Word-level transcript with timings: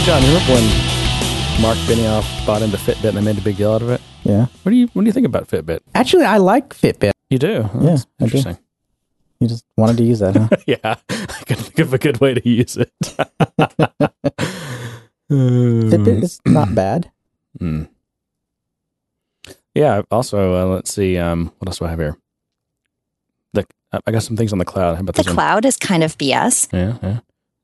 Hey 0.00 0.06
John, 0.06 0.22
you 0.22 0.28
remember 0.28 0.54
when 0.54 0.64
Mark 1.60 1.76
Benioff 1.84 2.46
bought 2.46 2.62
into 2.62 2.78
Fitbit 2.78 3.08
and 3.10 3.18
they 3.18 3.20
made 3.20 3.36
a 3.36 3.42
big 3.42 3.58
deal 3.58 3.72
out 3.72 3.82
of 3.82 3.90
it? 3.90 4.00
Yeah. 4.24 4.46
What 4.62 4.70
do 4.70 4.76
you 4.76 4.86
what 4.94 5.02
do 5.02 5.06
you 5.06 5.12
think 5.12 5.26
about 5.26 5.46
Fitbit? 5.46 5.80
Actually, 5.94 6.24
I 6.24 6.38
like 6.38 6.70
Fitbit. 6.74 7.10
You 7.28 7.38
do? 7.38 7.68
Oh, 7.74 7.80
Yeah, 7.82 7.90
that's 7.90 8.06
I 8.18 8.18
do. 8.18 8.24
interesting. 8.24 8.58
You 9.40 9.48
just 9.48 9.66
wanted 9.76 9.98
to 9.98 10.04
use 10.04 10.20
that, 10.20 10.36
huh? 10.36 10.48
yeah, 10.66 10.94
I 11.10 11.42
can 11.44 11.56
think 11.56 11.78
of 11.80 11.92
a 11.92 11.98
good 11.98 12.18
way 12.18 12.32
to 12.32 12.48
use 12.48 12.78
it. 12.78 12.90
Fitbit 15.30 16.22
is 16.22 16.40
not 16.46 16.74
bad. 16.74 17.10
Hmm. 17.58 17.82
Yeah. 19.74 20.00
Also, 20.10 20.54
uh, 20.54 20.64
let's 20.76 20.94
see. 20.94 21.18
Um, 21.18 21.52
what 21.58 21.68
else 21.68 21.78
do 21.78 21.84
I 21.84 21.90
have 21.90 21.98
here? 21.98 22.16
The 23.52 23.66
I 24.06 24.10
got 24.12 24.22
some 24.22 24.36
things 24.38 24.52
on 24.52 24.58
the 24.58 24.64
cloud. 24.64 24.94
How 24.94 25.00
about 25.02 25.14
The 25.14 25.22
this 25.24 25.26
one? 25.26 25.36
cloud 25.36 25.64
is 25.66 25.76
kind 25.76 26.02
of 26.02 26.16
BS. 26.16 26.68
Yeah, 26.72 26.96
yeah. 27.02 27.20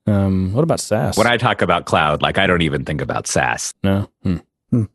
Um, 0.07 0.53
what 0.53 0.63
about 0.63 0.79
SaaS? 0.79 1.17
When 1.17 1.27
I 1.27 1.37
talk 1.37 1.61
about 1.61 1.85
cloud, 1.85 2.21
like 2.21 2.37
I 2.37 2.47
don't 2.47 2.61
even 2.61 2.85
think 2.85 3.01
about 3.01 3.27
SaaS. 3.27 3.73
no. 3.83 4.09
Hmm. 4.23 4.37
Hmm. 4.71 4.81
Of 4.81 4.89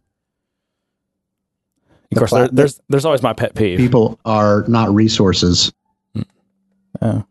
The 2.10 2.16
course, 2.16 2.30
cloud- 2.30 2.40
there, 2.48 2.48
there's 2.52 2.80
there's 2.88 3.04
always 3.04 3.22
my 3.22 3.32
pet 3.34 3.54
peeve. 3.54 3.78
People 3.78 4.18
are 4.24 4.64
not 4.68 4.92
resources. 4.94 5.72
Oh. 7.00 7.24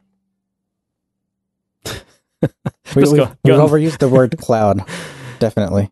we, 1.85 3.01
Just 3.01 3.13
we've, 3.13 3.15
go- 3.17 3.31
we've 3.43 3.53
overused 3.55 3.99
the 3.99 4.09
word 4.09 4.37
cloud. 4.37 4.83
Definitely. 5.39 5.91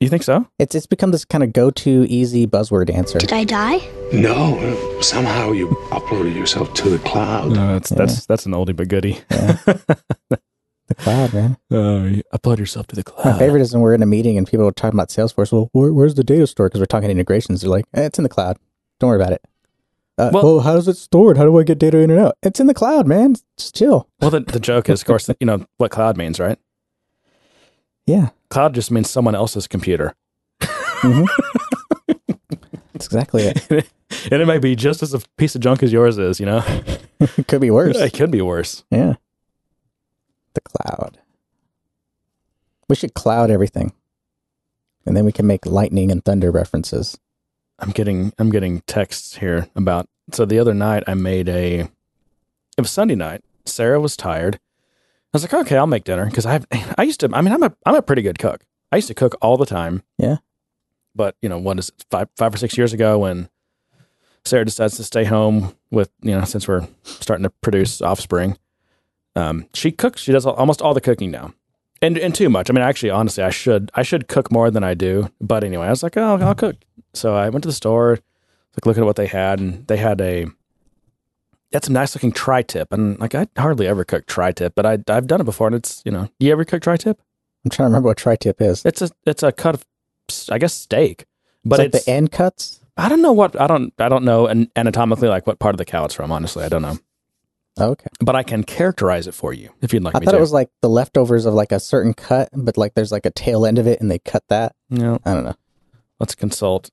You 0.00 0.08
think 0.08 0.22
so? 0.22 0.46
It's 0.60 0.74
it's 0.76 0.86
become 0.86 1.10
this 1.10 1.24
kind 1.24 1.42
of 1.44 1.52
go-to 1.52 2.04
easy 2.08 2.46
buzzword 2.46 2.88
answer. 2.92 3.18
Did 3.18 3.32
I 3.32 3.42
die? 3.44 3.78
No, 4.12 5.00
somehow 5.00 5.50
you 5.52 5.68
uploaded 5.90 6.34
yourself 6.36 6.72
to 6.74 6.88
the 6.88 6.98
cloud. 7.00 7.50
No, 7.50 7.72
that's 7.74 7.90
that's 7.90 8.26
that's 8.26 8.46
an 8.46 8.52
oldie 8.52 8.74
but 8.76 8.86
goodie. 8.88 9.20
The 10.88 10.94
cloud, 10.94 11.32
man. 11.34 11.56
Oh, 11.70 12.04
you 12.06 12.22
upload 12.34 12.58
yourself 12.58 12.86
to 12.88 12.96
the 12.96 13.04
cloud. 13.04 13.32
My 13.34 13.38
favorite 13.38 13.60
is 13.60 13.72
when 13.72 13.82
we're 13.82 13.94
in 13.94 14.02
a 14.02 14.06
meeting 14.06 14.36
and 14.38 14.46
people 14.46 14.66
are 14.66 14.72
talking 14.72 14.96
about 14.98 15.10
Salesforce. 15.10 15.52
Well, 15.52 15.68
where, 15.72 15.92
where's 15.92 16.14
the 16.14 16.24
data 16.24 16.46
store? 16.46 16.68
Because 16.68 16.80
we're 16.80 16.86
talking 16.86 17.10
integrations. 17.10 17.60
They're 17.60 17.70
like, 17.70 17.84
eh, 17.94 18.02
it's 18.06 18.18
in 18.18 18.22
the 18.22 18.28
cloud. 18.28 18.58
Don't 19.00 19.08
worry 19.08 19.20
about 19.20 19.32
it. 19.32 19.42
Uh, 20.16 20.30
Well- 20.32 20.42
well, 20.44 20.60
how's 20.60 20.88
it 20.88 20.96
stored? 20.96 21.36
How 21.36 21.44
do 21.44 21.56
I 21.58 21.62
get 21.62 21.78
data 21.78 21.98
in 21.98 22.10
and 22.10 22.18
out? 22.18 22.36
It's 22.42 22.58
in 22.58 22.66
the 22.66 22.74
cloud, 22.74 23.06
man. 23.06 23.34
Just 23.58 23.76
chill. 23.76 24.08
Well, 24.20 24.30
the, 24.30 24.40
the 24.40 24.58
joke 24.60 24.88
is, 24.88 25.02
of 25.02 25.06
course, 25.06 25.28
you 25.38 25.46
know 25.46 25.66
what 25.76 25.90
cloud 25.90 26.16
means, 26.16 26.40
right? 26.40 26.58
Yeah, 28.06 28.30
Cloud 28.48 28.74
just 28.74 28.90
means 28.90 29.10
someone 29.10 29.34
else's 29.34 29.66
computer, 29.68 30.14
that's 32.92 33.04
exactly 33.06 33.42
it. 33.42 33.70
and 34.32 34.40
it 34.42 34.46
may 34.46 34.58
be 34.58 34.74
just 34.74 35.02
as 35.02 35.12
a 35.12 35.20
piece 35.36 35.54
of 35.54 35.60
junk 35.60 35.82
as 35.82 35.92
yours 35.92 36.16
is. 36.16 36.40
You 36.40 36.46
know, 36.46 36.64
it 37.20 37.46
could 37.46 37.60
be 37.60 37.70
worse. 37.70 37.96
it 37.98 38.14
could 38.14 38.30
be 38.30 38.40
worse. 38.40 38.84
Yeah. 38.90 39.16
Cloud. 40.78 41.18
We 42.88 42.96
should 42.96 43.14
cloud 43.14 43.50
everything. 43.50 43.92
And 45.04 45.16
then 45.16 45.24
we 45.24 45.32
can 45.32 45.46
make 45.46 45.66
lightning 45.66 46.10
and 46.10 46.24
thunder 46.24 46.50
references. 46.50 47.18
I'm 47.78 47.90
getting 47.90 48.32
I'm 48.38 48.50
getting 48.50 48.80
texts 48.82 49.36
here 49.36 49.68
about. 49.74 50.08
So 50.32 50.44
the 50.44 50.58
other 50.58 50.74
night 50.74 51.04
I 51.06 51.14
made 51.14 51.48
a. 51.48 51.80
It 51.80 52.80
was 52.80 52.90
Sunday 52.90 53.14
night. 53.14 53.42
Sarah 53.64 54.00
was 54.00 54.16
tired. 54.16 54.56
I 54.56 55.30
was 55.32 55.42
like, 55.42 55.54
okay, 55.54 55.76
I'll 55.76 55.86
make 55.86 56.04
dinner 56.04 56.26
because 56.26 56.46
I 56.46 56.52
have 56.52 56.66
I 56.98 57.02
used 57.02 57.20
to. 57.20 57.30
I 57.32 57.40
mean, 57.42 57.52
I'm 57.52 57.62
a 57.62 57.74
I'm 57.84 57.94
a 57.94 58.02
pretty 58.02 58.22
good 58.22 58.38
cook. 58.38 58.64
I 58.92 58.96
used 58.96 59.08
to 59.08 59.14
cook 59.14 59.36
all 59.40 59.56
the 59.56 59.66
time. 59.66 60.02
Yeah. 60.16 60.36
But 61.14 61.36
you 61.42 61.48
know, 61.48 61.58
what 61.58 61.78
is 61.78 61.88
it, 61.90 62.04
five 62.10 62.28
five 62.36 62.54
or 62.54 62.58
six 62.58 62.76
years 62.76 62.92
ago 62.92 63.18
when 63.18 63.48
Sarah 64.44 64.64
decides 64.64 64.96
to 64.96 65.04
stay 65.04 65.24
home 65.24 65.74
with 65.90 66.10
you 66.22 66.32
know 66.32 66.44
since 66.44 66.66
we're 66.68 66.86
starting 67.02 67.44
to 67.44 67.50
produce 67.50 68.00
offspring, 68.00 68.56
um, 69.38 69.66
she 69.74 69.90
cooks. 69.92 70.22
She 70.22 70.32
does 70.32 70.46
almost 70.46 70.82
all 70.82 70.94
the 70.94 71.00
cooking 71.00 71.30
now, 71.30 71.54
and 72.02 72.18
and 72.18 72.34
too 72.34 72.48
much. 72.48 72.70
I 72.70 72.72
mean, 72.72 72.84
actually, 72.84 73.10
honestly, 73.10 73.44
I 73.44 73.50
should 73.50 73.90
I 73.94 74.02
should 74.02 74.28
cook 74.28 74.50
more 74.50 74.70
than 74.70 74.84
I 74.84 74.94
do. 74.94 75.30
But 75.40 75.64
anyway, 75.64 75.86
I 75.86 75.90
was 75.90 76.02
like, 76.02 76.16
oh, 76.16 76.38
I'll 76.40 76.54
cook. 76.54 76.76
So 77.14 77.34
I 77.34 77.48
went 77.48 77.62
to 77.62 77.68
the 77.68 77.72
store, 77.72 78.18
like 78.76 78.86
looking 78.86 79.02
at 79.02 79.06
what 79.06 79.16
they 79.16 79.26
had, 79.26 79.60
and 79.60 79.86
they 79.86 79.96
had 79.96 80.20
a 80.20 80.46
that's 81.70 81.88
a 81.88 81.92
nice 81.92 82.14
looking 82.14 82.32
tri 82.32 82.62
tip, 82.62 82.92
and 82.92 83.18
like 83.20 83.34
I 83.34 83.46
hardly 83.56 83.86
ever 83.86 84.04
cook 84.04 84.26
tri 84.26 84.52
tip, 84.52 84.74
but 84.74 84.86
I 84.86 84.98
I've 85.08 85.26
done 85.26 85.40
it 85.40 85.44
before, 85.44 85.68
and 85.68 85.76
it's 85.76 86.02
you 86.04 86.12
know, 86.12 86.28
you 86.38 86.52
ever 86.52 86.64
cook 86.64 86.82
tri 86.82 86.96
tip? 86.96 87.20
I'm 87.64 87.70
trying 87.70 87.86
to 87.86 87.90
remember 87.90 88.08
what 88.08 88.16
tri-tip 88.16 88.60
is. 88.60 88.84
It's 88.84 89.02
a 89.02 89.10
it's 89.26 89.42
a 89.42 89.52
cut 89.52 89.74
of 89.74 89.84
I 90.50 90.58
guess 90.58 90.74
steak, 90.74 91.26
but 91.64 91.70
But 91.70 91.78
like 91.78 91.94
it's 91.94 92.04
the 92.04 92.10
end 92.10 92.32
cuts? 92.32 92.80
I 92.96 93.08
don't 93.08 93.22
know 93.22 93.32
what 93.32 93.60
I 93.60 93.66
don't 93.66 93.92
I 93.98 94.08
don't 94.08 94.24
know 94.24 94.46
an, 94.46 94.70
anatomically 94.76 95.28
like 95.28 95.46
what 95.46 95.58
part 95.58 95.74
of 95.74 95.78
the 95.78 95.84
cow 95.84 96.04
it's 96.04 96.14
from. 96.14 96.32
Honestly, 96.32 96.64
I 96.64 96.68
don't 96.68 96.82
know, 96.82 96.98
okay. 97.80 98.08
but 98.20 98.34
I 98.36 98.42
can 98.42 98.64
characterize 98.64 99.26
it 99.26 99.34
for 99.34 99.52
you 99.52 99.70
if 99.80 99.92
you'd 99.92 100.02
like 100.02 100.14
I 100.14 100.20
me 100.20 100.24
thought 100.26 100.32
to. 100.32 100.38
it 100.38 100.40
was 100.40 100.52
like 100.52 100.70
the 100.82 100.88
leftovers 100.88 101.46
of 101.46 101.54
like 101.54 101.72
a 101.72 101.80
certain 101.80 102.14
cut, 102.14 102.48
but 102.52 102.76
like 102.76 102.94
there's 102.94 103.12
like 103.12 103.26
a 103.26 103.30
tail 103.30 103.64
end 103.66 103.78
of 103.78 103.86
it 103.86 104.00
and 104.00 104.10
they 104.10 104.18
cut 104.18 104.44
that. 104.48 104.74
no, 104.90 105.18
I 105.24 105.34
don't 105.34 105.44
know. 105.44 105.54
let's 106.20 106.34
consult 106.34 106.90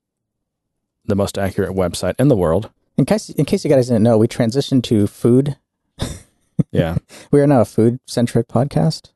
the 1.05 1.15
most 1.15 1.37
accurate 1.37 1.71
website 1.75 2.15
in 2.19 2.27
the 2.29 2.35
world. 2.35 2.71
In 2.97 3.05
case, 3.05 3.29
in 3.29 3.45
case 3.45 3.63
you 3.63 3.69
guys 3.69 3.87
didn't 3.87 4.03
know, 4.03 4.17
we 4.17 4.27
transitioned 4.27 4.83
to 4.83 5.07
food. 5.07 5.57
Yeah, 6.71 6.95
We 7.31 7.41
are 7.41 7.47
now 7.47 7.59
a 7.61 7.65
food 7.65 7.99
centric 8.05 8.47
podcast. 8.47 9.11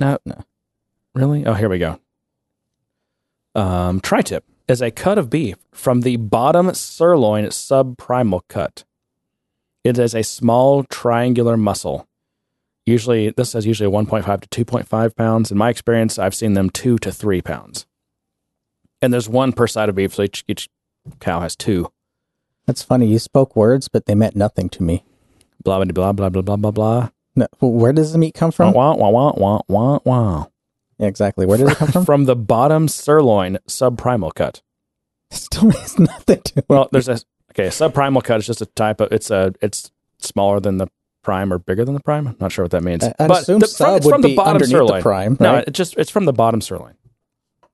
no, 0.00 0.18
No. 0.24 0.42
really. 1.14 1.46
Oh, 1.46 1.54
here 1.54 1.68
we 1.68 1.78
go. 1.78 2.00
Um, 3.54 4.00
tri-tip 4.00 4.44
is 4.68 4.82
a 4.82 4.90
cut 4.90 5.16
of 5.16 5.30
beef 5.30 5.56
from 5.72 6.00
the 6.00 6.16
bottom 6.16 6.74
sirloin 6.74 7.44
subprimal 7.46 8.40
cut. 8.48 8.82
It 9.86 9.98
is 9.98 10.16
a 10.16 10.24
small 10.24 10.82
triangular 10.82 11.56
muscle. 11.56 12.08
Usually, 12.86 13.30
this 13.30 13.50
says 13.50 13.66
usually 13.66 13.88
1.5 13.88 14.48
to 14.48 14.64
2.5 14.64 15.14
pounds. 15.14 15.52
In 15.52 15.58
my 15.58 15.70
experience, 15.70 16.18
I've 16.18 16.34
seen 16.34 16.54
them 16.54 16.70
two 16.70 16.98
to 16.98 17.12
three 17.12 17.40
pounds. 17.40 17.86
And 19.00 19.12
there's 19.12 19.28
one 19.28 19.52
per 19.52 19.68
side 19.68 19.88
of 19.88 19.94
beef, 19.94 20.12
so 20.12 20.24
each, 20.24 20.42
each 20.48 20.68
cow 21.20 21.38
has 21.38 21.54
two. 21.54 21.92
That's 22.66 22.82
funny. 22.82 23.06
You 23.06 23.20
spoke 23.20 23.54
words, 23.54 23.86
but 23.86 24.06
they 24.06 24.16
meant 24.16 24.34
nothing 24.34 24.68
to 24.70 24.82
me. 24.82 25.04
Blah 25.62 25.84
blah 25.84 25.92
blah 25.92 26.12
blah 26.12 26.30
blah 26.30 26.42
blah 26.42 26.56
blah 26.56 26.70
blah. 26.72 27.08
No, 27.36 27.46
where 27.60 27.92
does 27.92 28.12
the 28.12 28.18
meat 28.18 28.34
come 28.34 28.50
from? 28.50 28.72
Wah 28.72 28.96
wah 28.96 29.10
wah 29.10 29.32
wah 29.36 29.60
wah 29.68 29.98
wah. 30.04 30.46
Yeah, 30.98 31.06
exactly. 31.06 31.46
Where 31.46 31.58
does 31.58 31.70
it 31.70 31.76
come 31.76 31.88
from? 31.92 32.04
From 32.04 32.24
the 32.24 32.34
bottom 32.34 32.88
sirloin 32.88 33.58
subprimal 33.68 34.34
cut. 34.34 34.62
It 35.30 35.36
still 35.36 35.64
means 35.64 35.98
nothing 35.98 36.40
to 36.42 36.56
me. 36.56 36.62
Well, 36.68 36.88
there's 36.90 37.08
a 37.08 37.20
okay. 37.56 37.66
A 37.66 37.70
subprimal 37.70 38.22
cut 38.22 38.38
is 38.40 38.46
just 38.46 38.60
a 38.60 38.66
type 38.66 39.00
of 39.00 39.10
it's 39.12 39.30
a 39.30 39.52
it's 39.60 39.90
smaller 40.18 40.60
than 40.60 40.78
the 40.78 40.88
prime 41.22 41.52
or 41.52 41.58
bigger 41.58 41.84
than 41.84 41.94
the 41.94 42.00
prime. 42.00 42.28
I'm 42.28 42.36
not 42.38 42.52
sure 42.52 42.64
what 42.64 42.70
that 42.72 42.82
means. 42.84 43.02
I- 43.04 43.14
I'd 43.18 43.30
assume 43.30 43.58
the, 43.60 43.66
sub 43.66 43.96
it's 43.96 44.06
would 44.06 44.12
from 44.12 44.22
the 44.22 44.36
bottom 44.36 44.54
underneath 44.54 44.72
the 44.72 44.76
sirloin. 44.78 45.02
prime, 45.02 45.36
No, 45.40 45.54
right? 45.54 45.64
it 45.66 45.72
just 45.72 45.96
it's 45.96 46.10
from 46.10 46.24
the 46.26 46.32
bottom 46.32 46.60
sirloin. 46.60 46.94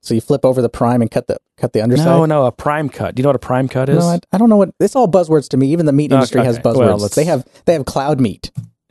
So 0.05 0.15
you 0.15 0.21
flip 0.21 0.45
over 0.45 0.61
the 0.61 0.69
prime 0.69 1.01
and 1.01 1.09
cut 1.11 1.27
the 1.29 1.37
cut 1.57 1.73
the 1.75 1.81
underside. 1.81 2.07
No, 2.07 2.25
no, 2.25 2.47
a 2.47 2.53
prime 2.53 2.89
cut. 2.89 3.15
Do 3.15 3.21
you 3.21 3.25
know 3.25 3.29
what 3.29 3.37
a 3.37 3.41
prime 3.41 3.69
cut 3.69 3.89
is? 3.89 3.99
No, 3.99 4.07
I, 4.09 4.19
I 4.33 4.39
don't 4.39 4.49
know 4.49 4.57
what. 4.57 4.71
It's 4.81 4.97
all 4.97 5.07
buzzwords 5.07 5.49
to 5.51 5.57
me. 5.57 5.69
Even 5.69 5.87
the 5.87 5.93
meat 5.93 6.11
Okay, 6.11 6.17
industry 6.17 6.43
has 6.43 6.59
buzzwords. 6.59 6.99
Well, 7.01 7.09
they 7.09 7.25
have 7.25 7.47
they 7.67 7.75
have 7.75 7.85
cloud 7.85 8.21
meat. 8.21 8.51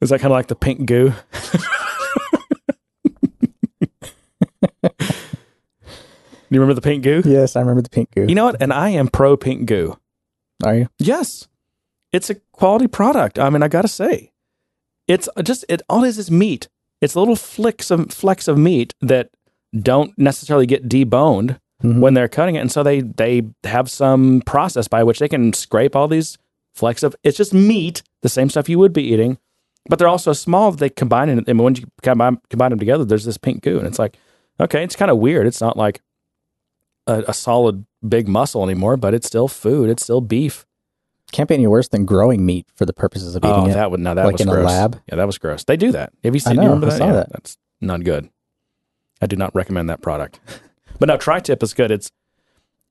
is 0.00 0.08
that 0.10 0.20
kind 0.20 0.24
of 0.26 0.30
like 0.30 0.46
the 0.46 0.56
pink 0.56 0.86
goo? 0.86 1.12
You 6.50 6.60
remember 6.60 6.74
the 6.74 6.80
pink 6.80 7.02
goo? 7.02 7.22
Yes, 7.24 7.56
I 7.56 7.60
remember 7.60 7.82
the 7.82 7.90
pink 7.90 8.10
goo. 8.12 8.26
You 8.28 8.34
know 8.34 8.44
what? 8.44 8.60
And 8.60 8.72
I 8.72 8.90
am 8.90 9.08
pro 9.08 9.36
pink 9.36 9.66
goo. 9.66 9.98
Are 10.64 10.74
you? 10.74 10.88
Yes, 10.98 11.48
it's 12.12 12.30
a 12.30 12.36
quality 12.52 12.86
product. 12.86 13.38
I 13.38 13.50
mean, 13.50 13.62
I 13.62 13.68
gotta 13.68 13.88
say, 13.88 14.32
it's 15.08 15.28
just 15.42 15.64
it. 15.68 15.82
All 15.88 16.04
it 16.04 16.08
is 16.08 16.18
is 16.18 16.30
meat. 16.30 16.68
It's 17.00 17.14
little 17.16 17.36
flicks 17.36 17.90
of 17.90 18.10
flecks 18.12 18.48
of 18.48 18.56
meat 18.58 18.94
that 19.00 19.30
don't 19.78 20.16
necessarily 20.18 20.66
get 20.66 20.88
deboned 20.88 21.58
Mhm. 21.82 22.00
when 22.00 22.14
they're 22.14 22.28
cutting 22.28 22.54
it, 22.54 22.60
and 22.60 22.72
so 22.72 22.82
they 22.82 23.02
they 23.02 23.42
have 23.64 23.90
some 23.90 24.40
process 24.46 24.88
by 24.88 25.02
which 25.02 25.18
they 25.18 25.28
can 25.28 25.52
scrape 25.52 25.94
all 25.94 26.08
these 26.08 26.38
flecks 26.74 27.02
of. 27.02 27.14
It's 27.22 27.36
just 27.36 27.52
meat, 27.52 28.02
the 28.22 28.30
same 28.30 28.48
stuff 28.48 28.68
you 28.70 28.78
would 28.78 28.94
be 28.94 29.02
eating, 29.12 29.36
but 29.88 29.98
they're 29.98 30.08
also 30.08 30.32
small. 30.32 30.72
They 30.72 30.88
combine 30.88 31.28
it, 31.28 31.46
and 31.46 31.60
when 31.60 31.74
you 31.74 31.84
combine 32.02 32.38
combine 32.48 32.70
them 32.70 32.78
together, 32.78 33.04
there's 33.04 33.26
this 33.26 33.36
pink 33.36 33.62
goo, 33.62 33.76
and 33.78 33.86
it's 33.86 33.98
like, 33.98 34.16
okay, 34.58 34.82
it's 34.82 34.96
kind 34.96 35.10
of 35.10 35.18
weird. 35.18 35.46
It's 35.46 35.60
not 35.60 35.76
like 35.76 36.00
a, 37.06 37.24
a 37.28 37.34
solid 37.34 37.86
big 38.06 38.28
muscle 38.28 38.62
anymore, 38.64 38.96
but 38.96 39.14
it's 39.14 39.26
still 39.26 39.48
food. 39.48 39.88
It's 39.90 40.02
still 40.02 40.20
beef. 40.20 40.66
Can't 41.32 41.48
be 41.48 41.54
any 41.56 41.66
worse 41.66 41.88
than 41.88 42.04
growing 42.04 42.46
meat 42.46 42.66
for 42.74 42.86
the 42.86 42.92
purposes 42.92 43.34
of 43.34 43.44
eating 43.44 43.54
Oh, 43.54 43.66
it. 43.66 43.72
that 43.74 43.90
would 43.90 44.00
no, 44.00 44.14
that 44.14 44.24
like 44.24 44.32
was 44.34 44.40
in 44.42 44.48
a 44.48 44.52
gross. 44.52 44.66
lab? 44.66 45.00
Yeah, 45.08 45.16
that 45.16 45.26
was 45.26 45.38
gross. 45.38 45.64
They 45.64 45.76
do 45.76 45.90
that. 45.92 46.12
Have 46.22 46.34
you 46.34 46.40
seen? 46.40 46.52
I 46.52 46.56
know, 46.56 46.62
you 46.62 46.68
remember 46.68 46.86
I 46.94 46.98
that? 46.98 47.04
Yeah, 47.06 47.12
that. 47.12 47.32
That's 47.32 47.56
not 47.80 48.04
good. 48.04 48.28
I 49.20 49.26
do 49.26 49.34
not 49.36 49.54
recommend 49.54 49.88
that 49.90 50.02
product. 50.02 50.38
but 51.00 51.06
no, 51.08 51.16
tri-tip 51.16 51.62
is 51.62 51.74
good. 51.74 51.90
It's 51.90 52.10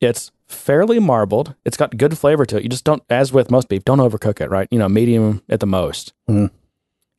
it's 0.02 0.32
fairly 0.48 1.00
marbled. 1.00 1.56
It's 1.64 1.78
got 1.78 1.96
good 1.98 2.18
flavor 2.18 2.46
to 2.46 2.58
it. 2.58 2.64
You 2.64 2.70
just 2.70 2.84
don't, 2.84 3.02
as 3.10 3.32
with 3.32 3.50
most 3.50 3.70
beef, 3.70 3.86
don't 3.86 4.00
overcook 4.00 4.42
it. 4.42 4.50
Right? 4.50 4.68
You 4.70 4.80
know, 4.80 4.90
medium 4.90 5.42
at 5.48 5.62
the 5.62 5.66
most. 5.66 6.14
Mhm. 6.30 6.52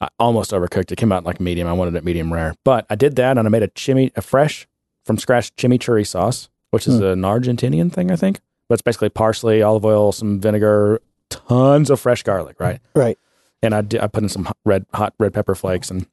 I 0.01 0.09
almost 0.19 0.51
overcooked. 0.51 0.93
It 0.93 0.97
came 0.97 1.11
out 1.13 1.25
like 1.25 1.41
medium. 1.41 1.67
I 1.67 1.73
wanted 1.73 1.95
it 1.95 2.05
medium 2.05 2.31
rare, 2.31 2.55
but 2.65 2.85
I 2.91 2.95
did 2.97 3.17
that, 3.17 3.39
and 3.39 3.49
I 3.49 3.51
made 3.51 3.63
a 3.63 3.69
chimi, 3.69 4.13
a 4.15 4.21
fresh 4.21 4.69
from 5.07 5.17
scratch 5.17 5.57
chimichurri 5.57 6.07
sauce, 6.07 6.51
which 6.77 6.87
is 6.87 7.01
an 7.01 7.23
Argentinian 7.23 7.91
thing, 7.91 8.11
I 8.11 8.17
think. 8.17 8.41
But 8.69 8.75
it's 8.75 8.83
basically 8.83 9.09
parsley, 9.09 9.63
olive 9.63 9.85
oil, 9.85 10.13
some 10.13 10.41
vinegar, 10.41 11.01
tons 11.31 11.89
of 11.89 11.99
fresh 12.01 12.23
garlic, 12.23 12.61
right? 12.61 12.81
right. 12.95 13.19
and 13.63 13.75
I, 13.75 13.81
did, 13.81 14.01
I 14.01 14.07
put 14.09 14.23
in 14.23 14.29
some 14.29 14.45
hot- 14.45 14.59
red 14.65 14.87
hot 14.93 15.15
red 15.19 15.33
pepper 15.33 15.55
flakes 15.55 15.91
and 15.91 16.07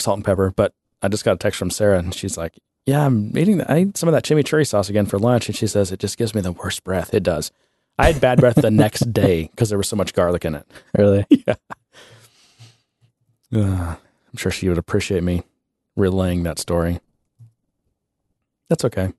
salt 0.00 0.18
and 0.18 0.24
pepper. 0.24 0.52
But 0.54 0.74
I 1.00 1.08
just 1.08 1.24
got 1.24 1.34
a 1.34 1.38
text 1.38 1.58
from 1.58 1.70
Sarah, 1.70 1.98
and 1.98 2.12
she's 2.14 2.36
like, 2.36 2.58
"Yeah, 2.86 3.06
I'm 3.06 3.36
eating. 3.38 3.58
The, 3.58 3.70
I 3.70 3.76
ate 3.76 3.96
some 3.96 4.08
of 4.08 4.12
that 4.14 4.24
chimichurri 4.24 4.66
sauce 4.66 4.88
again 4.88 5.06
for 5.06 5.18
lunch," 5.18 5.48
and 5.48 5.56
she 5.56 5.66
says 5.66 5.92
it 5.92 6.00
just 6.00 6.18
gives 6.18 6.34
me 6.34 6.40
the 6.40 6.52
worst 6.52 6.82
breath. 6.82 7.14
It 7.14 7.22
does. 7.22 7.52
I 7.98 8.10
had 8.10 8.20
bad 8.20 8.40
breath 8.40 8.56
the 8.56 8.70
next 8.72 9.12
day 9.12 9.48
because 9.52 9.68
there 9.68 9.78
was 9.78 9.88
so 9.88 9.96
much 9.96 10.14
garlic 10.14 10.44
in 10.44 10.54
it. 10.54 10.66
Really? 10.96 11.26
Uh, 13.54 13.94
I'm 14.34 14.36
sure 14.36 14.50
she 14.50 14.68
would 14.68 14.78
appreciate 14.78 15.22
me 15.22 15.44
relaying 15.94 16.42
that 16.42 16.58
story. 16.58 16.98
That's 18.68 18.84
okay. 18.84 19.12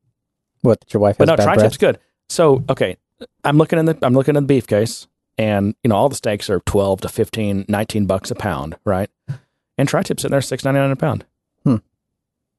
What? 0.66 0.84
Your 0.94 1.02
wife 1.02 1.18
But 1.18 1.30
has 1.30 1.38
no, 1.38 1.38
bad 1.38 1.54
tri-tip's 1.56 1.78
breath? 1.78 1.94
good. 1.96 2.00
So 2.30 2.64
okay, 2.70 2.98
I'm 3.44 3.58
looking 3.58 3.80
in 3.80 3.86
the 3.86 3.98
I'm 4.02 4.14
looking 4.14 4.36
in 4.36 4.44
the 4.44 4.48
beef 4.48 4.68
case, 4.68 5.08
and 5.38 5.76
you 5.84 5.90
know 5.90 5.96
all 5.96 6.10
the 6.10 6.16
steaks 6.16 6.50
are 6.50 6.60
12 6.62 7.02
to 7.02 7.10
15, 7.10 7.66
19 7.68 8.06
bucks 8.06 8.32
a 8.32 8.36
pound, 8.36 8.78
right? 8.86 9.10
And 9.78 9.88
tri-tip's 9.88 10.24
in 10.26 10.32
there 10.32 10.42
six 10.42 10.64
ninety 10.64 10.80
nine 10.80 10.92
a 10.92 10.96
pound. 10.96 11.26
Hmm. 11.64 11.78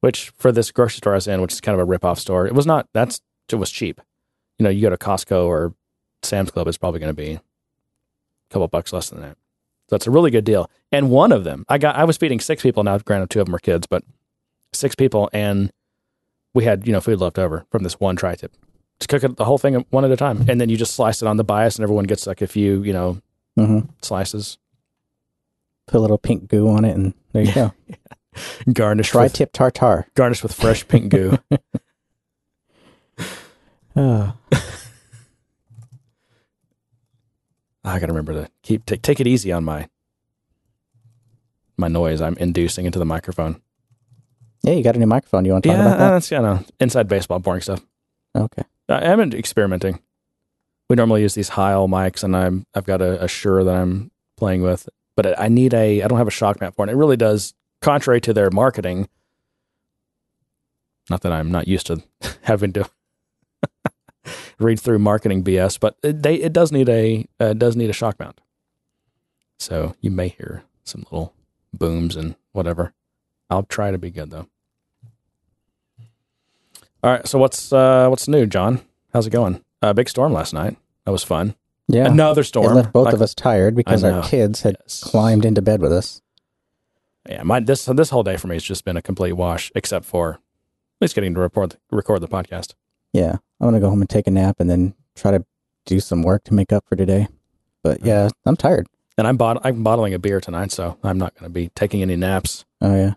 Which 0.00 0.30
for 0.30 0.52
this 0.52 0.70
grocery 0.70 0.98
store 0.98 1.14
I 1.14 1.16
was 1.16 1.26
in, 1.26 1.40
which 1.40 1.52
is 1.52 1.60
kind 1.60 1.74
of 1.74 1.80
a 1.80 1.84
rip 1.84 2.04
off 2.04 2.18
store, 2.18 2.46
it 2.46 2.54
was 2.54 2.66
not. 2.66 2.88
That's 2.92 3.20
it 3.50 3.56
was 3.56 3.70
cheap. 3.70 4.00
You 4.58 4.64
know, 4.64 4.70
you 4.70 4.82
go 4.82 4.90
to 4.90 4.96
Costco 4.96 5.46
or 5.46 5.74
Sam's 6.22 6.50
Club, 6.50 6.66
it's 6.68 6.78
probably 6.78 7.00
going 7.00 7.14
to 7.14 7.22
be 7.22 7.32
a 7.32 7.40
couple 8.50 8.66
bucks 8.68 8.92
less 8.92 9.10
than 9.10 9.20
that. 9.20 9.36
So 9.88 9.96
it's 9.96 10.06
a 10.06 10.10
really 10.10 10.30
good 10.30 10.44
deal. 10.44 10.70
And 10.90 11.10
one 11.10 11.30
of 11.30 11.44
them, 11.44 11.64
I 11.68 11.78
got, 11.78 11.94
I 11.94 12.04
was 12.04 12.16
feeding 12.16 12.40
six 12.40 12.62
people. 12.62 12.82
Now, 12.82 12.98
granted, 12.98 13.30
two 13.30 13.40
of 13.40 13.46
them 13.46 13.52
were 13.52 13.58
kids, 13.58 13.86
but 13.86 14.02
six 14.72 14.94
people, 14.94 15.30
and 15.32 15.70
we 16.56 16.64
had 16.64 16.86
you 16.86 16.92
know 16.92 17.00
food 17.00 17.20
left 17.20 17.38
over 17.38 17.66
from 17.70 17.82
this 17.84 18.00
one 18.00 18.16
tri-tip. 18.16 18.50
Just 18.98 19.08
cook 19.10 19.22
it 19.22 19.36
the 19.36 19.44
whole 19.44 19.58
thing 19.58 19.74
one 19.90 20.04
at 20.06 20.10
a 20.10 20.16
time, 20.16 20.46
and 20.48 20.58
then 20.60 20.70
you 20.70 20.76
just 20.76 20.94
slice 20.94 21.20
it 21.20 21.28
on 21.28 21.36
the 21.36 21.44
bias, 21.44 21.76
and 21.76 21.82
everyone 21.82 22.04
gets 22.06 22.26
like 22.26 22.40
a 22.42 22.46
few 22.46 22.82
you 22.82 22.92
know 22.94 23.20
Mhm. 23.58 23.88
slices. 24.02 24.58
Put 25.86 25.98
a 25.98 26.00
little 26.00 26.18
pink 26.18 26.48
goo 26.48 26.68
on 26.68 26.84
it, 26.84 26.96
and 26.96 27.12
there 27.32 27.44
you 27.44 27.52
go. 27.52 27.72
Garnish 28.72 29.10
Tri 29.10 29.24
with 29.24 29.34
tip 29.34 29.52
tartar. 29.52 30.06
garnish 30.14 30.42
with 30.42 30.52
fresh 30.54 30.86
pink 30.88 31.10
goo. 31.10 31.38
Oh, 33.94 34.34
I 37.84 37.98
gotta 38.00 38.12
remember 38.12 38.32
to 38.32 38.50
keep 38.62 38.84
take 38.86 39.02
take 39.02 39.20
it 39.20 39.26
easy 39.26 39.52
on 39.52 39.64
my 39.64 39.88
my 41.76 41.88
noise 41.88 42.20
I'm 42.20 42.36
inducing 42.38 42.84
into 42.86 42.98
the 42.98 43.04
microphone. 43.04 43.60
Yeah, 44.66 44.72
you 44.74 44.82
got 44.82 44.96
a 44.96 44.98
new 44.98 45.06
microphone. 45.06 45.44
You 45.44 45.52
want 45.52 45.64
to 45.64 45.70
talk 45.70 45.78
Yeah, 45.78 45.86
about 45.86 45.98
that? 45.98 46.10
that's 46.10 46.30
you 46.30 46.38
know 46.40 46.64
inside 46.80 47.08
baseball, 47.08 47.38
boring 47.38 47.60
stuff. 47.62 47.84
Okay. 48.36 48.62
I 48.88 49.00
am 49.06 49.20
experimenting. 49.32 50.00
We 50.88 50.96
normally 50.96 51.22
use 51.22 51.34
these 51.34 51.50
Heil 51.50 51.88
mics, 51.88 52.22
and 52.22 52.36
I'm 52.36 52.66
I've 52.74 52.84
got 52.84 53.00
a, 53.00 53.22
a 53.24 53.28
Shure 53.28 53.64
that 53.64 53.74
I'm 53.74 54.10
playing 54.36 54.62
with, 54.62 54.88
but 55.16 55.38
I 55.40 55.48
need 55.48 55.72
a 55.74 56.02
I 56.02 56.08
don't 56.08 56.18
have 56.18 56.28
a 56.28 56.32
shock 56.32 56.60
mount 56.60 56.74
for 56.76 56.86
it. 56.86 56.90
It 56.90 56.96
really 56.96 57.16
does, 57.16 57.54
contrary 57.80 58.20
to 58.22 58.32
their 58.34 58.50
marketing. 58.50 59.08
Not 61.10 61.22
that 61.22 61.32
I'm 61.32 61.50
not 61.50 61.66
used 61.68 61.86
to 61.86 62.02
having 62.42 62.72
to 62.74 62.88
read 64.58 64.78
through 64.80 64.98
marketing 64.98 65.42
BS, 65.44 65.78
but 65.80 65.96
it, 66.02 66.22
they 66.22 66.34
it 66.36 66.52
does 66.52 66.70
need 66.72 66.88
a 66.88 67.26
uh, 67.40 67.46
it 67.46 67.58
does 67.58 67.76
need 67.76 67.90
a 67.90 67.94
shock 67.94 68.18
mount. 68.20 68.40
So 69.58 69.94
you 70.00 70.10
may 70.10 70.28
hear 70.28 70.64
some 70.84 71.02
little 71.10 71.32
booms 71.72 72.14
and 72.14 72.36
whatever. 72.52 72.92
I'll 73.50 73.62
try 73.64 73.90
to 73.90 73.98
be 73.98 74.10
good 74.10 74.30
though. 74.30 74.46
All 77.06 77.12
right, 77.12 77.24
so 77.28 77.38
what's 77.38 77.72
uh 77.72 78.08
what's 78.08 78.26
new, 78.26 78.46
John? 78.46 78.80
How's 79.12 79.28
it 79.28 79.30
going? 79.30 79.62
Uh, 79.80 79.92
big 79.92 80.08
storm 80.08 80.32
last 80.32 80.52
night. 80.52 80.76
That 81.04 81.12
was 81.12 81.22
fun. 81.22 81.54
Yeah. 81.86 82.06
Another 82.06 82.40
it 82.40 82.46
storm. 82.46 82.74
left 82.74 82.92
both 82.92 83.04
Like- 83.04 83.14
of 83.14 83.22
us 83.22 83.32
tired 83.32 83.76
because 83.76 84.02
our 84.02 84.24
kids 84.24 84.62
had 84.62 84.76
Yes. 84.82 85.04
climbed 85.04 85.44
into 85.44 85.62
bed 85.62 85.80
with 85.80 85.92
us. 85.92 86.20
Yeah, 87.28 87.44
my 87.44 87.60
this 87.60 87.84
this 87.84 88.10
whole 88.10 88.24
day 88.24 88.36
for 88.36 88.48
me 88.48 88.56
has 88.56 88.64
just 88.64 88.84
been 88.84 88.96
a 88.96 89.02
complete 89.02 89.34
wash, 89.34 89.70
except 89.76 90.04
for 90.04 90.30
at 90.32 90.40
least 91.00 91.14
getting 91.14 91.32
to 91.34 91.38
report 91.38 91.76
record 91.92 92.22
the 92.22 92.26
podcast. 92.28 92.74
Yeah. 93.12 93.36
I'm 93.60 93.68
going 93.68 93.74
to 93.74 93.80
go 93.80 93.88
home 93.88 94.00
and 94.00 94.10
take 94.10 94.26
a 94.26 94.32
nap 94.32 94.56
and 94.58 94.68
then 94.68 94.94
try 95.14 95.30
to 95.30 95.44
do 95.84 96.00
some 96.00 96.24
work 96.24 96.42
to 96.46 96.54
make 96.54 96.72
up 96.72 96.84
for 96.88 96.96
today. 96.96 97.28
But 97.84 98.04
yeah, 98.04 98.30
I'm 98.44 98.56
tired. 98.56 98.88
And 99.16 99.28
I'm 99.28 99.36
bot- 99.36 99.64
I'm 99.64 99.84
bottling 99.84 100.12
a 100.12 100.18
beer 100.18 100.40
tonight, 100.40 100.72
so 100.72 100.98
I'm 101.04 101.18
not 101.18 101.34
going 101.34 101.44
to 101.44 101.54
be 101.54 101.68
taking 101.76 102.02
any 102.02 102.16
naps. 102.16 102.64
Oh, 102.80 102.96
yeah. 102.96 103.14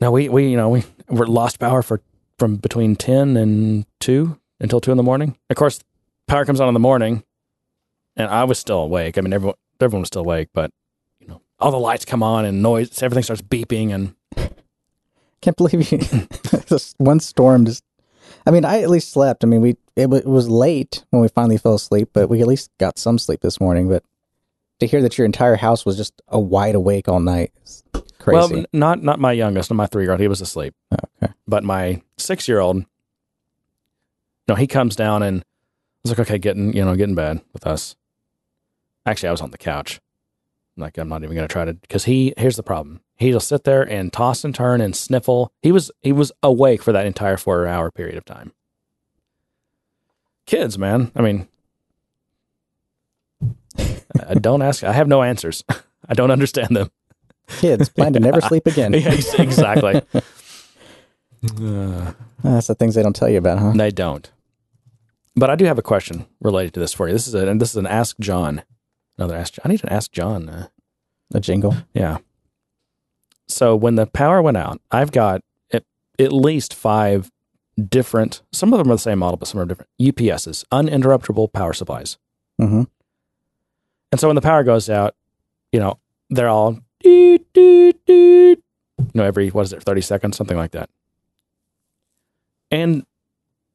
Now 0.00 0.12
we 0.12 0.28
we 0.28 0.48
you 0.48 0.56
know 0.56 0.68
we 0.68 0.84
we're 1.08 1.26
lost 1.26 1.58
power 1.58 1.82
for 1.82 2.00
from 2.40 2.56
between 2.56 2.96
ten 2.96 3.36
and 3.36 3.86
two 4.00 4.40
until 4.58 4.80
two 4.80 4.90
in 4.90 4.96
the 4.96 5.04
morning. 5.04 5.36
Of 5.48 5.56
course, 5.56 5.78
power 6.26 6.44
comes 6.44 6.60
on 6.60 6.66
in 6.66 6.74
the 6.74 6.80
morning, 6.80 7.22
and 8.16 8.28
I 8.28 8.42
was 8.44 8.58
still 8.58 8.78
awake. 8.80 9.16
I 9.16 9.20
mean, 9.20 9.32
everyone 9.32 9.54
everyone 9.80 10.00
was 10.00 10.08
still 10.08 10.22
awake, 10.22 10.48
but 10.52 10.72
you 11.20 11.28
know, 11.28 11.40
all 11.60 11.70
the 11.70 11.78
lights 11.78 12.04
come 12.04 12.22
on 12.22 12.44
and 12.44 12.62
noise, 12.62 13.00
everything 13.02 13.22
starts 13.22 13.42
beeping, 13.42 13.94
and 13.94 14.14
Can't 15.42 15.56
believe 15.56 15.90
you. 15.92 15.98
this 16.68 16.94
one 16.98 17.20
storm 17.20 17.64
just. 17.64 17.84
I 18.46 18.50
mean, 18.50 18.64
I 18.64 18.80
at 18.82 18.90
least 18.90 19.10
slept. 19.10 19.44
I 19.44 19.46
mean, 19.46 19.60
we 19.60 19.76
it, 19.96 20.08
wa- 20.08 20.18
it 20.18 20.26
was 20.26 20.48
late 20.48 21.04
when 21.10 21.22
we 21.22 21.28
finally 21.28 21.56
fell 21.58 21.74
asleep, 21.74 22.10
but 22.12 22.28
we 22.28 22.40
at 22.40 22.46
least 22.46 22.70
got 22.78 22.98
some 22.98 23.18
sleep 23.18 23.40
this 23.40 23.60
morning. 23.60 23.88
But 23.88 24.02
to 24.80 24.86
hear 24.86 25.02
that 25.02 25.18
your 25.18 25.24
entire 25.24 25.56
house 25.56 25.84
was 25.84 25.96
just 25.96 26.20
a 26.28 26.38
wide 26.38 26.74
awake 26.74 27.08
all 27.08 27.20
night, 27.20 27.52
crazy. 28.20 28.36
well, 28.36 28.58
n- 28.58 28.66
not 28.72 29.02
not 29.02 29.18
my 29.18 29.32
youngest, 29.32 29.70
not 29.70 29.76
my 29.76 29.86
three 29.86 30.04
year 30.04 30.12
old. 30.12 30.20
He 30.20 30.28
was 30.28 30.40
asleep. 30.40 30.74
okay. 30.92 31.32
but 31.48 31.64
my 31.64 32.02
six 32.16 32.46
year 32.46 32.60
old, 32.60 32.84
no, 34.46 34.54
he 34.54 34.66
comes 34.66 34.94
down 34.94 35.22
and 35.22 35.40
I 35.40 36.08
was 36.08 36.18
like, 36.18 36.28
okay, 36.28 36.38
getting, 36.38 36.72
you 36.74 36.82
know, 36.82 36.96
get 36.96 37.10
in 37.10 37.14
bed 37.14 37.42
with 37.52 37.66
us. 37.66 37.94
Actually, 39.04 39.28
I 39.28 39.32
was 39.32 39.42
on 39.42 39.50
the 39.50 39.58
couch. 39.58 40.00
Like, 40.76 40.96
I'm 40.96 41.10
not 41.10 41.22
even 41.22 41.36
going 41.36 41.46
to 41.46 41.52
try 41.52 41.66
to, 41.66 41.74
because 41.74 42.04
he, 42.04 42.32
here's 42.38 42.56
the 42.56 42.62
problem. 42.62 43.00
He'll 43.16 43.38
sit 43.38 43.64
there 43.64 43.82
and 43.82 44.10
toss 44.10 44.42
and 44.42 44.54
turn 44.54 44.80
and 44.80 44.96
sniffle. 44.96 45.52
He 45.60 45.72
was, 45.72 45.90
he 46.00 46.10
was 46.12 46.32
awake 46.42 46.82
for 46.82 46.92
that 46.92 47.04
entire 47.04 47.36
four 47.36 47.66
hour 47.66 47.90
period 47.90 48.16
of 48.16 48.24
time. 48.24 48.52
Kids, 50.46 50.78
man. 50.78 51.12
I 51.14 51.20
mean, 51.20 51.46
I 53.78 54.34
don't 54.40 54.62
ask, 54.62 54.82
I 54.82 54.92
have 54.92 55.06
no 55.06 55.22
answers. 55.22 55.64
I 56.08 56.14
don't 56.14 56.30
understand 56.30 56.74
them. 56.74 56.90
Kids 57.58 57.88
plan 57.88 58.12
to 58.14 58.20
never 58.28 58.40
sleep 58.40 58.66
again. 58.66 58.92
Yeah, 58.92 59.12
exactly. 59.38 60.02
Uh, 61.42 62.12
That's 62.42 62.66
the 62.66 62.74
things 62.74 62.94
they 62.94 63.02
don't 63.02 63.16
tell 63.16 63.28
you 63.30 63.38
about, 63.38 63.58
huh? 63.58 63.72
They 63.74 63.90
don't. 63.90 64.30
But 65.36 65.48
I 65.48 65.54
do 65.56 65.64
have 65.64 65.78
a 65.78 65.82
question 65.82 66.26
related 66.40 66.74
to 66.74 66.80
this 66.80 66.92
for 66.92 67.06
you. 67.08 67.14
This 67.14 67.26
is 67.26 67.34
a, 67.34 67.48
and 67.48 67.58
this 67.60 67.70
is 67.70 67.76
an 67.76 67.86
Ask 67.86 68.18
John. 68.20 68.62
Another 69.16 69.36
Ask. 69.36 69.54
I 69.64 69.68
need 69.68 69.80
to 69.80 69.90
Ask 69.90 70.12
John. 70.12 70.50
Uh, 70.50 70.66
A 71.32 71.40
jingle. 71.40 71.76
yeah. 71.94 72.18
So 73.48 73.74
when 73.74 73.94
the 73.94 74.06
power 74.06 74.42
went 74.42 74.58
out, 74.58 74.80
I've 74.90 75.12
got 75.12 75.42
at, 75.72 75.84
at 76.18 76.30
least 76.32 76.74
five 76.74 77.30
different. 77.88 78.42
Some 78.52 78.72
of 78.74 78.78
them 78.78 78.90
are 78.90 78.94
the 78.96 78.98
same 78.98 79.18
model, 79.20 79.38
but 79.38 79.48
some 79.48 79.60
are 79.60 79.64
different. 79.64 79.88
UPSs, 80.00 80.64
uninterruptible 80.70 81.52
power 81.54 81.72
supplies. 81.72 82.18
Mm-hmm. 82.60 82.82
And 84.12 84.20
so 84.20 84.28
when 84.28 84.34
the 84.36 84.42
power 84.42 84.62
goes 84.62 84.90
out, 84.90 85.14
you 85.72 85.80
know, 85.80 85.98
they're 86.28 86.48
all 86.48 86.78
doot, 87.00 87.46
doot, 87.52 88.06
doot, 88.06 88.62
you 88.98 89.06
know, 89.14 89.24
every 89.24 89.48
what 89.50 89.62
is 89.62 89.72
it, 89.72 89.82
thirty 89.82 90.00
seconds, 90.00 90.36
something 90.36 90.56
like 90.56 90.70
that. 90.72 90.88
And 92.70 93.04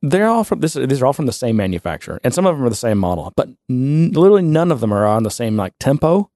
they're 0.01 0.27
all 0.27 0.43
from 0.43 0.59
this. 0.61 0.73
These 0.75 1.01
are 1.01 1.05
all 1.05 1.13
from 1.13 1.25
the 1.25 1.33
same 1.33 1.55
manufacturer, 1.57 2.19
and 2.23 2.33
some 2.33 2.45
of 2.45 2.55
them 2.55 2.65
are 2.65 2.69
the 2.69 2.75
same 2.75 2.97
model, 2.97 3.33
but 3.35 3.49
n- 3.69 4.11
literally 4.11 4.43
none 4.43 4.71
of 4.71 4.79
them 4.79 4.93
are 4.93 5.05
on 5.05 5.23
the 5.23 5.31
same 5.31 5.57
like 5.57 5.73
tempo. 5.79 6.29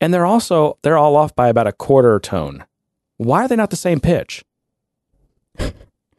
And 0.00 0.14
they're 0.14 0.26
also 0.26 0.78
they're 0.82 0.98
all 0.98 1.16
off 1.16 1.34
by 1.34 1.48
about 1.48 1.66
a 1.66 1.72
quarter 1.72 2.20
tone. 2.20 2.64
Why 3.16 3.44
are 3.44 3.48
they 3.48 3.56
not 3.56 3.70
the 3.70 3.76
same 3.76 3.98
pitch? 3.98 4.44
I 5.58 5.72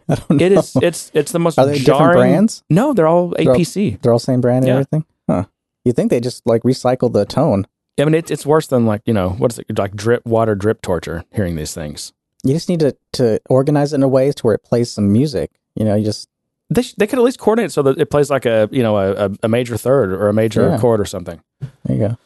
don't 0.10 0.30
know. 0.32 0.46
It 0.46 0.52
is. 0.52 0.76
It's 0.82 1.12
it's 1.14 1.32
the 1.32 1.40
most 1.40 1.58
Are 1.58 1.66
they 1.66 1.80
different 1.80 2.14
brands? 2.14 2.64
No, 2.70 2.94
they're 2.94 3.08
all 3.08 3.30
They're 3.30 3.50
all- 3.52 3.56
APC. 3.56 4.02
They're 4.02 4.12
all 4.12 4.20
same 4.20 4.42
brand 4.42 4.66
and 4.66 4.68
Yeah. 4.68 4.74
everything? 4.74 5.06
Huh. 5.30 5.46
You 5.86 5.94
think 5.94 6.10
they 6.10 6.20
just 6.20 6.46
like 6.46 6.64
recycle 6.64 7.14
the 7.14 7.26
tone? 7.26 7.68
I 8.00 8.06
mean, 8.06 8.16
it's 8.16 8.32
it's 8.32 8.46
worse 8.46 8.68
than 8.68 8.86
like 8.86 9.02
you 9.06 9.14
know 9.14 9.30
what 9.30 9.52
is 9.52 9.60
it 9.60 9.78
like 9.78 9.96
drip 9.96 10.26
water 10.26 10.56
drip 10.56 10.82
torture. 10.82 11.24
Hearing 11.34 11.56
these 11.56 11.74
things. 11.74 12.14
You 12.44 12.54
just 12.54 12.70
need 12.70 12.80
to, 12.80 12.96
to 13.14 13.42
organize 13.50 13.92
it 13.92 13.96
in 13.98 14.04
a 14.04 14.08
way 14.08 14.32
to 14.32 14.44
where 14.44 14.56
it 14.56 14.64
plays 14.64 14.90
some 14.92 15.12
music. 15.12 15.52
You 15.76 15.84
know, 15.84 15.96
you 15.96 16.06
just 16.06 16.30
They, 16.70 16.84
sh- 16.84 16.94
they 16.98 17.06
could 17.06 17.20
at 17.20 17.26
least 17.26 17.38
coordinate 17.38 17.74
so 17.74 17.82
that 17.82 18.00
it 18.00 18.10
plays 18.10 18.30
like 18.30 18.46
a 18.46 18.70
you 18.72 18.82
know 18.82 18.98
a, 18.98 19.32
a, 19.44 19.50
major 19.50 19.76
third 19.76 20.14
or 20.14 20.30
a 20.30 20.34
major 20.34 20.70
Yeah. 20.70 20.78
chord 20.80 21.02
or 21.02 21.06
something. 21.06 21.42
there 21.60 21.96
you 21.98 22.08
go. 22.08 22.18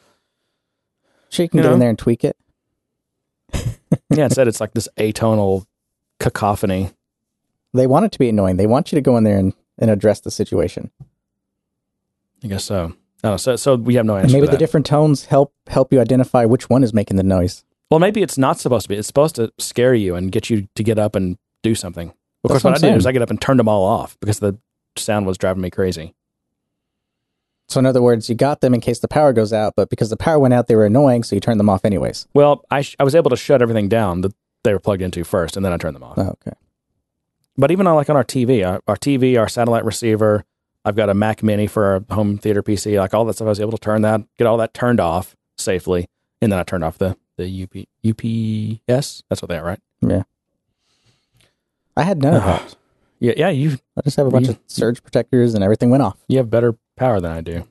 Sure, 1.29 1.45
you 1.45 1.49
can 1.49 1.57
You 1.57 1.63
get 1.63 1.71
in 1.73 1.79
there 1.79 1.89
and 1.89 1.97
tweak 1.97 2.23
it. 2.23 2.37
Yeah, 4.09 4.25
instead 4.29 4.47
it's 4.47 4.59
like 4.61 4.73
this 4.73 4.87
atonal 4.97 5.65
cacophony. 6.19 6.91
They 7.73 7.87
want 7.87 8.05
it 8.05 8.11
to 8.11 8.19
be 8.19 8.29
annoying. 8.29 8.57
They 8.57 8.67
want 8.67 8.91
you 8.91 8.95
to 8.97 9.01
go 9.01 9.17
in 9.17 9.23
there 9.23 9.39
and, 9.39 9.53
and 9.79 9.89
address 9.89 10.19
the 10.19 10.29
situation. 10.29 10.91
I 12.43 12.47
guess 12.47 12.65
so. 12.65 12.93
No, 13.23 13.37
so 13.37 13.55
so 13.55 13.75
we 13.75 13.95
have 13.95 14.05
no 14.05 14.15
answer. 14.17 14.25
And 14.25 14.33
maybe 14.33 14.47
the 14.47 14.57
different 14.57 14.85
tones 14.85 15.25
help 15.25 15.53
help 15.67 15.93
you 15.93 15.99
identify 16.01 16.45
which 16.45 16.69
one 16.69 16.83
is 16.83 16.93
making 16.93 17.17
the 17.17 17.23
noise. 17.23 17.63
well, 17.89 17.99
maybe 17.99 18.21
it's 18.21 18.37
not 18.37 18.59
supposed 18.59 18.83
to 18.83 18.89
be. 18.89 18.95
It's 18.95 19.07
supposed 19.07 19.35
to 19.35 19.51
scare 19.59 19.93
you 19.93 20.15
and 20.15 20.31
get 20.31 20.49
you 20.49 20.67
to 20.75 20.83
get 20.83 20.99
up 20.99 21.15
and 21.15 21.37
do 21.61 21.73
something. 21.75 22.09
Of 22.43 22.49
course, 22.49 22.63
what 22.63 22.71
what 22.73 22.83
I 22.83 22.87
did 22.87 22.97
is 22.97 23.03
saying. 23.03 23.09
I 23.11 23.13
get 23.13 23.21
up 23.21 23.29
and 23.29 23.39
turned 23.39 23.59
them 23.59 23.69
all 23.69 23.85
off 23.85 24.17
because 24.19 24.39
the 24.39 24.57
sound 24.97 25.25
was 25.25 25.37
driving 25.37 25.61
me 25.61 25.69
crazy. 25.69 26.13
So 27.69 27.79
in 27.79 27.85
other 27.85 28.01
words, 28.01 28.27
you 28.29 28.35
got 28.35 28.59
them 28.61 28.73
in 28.73 28.81
case 28.81 28.99
the 28.99 29.07
power 29.07 29.31
goes 29.31 29.53
out, 29.53 29.73
but 29.77 29.89
because 29.89 30.09
the 30.09 30.17
power 30.17 30.37
went 30.37 30.53
out, 30.53 30.67
they 30.67 30.75
were 30.75 30.85
annoying, 30.85 31.23
so 31.23 31.35
you 31.35 31.39
turned 31.39 31.59
them 31.59 31.69
off 31.69 31.85
anyways. 31.85 32.27
Well, 32.33 32.65
I 32.69 32.81
sh- 32.81 32.95
I 32.99 33.03
was 33.03 33.15
able 33.15 33.29
to 33.29 33.37
shut 33.37 33.61
everything 33.61 33.87
down. 33.87 34.21
that 34.21 34.33
they 34.63 34.73
were 34.73 34.79
plugged 34.79 35.01
into 35.01 35.23
first, 35.23 35.55
and 35.55 35.65
then 35.65 35.71
I 35.73 35.77
turned 35.77 35.95
them 35.95 36.03
off. 36.03 36.17
Oh, 36.17 36.35
okay. 36.45 36.55
But 37.57 37.71
even 37.71 37.85
on 37.87 37.95
like 37.95 38.09
on 38.09 38.15
our 38.15 38.23
TV, 38.23 38.65
our, 38.67 38.81
our 38.87 38.97
TV, 38.97 39.39
our 39.39 39.47
satellite 39.47 39.85
receiver, 39.85 40.43
I've 40.85 40.95
got 40.95 41.09
a 41.09 41.13
Mac 41.13 41.41
Mini 41.43 41.67
for 41.67 41.95
a 41.97 42.13
home 42.13 42.37
theater 42.37 42.61
PC, 42.61 42.97
like 42.99 43.13
all 43.13 43.23
that 43.25 43.33
stuff. 43.35 43.45
I 43.45 43.49
was 43.49 43.59
able 43.59 43.71
to 43.71 43.77
turn 43.77 44.01
that, 44.01 44.21
get 44.37 44.47
all 44.47 44.57
that 44.57 44.73
turned 44.73 44.99
off 44.99 45.35
safely, 45.57 46.07
and 46.41 46.51
then 46.51 46.59
I 46.59 46.63
turned 46.63 46.83
off 46.83 46.97
the 46.97 47.17
the 47.37 47.63
UP, 47.63 47.87
UPS. 48.05 49.23
That's 49.29 49.41
what 49.41 49.49
they 49.49 49.57
are, 49.57 49.63
right? 49.65 49.79
Yeah. 50.01 50.23
I 51.97 52.03
had 52.03 52.21
none 52.21 52.35
of 52.35 52.43
Uh-huh. 52.43 52.57
that. 52.63 52.75
Yeah, 53.19 53.33
yeah. 53.37 53.49
You 53.49 53.77
I 53.97 54.01
just 54.01 54.17
have 54.17 54.27
a 54.27 54.31
bunch 54.31 54.47
You- 54.47 54.51
of 54.53 54.59
surge 54.67 55.01
protectors 55.01 55.53
and 55.53 55.63
everything 55.63 55.89
went 55.89 56.03
off. 56.03 56.17
you 56.27 56.37
have 56.37 56.49
better 56.49 56.75
power 56.97 57.19
than 57.19 57.31
I 57.31 57.41
do. 57.41 57.63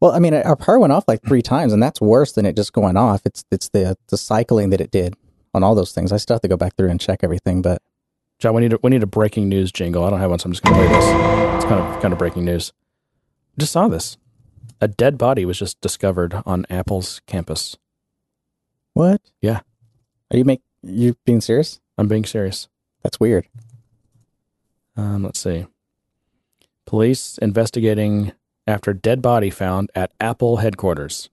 Well, 0.00 0.12
I 0.12 0.18
mean, 0.18 0.34
our 0.34 0.56
power 0.56 0.78
went 0.78 0.92
off 0.92 1.04
like 1.08 1.22
three 1.22 1.40
times, 1.40 1.72
and 1.72 1.82
that's 1.82 2.00
worse 2.00 2.32
than 2.32 2.44
it 2.44 2.54
just 2.56 2.72
going 2.74 2.96
off. 2.96 3.22
It's 3.24 3.44
it's 3.50 3.68
the 3.70 3.96
the 4.08 4.18
cycling 4.18 4.70
that 4.70 4.80
it 4.80 4.90
did 4.90 5.14
on 5.54 5.62
all 5.62 5.74
those 5.74 5.92
things. 5.92 6.12
I 6.12 6.18
still 6.18 6.34
have 6.34 6.42
to 6.42 6.48
go 6.48 6.56
back 6.56 6.76
through 6.76 6.90
and 6.90 7.00
check 7.00 7.20
everything, 7.22 7.62
but 7.62 7.80
John, 8.44 8.52
we 8.52 8.60
need 8.60 8.74
a, 8.74 8.78
we 8.82 8.90
need 8.90 9.02
a 9.02 9.06
breaking 9.06 9.48
news 9.48 9.72
jingle. 9.72 10.04
I 10.04 10.10
don't 10.10 10.20
have 10.20 10.28
one, 10.28 10.38
so 10.38 10.48
I'm 10.48 10.52
just 10.52 10.62
going 10.62 10.78
to 10.78 10.86
play 10.86 10.98
this. 10.98 11.54
It's 11.54 11.64
kind 11.64 11.80
of 11.80 12.02
kind 12.02 12.12
of 12.12 12.18
breaking 12.18 12.44
news. 12.44 12.74
Just 13.58 13.72
saw 13.72 13.88
this. 13.88 14.18
A 14.82 14.86
dead 14.86 15.16
body 15.16 15.46
was 15.46 15.58
just 15.58 15.80
discovered 15.80 16.42
on 16.44 16.66
Apple's 16.68 17.22
campus. 17.26 17.78
what? 18.92 19.22
Yeah. 19.40 19.60
Are 20.30 20.36
you 20.36 20.44
make 20.44 20.60
you 20.82 21.16
being 21.24 21.40
serious? 21.40 21.80
I'm 21.96 22.06
being 22.06 22.26
serious. 22.26 22.68
That's 23.02 23.18
weird. 23.18 23.48
Um, 24.94 25.22
let's 25.22 25.40
see. 25.40 25.66
Police 26.84 27.38
investigating 27.38 28.32
after 28.66 28.92
dead 28.92 29.22
body 29.22 29.48
found 29.48 29.90
at 29.94 30.12
Apple 30.20 30.58
headquarters. 30.58 31.30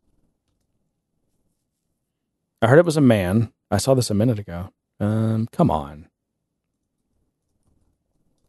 I 2.61 2.67
heard 2.67 2.79
it 2.79 2.85
was 2.85 2.95
a 2.95 3.01
man. 3.01 3.51
I 3.69 3.79
saw 3.79 3.95
this 3.95 4.09
a 4.09 4.13
minute 4.13 4.39
ago. 4.39 4.69
Um, 5.01 5.49
come 5.51 5.69
on. 5.69 6.07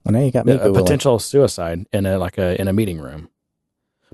Well, 0.04 0.12
now 0.12 0.21
you 0.21 0.30
got 0.30 0.47
me. 0.47 0.54
a 0.54 0.73
potential 0.73 1.18
suicide 1.18 1.87
in 1.92 2.06
a 2.06 2.18
like 2.18 2.38
a 2.38 2.61
in 2.61 2.68
a 2.68 2.73
meeting 2.73 2.99
room. 2.99 3.28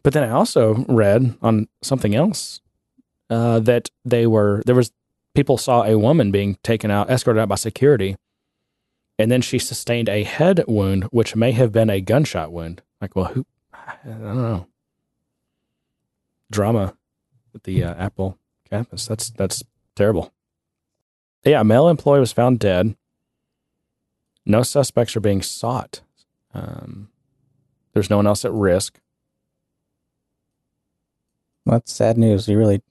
But 0.03 0.13
then 0.13 0.23
I 0.23 0.31
also 0.31 0.85
read 0.89 1.37
on 1.43 1.69
something 1.83 2.15
else 2.15 2.61
uh, 3.31 3.61
that 3.61 3.91
they 4.05 4.27
were 4.27 4.63
there 4.67 4.75
was 4.75 4.93
people 5.35 5.59
saw 5.59 5.85
a 5.85 5.99
woman 5.99 6.31
being 6.31 6.57
taken 6.63 6.91
out, 6.91 7.11
escorted 7.11 7.41
out 7.41 7.49
by 7.49 7.55
security, 7.55 8.17
and 9.19 9.31
then 9.31 9.41
she 9.41 9.59
sustained 9.59 10.09
a 10.09 10.25
head 10.25 10.65
wound, 10.69 11.05
which 11.05 11.37
may 11.37 11.53
have 11.53 11.73
been 11.73 11.91
a 11.91 12.01
gunshot 12.01 12.53
wound. 12.53 12.83
Like, 13.01 13.17
well, 13.17 13.27
who? 13.27 13.47
I 13.73 13.95
don't 14.05 14.43
know. 14.43 14.67
Drama 16.51 16.97
at 17.55 17.65
the 17.65 17.85
uh, 17.85 17.95
Apple 17.95 18.39
campus. 18.69 19.07
That's 19.07 19.31
that's 19.31 19.63
terrible. 19.97 20.33
Yeah, 21.45 21.61
a 21.61 21.65
male 21.65 21.89
employee 21.89 22.21
was 22.21 22.33
found 22.33 22.59
dead. 22.59 22.97
No 24.49 24.63
suspects 24.65 25.15
are 25.15 25.21
being 25.21 25.43
sought. 25.43 26.01
Um, 26.55 27.11
there's 27.93 28.11
no 28.11 28.17
one 28.17 28.27
else 28.27 28.45
at 28.45 28.53
risk. 28.53 28.99
That's 31.67 31.93
sad 31.93 32.17
news. 32.17 32.49
You 32.49 32.59
really 32.59 32.83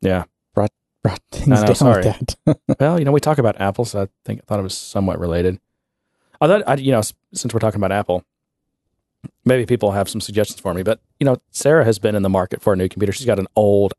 Yeah. 0.00 0.24
brought 0.54 0.72
brought 1.02 1.20
things 1.30 1.58
I 1.58 1.60
know, 1.60 1.66
down 1.66 1.74
sorry. 1.76 2.04
with 2.04 2.36
that. 2.46 2.58
Well, 2.80 2.98
you 2.98 3.04
know, 3.04 3.12
we 3.12 3.20
talk 3.20 3.38
about 3.38 3.60
Apple, 3.60 3.84
so 3.84 4.02
I 4.02 4.08
think 4.24 4.40
I 4.40 4.44
thought 4.46 4.58
it 4.60 4.62
was 4.64 4.76
somewhat 4.76 5.18
related. 5.20 5.60
Although, 6.40 6.62
I, 6.66 6.74
you 6.76 6.90
know, 6.92 7.02
since 7.34 7.52
we're 7.52 7.60
talking 7.60 7.78
about 7.78 7.92
Apple, 7.92 8.24
maybe 9.44 9.66
people 9.66 9.92
have 9.92 10.08
some 10.08 10.20
suggestions 10.20 10.60
for 10.60 10.72
me. 10.74 10.82
But 10.82 11.00
you 11.20 11.26
know, 11.26 11.36
Sarah 11.50 11.84
has 11.84 11.98
been 11.98 12.14
in 12.14 12.22
the 12.22 12.30
market 12.30 12.62
for 12.62 12.72
a 12.72 12.76
new 12.76 12.88
computer. 12.88 13.12
She's 13.12 13.26
got 13.26 13.38
an 13.38 13.48
old 13.54 13.92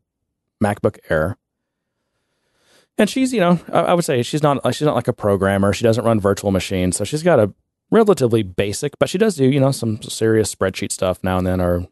MacBook 0.62 0.98
Air, 1.08 1.36
and 2.98 3.08
she's, 3.10 3.32
you 3.32 3.40
know, 3.40 3.58
I, 3.72 3.80
I 3.80 3.94
would 3.94 4.04
say 4.04 4.22
she's 4.22 4.42
not 4.42 4.58
she's 4.74 4.86
not 4.86 4.94
like 4.94 5.08
a 5.08 5.12
programmer. 5.12 5.72
She 5.72 5.84
doesn't 5.84 6.04
run 6.04 6.20
virtual 6.20 6.50
machines, 6.50 6.96
so 6.96 7.04
she's 7.04 7.22
got 7.22 7.38
a 7.40 7.52
relatively 7.90 8.42
basic, 8.42 8.98
but 8.98 9.08
she 9.08 9.18
does 9.18 9.36
do 9.36 9.44
you 9.44 9.60
know 9.60 9.70
some 9.72 10.00
serious 10.02 10.54
spreadsheet 10.54 10.92
stuff 10.92 11.18
now 11.22 11.38
and 11.38 11.46
then 11.46 11.60
or 11.60 11.86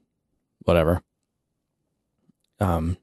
whatever. 0.64 1.02
Um, 2.60 2.96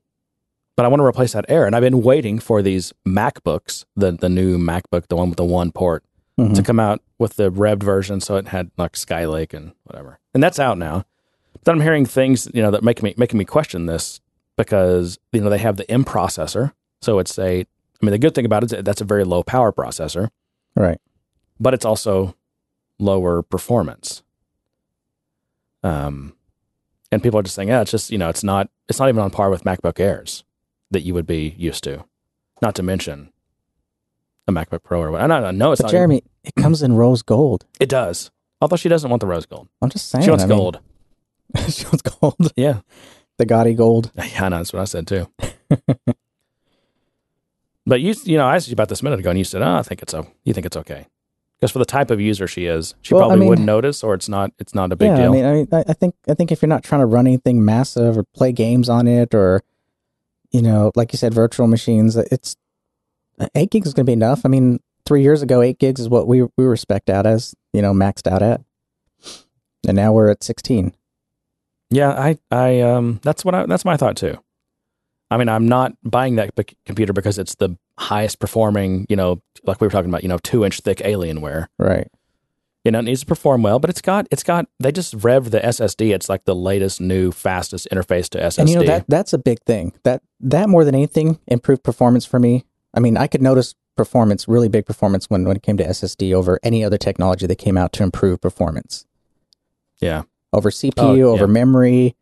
but 0.75 0.86
I 0.86 0.88
want 0.89 1.01
to 1.01 1.06
replace 1.06 1.34
that 1.34 1.46
Air, 1.50 1.65
and 1.65 1.75
I've 1.75 1.82
been 1.82 2.01
waiting 2.01 2.39
for 2.39 2.62
these 2.62 2.94
MacBooks, 3.08 3.86
the 3.96 4.12
the 4.12 4.29
new 4.29 4.58
MacBook, 4.58 5.08
the 5.08 5.15
one 5.18 5.29
with 5.29 5.38
the 5.38 5.44
one 5.46 5.72
port, 5.72 6.03
Mhm. 6.39 6.56
to 6.56 6.63
come 6.63 6.79
out 6.79 7.01
with 7.18 7.36
the 7.36 7.51
revved 7.51 7.84
version, 7.84 8.22
so 8.22 8.38
it 8.38 8.48
had 8.48 8.72
like 8.77 8.94
Skylake 8.94 9.53
and 9.53 9.74
whatever, 9.84 10.20
and 10.34 10.41
that's 10.41 10.60
out 10.60 10.77
now. 10.77 11.03
But 11.51 11.63
then 11.65 11.75
I'm 11.75 11.82
hearing 11.82 12.06
things, 12.06 12.48
you 12.53 12.62
know, 12.62 12.72
that 12.72 12.84
make 12.84 13.03
me 13.03 13.13
making 13.18 13.38
me 13.38 13.44
question 13.44 13.88
this 13.88 14.22
because 14.56 15.20
you 15.34 15.41
know 15.41 15.50
they 15.50 15.58
have 15.58 15.75
the 15.75 15.89
M 15.91 16.06
processor, 16.06 16.72
so 17.01 17.20
it's 17.20 17.38
a. 17.38 17.65
I 18.01 18.06
mean, 18.06 18.12
the 18.12 18.18
good 18.18 18.34
thing 18.36 18.46
about 18.46 18.63
it 18.63 18.68
is 18.68 18.72
that 18.72 18.86
that's 18.86 19.01
a 19.01 19.06
very 19.06 19.24
low 19.24 19.44
power 19.44 19.72
processor, 19.74 20.29
Right. 20.75 21.00
but 21.60 21.74
it's 21.74 21.86
also 21.86 22.36
lower 22.98 23.41
performance. 23.41 24.24
Um, 25.84 26.34
and 27.12 27.24
people 27.24 27.39
are 27.39 27.44
just 27.44 27.56
saying, 27.56 27.70
yeah, 27.70 27.82
it's 27.82 27.91
just 27.91 28.12
you 28.12 28.18
know, 28.18 28.29
it's 28.29 28.44
not 28.44 28.70
it's 28.88 29.00
not 29.00 29.10
even 29.10 29.22
on 29.22 29.29
par 29.32 29.50
with 29.50 29.63
MacBook 29.63 30.00
Airs 30.00 30.44
that 30.91 31.01
you 31.01 31.13
would 31.13 31.27
be 31.27 31.56
used 31.58 31.84
to. 31.86 32.03
Not 32.62 32.75
to 32.75 32.84
mention 32.84 33.32
a 34.48 34.51
MacBook 34.51 34.84
Pro 34.84 35.01
or 35.01 35.12
what. 35.12 35.22
I 35.22 35.27
know, 35.27 35.46
I 35.46 35.51
know 35.51 35.72
it's 35.72 35.82
But 35.82 35.88
not. 35.88 35.91
Jeremy, 35.91 36.24
it 36.44 36.56
comes 36.56 36.82
in 36.82 36.94
rose 36.96 37.22
gold. 37.22 37.65
it 37.79 37.89
does. 37.89 38.32
Although 38.62 38.75
she 38.75 38.89
doesn't 38.89 39.10
want 39.10 39.22
the 39.22 39.27
rose 39.27 39.46
gold, 39.46 39.70
I'm 39.82 39.89
just 39.89 40.10
saying. 40.10 40.24
she 40.25 40.29
wants 40.29 40.44
I 40.44 40.48
mean, 40.48 40.58
gold. 40.58 40.79
she 41.70 41.86
wants 41.86 42.01
gold. 42.01 42.51
Yeah, 42.58 42.82
The 43.38 43.46
gaudy 43.46 43.74
gold. 43.74 44.12
yeah, 44.18 44.46
I 44.46 44.50
know 44.50 44.58
that's 44.58 44.74
what 44.74 44.82
I 44.82 44.86
said 44.86 45.08
too. 45.08 45.29
but 47.89 48.01
you, 48.01 48.15
you 48.24 48.38
know, 48.38 48.46
I 48.48 48.55
asked 48.55 48.67
you 48.69 48.74
about 48.74 48.89
this 48.89 49.01
a 49.01 49.03
minute 49.03 49.19
ago, 49.19 49.29
and 49.29 49.38
you 49.39 49.43
said, 49.46 49.62
"Oh, 49.62 49.75
I 49.75 49.81
think 49.81 50.01
it's 50.01 50.13
o 50.13 50.27
You 50.43 50.53
think 50.53 50.65
it's 50.65 50.77
okay?" 50.77 51.08
Because 51.60 51.72
for 51.72 51.79
the 51.79 51.86
type 51.86 52.10
of 52.10 52.22
user 52.22 52.48
she 52.48 52.65
is, 52.65 52.96
she 53.01 53.13
Well, 53.13 53.24
I 53.24 53.27
probably 53.27 53.39
mean- 53.41 53.50
wouldn't 53.50 53.65
notice, 53.65 54.03
or 54.03 54.13
it's 54.13 54.29
not. 54.29 54.51
It's 54.60 54.74
not 54.74 54.91
a 54.93 54.96
big 54.96 55.10
yeah, 55.10 55.15
deal. 55.17 55.31
I 55.31 55.36
mean, 55.36 55.46
I 55.46 55.53
mean, 55.53 55.67
I 55.74 55.84
I 55.89 55.93
think 55.93 56.15
I 56.29 56.34
think 56.34 56.51
if 56.51 56.62
you're 56.62 56.69
not 56.69 56.84
trying 56.84 57.01
to 57.01 57.05
run 57.05 57.27
anything 57.27 57.65
massive 57.65 58.17
or 58.17 58.24
play 58.24 58.51
games 58.53 58.88
on 58.88 59.08
it, 59.08 59.36
or 59.36 59.62
you 60.51 60.62
know, 60.62 60.91
like 60.96 61.12
you 61.13 61.17
said, 61.17 61.34
virtual 61.34 61.67
machines, 61.67 62.15
it's 62.15 62.55
eight 63.55 63.72
gigs 63.72 63.88
is 63.88 63.93
going 63.93 64.05
to 64.05 64.10
be 64.10 64.13
enough. 64.13 64.46
I 64.46 64.50
mean, 64.50 64.79
three 65.05 65.22
years 65.22 65.41
ago, 65.41 65.62
eight 65.62 65.79
gigs 65.79 66.00
is 66.00 66.08
what 66.10 66.27
we 66.27 66.43
we 66.58 66.65
were 66.65 66.77
spec'd 66.77 67.10
out 67.10 67.25
as, 67.25 67.55
you 67.74 67.81
know, 67.81 67.93
maxed 67.93 68.29
out 68.31 68.41
at, 68.41 68.62
and 69.88 69.96
now 69.96 70.12
we're 70.13 70.29
at 70.29 70.43
sixteen. 70.43 70.93
Yeah, 71.91 72.12
I, 72.12 72.38
I, 72.51 72.81
um, 72.81 73.19
that's 73.24 73.43
what 73.43 73.55
I, 73.55 73.65
that's 73.65 73.84
my 73.84 73.98
thought 73.98 74.15
too. 74.15 74.38
I 75.32 75.38
mean, 75.38 75.50
I'm 75.50 75.68
not 75.68 75.94
buying 76.04 76.36
that 76.38 76.52
computer 76.86 77.14
because 77.14 77.38
it's 77.38 77.56
the 77.56 77.78
highest 77.98 78.40
performing, 78.40 79.06
you 79.10 79.16
know, 79.16 79.42
like 79.64 79.80
we 79.82 79.86
were 79.88 79.92
talking 79.92 80.10
about, 80.10 80.24
you 80.24 80.30
know, 80.30 80.40
two 80.40 80.66
inch 80.66 80.80
thick 80.80 81.00
Alienware. 81.00 81.68
Right. 81.78 82.08
You 82.86 82.92
know, 82.92 83.00
it 83.00 83.04
needs 83.04 83.20
to 83.20 83.26
perform 83.26 83.62
well, 83.62 83.78
but 83.78 83.90
it's 83.90 84.02
got, 84.02 84.26
it's 84.32 84.42
got, 84.42 84.66
they 84.80 84.92
just 84.92 85.14
rev 85.14 85.52
the 85.52 85.60
SSD. 85.60 86.16
It's 86.16 86.30
like 86.30 86.46
the 86.46 86.56
latest, 86.56 87.02
new, 87.02 87.32
fastest 87.32 87.88
interface 87.92 88.30
to 88.30 88.40
SSD. 88.40 88.58
And 88.60 88.70
you 88.70 88.76
know 88.78 88.84
that 88.84 89.06
that's 89.08 89.34
a 89.34 89.38
big 89.38 89.60
thing. 89.66 89.94
That 90.04 90.24
that 90.40 90.70
more 90.70 90.84
than 90.86 90.96
anything 90.96 91.40
improved 91.46 91.84
performance 91.84 92.26
for 92.26 92.40
me. 92.40 92.66
I 92.94 93.00
mean, 93.02 93.18
I 93.18 93.28
could 93.28 93.42
notice 93.42 93.76
performance, 93.98 94.48
really 94.48 94.70
big 94.70 94.86
performance 94.86 95.30
when 95.30 95.44
when 95.44 95.58
it 95.58 95.62
came 95.62 95.76
to 95.78 95.84
SSD 95.86 96.34
over 96.34 96.58
any 96.64 96.84
other 96.84 96.98
technology 96.98 97.46
that 97.46 97.58
came 97.58 97.78
out 97.78 97.92
to 97.94 98.04
improve 98.04 98.40
performance. 98.42 99.06
yeah. 100.00 100.24
Over 100.52 100.72
CPU, 100.72 100.94
Oh, 100.98 101.34
over 101.34 101.46
yeah. 101.46 101.52
memory, 101.52 102.16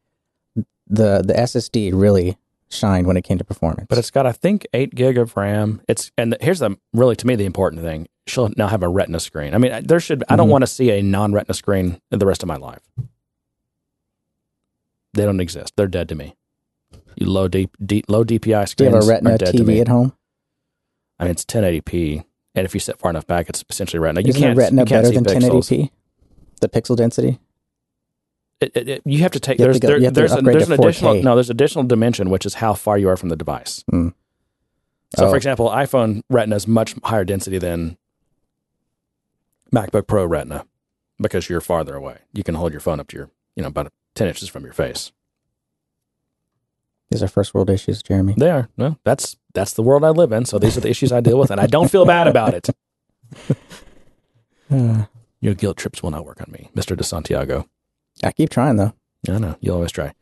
the 0.87 1.21
the 1.25 1.33
SSD 1.33 1.91
really 1.93 2.37
shined 2.69 3.07
when 3.07 3.17
it 3.17 3.23
came 3.23 3.37
to 3.37 3.43
performance. 3.43 3.87
But 3.89 3.97
it's 3.97 4.11
got, 4.11 4.25
I 4.25 4.31
think, 4.31 4.65
eight 4.73 4.93
gig 4.95 5.17
of 5.17 5.35
RAM. 5.37 5.81
It's, 5.87 6.11
and 6.17 6.33
the, 6.33 6.37
here's 6.41 6.59
the 6.59 6.77
really, 6.93 7.15
to 7.15 7.27
me, 7.27 7.35
the 7.35 7.45
important 7.45 7.81
thing. 7.81 8.07
She'll 8.27 8.51
now 8.57 8.67
have 8.67 8.83
a 8.83 8.89
retina 8.89 9.19
screen. 9.19 9.53
I 9.53 9.57
mean, 9.57 9.85
there 9.85 9.99
should, 10.01 10.23
I 10.27 10.35
don't 10.35 10.47
Mhm. 10.47 10.51
want 10.51 10.61
to 10.63 10.67
see 10.67 10.91
a 10.91 11.01
non 11.01 11.31
retina 11.33 11.53
screen 11.53 12.01
the 12.11 12.25
rest 12.25 12.43
of 12.43 12.47
my 12.47 12.57
life. 12.57 12.81
They 15.13 15.23
don't 15.25 15.39
exist. 15.39 15.73
They're 15.75 15.87
dead 15.87 16.09
to 16.09 16.15
me. 16.15 16.35
You 17.15 17.27
low 17.27 17.47
deep, 17.47 17.75
D 17.83 18.03
low 18.07 18.23
DPI 18.23 18.75
do 18.75 18.83
you 18.83 18.91
have 18.91 19.03
a 19.03 19.07
Retina 19.07 19.37
dead 19.37 19.55
to 19.57 19.63
me. 19.63 19.77
TV 19.77 19.81
at 19.81 19.87
home? 19.87 20.13
I 21.19 21.23
mean, 21.23 21.31
it's 21.31 21.45
1080p, 21.45 22.23
and 22.53 22.65
if 22.65 22.75
you 22.75 22.79
sit 22.79 22.99
far 22.99 23.09
enough 23.09 23.25
back, 23.25 23.49
it's 23.49 23.63
essentially 23.69 23.99
Retina. 23.99 24.21
You 24.21 24.29
Isn't 24.29 24.41
can't 24.41 24.55
a 24.57 24.59
Retina 24.59 24.81
you 24.81 24.85
can't 24.85 25.03
better 25.03 25.13
than 25.15 25.23
pixels. 25.23 25.69
1080p? 25.71 25.89
The 26.61 26.69
pixel 26.69 26.95
density. 26.95 27.39
It, 28.59 28.75
it, 28.75 29.01
you 29.05 29.19
have 29.19 29.31
to 29.31 29.39
take 29.39 29.59
have 29.59 29.65
there's 29.67 29.79
to 29.79 29.81
go- 29.81 29.87
there- 29.89 29.97
you 29.99 30.05
have 30.05 30.13
there's, 30.15 30.33
a, 30.33 30.41
there's 30.41 30.69
an 30.69 30.73
additional 30.81 31.21
no 31.21 31.35
there's 31.35 31.49
additional 31.51 31.83
dimension 31.83 32.29
which 32.31 32.45
is 32.45 32.55
how 32.55 32.73
far 32.73 32.97
you 32.97 33.07
are 33.09 33.17
from 33.17 33.29
the 33.29 33.35
device. 33.35 33.83
Mm. 33.91 34.13
So, 35.15 35.25
Oh. 35.27 35.29
for 35.29 35.37
example, 35.37 35.69
iPhone 35.69 36.21
Retina 36.29 36.55
is 36.55 36.67
much 36.67 36.95
higher 37.03 37.23
density 37.23 37.59
than 37.59 37.97
MacBook 39.73 40.07
Pro 40.07 40.25
Retina 40.25 40.65
because 41.19 41.49
you're 41.49 41.61
farther 41.61 41.95
away. 41.95 42.17
You 42.33 42.43
can 42.43 42.55
hold 42.55 42.71
your 42.73 42.81
phone 42.81 42.99
up 42.99 43.07
to 43.09 43.15
your 43.17 43.29
you 43.55 43.61
know 43.61 43.67
about 43.69 43.91
ten 44.15 44.27
inches 44.27 44.49
from 44.49 44.63
your 44.63 44.73
face. 44.73 45.11
These 47.09 47.23
are 47.23 47.27
first 47.27 47.53
world 47.53 47.69
issues, 47.69 48.01
Jeremy. 48.03 48.33
They 48.37 48.49
are 48.49 48.69
well. 48.75 48.99
That's 49.03 49.37
that's 49.53 49.73
the 49.73 49.83
world 49.83 50.03
I 50.03 50.09
live 50.09 50.31
in. 50.31 50.45
So 50.45 50.57
these 50.59 50.75
are 50.77 50.81
the 50.81 50.89
issues 50.89 51.11
I 51.11 51.21
deal 51.21 51.37
with, 51.39 51.51
and 51.51 51.61
I 51.61 51.67
don't 51.67 51.89
feel 51.91 52.05
bad 52.05 52.27
about 52.27 52.53
it. 52.53 52.69
Uh, 54.69 55.05
Your 55.39 55.53
guilt 55.53 55.77
trips 55.77 56.03
will 56.03 56.11
not 56.11 56.25
work 56.25 56.41
on 56.41 56.51
me, 56.51 56.69
Mister 56.75 56.93
De 56.93 57.03
Santiago. 57.03 57.69
I 58.23 58.31
keep 58.31 58.49
trying 58.49 58.77
though. 58.77 58.93
I 59.29 59.37
know 59.37 59.55
you 59.59 59.73
always 59.73 59.91
try. 59.91 60.13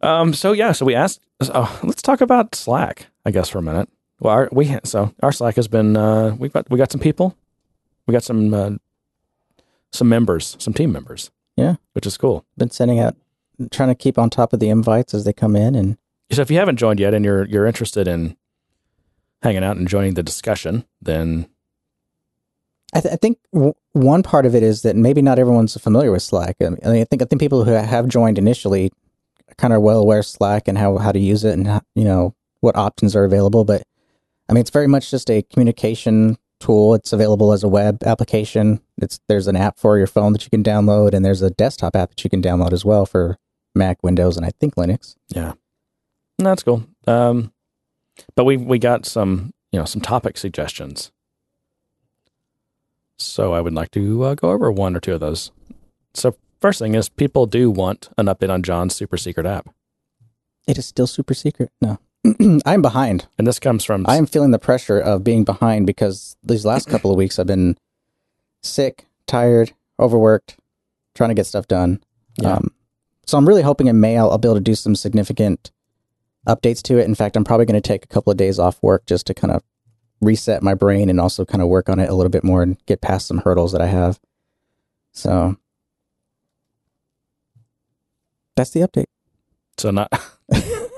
Um. 0.00 0.34
So 0.34 0.52
yeah. 0.52 0.72
So 0.72 0.84
we 0.84 0.94
asked. 0.94 1.20
Oh, 1.40 1.80
let's 1.82 2.02
talk 2.02 2.20
about 2.20 2.54
Slack. 2.54 3.06
I 3.24 3.30
guess 3.30 3.48
for 3.48 3.58
a 3.58 3.62
minute. 3.62 3.88
Well, 4.20 4.32
our, 4.32 4.48
we 4.52 4.76
so 4.84 5.12
our 5.22 5.32
Slack 5.32 5.56
has 5.56 5.68
been 5.68 5.96
uh, 5.96 6.36
we 6.38 6.48
got 6.48 6.70
we 6.70 6.78
got 6.78 6.92
some 6.92 7.00
people, 7.00 7.36
we 8.06 8.12
got 8.12 8.22
some 8.22 8.54
uh, 8.54 8.70
some 9.92 10.08
members, 10.08 10.56
some 10.58 10.72
team 10.74 10.92
members. 10.92 11.30
Yeah. 11.56 11.74
which 11.92 12.06
is 12.06 12.16
cool. 12.16 12.46
Been 12.56 12.70
sending 12.70 12.98
out, 12.98 13.14
trying 13.70 13.90
to 13.90 13.94
keep 13.94 14.18
on 14.18 14.30
top 14.30 14.54
of 14.54 14.60
the 14.60 14.70
invites 14.70 15.12
as 15.12 15.24
they 15.24 15.34
come 15.34 15.54
in, 15.54 15.74
and 15.74 15.98
So 16.30 16.40
if 16.40 16.50
you 16.50 16.56
haven't 16.58 16.76
joined 16.76 16.98
yet 16.98 17.14
and 17.14 17.24
you're 17.24 17.44
you're 17.46 17.66
interested 17.66 18.08
in 18.08 18.36
hanging 19.42 19.62
out 19.64 19.76
and 19.76 19.86
joining 19.86 20.14
the 20.14 20.22
discussion, 20.22 20.84
then 21.00 21.46
I, 22.92 23.00
th- 23.00 23.12
I 23.12 23.16
think 23.16 23.38
w- 23.52 23.74
one 23.92 24.22
part 24.22 24.44
of 24.46 24.54
it 24.54 24.62
is 24.62 24.82
that 24.82 24.96
maybe 24.96 25.22
not 25.22 25.38
everyone's 25.38 25.80
familiar 25.80 26.10
with 26.10 26.22
Slack. 26.22 26.56
I, 26.60 26.68
mean, 26.68 26.78
I 26.84 27.04
think 27.04 27.22
I 27.22 27.24
think 27.24 27.40
people 27.40 27.64
who 27.64 27.72
have 27.72 28.08
joined 28.08 28.38
initially 28.38 28.92
are 29.48 29.54
kind 29.56 29.72
of 29.72 29.82
well 29.82 30.00
aware 30.00 30.20
of 30.20 30.26
Slack 30.26 30.68
and 30.68 30.76
how 30.76 30.98
how 30.98 31.12
to 31.12 31.18
use 31.18 31.44
it 31.44 31.54
and 31.54 31.66
how, 31.66 31.80
you 31.94 32.04
know 32.04 32.34
what 32.60 32.76
options 32.76 33.16
are 33.16 33.24
available. 33.24 33.64
But 33.64 33.82
I 34.48 34.52
mean, 34.52 34.60
it's 34.60 34.70
very 34.70 34.86
much 34.88 35.10
just 35.10 35.30
a 35.30 35.42
communication 35.42 36.36
tool. 36.60 36.94
It's 36.94 37.12
available 37.12 37.52
as 37.52 37.62
a 37.62 37.68
web 37.68 38.02
application. 38.04 38.80
It's 38.98 39.20
there's 39.28 39.48
an 39.48 39.56
app 39.56 39.78
for 39.78 39.98
your 39.98 40.06
phone 40.06 40.32
that 40.32 40.44
you 40.44 40.50
can 40.50 40.62
download, 40.62 41.14
and 41.14 41.24
there's 41.24 41.42
a 41.42 41.50
desktop 41.50 41.96
app 41.96 42.10
that 42.10 42.24
you 42.24 42.30
can 42.30 42.42
download 42.42 42.72
as 42.72 42.84
well 42.84 43.06
for 43.06 43.38
Mac, 43.74 44.02
Windows, 44.02 44.36
and 44.36 44.46
I 44.46 44.50
think 44.60 44.74
Linux. 44.76 45.16
yeah, 45.28 45.52
that's 46.38 46.62
cool. 46.62 46.84
Um, 47.06 47.52
but 48.34 48.44
we 48.44 48.56
we 48.56 48.78
got 48.78 49.06
some 49.06 49.52
you 49.72 49.78
know 49.78 49.84
some 49.84 50.02
topic 50.02 50.36
suggestions. 50.36 51.10
So 53.24 53.52
I 53.54 53.60
would 53.60 53.74
like 53.74 53.90
to 53.92 54.24
uh, 54.24 54.34
go 54.34 54.50
over 54.50 54.70
one 54.70 54.96
or 54.96 55.00
two 55.00 55.14
of 55.14 55.20
those. 55.20 55.50
So 56.14 56.36
first 56.60 56.78
thing 56.78 56.94
is 56.94 57.08
people 57.08 57.46
do 57.46 57.70
want 57.70 58.08
an 58.18 58.26
update 58.26 58.50
on 58.50 58.62
John's 58.62 58.94
super 58.94 59.16
secret 59.16 59.46
app, 59.46 59.68
It 60.66 60.78
is 60.78 60.86
still 60.86 61.06
super 61.06 61.34
secret. 61.34 61.70
No, 61.80 61.98
I'm 62.66 62.82
behind. 62.82 63.26
and 63.38 63.46
this 63.46 63.58
comes 63.58 63.84
from 63.84 64.04
I 64.08 64.16
am 64.16 64.26
feeling 64.26 64.50
the 64.50 64.58
pressure 64.58 64.98
of 64.98 65.24
being 65.24 65.44
behind 65.44 65.86
because 65.86 66.36
these 66.42 66.64
last 66.64 66.88
couple 66.88 67.10
of 67.10 67.16
weeks 67.16 67.38
I've 67.38 67.46
been 67.46 67.76
sick, 68.62 69.06
tired, 69.26 69.72
overworked, 69.98 70.56
trying 71.14 71.30
to 71.30 71.34
get 71.34 71.46
stuff 71.46 71.66
done. 71.66 72.02
Yeah. 72.40 72.54
Um, 72.54 72.72
so 73.26 73.38
I'm 73.38 73.46
really 73.48 73.62
hoping 73.62 73.86
in 73.86 74.00
May 74.00 74.18
I'll, 74.18 74.30
I'll 74.30 74.38
be 74.38 74.48
able 74.48 74.56
to 74.56 74.60
do 74.60 74.74
some 74.74 74.94
significant 74.94 75.70
updates 76.46 76.82
to 76.82 76.98
it. 76.98 77.04
In 77.04 77.14
fact, 77.14 77.36
I'm 77.36 77.44
probably 77.44 77.66
going 77.66 77.80
to 77.80 77.86
take 77.86 78.04
a 78.04 78.08
couple 78.08 78.30
of 78.30 78.36
days 78.36 78.58
off 78.58 78.82
work 78.82 79.06
just 79.06 79.26
to 79.28 79.34
kind 79.34 79.52
of 79.52 79.62
reset 80.22 80.62
my 80.62 80.72
brain 80.74 81.10
and 81.10 81.20
also 81.20 81.44
kind 81.44 81.60
of 81.60 81.68
work 81.68 81.88
on 81.90 81.98
it 81.98 82.08
a 82.08 82.14
little 82.14 82.30
bit 82.30 82.44
more 82.44 82.62
and 82.62 82.78
get 82.86 83.00
past 83.02 83.26
some 83.26 83.38
hurdles 83.38 83.72
that 83.72 83.82
I 83.82 83.86
have. 83.88 84.18
So 85.12 85.56
that's 88.56 88.70
the 88.70 88.80
update. 88.80 89.06
so 89.78 89.90
not 89.90 90.10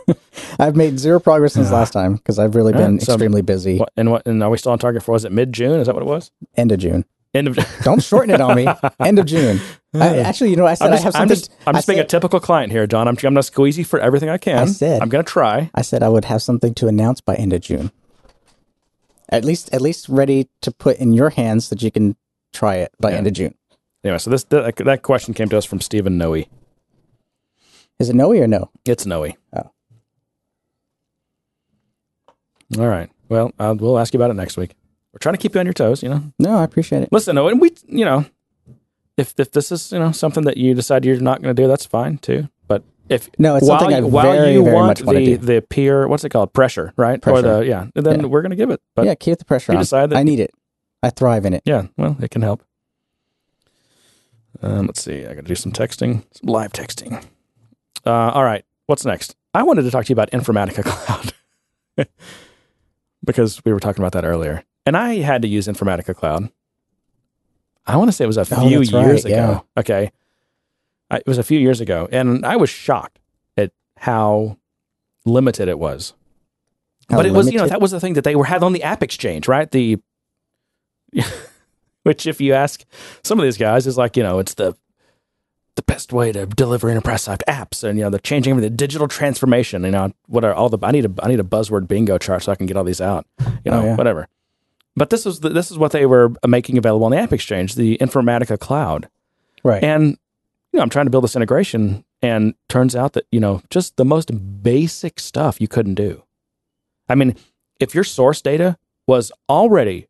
I've 0.59 0.77
made 0.77 0.99
zero 0.99 1.19
progress 1.19 1.55
since 1.55 1.71
last 1.73 1.93
time 1.93 2.15
because 2.15 2.39
I've 2.39 2.55
really 2.55 2.73
All 2.75 2.81
right, 2.81 2.87
been 2.87 3.01
so- 3.01 3.15
extremely 3.15 3.43
busy. 3.43 3.79
what 3.79 3.91
and 3.97 4.11
what 4.11 4.27
and 4.27 4.43
are 4.43 4.51
we 4.51 4.59
still 4.59 4.73
on 4.73 4.79
target 4.79 5.03
for? 5.03 5.13
Was 5.13 5.25
it 5.25 5.33
mid 5.33 5.53
June? 5.53 5.81
Is 5.81 5.87
that 5.87 5.95
what 5.95 6.03
it 6.03 6.07
was? 6.07 6.31
End 6.57 6.71
of 6.73 6.79
June. 6.79 7.05
End 7.33 7.49
of. 7.49 7.59
Don't 7.83 8.01
shorten 8.03 8.33
it 8.33 8.41
on 8.41 8.55
me. 8.55 8.69
End 9.01 9.19
of 9.19 9.27
June. 9.27 9.59
I, 9.95 10.19
actually, 10.19 10.51
you 10.51 10.57
know, 10.57 10.67
I 10.67 10.75
said 10.75 10.91
just, 10.91 11.03
I 11.03 11.05
have 11.07 11.15
I'm 11.17 11.29
just, 11.29 11.51
I'm 11.67 11.75
just 11.75 11.89
being 11.89 11.99
a 11.99 12.05
typical 12.05 12.39
client 12.39 12.71
here, 12.71 12.87
John. 12.87 13.09
I'm, 13.09 13.15
I'm 13.17 13.21
going 13.23 13.35
to 13.37 13.43
squeeze 13.43 13.77
you 13.79 13.85
for 13.85 13.99
everything 13.99 14.29
I 14.29 14.39
can. 14.39 14.59
I 14.59 14.67
said- 14.67 15.03
I'm 15.03 15.09
going 15.09 15.25
to 15.25 15.29
try. 15.31 15.71
I 15.75 15.83
said 15.83 16.03
I 16.05 16.09
would 16.09 16.27
have 16.27 16.43
something 16.43 16.75
to 16.75 16.87
announce 16.87 17.21
by 17.21 17.35
end 17.35 17.53
of 17.53 17.61
June. 17.63 17.91
At 19.31 19.45
least, 19.45 19.73
at 19.75 19.81
least 19.81 20.09
ready 20.09 20.49
to 20.61 20.71
put 20.71 20.99
in 20.99 21.13
your 21.13 21.31
hands 21.31 21.69
that 21.71 21.83
you 21.83 21.91
can 21.91 22.17
try 22.53 22.77
it 22.77 22.93
by 23.01 23.11
Yeah. 23.11 23.17
end 23.19 23.27
of 23.27 23.33
June. 23.33 23.55
Anyway, 24.05 24.19
so 24.19 24.31
this 24.31 24.45
that, 24.45 24.77
that 24.77 25.03
question 25.03 25.33
came 25.35 25.49
to 25.49 25.57
us 25.59 25.65
from 25.65 25.81
Stephen 25.81 26.19
Noe. 26.19 26.35
Is 27.99 28.11
it 28.11 28.15
no 28.17 28.33
or 28.33 28.47
no? 28.47 28.71
It's 28.85 29.07
Noe. 29.07 29.33
Oh. 29.53 29.71
All 32.79 32.89
right. 32.89 33.11
Well, 33.29 33.53
uh, 33.59 33.75
we'll 33.79 33.99
ask 33.99 34.13
you 34.15 34.19
about 34.19 34.31
it 34.31 34.35
next 34.35 34.57
week. 34.57 34.75
We're 35.13 35.19
trying 35.19 35.35
to 35.35 35.41
keep 35.41 35.55
you 35.55 35.61
on 35.61 35.67
your 35.67 35.73
toes, 35.73 36.03
you 36.03 36.09
know. 36.09 36.23
No, 36.39 36.57
I 36.59 36.65
appreciate 36.65 37.03
it. 37.03 37.09
Listen, 37.13 37.37
Noe, 37.37 37.49
and 37.49 37.61
we, 37.61 37.71
you 37.87 38.05
know, 38.05 38.25
if 39.17 39.33
if 39.39 39.53
this 39.53 39.71
is 39.71 39.93
you 39.93 39.99
know 39.99 40.13
something 40.13 40.45
that 40.45 40.57
you 40.57 40.75
decide 40.75 41.05
you're 41.05 41.21
not 41.21 41.41
going 41.41 41.55
to 41.55 41.63
do, 41.63 41.69
that's 41.69 41.87
fine 41.87 42.19
too. 42.19 42.49
If 43.09 43.29
No, 43.39 43.57
it's 43.57 43.69
while 43.69 43.81
something 43.81 43.97
I 43.97 44.01
while 44.01 44.33
very, 44.33 44.53
you 44.55 44.63
very 44.65 44.75
want 44.75 44.87
much 44.87 45.03
want 45.03 45.19
the 45.19 45.37
the 45.37 45.61
peer, 45.63 46.09
what's 46.09 46.25
it 46.25 46.31
called, 46.31 46.53
pressure, 46.55 46.93
right? 46.97 47.17
Or 47.17 47.21
Pressure. 47.43 47.43
the 47.61 47.67
yeah, 47.67 47.87
then 47.95 48.21
Yeah. 48.21 48.27
we're 48.27 48.41
going 48.43 48.51
to 48.51 48.57
give 48.57 48.71
it. 48.71 48.81
But 48.95 49.05
yeah, 49.07 49.15
keep 49.15 49.39
the 49.39 49.45
pressure 49.45 49.73
you 49.73 49.79
on. 49.79 49.83
decide 49.83 50.11
that- 50.11 50.17
I 50.17 50.23
need 50.23 50.41
it. 50.41 50.53
I 51.03 51.11
thrive 51.11 51.45
in 51.45 51.53
it. 51.53 51.63
Yeah, 51.67 51.89
well, 51.99 52.17
it 52.21 52.31
can 52.31 52.41
help. 52.43 52.63
Um, 54.63 54.87
let's 54.87 55.03
see. 55.03 55.27
I 55.27 55.35
got 55.35 55.43
to 55.43 55.49
do 55.49 55.55
some 55.55 55.73
texting, 55.73 56.25
some 56.33 56.49
live 56.49 56.73
texting. 56.73 57.23
Uh, 58.07 58.11
all 58.31 58.45
right. 58.45 58.65
What's 58.87 59.05
next? 59.05 59.37
I 59.53 59.63
wanted 59.65 59.83
to 59.83 59.91
talk 59.91 60.07
to 60.07 60.09
you 60.11 60.15
about 60.15 60.31
Informatica 60.31 60.83
Cloud 61.97 62.09
because 63.25 63.63
we 63.65 63.73
were 63.73 63.81
talking 63.81 64.03
about 64.03 64.13
that 64.13 64.25
earlier, 64.25 64.65
and 64.87 64.97
I 64.97 65.17
had 65.17 65.43
to 65.43 65.49
use 65.49 65.67
Informatica 65.67 66.15
Cloud. 66.15 66.51
I 67.87 67.97
want 67.97 68.09
to 68.09 68.13
say 68.13 68.25
it 68.25 68.29
was 68.29 68.39
a 68.39 68.43
Oh, 68.53 68.67
few 68.69 68.79
right, 68.81 68.91
years 69.07 69.25
ago. 69.27 69.35
yeah. 69.35 69.61
Okay, 69.81 70.11
I, 71.15 71.19
it 71.19 71.27
was 71.27 71.39
a 71.39 71.43
few 71.43 71.59
years 71.59 71.81
ago, 71.81 72.09
and 72.11 72.45
I 72.45 72.57
was 72.57 72.71
shocked 72.71 73.19
at 73.57 73.73
how 73.97 74.59
limited 75.25 75.69
it 75.69 75.79
was. 75.79 76.15
How 77.11 77.17
but 77.19 77.27
it 77.27 77.33
was, 77.33 77.51
you 77.53 77.59
know, 77.59 77.67
that 77.67 77.81
was 77.81 77.91
the 77.91 78.01
thing 78.01 78.15
that 78.15 78.25
they 78.25 78.35
were 78.35 78.45
had 78.45 78.63
on 78.63 78.73
the 78.73 78.83
App 78.83 79.03
Exchange, 79.03 79.47
right? 79.47 79.71
The 79.71 79.99
which, 82.03 82.27
if 82.27 82.41
you 82.41 82.55
ask 82.55 82.85
some 83.23 83.39
of 83.39 83.45
these 83.45 83.59
guys, 83.59 83.87
is 83.87 83.97
like, 83.97 84.17
you 84.17 84.23
know, 84.23 84.39
it's 84.39 84.55
the 84.55 84.77
the 85.77 85.83
best 85.83 86.13
way 86.13 86.31
to 86.31 86.47
deliver 86.47 86.89
enterprise 86.89 87.25
type 87.25 87.43
apps, 87.49 87.83
and 87.83 87.99
you 87.99 88.05
know, 88.05 88.11
they're 88.11 88.21
changing. 88.21 88.57
The 88.57 88.71
digital 88.71 89.09
transformation, 89.09 89.85
you 89.85 89.91
know, 89.91 90.13
what 90.27 90.45
are 90.45 90.55
all 90.55 90.69
the? 90.69 90.79
I 90.83 90.93
need 90.93 91.05
a 91.05 91.13
I 91.23 91.29
need 91.29 91.41
a 91.41 91.45
buzzword 91.45 91.89
bingo 91.89 92.19
chart 92.19 92.43
so 92.43 92.53
I 92.53 92.55
can 92.55 92.67
get 92.67 92.77
all 92.77 92.85
these 92.85 93.01
out, 93.01 93.27
you 93.41 93.47
oh, 93.67 93.71
know, 93.71 93.81
Oh, 93.81 93.85
yeah. 93.85 93.97
whatever. 93.97 94.29
But 94.97 95.11
this 95.11 95.27
is 95.27 95.41
the, 95.41 95.49
this 95.49 95.71
is 95.71 95.79
what 95.79 95.93
they 95.93 96.07
were 96.07 96.33
uh, 96.43 96.49
making 96.49 96.79
available 96.79 97.05
on 97.05 97.11
the 97.11 97.19
App 97.19 97.33
Exchange, 97.33 97.75
the 97.75 97.99
Informatica 97.99 98.59
Cloud. 98.59 99.09
Right. 99.65 99.83
And 99.83 100.19
you 100.75 100.79
know, 100.79 100.83
I'm 100.83 100.91
trying 100.91 101.07
to 101.07 101.11
build 101.11 101.23
this 101.23 101.37
integration, 101.37 102.05
and 102.21 102.55
turns 102.69 102.97
out 102.97 103.13
that 103.13 103.27
you 103.31 103.39
know, 103.39 103.63
just 103.71 103.97
the 103.97 104.05
most 104.05 104.33
basic 104.61 105.21
stuff 105.21 105.61
you 105.61 105.69
couldn't 105.69 105.95
do. 105.95 106.25
I 107.09 107.15
mean, 107.15 107.37
if 107.79 107.95
your 107.95 108.03
source 108.03 108.43
data 108.43 108.77
was 109.07 109.31
already 109.49 110.09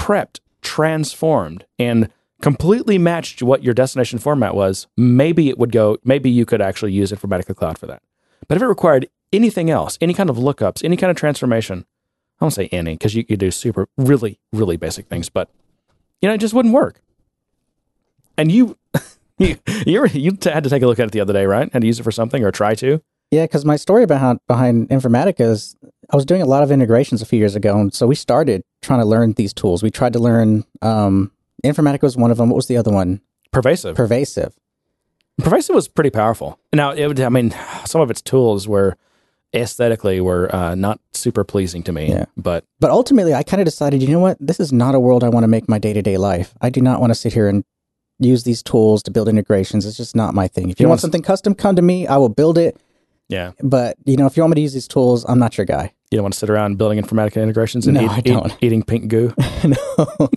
prepped, 0.00 0.40
transformed, 0.62 1.66
and 1.78 2.08
completely 2.40 2.96
matched 2.96 3.42
what 3.42 3.62
your 3.62 3.74
destination 3.74 4.18
format 4.18 4.54
was, 4.54 4.86
maybe 4.96 5.50
it 5.50 5.58
would 5.58 5.70
go. 5.70 5.98
Maybe 6.02 6.30
you 6.30 6.46
could 6.46 6.62
actually 6.62 6.92
use 6.92 7.12
Informatica 7.12 7.54
Cloud 7.54 7.76
for 7.76 7.86
that. 7.86 8.02
But 8.48 8.56
if 8.56 8.62
it 8.62 8.68
required 8.68 9.06
anything 9.34 9.68
else, 9.68 9.98
any 10.00 10.14
kind 10.14 10.30
of 10.30 10.38
lookups, 10.38 10.82
any 10.82 10.96
kind 10.96 11.10
of 11.10 11.16
transformation, 11.18 11.84
I 12.40 12.44
won't 12.46 12.54
say 12.54 12.68
any 12.72 12.94
because 12.94 13.14
you 13.14 13.22
could 13.22 13.38
do 13.38 13.50
super, 13.50 13.86
really, 13.98 14.40
really 14.50 14.78
basic 14.78 15.08
things, 15.08 15.28
but 15.28 15.50
you 16.22 16.28
know, 16.30 16.34
it 16.34 16.38
just 16.38 16.54
wouldn't 16.54 16.72
work. 16.72 17.02
And 18.38 18.50
you, 18.50 18.78
you, 19.40 19.56
you, 19.86 20.00
were- 20.00 20.06
you 20.06 20.30
t- 20.32 20.50
had 20.50 20.62
to 20.64 20.70
take 20.70 20.82
a 20.82 20.86
look 20.86 21.00
at 21.00 21.06
it 21.06 21.12
the 21.12 21.20
other 21.20 21.32
day, 21.32 21.46
right? 21.46 21.72
Had 21.72 21.82
to 21.82 21.86
use 21.86 21.98
it 21.98 22.04
for 22.04 22.12
something 22.12 22.44
or 22.44 22.52
try 22.52 22.74
to. 22.76 23.02
Yeah, 23.32 23.44
because 23.44 23.64
my 23.64 23.76
story 23.76 24.06
behind 24.06 24.40
behind 24.48 24.88
Informatica 24.90 25.40
is 25.40 25.76
I 26.12 26.16
was 26.16 26.24
doing 26.24 26.42
a 26.42 26.46
lot 26.46 26.62
of 26.64 26.70
integrations 26.72 27.22
a 27.22 27.26
few 27.26 27.38
years 27.38 27.54
ago, 27.56 27.78
and 27.78 27.94
so 27.94 28.06
we 28.06 28.14
started 28.16 28.62
trying 28.82 29.00
to 29.00 29.06
learn 29.06 29.32
these 29.34 29.52
tools. 29.54 29.82
We 29.82 29.90
tried 29.90 30.12
to 30.14 30.18
learn 30.18 30.64
um, 30.82 31.30
Informatica 31.64 32.02
was 32.02 32.16
one 32.16 32.30
of 32.32 32.38
them. 32.38 32.48
What 32.50 32.56
was 32.56 32.66
the 32.66 32.76
other 32.76 32.90
one? 32.92 33.20
Pervasive. 33.52 33.94
Pervasive. 33.96 34.52
Pervasive 35.38 35.74
was 35.74 35.88
pretty 35.88 36.10
powerful. 36.10 36.58
Now, 36.72 36.90
it 36.90 37.06
would, 37.06 37.20
I 37.20 37.28
mean, 37.28 37.54
some 37.84 38.00
of 38.00 38.10
its 38.10 38.20
tools 38.20 38.66
were 38.68 38.96
aesthetically 39.54 40.20
were 40.20 40.54
uh, 40.54 40.74
not 40.74 41.00
super 41.12 41.44
pleasing 41.44 41.82
to 41.84 41.92
me, 41.92 42.08
Yeah. 42.10 42.26
but 42.36 42.64
But 42.78 42.90
ultimately, 42.90 43.34
I 43.34 43.42
kind 43.42 43.60
of 43.60 43.64
decided, 43.64 44.02
you 44.02 44.08
know 44.08 44.18
what? 44.20 44.36
This 44.40 44.60
is 44.60 44.72
not 44.72 44.94
a 44.94 45.00
world 45.00 45.24
I 45.24 45.28
want 45.28 45.44
to 45.44 45.48
make 45.48 45.68
my 45.68 45.78
day 45.78 45.92
to 45.92 46.02
day 46.02 46.16
life. 46.18 46.54
I 46.60 46.70
do 46.70 46.80
not 46.80 47.00
want 47.00 47.10
to 47.10 47.14
sit 47.14 47.32
here 47.32 47.48
and 47.48 47.64
use 48.20 48.44
these 48.44 48.62
tools 48.62 49.02
to 49.04 49.10
build 49.10 49.28
integrations. 49.28 49.84
It's 49.86 49.96
just 49.96 50.14
not 50.14 50.34
my 50.34 50.46
thing. 50.46 50.70
If 50.70 50.78
you, 50.78 50.84
You 50.84 50.88
want 50.88 50.92
want- 50.92 51.00
something 51.00 51.22
custom, 51.22 51.54
come 51.54 51.74
to 51.76 51.82
me. 51.82 52.06
I 52.06 52.16
will 52.18 52.28
build 52.28 52.56
it. 52.58 52.76
yeah, 53.28 53.52
But 53.62 53.96
you 54.04 54.16
know, 54.16 54.26
if 54.26 54.36
you 54.36 54.42
want 54.42 54.50
me 54.52 54.56
to 54.56 54.60
use 54.60 54.72
these 54.74 54.86
tools, 54.88 55.24
I'm 55.28 55.38
not 55.38 55.56
your 55.58 55.64
guy. 55.64 55.92
you 56.10 56.16
don't 56.16 56.24
want 56.24 56.34
to 56.34 56.38
sit 56.38 56.50
around 56.50 56.76
building 56.78 56.98
Informatica 57.02 57.42
integrations 57.42 57.86
and 57.86 57.94
No, 57.96 58.04
eat, 58.04 58.10
I 58.10 58.20
don't. 58.20 58.56
eating 58.60 58.82
pink 58.82 59.08
goo. 59.08 59.32
no. 59.64 60.28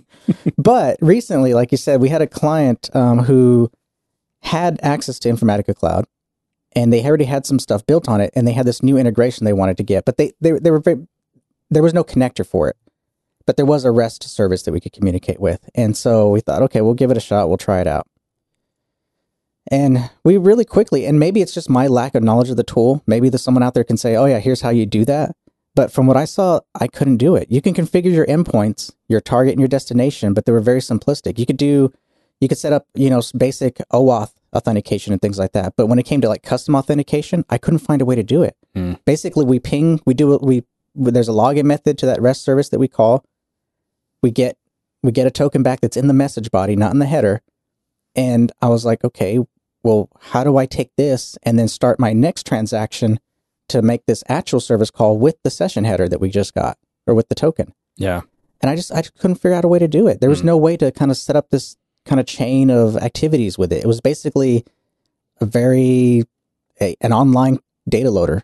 but 0.57 0.97
recently, 1.01 1.53
like 1.53 1.71
you 1.71 1.77
said, 1.77 1.99
we 2.01 2.09
had 2.09 2.21
a 2.21 2.27
client 2.27 2.89
um, 2.95 3.19
who 3.19 3.69
had 4.41 4.79
access 4.83 5.19
to 5.19 5.29
Informatica 5.29 5.75
Cloud, 5.75 6.05
and 6.75 6.91
they 6.91 7.03
already 7.05 7.25
had 7.25 7.45
some 7.45 7.59
stuff 7.59 7.85
built 7.85 8.07
on 8.09 8.21
it, 8.21 8.31
and 8.35 8.47
they 8.47 8.51
had 8.53 8.65
this 8.65 8.81
new 8.83 8.97
integration 8.97 9.45
they 9.45 9.53
wanted 9.53 9.77
to 9.77 9.83
get, 9.83 10.05
but 10.05 10.17
they 10.17 10.31
they, 10.41 10.51
they 10.53 10.71
were 10.71 10.79
very, 10.79 11.05
there 11.69 11.83
was 11.83 11.93
no 11.93 12.03
connector 12.03 12.45
for 12.45 12.67
it, 12.69 12.75
but 13.45 13.57
there 13.57 13.65
was 13.65 13.85
a 13.85 13.91
REST 13.91 14.23
service 14.23 14.63
that 14.63 14.71
we 14.71 14.79
could 14.79 14.93
communicate 14.93 15.39
with, 15.39 15.69
and 15.75 15.95
so 15.95 16.29
we 16.29 16.39
thought, 16.39 16.61
okay, 16.63 16.81
we'll 16.81 16.93
give 16.93 17.11
it 17.11 17.17
a 17.17 17.21
shot, 17.21 17.47
we'll 17.47 17.57
try 17.57 17.81
it 17.81 17.87
out. 17.87 18.07
And 19.71 20.09
we 20.23 20.37
really 20.37 20.65
quickly, 20.65 21.05
and 21.05 21.19
maybe 21.19 21.41
it's 21.41 21.53
just 21.53 21.69
my 21.69 21.87
lack 21.87 22.15
of 22.15 22.23
knowledge 22.23 22.49
of 22.49 22.57
the 22.57 22.63
tool. 22.63 23.01
Maybe 23.07 23.29
there's 23.29 23.41
someone 23.41 23.63
out 23.63 23.73
there 23.73 23.85
can 23.85 23.97
say, 23.97 24.15
"Oh 24.15 24.25
yeah, 24.25 24.39
here's 24.39 24.61
how 24.61 24.69
you 24.69 24.85
do 24.85 25.05
that." 25.05 25.35
But 25.75 25.91
from 25.91 26.05
what 26.05 26.17
I 26.17 26.25
saw, 26.25 26.59
I 26.79 26.87
couldn't 26.87 27.17
do 27.17 27.35
it. 27.35 27.49
You 27.49 27.61
can 27.61 27.73
configure 27.73 28.13
your 28.13 28.25
endpoints, 28.27 28.93
your 29.07 29.21
target 29.21 29.53
and 29.53 29.59
your 29.59 29.67
destination, 29.67 30.33
but 30.33 30.45
they 30.45 30.51
were 30.51 30.59
very 30.59 30.81
simplistic. 30.81 31.39
You 31.39 31.45
could 31.45 31.57
do, 31.57 31.91
you 32.39 32.47
could 32.47 32.59
set 32.59 32.73
up, 32.73 32.85
you 32.93 33.09
know, 33.09 33.21
basic 33.35 33.77
OAuth 33.91 34.33
authentication 34.53 35.13
and 35.13 35.21
things 35.21 35.39
like 35.39 35.53
that. 35.53 35.73
But 35.75 35.87
when 35.87 35.97
it 35.97 36.03
came 36.03 36.21
to 36.21 36.29
like 36.29 36.43
custom 36.43 36.75
authentication, 36.75 37.43
I 37.49 37.57
couldn't 37.57 37.79
find 37.79 38.01
a 38.01 38.05
way 38.05 38.15
to 38.15 38.23
do 38.23 38.43
it. 38.43 38.55
Hmm. 38.75 38.93
Basically, 39.05 39.45
we 39.45 39.59
ping, 39.59 39.99
we 40.05 40.13
do 40.13 40.37
we 40.37 40.63
there's 40.95 41.29
a 41.29 41.33
login 41.33 41.63
method 41.63 41.97
to 41.99 42.05
that 42.05 42.21
REST 42.21 42.43
service 42.43 42.69
that 42.69 42.79
we 42.79 42.87
call. 42.87 43.25
We 44.23 44.31
get 44.31 44.57
we 45.03 45.11
get 45.11 45.27
a 45.27 45.31
token 45.31 45.61
back 45.61 45.81
that's 45.81 45.97
in 45.97 46.07
the 46.07 46.13
message 46.13 46.49
body, 46.49 46.75
not 46.75 46.91
in 46.93 46.99
the 46.99 47.05
header. 47.05 47.41
And 48.15 48.51
I 48.61 48.69
was 48.69 48.85
like, 48.85 49.03
okay, 49.03 49.39
well, 49.83 50.09
how 50.19 50.43
do 50.43 50.55
I 50.57 50.65
take 50.65 50.91
this 50.97 51.37
and 51.43 51.59
then 51.59 51.67
start 51.67 51.99
my 51.99 52.13
next 52.13 52.45
transaction 52.47 53.19
to 53.69 53.81
make 53.81 54.05
this 54.05 54.23
actual 54.29 54.59
service 54.61 54.89
call 54.91 55.17
with 55.17 55.35
the 55.43 55.49
session 55.49 55.83
header 55.83 56.07
that 56.07 56.21
we 56.21 56.29
just 56.29 56.53
got 56.53 56.77
or 57.05 57.13
with 57.13 57.27
the 57.27 57.35
token? 57.35 57.73
Yeah. 57.97 58.21
And 58.61 58.69
I 58.69 58.75
just 58.77 58.91
I 58.93 59.01
just 59.01 59.15
couldn't 59.19 59.35
figure 59.35 59.55
out 59.57 59.65
a 59.65 59.67
way 59.67 59.79
to 59.79 59.87
do 59.89 60.07
it. 60.07 60.21
There 60.21 60.29
was 60.29 60.41
Mm. 60.41 60.45
no 60.45 60.57
way 60.57 60.77
to 60.77 60.91
kind 60.91 61.11
of 61.11 61.17
set 61.17 61.35
up 61.35 61.49
this 61.49 61.75
kind 62.05 62.19
of 62.19 62.25
chain 62.25 62.69
of 62.69 62.95
activities 62.97 63.57
with 63.57 63.73
it. 63.73 63.83
It 63.83 63.87
was 63.87 63.99
basically 64.01 64.63
a 65.41 65.45
very 65.45 66.23
a, 66.79 66.95
an 67.01 67.11
online 67.11 67.59
data 67.89 68.09
loader, 68.09 68.43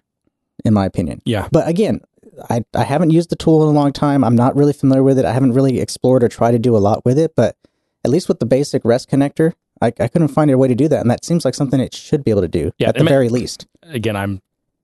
in 0.65 0.73
my 0.73 0.85
opinion. 0.85 1.21
Yeah. 1.25 1.47
But 1.51 1.67
again, 1.69 2.01
I 2.49 2.63
I 2.73 2.83
haven't 2.83 3.11
used 3.11 3.29
the 3.29 3.35
tool 3.35 3.63
in 3.63 3.69
a 3.69 3.79
long 3.79 3.93
time. 3.93 4.23
I'm 4.23 4.35
not 4.35 4.55
really 4.55 4.73
familiar 4.73 5.03
with 5.03 5.19
it. 5.19 5.25
I 5.25 5.33
haven't 5.33 5.53
really 5.53 5.79
explored 5.79 6.23
or 6.23 6.27
tried 6.27 6.51
to 6.51 6.59
do 6.59 6.75
a 6.75 6.79
lot 6.79 7.05
with 7.05 7.17
it. 7.17 7.35
But 7.35 7.55
at 8.03 8.11
least 8.11 8.27
with 8.27 8.39
the 8.39 8.45
basic 8.45 8.83
REST 8.85 9.09
connector, 9.09 9.53
I, 9.81 9.87
I 9.99 10.07
couldn't 10.07 10.29
find 10.29 10.49
a 10.51 10.57
way 10.57 10.67
to 10.67 10.75
do 10.75 10.87
that, 10.87 11.01
and 11.01 11.11
that 11.11 11.25
seems 11.25 11.45
like 11.45 11.55
something 11.55 11.79
it 11.79 11.93
should 11.93 12.23
be 12.23 12.31
able 12.31 12.41
to 12.41 12.47
do 12.47 12.71
Yeah, 12.77 12.89
at 12.89 12.95
the 12.95 13.03
mean- 13.03 13.09
very 13.09 13.29
least. 13.29 13.67
Again, 13.83 14.15
I'm 14.15 14.41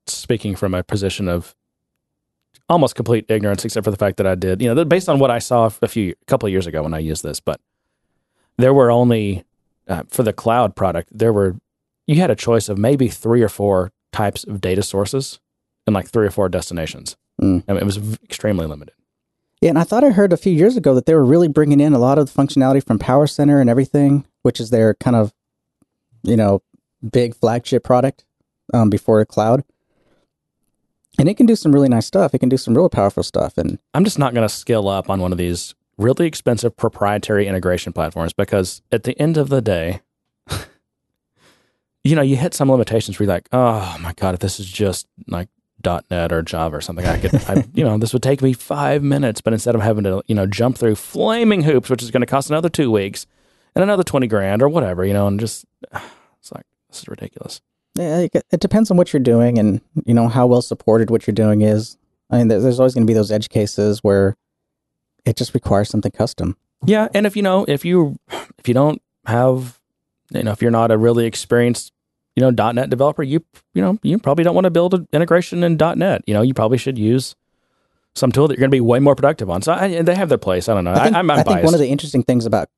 speaking 0.08 0.56
from 0.56 0.74
a 0.74 0.84
position 0.84 1.28
of 1.28 1.56
almost 2.70 2.96
complete 2.96 3.26
ignorance, 3.30 3.64
except 3.66 3.84
for 3.84 3.92
the 3.92 3.98
fact 3.98 4.18
that 4.18 4.26
I 4.28 4.36
did, 4.36 4.62
you 4.62 4.74
know, 4.74 4.86
based 4.86 5.08
on 5.10 5.20
what 5.20 5.32
I 5.32 5.40
saw 5.40 5.70
a 5.82 5.88
few, 5.88 6.14
a 6.22 6.26
couple 6.26 6.48
of 6.48 6.52
years 6.52 6.66
ago 6.68 6.82
when 6.84 6.94
I 6.94 7.00
used 7.00 7.24
this. 7.24 7.40
But 7.40 7.60
there 8.58 8.74
were 8.74 8.90
only 8.90 9.44
uh, 9.88 10.04
for 10.08 10.24
the 10.24 10.34
cloud 10.34 10.76
product, 10.76 11.10
there 11.12 11.34
were 11.34 11.56
you 12.08 12.16
had 12.18 12.32
a 12.32 12.36
choice 12.36 12.70
of 12.70 12.78
maybe 12.78 13.08
three 13.08 13.42
or 13.42 13.50
four 13.50 13.92
types 14.12 14.44
of 14.44 14.62
data 14.62 14.84
sources 14.84 15.40
and 15.86 15.94
like 15.94 16.08
three 16.08 16.26
or 16.26 16.32
four 16.32 16.50
destinations. 16.50 17.18
Mm. 17.42 17.64
I 17.68 17.74
mean, 17.74 17.82
it 17.82 17.86
was 17.86 17.98
extremely 18.24 18.66
limited. 18.66 18.94
Yeah, 19.62 19.70
and 19.70 19.80
I 19.80 19.84
thought 19.84 20.04
I 20.04 20.10
heard 20.10 20.34
a 20.34 20.38
few 20.38 20.54
years 20.54 20.78
ago 20.78 20.94
that 20.94 21.06
they 21.06 21.14
were 21.14 21.26
really 21.26 21.48
bringing 21.48 21.80
in 21.80 21.94
a 21.94 22.00
lot 22.00 22.18
of 22.18 22.32
the 22.32 22.42
functionality 22.42 22.86
from 22.86 23.00
Power 23.00 23.26
Center 23.26 23.60
and 23.60 23.70
everything, 23.70 24.26
which 24.42 24.60
is 24.60 24.70
their 24.70 24.94
kind 24.96 25.16
of, 25.16 25.34
you 26.24 26.36
know, 26.36 26.62
big 27.12 27.36
flagship 27.36 27.84
product 27.84 28.26
um, 28.74 28.90
before 28.90 29.20
the 29.20 29.26
cloud. 29.26 29.64
And 31.18 31.30
it 31.30 31.36
can 31.36 31.46
do 31.46 31.56
some 31.56 31.72
really 31.72 31.88
nice 31.88 32.06
stuff. 32.06 32.34
It 32.34 32.40
can 32.40 32.50
do 32.50 32.58
some 32.58 32.76
real 32.76 32.90
powerful 32.90 33.24
stuff. 33.24 33.58
And 33.58 33.80
I'm 33.94 34.04
just 34.04 34.20
not 34.20 34.34
going 34.34 34.48
to 34.48 34.54
scale 34.54 34.90
up 34.90 35.10
on 35.10 35.22
one 35.22 35.32
of 35.32 35.38
these 35.38 35.74
really 35.98 36.28
expensive 36.28 36.76
proprietary 36.76 37.48
integration 37.48 37.94
platforms 37.94 38.34
because 38.34 38.82
at 38.92 39.04
the 39.04 39.20
end 39.20 39.38
of 39.38 39.48
the 39.50 39.62
day, 39.62 40.02
you 42.04 42.16
know, 42.16 42.22
you 42.22 42.36
hit 42.36 42.54
some 42.54 42.70
limitations 42.70 43.18
where 43.18 43.26
you're 43.26 43.34
like, 43.34 43.48
oh 43.54 43.98
my 44.02 44.14
God, 44.14 44.34
if 44.34 44.42
this 44.42 44.60
is 44.60 44.68
just 44.68 45.08
like 45.28 45.48
.NET 45.86 46.32
or 46.32 46.42
Java 46.42 46.78
or 46.78 46.82
something, 46.82 47.06
I 47.06 47.20
could, 47.20 47.36
I, 47.48 47.66
you 47.74 47.84
know, 47.84 47.98
this 47.98 48.14
would 48.14 48.24
take 48.24 48.42
me 48.42 48.54
five 48.54 49.04
minutes. 49.04 49.42
But 49.42 49.54
instead 49.54 49.76
of 49.76 49.82
having 49.82 50.04
to, 50.04 50.24
you 50.28 50.36
know, 50.36 50.46
jump 50.46 50.78
through 50.78 50.96
flaming 50.96 51.62
hoops, 51.64 51.90
which 51.90 52.04
is 52.04 52.12
going 52.12 52.22
to 52.22 52.28
cost 52.28 52.50
another 52.50 52.70
two 52.70 52.92
weeks 52.92 53.28
and 53.76 53.84
another 53.84 54.04
20 54.04 54.28
grand 54.28 54.62
or 54.62 54.70
whatever, 54.70 55.06
you 55.06 55.14
know, 55.14 55.28
and 55.28 55.40
just, 55.40 55.66
it's 56.40 56.52
like, 56.52 56.66
this 56.90 57.00
is 57.00 57.08
ridiculous. 57.08 57.62
yeah, 57.96 58.20
it, 58.20 58.46
it 58.52 58.60
depends 58.60 58.92
on 58.92 58.98
what 58.98 59.14
you're 59.14 59.20
doing 59.20 59.58
and, 59.58 59.82
you 60.06 60.14
know, 60.14 60.28
how 60.28 60.48
well 60.48 60.62
supported 60.62 61.10
what 61.10 61.28
you're 61.28 61.34
doing 61.34 61.62
is. 61.62 61.98
I 62.30 62.40
mean, 62.40 62.48
there's 62.48 62.80
always 62.80 62.94
going 62.94 63.06
to 63.06 63.10
be 63.10 63.14
those 63.14 63.32
edge 63.32 63.50
cases 63.50 64.00
where 64.04 64.36
it 65.26 65.36
just 65.36 65.54
requires 65.54 65.90
something 65.90 66.12
custom. 66.12 66.58
Yeah, 66.86 67.08
and 67.14 67.26
if 67.26 67.36
you 67.36 67.42
know, 67.42 67.66
if 67.68 67.86
you 67.86 68.18
if 68.60 68.68
you 68.68 68.74
don't 68.74 69.02
have, 69.26 69.80
you 70.32 70.44
know, 70.44 70.52
if 70.52 70.62
you're 70.62 70.72
not 70.72 70.92
a 70.92 70.98
really 70.98 71.26
experienced, 71.26 71.92
you 72.36 72.50
know, 72.50 72.72
.NET 72.72 72.90
developer, 72.90 73.24
you 73.24 73.44
you 73.74 73.82
know, 73.82 73.98
you 74.04 74.20
probably 74.20 74.44
don't 74.44 74.56
want 74.56 74.66
to 74.66 74.72
build 74.72 74.94
an 74.94 75.08
integration 75.14 75.64
in 75.64 75.78
.NET. 75.78 76.24
You 76.28 76.34
know, 76.34 76.42
you 76.42 76.54
probably 76.54 76.78
should 76.78 76.98
use 76.98 77.36
some 78.14 78.32
tool 78.32 78.48
that 78.48 78.56
you're 78.56 78.62
going 78.62 78.72
to 78.72 78.76
be 78.76 78.82
way 78.82 79.00
more 79.00 79.16
productive 79.16 79.50
on. 79.50 79.62
So 79.62 79.74
I, 79.74 80.02
they 80.02 80.16
have 80.16 80.30
their 80.30 80.38
place. 80.38 80.70
I 80.70 80.74
don't 80.74 80.84
know. 80.84 80.94
I, 80.94 81.04
think, 81.04 81.16
I'm, 81.16 81.30
I'm 81.30 81.40
I 81.40 81.44
think 81.44 81.64
one 81.64 81.74
of 81.74 81.80
the 81.80 81.88
interesting 81.88 82.24
things 82.24 82.46
about 82.46 82.70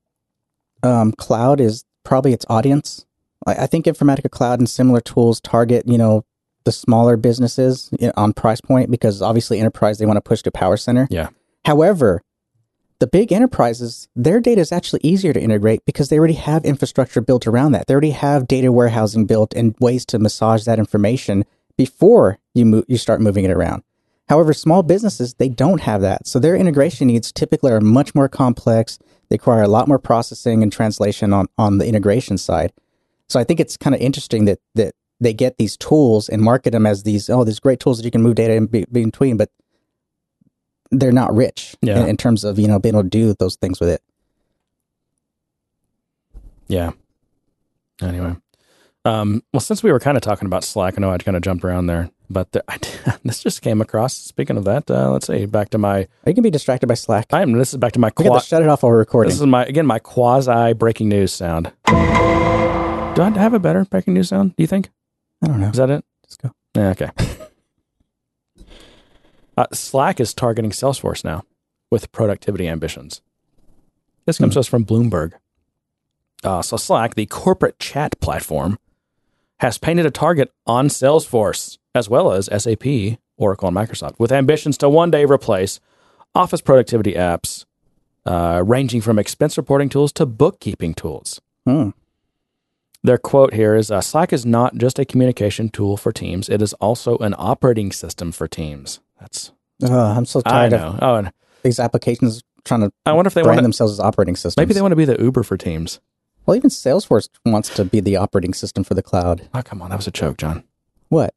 um, 0.84 1.12
cloud 1.14 1.60
is 1.60 1.86
probably 2.04 2.34
its 2.34 2.46
audience. 2.50 3.06
I, 3.46 3.64
I 3.64 3.68
think 3.68 3.86
Informatica 3.86 4.30
Cloud 4.30 4.60
and 4.60 4.70
similar 4.70 5.00
tools 5.00 5.40
target, 5.40 5.88
you 5.88 5.98
know, 5.98 6.26
the 6.64 6.72
smaller 6.72 7.16
businesses 7.18 7.90
on 8.16 8.34
price 8.34 8.60
point 8.60 8.92
because 8.92 9.22
obviously 9.22 9.60
enterprise 9.60 10.00
they 10.00 10.06
want 10.06 10.18
to 10.18 10.22
push 10.22 10.42
to 10.42 10.52
Power 10.52 10.76
Center. 10.76 11.08
Yeah. 11.10 11.30
However, 11.64 12.22
the 13.00 13.08
big 13.08 13.32
enterprises, 13.32 14.08
their 14.16 14.40
data 14.40 14.62
is 14.62 14.72
actually 14.72 15.02
easier 15.04 15.34
to 15.34 15.42
integrate 15.42 15.86
because 15.86 16.10
they 16.10 16.18
already 16.18 16.34
have 16.34 16.66
infrastructure 16.66 17.22
built 17.22 17.46
around 17.46 17.74
that. 17.74 17.88
They 17.88 17.94
already 17.94 18.12
have 18.12 18.48
data 18.48 18.72
warehousing 18.72 19.26
built 19.26 19.54
and 19.54 19.76
ways 19.80 20.06
to 20.08 20.20
massage 20.20 20.66
that 20.66 20.80
information 20.80 21.46
before 21.78 22.40
you 22.56 22.66
move, 22.66 22.86
you 22.88 22.98
start 22.98 23.22
moving 23.22 23.46
it 23.46 23.52
around. 23.52 23.84
However, 24.30 24.52
small 24.52 24.84
businesses, 24.84 25.36
they 25.36 25.48
don't 25.48 25.82
have 25.82 26.02
that. 26.02 26.28
So 26.28 26.40
their 26.40 26.56
integration 26.56 27.08
needs 27.08 27.32
typically 27.32 27.72
are 27.72 27.80
much 27.80 28.14
more 28.14 28.28
complex. 28.28 28.98
They 29.30 29.36
require 29.36 29.62
a 29.62 29.70
lot 29.70 29.88
more 29.88 30.00
processing 30.00 30.64
and 30.64 30.74
translation 30.74 31.34
on, 31.34 31.48
on 31.58 31.78
the 31.78 31.88
integration 31.88 32.38
side. 32.38 32.74
So 33.30 33.40
I 33.40 33.44
think 33.44 33.60
it's 33.60 33.78
kind 33.78 33.96
of 33.96 34.02
interesting 34.02 34.46
that, 34.46 34.60
that 34.76 34.96
they 35.20 35.34
get 35.34 35.58
these 35.58 35.78
tools 35.78 36.30
and 36.30 36.42
market 36.42 36.72
them 36.72 36.86
as 36.86 37.04
these, 37.04 37.30
oh, 37.30 37.44
these 37.44 37.60
great 37.60 37.80
tools 37.80 37.98
that 37.98 38.06
you 38.06 38.12
can 38.12 38.22
move 38.22 38.36
data 38.36 38.54
in 38.54 38.66
be- 38.66 38.86
between, 38.92 39.38
but 39.38 39.50
they're 40.92 41.12
not 41.12 41.34
rich 41.36 41.76
Yeah. 41.82 42.02
in, 42.02 42.10
in 42.10 42.18
terms 42.18 42.44
of, 42.44 42.58
you 42.60 42.68
know, 42.68 42.80
being 42.80 42.96
able 42.96 43.04
to 43.04 43.10
do 43.10 43.34
those 43.38 43.56
things 43.56 43.80
with 43.80 43.90
it. 43.90 44.02
yeah. 46.68 46.92
Anyway, 48.02 48.36
um, 49.06 49.42
well, 49.54 49.60
since 49.60 49.82
we 49.82 49.92
were 49.92 50.00
kind 50.00 50.18
of 50.18 50.22
talking 50.22 50.46
about 50.46 50.64
Slack, 50.64 50.96
I 50.98 51.02
know 51.02 51.10
I'd 51.12 51.26
kind 51.26 51.36
of 51.36 51.42
jumped 51.42 51.64
around 51.66 51.88
there, 51.88 52.12
but 52.30 52.52
the, 52.52 52.64
I, 52.72 52.78
this 53.24 53.42
just 53.42 53.62
came 53.64 53.82
across. 53.82 54.14
Speaking 54.16 54.56
of 54.58 54.66
that, 54.66 54.90
uh, 54.92 55.12
let's 55.12 55.26
see, 55.28 55.46
back 55.48 55.70
to 55.72 55.78
my. 55.78 56.08
You 56.28 56.34
can 56.36 56.44
be 56.44 56.52
distracted 56.52 56.86
by 56.88 56.94
Slack. 56.94 57.28
I 57.34 57.42
am. 57.42 57.54
This 57.54 57.74
is 57.74 57.78
back 57.78 57.94
to 57.94 58.00
my. 58.00 58.12
Qua- 58.12 58.38
to 58.40 58.46
shut 58.46 58.62
it 58.62 58.68
off 58.70 58.84
while 58.84 58.92
we're 58.92 59.00
recording. 59.00 59.30
This 59.32 59.40
is 59.40 59.46
my 59.48 59.66
again 59.66 59.88
my 59.88 59.98
quasi 60.00 60.74
breaking 60.74 61.10
news 61.10 61.34
sound. 61.34 61.72
Do 61.88 61.94
I 61.96 63.32
have 63.36 63.54
a 63.54 63.60
better 63.60 63.84
breaking 63.86 64.14
news 64.14 64.30
sound? 64.30 64.56
Do 64.56 64.62
you 64.64 64.68
think? 64.68 64.90
I 65.44 65.48
don't 65.48 65.60
know. 65.60 65.70
Is 65.70 65.78
that 65.78 65.90
it? 65.90 66.06
Just 66.28 66.42
go. 66.42 66.52
Yeah, 66.76 66.90
okay. 66.90 67.10
Uh, 69.58 69.68
Slack 69.74 70.20
is 70.20 70.34
targeting 70.34 70.72
Salesforce 70.72 71.24
now 71.24 71.44
with 71.90 72.12
productivity 72.12 72.68
ambitions. 72.68 73.22
This 74.26 74.38
comes 74.38 74.54
to 74.54 74.60
us 74.60 74.68
from 74.68 74.86
Bloomberg. 74.86 75.34
Uh, 76.44 76.62
so 76.62 76.78
Slack, 76.78 77.16
the 77.16 77.26
corporate 77.26 77.80
chat 77.80 78.20
platform, 78.20 78.78
has 79.60 79.78
painted 79.78 80.06
a 80.06 80.12
target 80.12 80.52
on 80.66 80.88
Salesforce 80.88 81.78
as 81.96 82.10
well 82.10 82.32
as 82.32 82.46
SAP, 82.46 83.18
Oracle, 83.38 83.70
and 83.70 83.78
Microsoft, 83.78 84.20
with 84.20 84.32
ambitions 84.32 84.78
to 84.78 84.90
one 84.90 85.10
day 85.10 85.26
replace 85.26 85.80
Office 86.36 86.62
productivity 86.62 87.14
apps, 87.14 87.66
uh, 88.26 88.62
ranging 88.64 89.02
from 89.02 89.18
expense 89.18 89.58
reporting 89.58 89.90
tools 89.90 90.12
to 90.12 90.26
bookkeeping 90.26 90.94
tools. 90.94 91.42
Hmm. 91.66 91.90
Their 93.02 93.18
quote 93.18 93.54
here 93.54 93.74
is 93.74 93.90
uh, 93.90 94.02
Slack 94.02 94.32
is 94.34 94.46
not 94.46 94.76
just 94.76 95.00
a 95.00 95.06
communication 95.06 95.70
tool 95.70 95.98
for 95.98 96.12
teams, 96.12 96.50
it 96.50 96.62
is 96.62 96.74
also 96.74 97.18
an 97.20 97.34
operating 97.38 97.92
system 97.92 98.32
for 98.32 98.48
teams. 98.48 99.00
That's, 99.20 99.52
Oh, 99.84 99.94
I'm 100.00 100.26
so 100.26 100.42
I 100.46 100.50
tired 100.50 100.74
of. 100.74 101.00
Oh, 101.02 101.16
and 101.16 101.32
these 101.64 101.80
applications 101.80 102.42
trying 102.66 102.82
to 102.82 102.92
I 103.06 103.14
wonder 103.14 103.28
if 103.28 103.34
they 103.34 103.42
brand 103.42 103.58
want 103.58 103.60
to, 103.60 103.64
themselves 103.64 103.94
as 103.94 104.00
operating 104.00 104.36
systems. 104.36 104.58
maybe 104.58 104.74
they 104.74 104.82
want 104.82 104.92
to 104.92 104.96
be 104.96 105.06
the 105.06 105.22
Uber 105.22 105.44
for 105.44 105.56
teams. 105.58 106.00
Well, 106.46 106.56
even 106.56 106.70
Salesforce 106.70 107.30
wants 107.46 107.74
to 107.76 107.86
be 107.86 108.00
the 108.00 108.16
operating 108.16 108.54
system 108.54 108.84
for 108.84 108.94
the 108.94 109.04
cloud. 109.04 109.50
Oh, 109.54 109.62
come 109.62 109.82
on. 109.82 109.90
That 109.90 109.98
was 109.98 110.08
a 110.08 110.12
joke, 110.12 110.38
John. 110.38 110.64
What? 111.10 111.34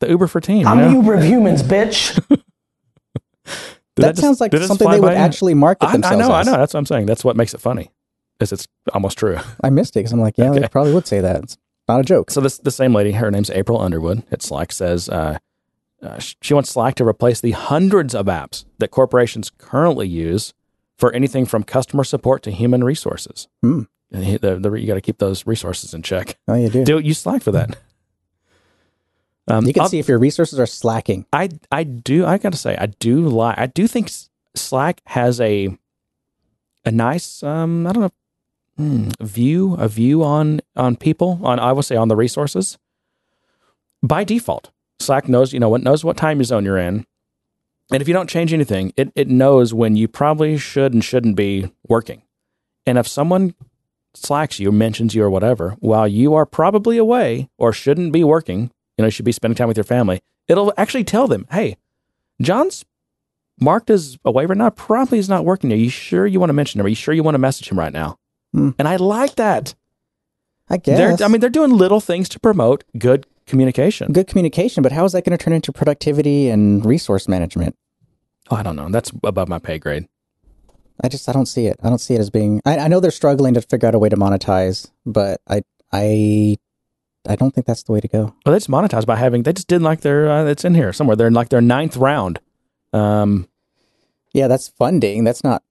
The 0.00 0.08
Uber 0.08 0.26
for 0.28 0.40
teams. 0.40 0.66
I'm 0.66 0.78
you 0.78 0.84
the 0.84 0.90
know? 0.92 1.00
Uber 1.00 1.14
of 1.14 1.24
humans, 1.24 1.62
bitch. 1.62 2.14
Did 3.96 4.04
that 4.04 4.10
just- 4.12 4.20
sounds 4.20 4.40
like 4.40 4.50
did 4.50 4.58
it 4.58 4.60
just 4.60 4.68
something 4.68 4.90
they 4.90 5.00
would 5.00 5.12
you? 5.12 5.18
actually 5.18 5.54
market 5.54 5.86
I, 5.86 5.88
I 5.88 5.92
themselves 5.92 6.18
know, 6.28 6.32
I 6.34 6.42
know. 6.44 6.52
That's 6.52 6.72
what 6.74 6.78
I'm 6.78 6.86
saying. 6.86 7.06
That's 7.06 7.24
what 7.24 7.36
makes 7.36 7.54
it 7.54 7.60
funny. 7.60 7.90
Is 8.38 8.52
it's 8.52 8.66
almost 8.94 9.18
true. 9.18 9.36
I 9.62 9.68
missed 9.70 9.96
it 9.96 10.00
because 10.00 10.12
I'm 10.12 10.20
like, 10.20 10.38
yeah, 10.38 10.50
Okay. 10.50 10.60
they 10.60 10.68
probably 10.68 10.94
would 10.94 11.06
say 11.06 11.20
that. 11.20 11.42
It's 11.42 11.58
not 11.88 12.00
a 12.00 12.04
joke. 12.04 12.30
So 12.30 12.40
this 12.40 12.58
the 12.58 12.70
same 12.70 12.94
lady, 12.94 13.12
her 13.12 13.30
name's 13.30 13.50
April 13.50 13.80
Underwood 13.80 14.22
at 14.30 14.42
Slack, 14.42 14.72
says 14.72 15.08
uh, 15.08 15.38
uh, 16.02 16.18
she 16.18 16.54
wants 16.54 16.70
Slack 16.70 16.94
to 16.96 17.04
replace 17.06 17.40
the 17.40 17.50
hundreds 17.52 18.14
of 18.14 18.26
apps 18.26 18.64
that 18.78 18.90
corporations 18.90 19.50
currently 19.58 20.08
use 20.08 20.54
for 20.96 21.12
anything 21.12 21.46
from 21.46 21.62
customer 21.62 22.04
support 22.04 22.42
to 22.44 22.50
human 22.50 22.82
resources. 22.84 23.48
And 23.62 23.86
the, 24.10 24.58
the, 24.60 24.72
you 24.72 24.86
got 24.86 24.94
to 24.94 25.00
keep 25.00 25.18
those 25.18 25.46
resources 25.46 25.94
in 25.94 26.02
check. 26.02 26.36
Oh, 26.48 26.54
you 26.54 26.68
do. 26.68 26.84
Do 26.84 26.98
use 26.98 27.18
Slack 27.18 27.42
for 27.42 27.52
that. 27.52 27.76
Um, 29.48 29.66
you 29.66 29.72
can 29.72 29.82
I'll- 29.82 29.88
see 29.88 29.98
if 29.98 30.08
your 30.08 30.18
resources 30.18 30.58
are 30.60 30.66
slacking. 30.66 31.26
I 31.32 31.48
I 31.72 31.82
do 31.84 32.24
I 32.24 32.38
gotta 32.38 32.56
say 32.56 32.76
I 32.76 32.86
do 32.86 33.26
like 33.28 33.58
I 33.58 33.66
do 33.66 33.86
think 33.88 34.10
Slack 34.54 35.00
has 35.06 35.40
a 35.40 35.76
a 36.84 36.90
nice 36.92 37.42
um 37.42 37.86
I 37.86 37.92
don't 37.92 38.02
know 38.02 38.10
hmm, 38.76 39.08
view 39.20 39.74
a 39.74 39.88
view 39.88 40.22
on 40.22 40.60
on 40.76 40.94
people 40.96 41.40
on 41.42 41.58
I 41.58 41.72
will 41.72 41.82
say 41.82 41.96
on 41.96 42.08
the 42.08 42.16
resources 42.16 42.78
by 44.02 44.22
default 44.22 44.70
Slack 45.00 45.28
knows 45.28 45.52
you 45.52 45.60
know 45.60 45.68
what 45.68 45.82
knows 45.82 46.04
what 46.04 46.16
time 46.16 46.42
zone 46.44 46.64
you're 46.64 46.78
in 46.78 47.04
and 47.92 48.00
if 48.00 48.08
you 48.08 48.14
don't 48.14 48.28
change 48.28 48.52
anything 48.52 48.92
it 48.96 49.12
it 49.14 49.28
knows 49.28 49.74
when 49.74 49.96
you 49.96 50.06
probably 50.08 50.56
should 50.58 50.92
and 50.92 51.04
shouldn't 51.04 51.36
be 51.36 51.70
working 51.88 52.22
and 52.86 52.98
if 52.98 53.08
someone 53.08 53.54
slacks 54.14 54.58
you 54.58 54.70
mentions 54.70 55.14
you 55.14 55.22
or 55.22 55.30
whatever 55.30 55.76
while 55.80 56.06
you 56.06 56.34
are 56.34 56.46
probably 56.46 56.98
away 56.98 57.48
or 57.58 57.72
shouldn't 57.72 58.12
be 58.12 58.24
working 58.24 58.70
you 58.96 59.02
know 59.02 59.06
you 59.06 59.10
should 59.10 59.24
be 59.24 59.32
spending 59.32 59.56
time 59.56 59.68
with 59.68 59.76
your 59.76 59.84
family 59.84 60.20
it'll 60.48 60.72
actually 60.76 61.04
tell 61.04 61.26
them 61.26 61.46
hey 61.50 61.76
John's 62.40 62.84
marked 63.60 63.90
as 63.90 64.18
away 64.24 64.46
right 64.46 64.56
now. 64.56 64.70
Probably 64.70 65.18
is 65.18 65.28
not 65.28 65.44
working. 65.44 65.72
Are 65.72 65.76
you 65.76 65.90
sure 65.90 66.26
you 66.26 66.40
want 66.40 66.50
to 66.50 66.54
mention 66.54 66.80
him? 66.80 66.86
Are 66.86 66.88
you 66.88 66.94
sure 66.94 67.14
you 67.14 67.22
want 67.22 67.34
to 67.34 67.38
message 67.38 67.68
him 67.68 67.78
right 67.78 67.92
now? 67.92 68.18
Hmm. 68.52 68.70
And 68.78 68.88
I 68.88 68.96
like 68.96 69.36
that. 69.36 69.74
I 70.68 70.78
They're, 70.78 71.10
guess. 71.10 71.20
I 71.20 71.28
mean, 71.28 71.40
they're 71.40 71.50
doing 71.50 71.72
little 71.72 72.00
things 72.00 72.28
to 72.30 72.40
promote 72.40 72.84
good 72.96 73.26
communication. 73.46 74.12
good 74.12 74.26
communication, 74.26 74.82
but 74.82 74.92
how 74.92 75.04
is 75.04 75.12
that 75.12 75.24
going 75.24 75.36
to 75.36 75.42
turn 75.42 75.52
into 75.52 75.72
productivity 75.72 76.48
and 76.48 76.84
resource 76.84 77.28
management? 77.28 77.76
Oh, 78.50 78.56
I 78.56 78.62
don't 78.62 78.76
know. 78.76 78.88
That's 78.88 79.10
above 79.24 79.48
my 79.48 79.58
pay 79.58 79.78
grade. 79.78 80.06
I 81.02 81.08
just 81.08 81.28
I 81.28 81.32
don't 81.32 81.46
see 81.46 81.66
it. 81.66 81.76
I 81.82 81.88
don't 81.88 81.98
see 82.00 82.14
it 82.14 82.20
as 82.20 82.30
being. 82.30 82.60
I, 82.64 82.78
I 82.78 82.88
know 82.88 83.00
they're 83.00 83.10
struggling 83.10 83.54
to 83.54 83.62
figure 83.62 83.88
out 83.88 83.94
a 83.94 83.98
way 83.98 84.08
to 84.08 84.16
monetize, 84.16 84.90
but 85.06 85.40
I 85.48 85.62
I 85.92 86.56
I 87.28 87.36
don't 87.36 87.54
think 87.54 87.66
that's 87.66 87.82
the 87.84 87.92
way 87.92 88.00
to 88.00 88.08
go. 88.08 88.34
Well, 88.44 88.52
they 88.52 88.56
just 88.56 88.68
monetized 88.68 89.06
by 89.06 89.16
having. 89.16 89.42
They 89.44 89.52
just 89.52 89.68
did 89.68 89.82
like 89.82 90.00
their. 90.02 90.30
Uh, 90.30 90.44
it's 90.46 90.64
in 90.64 90.74
here 90.74 90.92
somewhere. 90.92 91.16
They're 91.16 91.28
in 91.28 91.34
like 91.34 91.48
their 91.48 91.60
ninth 91.62 91.96
round. 91.96 92.40
Um, 92.92 93.48
Yeah, 94.34 94.48
that's 94.48 94.68
funding. 94.68 95.24
That's 95.24 95.42
not 95.42 95.62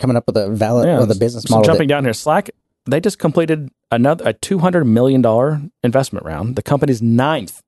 coming 0.00 0.16
up 0.16 0.24
with 0.26 0.36
a 0.36 0.48
valid 0.50 0.86
yeah, 0.88 0.98
or 0.98 1.06
the 1.06 1.14
business 1.14 1.48
model. 1.48 1.62
that- 1.62 1.68
jumping 1.68 1.88
down 1.88 2.04
here, 2.04 2.12
Slack. 2.12 2.50
They 2.88 3.00
just 3.00 3.18
completed 3.18 3.70
another 3.90 4.28
a 4.28 4.32
two 4.32 4.58
hundred 4.58 4.84
million 4.84 5.22
dollar 5.22 5.60
investment 5.82 6.24
round. 6.24 6.56
The 6.56 6.62
company's 6.62 7.02
ninth 7.02 7.60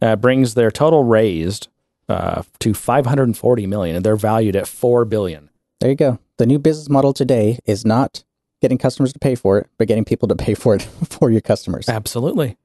uh, 0.00 0.16
brings 0.16 0.54
their 0.54 0.70
total 0.70 1.04
raised 1.04 1.68
uh, 2.08 2.42
to 2.60 2.74
five 2.74 3.06
hundred 3.06 3.24
and 3.24 3.36
forty 3.36 3.66
million, 3.66 3.96
and 3.96 4.04
they're 4.04 4.16
valued 4.16 4.56
at 4.56 4.66
four 4.68 5.04
billion. 5.04 5.50
there 5.80 5.90
you 5.90 5.96
go. 5.96 6.18
The 6.38 6.46
new 6.46 6.58
business 6.58 6.88
model 6.88 7.12
today 7.12 7.58
is 7.64 7.84
not 7.84 8.24
getting 8.60 8.78
customers 8.78 9.12
to 9.12 9.18
pay 9.18 9.34
for 9.34 9.58
it, 9.58 9.68
but 9.78 9.88
getting 9.88 10.04
people 10.04 10.26
to 10.28 10.34
pay 10.36 10.54
for 10.54 10.74
it 10.74 10.82
for 11.10 11.30
your 11.30 11.40
customers. 11.40 11.88
Absolutely. 11.88 12.56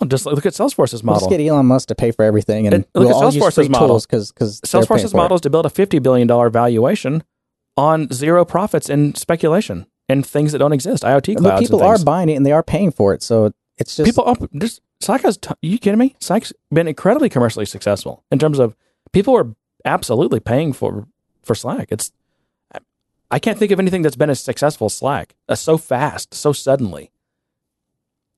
Well, 0.00 0.08
just 0.08 0.26
look 0.26 0.44
at 0.44 0.52
Salesforce's 0.54 1.02
We'll 1.04 1.14
model. 1.14 1.28
get 1.30 1.40
Elon 1.40 1.66
Musk 1.66 1.88
to 1.88 1.94
pay 1.94 2.10
for 2.10 2.24
everything, 2.24 2.66
and 2.66 2.74
And 2.74 2.86
we'll 2.94 3.04
look 3.04 3.10
at 3.12 3.16
all 3.16 3.32
use 3.32 3.42
Salesforce's 3.42 3.68
model. 3.68 4.00
because 4.00 4.32
because 4.32 4.60
Salesforce's 4.62 5.14
model 5.14 5.36
is 5.36 5.40
to 5.42 5.50
build 5.50 5.66
a 5.66 5.70
fifty 5.70 5.98
billion 6.00 6.26
dollar 6.26 6.50
valuation 6.50 7.22
on 7.76 8.10
zero 8.12 8.44
profits 8.44 8.88
and 8.88 9.16
speculation 9.16 9.86
and 10.08 10.26
things 10.26 10.52
that 10.52 10.58
don't 10.58 10.72
exist. 10.72 11.02
IoT 11.02 11.36
clouds. 11.36 11.42
But 11.42 11.58
people 11.60 11.82
are 11.82 11.98
buying 11.98 12.28
it 12.28 12.34
and 12.34 12.44
they 12.44 12.52
are 12.52 12.62
paying 12.62 12.90
for 12.90 13.14
it, 13.14 13.22
so 13.22 13.52
it's 13.76 13.96
just 13.96 14.06
people 14.06 14.24
oh, 14.26 14.48
just 14.56 14.80
Slack 15.00 15.22
has. 15.22 15.36
T- 15.36 15.54
you 15.62 15.78
kidding 15.78 15.98
me? 15.98 16.16
Slack's 16.20 16.52
been 16.72 16.88
incredibly 16.88 17.28
commercially 17.28 17.66
successful 17.66 18.24
in 18.30 18.38
terms 18.38 18.58
of 18.58 18.76
people 19.12 19.36
are 19.36 19.54
absolutely 19.84 20.40
paying 20.40 20.72
for 20.72 21.06
for 21.42 21.54
Slack. 21.54 21.88
It's 21.90 22.12
I- 22.72 22.80
I 23.30 23.38
can't 23.38 23.58
think 23.58 23.72
of 23.72 23.80
anything 23.80 24.02
that's 24.02 24.16
been 24.16 24.30
as 24.30 24.40
successful 24.40 24.86
as 24.86 24.94
Slack. 24.94 25.34
Uh, 25.48 25.54
so 25.54 25.76
fast, 25.78 26.34
so 26.34 26.52
suddenly. 26.52 27.10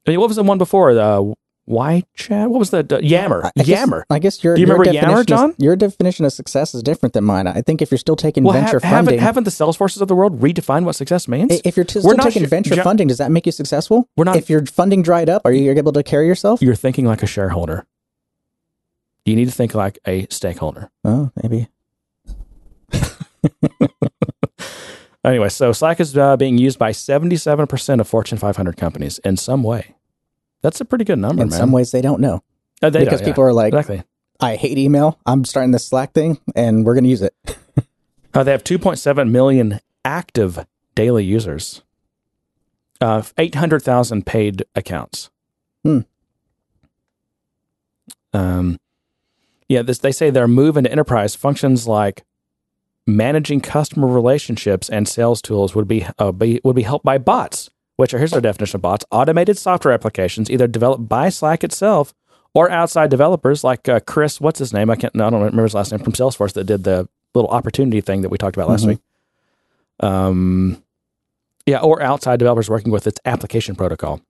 I 0.06 0.10
mean, 0.10 0.20
what 0.20 0.28
was 0.28 0.36
the 0.36 0.44
one 0.44 0.58
before? 0.58 0.94
The 0.94 1.34
Y 1.68 2.04
chat? 2.14 2.48
What 2.48 2.58
was 2.60 2.70
that? 2.70 2.92
uh, 2.92 2.98
Yammer? 3.02 3.44
I- 3.44 3.48
I 3.48 3.62
guess- 3.62 3.68
Yammer. 3.68 4.06
I 4.08 4.18
guess 4.20 4.44
your 4.44 4.54
Do 4.54 4.60
you 4.60 4.66
your 4.68 4.78
remember 4.78 4.92
Yammer, 4.98 5.24
John? 5.24 5.50
is- 5.50 5.56
your 5.58 5.74
definition 5.76 6.24
of 6.24 6.32
success 6.32 6.74
is 6.74 6.82
different 6.82 7.12
than 7.12 7.24
mine. 7.24 7.46
I 7.48 7.60
think 7.62 7.82
if 7.82 7.90
you're 7.90 7.98
still 7.98 8.14
taking 8.16 8.44
well, 8.44 8.52
venture 8.54 8.78
ha- 8.80 8.86
haven't 8.88 9.06
funding, 9.06 9.20
haven't 9.20 9.44
the 9.44 9.50
Salesforces 9.50 10.00
of 10.00 10.06
the 10.08 10.14
world 10.14 10.40
redefined 10.40 10.84
what 10.84 10.94
success 10.94 11.26
means? 11.26 11.60
if 11.64 11.76
you're 11.76 11.84
t- 11.84 11.98
We're 12.04 12.12
still 12.14 12.24
taking 12.24 12.42
sure- 12.42 12.48
venture 12.48 12.74
Jo- 12.76 12.82
funding, 12.84 13.08
does 13.08 13.18
that 13.18 13.30
make 13.32 13.46
you 13.46 13.52
successful? 13.52 14.08
We're 14.16 14.24
not- 14.24 14.36
If 14.36 14.48
your 14.48 14.64
funding 14.66 15.02
dried 15.02 15.28
up, 15.28 15.42
are 15.44 15.52
you 15.52 15.70
able 15.72 15.92
to 15.92 16.02
carry 16.04 16.26
yourself? 16.28 16.62
You're 16.62 16.76
thinking 16.76 17.04
like 17.04 17.22
a 17.22 17.26
shareholder. 17.26 17.84
You 19.24 19.34
need 19.34 19.46
to 19.46 19.50
think 19.52 19.74
like 19.74 19.98
a 20.06 20.26
stakeholder. 20.30 20.88
Oh, 21.04 21.30
maybe. 21.42 21.68
Anyway, 25.24 25.48
so 25.48 25.72
Slack 25.72 25.98
is 25.98 26.16
uh, 26.16 26.36
being 26.36 26.56
used 26.56 26.78
by 26.78 26.92
77% 26.92 28.00
of 28.00 28.06
Fortune 28.06 28.38
500 28.38 28.76
companies 28.76 29.18
in 29.24 29.36
some 29.36 29.64
way. 29.64 29.95
That's 30.62 30.80
a 30.80 30.84
pretty 30.84 31.04
good 31.04 31.18
number, 31.18 31.42
In 31.42 31.48
man. 31.50 31.58
some 31.58 31.72
ways, 31.72 31.90
they 31.92 32.00
don't 32.02 32.20
know 32.20 32.42
Uh, 32.82 32.90
they 32.90 33.00
because 33.04 33.20
don't, 33.20 33.26
yeah. 33.28 33.32
people 33.32 33.44
are 33.44 33.52
like, 33.52 33.72
exactly. 33.72 34.02
"I 34.40 34.56
hate 34.56 34.78
email. 34.78 35.18
I'm 35.26 35.44
starting 35.44 35.70
this 35.72 35.86
Slack 35.86 36.12
thing, 36.12 36.38
and 36.54 36.84
we're 36.84 36.94
going 36.94 37.04
to 37.04 37.10
use 37.10 37.22
it." 37.22 37.34
Uh, 38.34 38.42
they 38.44 38.50
have 38.52 38.64
2.7 38.64 39.30
million 39.30 39.80
active 40.04 40.66
daily 40.94 41.24
users, 41.24 41.82
uh, 43.00 43.22
800,000 43.38 44.26
paid 44.26 44.64
accounts. 44.74 45.30
Hmm. 45.84 46.00
Um, 48.32 48.78
yeah, 49.68 49.82
this, 49.82 49.98
they 49.98 50.12
say 50.12 50.30
their 50.30 50.46
move 50.48 50.76
into 50.76 50.90
enterprise 50.90 51.34
functions 51.34 51.86
like 51.88 52.24
managing 53.06 53.60
customer 53.60 54.06
relationships 54.06 54.90
and 54.90 55.08
sales 55.08 55.40
tools 55.40 55.74
would 55.74 55.88
be, 55.88 56.06
uh, 56.18 56.32
be 56.32 56.60
would 56.64 56.76
be 56.76 56.82
helped 56.82 57.04
by 57.04 57.18
bots, 57.18 57.70
which 57.96 58.14
are 58.14 58.18
here's 58.18 58.32
our 58.32 58.40
definition 58.40 58.78
of 58.78 58.82
bots: 58.82 59.04
automated 59.10 59.58
software 59.58 59.92
applications 59.94 60.50
either 60.50 60.66
developed 60.66 61.08
by 61.08 61.28
Slack 61.28 61.64
itself 61.64 62.14
or 62.54 62.70
outside 62.70 63.10
developers 63.10 63.62
like 63.64 63.88
uh, 63.88 64.00
Chris. 64.00 64.40
What's 64.40 64.58
his 64.58 64.72
name? 64.72 64.88
I 64.90 64.96
can't. 64.96 65.14
I 65.16 65.30
don't 65.30 65.34
remember 65.40 65.62
his 65.64 65.74
last 65.74 65.92
name 65.92 66.02
from 66.02 66.12
Salesforce 66.14 66.52
that 66.54 66.64
did 66.64 66.84
the 66.84 67.08
little 67.34 67.50
opportunity 67.50 68.00
thing 68.00 68.22
that 68.22 68.28
we 68.30 68.38
talked 68.38 68.56
about 68.56 68.68
last 68.68 68.84
Mhm. 68.84 68.88
week. 68.88 68.98
Um, 70.00 70.82
yeah, 71.66 71.80
or 71.80 72.02
outside 72.02 72.38
developers 72.38 72.70
working 72.70 72.92
with 72.92 73.06
its 73.06 73.20
application 73.24 73.74
protocol. 73.74 74.20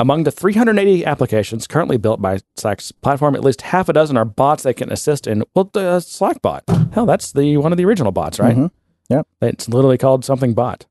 Among 0.00 0.22
the 0.22 0.30
380 0.30 1.04
applications 1.04 1.66
currently 1.66 1.96
built 1.96 2.22
by 2.22 2.38
Slack's 2.56 2.92
platform, 2.92 3.34
at 3.34 3.42
least 3.42 3.62
half 3.62 3.88
a 3.88 3.92
dozen 3.92 4.16
are 4.16 4.24
bots 4.24 4.62
that 4.62 4.74
can 4.74 4.92
assist 4.92 5.26
in 5.26 5.42
well, 5.54 5.68
the 5.72 5.98
Slack 6.00 6.40
bot. 6.42 6.62
Hell, 6.92 7.06
that's 7.06 7.32
the 7.32 7.56
one 7.56 7.72
of 7.72 7.78
the 7.78 7.84
original 7.84 8.12
bots, 8.12 8.38
right? 8.38 8.56
Mhm. 8.56 8.70
Yep. 9.08 9.26
It's 9.40 9.68
literally 9.68 9.98
called 9.98 10.24
something 10.24 10.54
bot. 10.54 10.86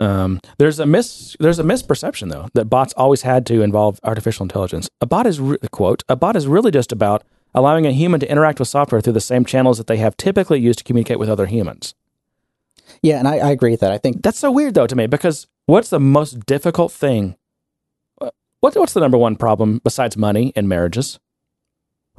Um, 0.00 0.40
there's 0.58 0.78
a 0.78 0.86
mis 0.86 1.36
there's 1.40 1.58
a 1.58 1.64
misperception 1.64 2.30
though 2.30 2.48
that 2.54 2.66
bots 2.66 2.92
always 2.96 3.22
had 3.22 3.44
to 3.46 3.62
involve 3.62 3.98
artificial 4.04 4.44
intelligence. 4.44 4.88
A 5.00 5.06
bot 5.06 5.26
is 5.26 5.40
re- 5.40 5.58
quote 5.72 6.04
a 6.08 6.14
bot 6.16 6.36
is 6.36 6.46
really 6.46 6.70
just 6.70 6.92
about 6.92 7.24
allowing 7.54 7.86
a 7.86 7.90
human 7.92 8.20
to 8.20 8.30
interact 8.30 8.58
with 8.60 8.68
software 8.68 9.00
through 9.00 9.14
the 9.14 9.20
same 9.20 9.44
channels 9.44 9.76
that 9.78 9.86
they 9.88 9.96
have 9.96 10.16
typically 10.16 10.60
used 10.60 10.78
to 10.78 10.84
communicate 10.84 11.18
with 11.18 11.28
other 11.28 11.46
humans. 11.46 11.94
Yeah, 13.02 13.18
and 13.18 13.26
I, 13.26 13.38
I 13.38 13.50
agree 13.50 13.70
with 13.72 13.80
that. 13.80 13.90
I 13.90 13.98
think 13.98 14.22
That's 14.22 14.38
so 14.38 14.50
weird 14.52 14.74
though 14.74 14.86
to 14.86 14.94
me 14.96 15.06
because 15.08 15.46
what's 15.66 15.90
the 15.90 16.00
most 16.00 16.46
difficult 16.46 16.92
thing? 16.92 17.36
uh, 18.20 18.30
What 18.60 18.76
what's 18.76 18.92
the 18.92 19.00
number 19.00 19.18
one 19.18 19.34
problem 19.36 19.80
besides 19.82 20.16
money 20.16 20.52
in 20.54 20.68
marriages? 20.68 21.18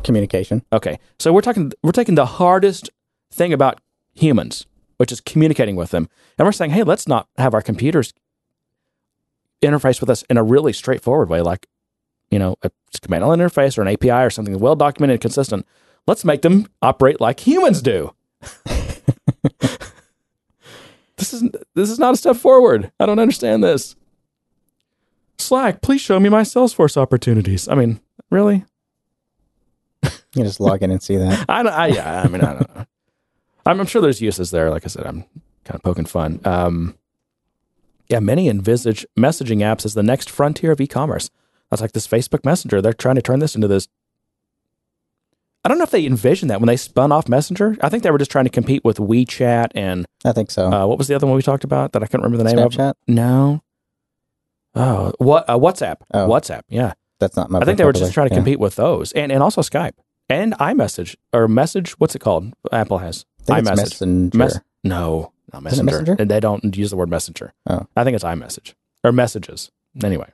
communication. 0.04 0.64
Okay, 0.72 0.98
so 1.20 1.34
we're 1.34 1.42
talking 1.42 1.72
we're 1.84 1.92
taking 1.92 2.16
the 2.16 2.26
hardest 2.26 2.90
thing 3.32 3.52
about 3.54 3.82
humans, 4.16 4.66
which 5.00 5.14
is 5.14 5.22
communicating 5.22 5.78
with 5.78 5.92
them, 5.92 6.10
and 6.38 6.46
we're 6.46 6.52
saying, 6.52 6.72
hey, 6.72 6.84
let's 6.84 7.08
not 7.08 7.30
have 7.38 7.54
our 7.54 7.62
computers 7.62 8.14
interface 9.62 10.02
with 10.02 10.10
us 10.10 10.24
in 10.24 10.38
a 10.38 10.44
really 10.44 10.74
straightforward 10.74 11.30
way, 11.30 11.42
like 11.42 11.68
you 12.30 12.38
know 12.38 12.58
a 12.64 12.72
command 13.02 13.26
line 13.26 13.40
interface 13.40 13.78
or 13.78 13.82
an 13.82 13.88
API 13.88 14.26
or 14.26 14.30
something 14.30 14.60
well 14.60 14.76
documented 14.76 15.14
and 15.16 15.22
consistent. 15.22 15.66
Let's 16.06 16.26
make 16.26 16.42
them 16.42 16.68
operate 16.82 17.22
like 17.22 17.40
humans 17.46 17.82
do. 17.82 18.14
this 21.16 21.34
is 21.34 21.44
this 21.76 21.90
is 21.90 21.98
not 21.98 22.14
a 22.14 22.18
step 22.18 22.36
forward. 22.36 22.92
I 23.00 23.06
don't 23.06 23.20
understand 23.20 23.64
this. 23.64 23.96
Slack, 25.38 25.82
please 25.82 26.02
show 26.02 26.20
me 26.20 26.28
my 26.28 26.42
Salesforce 26.42 26.98
opportunities. 26.98 27.70
I 27.70 27.76
mean, 27.76 28.02
really? 28.30 28.66
You 30.36 30.44
just 30.44 30.60
log 30.60 30.84
in 30.84 30.92
and 30.92 31.02
see 31.02 31.18
that. 31.18 31.46
I 31.50 31.64
don't. 31.64 31.74
I, 31.74 31.88
yeah, 31.88 32.22
I 32.24 32.28
mean, 32.28 32.42
I 32.42 32.54
don't 32.54 32.76
know. 32.76 32.86
I'm, 33.66 33.80
I'm 33.80 33.86
sure 33.88 34.02
there's 34.02 34.22
uses 34.22 34.52
there. 34.52 34.70
Like 34.70 34.84
I 34.86 34.88
said, 34.88 35.06
I'm 35.06 35.24
kind 35.66 35.76
of 35.76 35.84
poking 35.84 36.06
fun. 36.06 36.40
Um, 36.46 36.96
yeah, 38.08 38.20
many 38.20 38.50
envisage 38.50 39.06
messaging 39.18 39.58
apps 39.60 39.86
as 39.86 39.94
the 39.94 40.04
next 40.04 40.30
frontier 40.30 40.72
of 40.72 40.82
e-commerce. 40.82 41.30
That's 41.70 41.82
like 41.82 41.92
this 41.92 42.08
Facebook 42.08 42.44
Messenger. 42.44 42.82
They're 42.82 42.94
trying 42.94 43.16
to 43.16 43.22
turn 43.22 43.40
this 43.40 43.56
into 43.56 43.68
this. 43.68 43.88
I 45.64 45.70
don't 45.70 45.78
know 45.78 45.84
if 45.84 45.92
they 45.92 46.06
envisioned 46.06 46.50
that 46.50 46.60
when 46.62 46.68
they 46.68 46.78
spun 46.78 47.12
off 47.12 47.28
Messenger. 47.28 47.78
I 47.82 47.90
think 47.90 48.02
they 48.04 48.12
were 48.12 48.18
just 48.18 48.32
trying 48.32 48.46
to 48.46 48.50
compete 48.50 48.84
with 48.84 48.98
WeChat 48.98 49.68
and 49.76 50.06
I 50.26 50.32
think 50.32 50.50
so. 50.52 50.72
uh, 50.72 50.88
what 50.88 50.98
was 50.98 51.08
the 51.08 51.16
other 51.16 51.28
one 51.28 51.36
we 51.36 51.42
talked 51.42 51.66
about 51.66 51.92
that 51.92 52.02
I 52.02 52.08
couldn't 52.08 52.24
remember 52.24 52.44
the 52.44 52.56
name 52.56 52.66
of? 52.66 52.72
Snapchat. 52.72 52.94
No. 53.08 53.62
Oh, 54.74 55.12
what 55.20 55.48
uh, 55.50 55.58
WhatsApp? 55.58 55.98
Oh. 56.14 56.28
WhatsApp. 56.28 56.62
Yeah. 56.70 56.94
That's 57.20 57.36
not 57.36 57.52
my. 57.52 57.60
I 57.60 57.66
think 57.66 57.78
they 57.78 57.84
were 57.84 57.92
just 57.92 58.14
trying 58.14 58.30
to 58.30 58.34
Yeah. 58.34 58.38
compete 58.40 58.60
with 58.60 58.76
those, 58.78 59.12
and 59.12 59.30
and 59.32 59.44
also 59.44 59.60
Skype 59.62 59.94
and 60.30 60.54
iMessage 60.54 61.16
or 61.34 61.50
Message. 61.50 61.92
What's 62.00 62.16
it 62.16 62.20
called? 62.20 62.54
Apple 62.72 63.00
has 63.00 63.26
I 63.50 63.62
think 63.62 63.68
it's 63.68 63.82
iMessage. 63.82 64.34
Messenger. 64.34 64.38
Mess- 64.38 64.60
no, 64.84 65.32
not 65.54 65.64
Messenger. 65.64 65.84
Messenger? 65.84 66.16
And 66.20 66.32
they 66.32 66.40
don't 66.40 66.76
use 66.76 66.90
the 66.90 66.98
word 66.98 67.10
Messenger. 67.10 67.54
Oh. 67.68 67.88
I 67.96 68.04
think 68.04 68.16
it's 68.16 68.24
iMessage 68.24 68.74
or 69.04 69.12
Messages. 69.12 69.72
Anyway, 70.04 70.32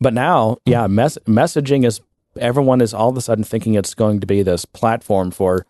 but 0.00 0.14
now, 0.14 0.58
yeah, 0.64 0.86
hmm. 0.86 0.94
mess- 0.94 1.18
messaging 1.26 1.84
is 1.84 2.00
everyone 2.38 2.80
is 2.80 2.94
all 2.94 3.10
of 3.10 3.16
a 3.16 3.20
sudden 3.20 3.44
thinking 3.44 3.74
it's 3.74 3.94
going 3.94 4.20
to 4.20 4.26
be 4.26 4.42
this 4.42 4.64
platform 4.64 5.30
for 5.30 5.66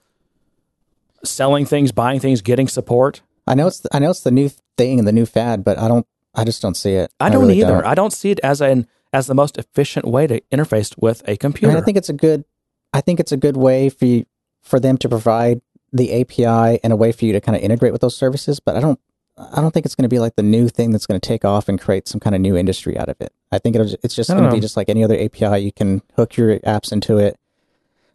selling 1.24 1.66
things, 1.66 1.92
buying 1.92 2.20
things, 2.20 2.40
getting 2.40 2.68
support. 2.68 3.22
I 3.46 3.54
know 3.54 3.66
it's 3.66 3.84
I 3.92 3.98
know 3.98 4.10
it's 4.10 4.20
the 4.20 4.30
new 4.30 4.50
thing 4.76 4.98
and 4.98 5.08
the 5.08 5.12
new 5.12 5.26
fad, 5.26 5.64
but 5.64 5.78
I 5.78 5.88
don't. 5.88 6.06
I 6.34 6.44
just 6.44 6.62
don't 6.62 6.76
see 6.76 6.92
it. 6.92 7.12
I 7.18 7.28
don't 7.28 7.40
really 7.40 7.60
either. 7.60 7.72
don't. 7.72 7.86
I 7.86 7.94
don't 7.94 8.12
see 8.12 8.30
it 8.30 8.40
as 8.42 8.60
an 8.60 8.86
as 9.12 9.26
the 9.26 9.34
most 9.34 9.58
efficient 9.58 10.06
way 10.06 10.26
to 10.28 10.40
interface 10.52 10.94
with 10.96 11.22
a 11.28 11.36
computer. 11.36 11.76
I 11.76 11.80
think 11.80 11.96
it's 11.96 12.08
a 12.08 12.14
good. 12.14 12.44
I 12.92 13.00
think 13.00 13.20
it's 13.20 13.32
a 13.32 13.36
good 13.36 13.56
way 13.56 13.88
for 13.88 14.04
you, 14.04 14.26
for 14.70 14.80
them 14.80 14.96
to 14.98 15.08
provide 15.08 15.60
the 15.92 16.20
API 16.20 16.80
and 16.82 16.92
a 16.92 16.96
way 16.96 17.12
for 17.12 17.24
you 17.24 17.32
to 17.32 17.40
kind 17.40 17.56
of 17.56 17.62
integrate 17.62 17.92
with 17.92 18.00
those 18.00 18.16
services. 18.16 18.60
But 18.60 18.76
I 18.76 18.80
don't. 18.80 18.98
I 19.38 19.62
don't 19.62 19.72
think 19.72 19.86
it's 19.86 19.94
going 19.94 20.02
to 20.02 20.08
be 20.10 20.18
like 20.18 20.36
the 20.36 20.42
new 20.42 20.68
thing 20.68 20.90
that's 20.90 21.06
going 21.06 21.18
to 21.18 21.26
take 21.26 21.46
off 21.46 21.66
and 21.66 21.80
create 21.80 22.06
some 22.06 22.20
kind 22.20 22.34
of 22.34 22.42
new 22.42 22.56
industry 22.56 22.98
out 22.98 23.08
of 23.08 23.18
it. 23.20 23.32
I 23.50 23.58
think 23.58 23.74
it'll, 23.74 23.90
it's 24.02 24.14
just 24.14 24.28
going 24.28 24.44
to 24.44 24.50
be 24.50 24.60
just 24.60 24.76
like 24.76 24.90
any 24.90 25.02
other 25.02 25.18
API. 25.18 25.60
You 25.60 25.72
can 25.72 26.02
hook 26.14 26.36
your 26.36 26.58
apps 26.58 26.92
into 26.92 27.16
it. 27.16 27.38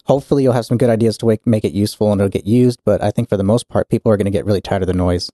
Hopefully, 0.04 0.44
you'll 0.44 0.54
have 0.54 0.68
some 0.68 0.78
good 0.78 0.92
ideas 0.92 1.18
to 1.20 1.40
make, 1.46 1.66
it 1.66 1.72
useful 1.72 2.12
and 2.12 2.22
it'll 2.22 2.30
get 2.30 2.46
used. 2.46 2.80
But 2.86 3.02
I 3.02 3.10
think 3.10 3.28
for 3.28 3.38
the 3.38 3.44
most 3.44 3.68
part, 3.70 3.90
people 3.90 4.12
are 4.12 4.18
going 4.18 4.26
to 4.26 4.32
get 4.32 4.46
really 4.46 4.62
tired 4.62 4.84
of 4.84 4.88
the 4.88 4.94
noise. 4.94 5.32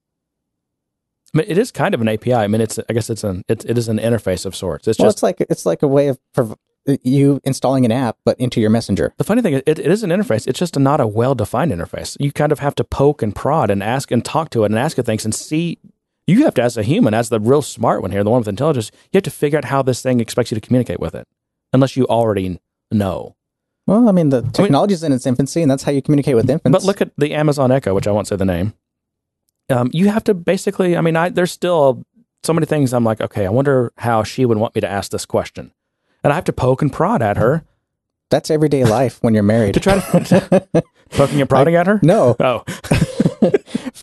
I 1.34 1.40
mean, 1.40 1.48
it 1.50 1.58
is 1.58 1.72
kind 1.72 1.94
of 1.94 2.00
an 2.00 2.08
API. 2.08 2.36
I 2.36 2.48
mean, 2.48 2.62
it's 2.62 2.80
I 2.90 2.94
guess 2.94 3.10
it's 3.10 3.26
an 3.26 3.44
it, 3.50 3.66
it 3.66 3.78
is 3.78 3.90
an 3.90 3.98
interface 3.98 4.46
of 4.46 4.56
sorts. 4.56 4.88
It's 4.88 4.98
well, 4.98 5.08
just 5.08 5.18
it's 5.18 5.24
like 5.24 5.42
it's 5.42 5.66
like 5.66 5.84
a 5.84 5.88
way 5.90 6.08
of 6.08 6.20
prov- 6.34 6.58
you 7.04 7.40
installing 7.44 7.86
an 7.86 7.92
app, 7.92 8.18
but 8.26 8.40
into 8.40 8.60
your 8.60 8.70
messenger. 8.70 9.14
the 9.18 9.24
funny 9.24 9.42
thing. 9.42 9.54
is 9.54 9.64
It, 9.66 9.80
it 9.80 9.88
is 9.88 10.04
an 10.04 10.10
interface. 10.10 10.48
It's 10.48 10.60
just 10.60 10.78
a, 10.78 10.80
not 10.80 11.00
a 11.00 11.08
well 11.08 11.36
defined 11.36 11.72
interface. 11.72 12.18
You 12.20 12.32
kind 12.32 12.52
of 12.52 12.60
have 12.60 12.76
to 12.76 12.84
poke 12.84 13.22
and 13.22 13.36
prod 13.36 13.70
and 13.70 13.84
ask 13.84 14.12
and 14.12 14.24
talk 14.24 14.50
to 14.52 14.64
it 14.64 14.72
and 14.72 14.80
ask 14.80 14.98
it 14.98 15.06
things 15.06 15.26
and 15.26 15.34
see. 15.34 15.80
You 16.28 16.44
have 16.46 16.54
to, 16.56 16.62
as 16.62 16.78
a 16.78 16.84
human, 16.84 17.14
as 17.14 17.30
the 17.30 17.40
real 17.40 17.62
smart 17.62 18.02
one 18.02 18.12
here, 18.12 18.24
the 18.24 18.30
one 18.30 18.40
with 18.40 18.48
intelligence, 18.48 18.92
you 19.12 19.18
have 19.18 19.24
to 19.24 19.32
figure 19.32 19.58
out 19.58 19.66
how 19.66 19.82
this 19.82 20.02
thing 20.02 20.20
expects 20.20 20.52
you 20.52 20.56
to 20.56 20.62
communicate 20.62 21.00
with 21.00 21.16
it, 21.16 21.28
unless 21.74 21.98
you 21.98 22.06
already 22.08 22.60
know. 22.92 23.36
Well, 23.88 24.08
I 24.08 24.12
mean, 24.12 24.30
the 24.30 24.44
technology's 24.44 25.04
in 25.04 25.12
its 25.12 25.26
infancy, 25.26 25.62
and 25.62 25.70
that's 25.70 25.84
how 25.84 25.92
you 25.92 26.02
communicate 26.02 26.36
with 26.36 26.50
infants. 26.50 26.72
But 26.72 26.84
look 26.86 27.02
at 27.02 27.12
the 27.18 27.34
Amazon 27.34 27.72
Echo, 27.72 27.94
which 27.94 28.08
I 28.08 28.12
won't 28.12 28.28
say 28.28 28.36
the 28.36 28.46
name. 28.46 28.74
Um, 29.70 29.90
you 29.94 30.10
have 30.10 30.24
to 30.26 30.34
basically. 30.34 30.96
I 30.96 31.02
mean, 31.02 31.16
I, 31.16 31.30
there's 31.30 31.52
still 31.52 32.06
so 32.44 32.54
many 32.54 32.66
things. 32.66 32.94
I'm 32.94 33.04
like, 33.04 33.22
okay, 33.22 33.46
I 33.46 33.50
wonder 33.50 33.92
how 33.98 34.24
she 34.24 34.46
would 34.46 34.58
want 34.58 34.76
me 34.76 34.82
to 34.82 34.90
ask 34.90 35.12
this 35.12 35.26
question, 35.26 35.74
and 36.24 36.32
I 36.32 36.36
have 36.36 36.46
to 36.46 36.54
poke 36.54 36.82
and 36.82 36.92
prod 36.92 37.22
at 37.22 37.38
her 37.38 37.64
that's 38.32 38.50
everyday 38.50 38.86
life 38.86 39.18
when 39.22 39.34
you're 39.34 39.44
married. 39.44 39.74
to 39.74 39.80
try 39.82 40.00
to 40.00 40.84
poking 41.12 41.42
and 41.42 41.50
prodding 41.50 41.76
at 41.76 41.86
her. 41.86 42.00
no, 42.02 42.36
Oh, 42.40 42.64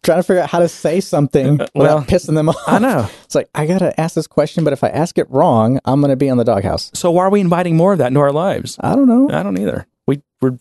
trying 0.02 0.18
to 0.18 0.22
figure 0.22 0.42
out 0.42 0.50
how 0.50 0.58
to 0.58 0.68
say 0.68 1.00
something 1.00 1.56
well, 1.56 1.68
without 1.74 2.06
pissing 2.06 2.34
them 2.34 2.50
off. 2.50 2.56
I 2.66 2.78
know. 2.78 3.08
It's 3.24 3.34
like 3.34 3.48
I 3.54 3.66
gotta 3.66 3.98
ask 3.98 4.14
this 4.14 4.26
question, 4.26 4.64
but 4.64 4.72
if 4.74 4.84
I 4.84 4.88
ask 4.88 5.16
it 5.18 5.28
wrong, 5.30 5.80
I'm 5.86 6.00
gonna 6.02 6.14
be 6.14 6.28
on 6.28 6.36
the 6.36 6.44
doghouse. 6.44 6.90
So 6.94 7.10
why 7.10 7.24
are 7.24 7.30
we 7.30 7.40
inviting 7.40 7.76
more 7.76 7.92
of 7.92 7.98
that 7.98 8.08
into 8.08 8.20
our 8.20 8.32
lives? 8.32 8.76
I 8.80 8.94
don't 8.94 9.08
know. 9.08 9.30
I 9.30 9.42
don't 9.42 9.58
either. 9.58 9.86
We 10.06 10.20
we're 10.42 10.58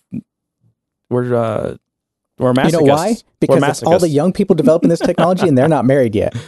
we're 1.10 1.36
uh 1.36 1.76
we're 2.40 2.54
masochists. 2.54 2.66
You 2.66 2.72
know 2.72 2.94
why? 2.94 3.16
Because 3.42 3.84
all 3.84 4.00
the 4.00 4.08
young 4.10 4.32
people 4.32 4.56
developing 4.56 4.90
this 4.90 5.00
technology, 5.00 5.48
and 5.48 5.58
they're 5.58 5.68
not 5.68 5.86
married 5.86 6.16
yet. 6.16 6.36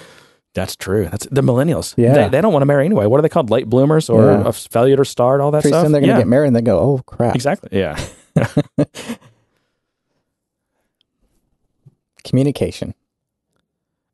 That's 0.55 0.75
true. 0.75 1.07
That's 1.09 1.27
the 1.29 1.41
millennials. 1.41 1.93
Yeah. 1.95 2.13
they, 2.13 2.27
they 2.29 2.41
don't 2.41 2.51
want 2.51 2.61
to 2.63 2.65
marry 2.65 2.85
anyway. 2.85 3.05
What 3.05 3.19
are 3.19 3.21
they 3.21 3.29
called? 3.29 3.49
Late 3.51 3.69
bloomers 3.69 4.09
or 4.09 4.25
Yeah. 4.31 4.47
a 4.47 4.51
failure 4.51 4.97
to 4.97 5.05
start? 5.05 5.41
All 5.41 5.51
that 5.51 5.61
Pretty 5.61 5.73
stuff. 5.73 5.83
soon 5.85 5.91
they're 5.91 6.01
gonna 6.01 6.13
yeah, 6.13 6.19
get 6.19 6.27
married, 6.27 6.47
and 6.47 6.55
they 6.55 6.61
go, 6.61 6.79
"Oh 6.79 6.97
crap!" 7.05 7.35
exactly. 7.35 7.69
Yeah. 7.71 7.99
Communication. 12.23 12.93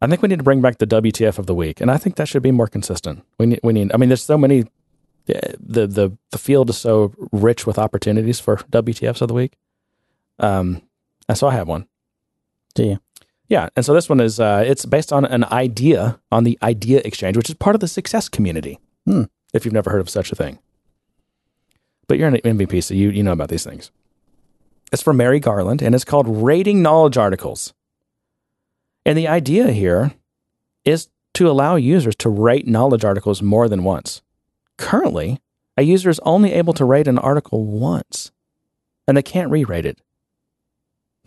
I 0.02 0.08
think 0.08 0.22
we 0.22 0.28
need 0.28 0.38
to 0.38 0.44
bring 0.44 0.62
back 0.62 0.78
the 0.78 0.86
WTF 0.88 1.40
of 1.40 1.48
the 1.48 1.56
week, 1.56 1.82
and 1.82 1.90
I 1.90 1.98
think 1.98 2.16
that 2.18 2.28
should 2.28 2.44
be 2.44 2.52
more 2.52 2.68
consistent. 2.68 3.24
We 3.40 3.48
need. 3.48 3.60
We 3.64 3.74
need. 3.74 3.92
I 3.94 3.98
mean, 3.98 4.10
there's 4.10 4.24
so 4.24 4.38
many. 4.38 4.66
The 5.26 5.88
the 5.88 6.16
the 6.32 6.38
field 6.38 6.70
is 6.70 6.78
so 6.78 7.14
rich 7.32 7.66
with 7.66 7.80
opportunities 7.80 8.40
for 8.40 8.58
WTFs 8.58 9.22
of 9.22 9.28
the 9.30 9.34
week. 9.34 9.54
Um, 10.38 10.84
and 11.28 11.38
so 11.38 11.48
I 11.48 11.54
have 11.54 11.68
one. 11.68 11.88
Do 12.76 12.84
you? 12.84 13.00
Yeah, 13.48 13.70
and 13.76 13.86
so 13.86 13.94
this 13.94 14.10
one 14.10 14.20
is 14.20 14.40
uh, 14.40 14.64
it's 14.66 14.86
based 14.86 15.14
on 15.14 15.26
an 15.26 15.44
idea 15.46 16.20
on 16.32 16.44
the 16.44 16.58
Idea 16.64 17.02
Exchange, 17.06 17.38
which 17.38 17.50
is 17.50 17.56
part 17.56 17.76
of 17.76 17.80
the 17.80 17.88
Success 17.88 18.28
community. 18.28 18.80
Hmm. 19.06 19.24
If 19.54 19.64
you've 19.64 19.74
never 19.74 19.92
heard 19.92 20.02
of 20.02 20.10
such 20.10 20.32
a 20.32 20.36
thing, 20.36 20.60
but 22.08 22.18
you're 22.18 22.28
an 22.28 22.36
MVP, 22.38 22.84
so 22.84 22.94
you 22.94 23.10
you 23.10 23.24
know 23.24 23.32
about 23.32 23.50
these 23.50 23.64
things. 23.64 23.92
It's 24.92 25.02
from 25.02 25.18
Mary 25.18 25.40
Garland, 25.40 25.82
and 25.82 25.94
it's 25.94 26.06
called 26.06 26.28
Rating 26.28 26.82
Knowledge 26.82 27.18
Articles. 27.18 27.74
And 29.06 29.18
the 29.18 29.28
idea 29.28 29.72
here 29.72 30.14
is 30.84 31.10
to 31.36 31.50
allow 31.50 31.76
users 31.76 32.16
to 32.18 32.30
rate 32.30 32.68
knowledge 32.68 33.06
articles 33.06 33.42
more 33.42 33.70
than 33.70 33.84
once. 33.84 34.22
Currently, 34.78 35.40
a 35.78 35.84
user 35.84 36.10
is 36.10 36.20
only 36.20 36.54
able 36.54 36.74
to 36.74 36.86
rate 36.86 37.08
an 37.08 37.20
article 37.20 37.66
once, 37.66 38.32
and 39.08 39.16
they 39.16 39.22
can't 39.22 39.52
re-rate 39.52 39.86
it. 39.86 40.02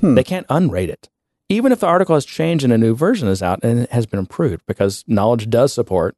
Hmm. 0.00 0.14
They 0.14 0.24
can't 0.24 0.46
unrate 0.48 0.90
it 0.90 1.08
even 1.48 1.72
if 1.72 1.80
the 1.80 1.86
article 1.86 2.14
has 2.14 2.24
changed 2.24 2.64
and 2.64 2.72
a 2.72 2.78
new 2.78 2.94
version 2.94 3.28
is 3.28 3.42
out 3.42 3.60
and 3.62 3.80
it 3.80 3.92
has 3.92 4.06
been 4.06 4.18
improved 4.18 4.62
because 4.66 5.04
knowledge 5.06 5.48
does 5.48 5.72
support 5.72 6.16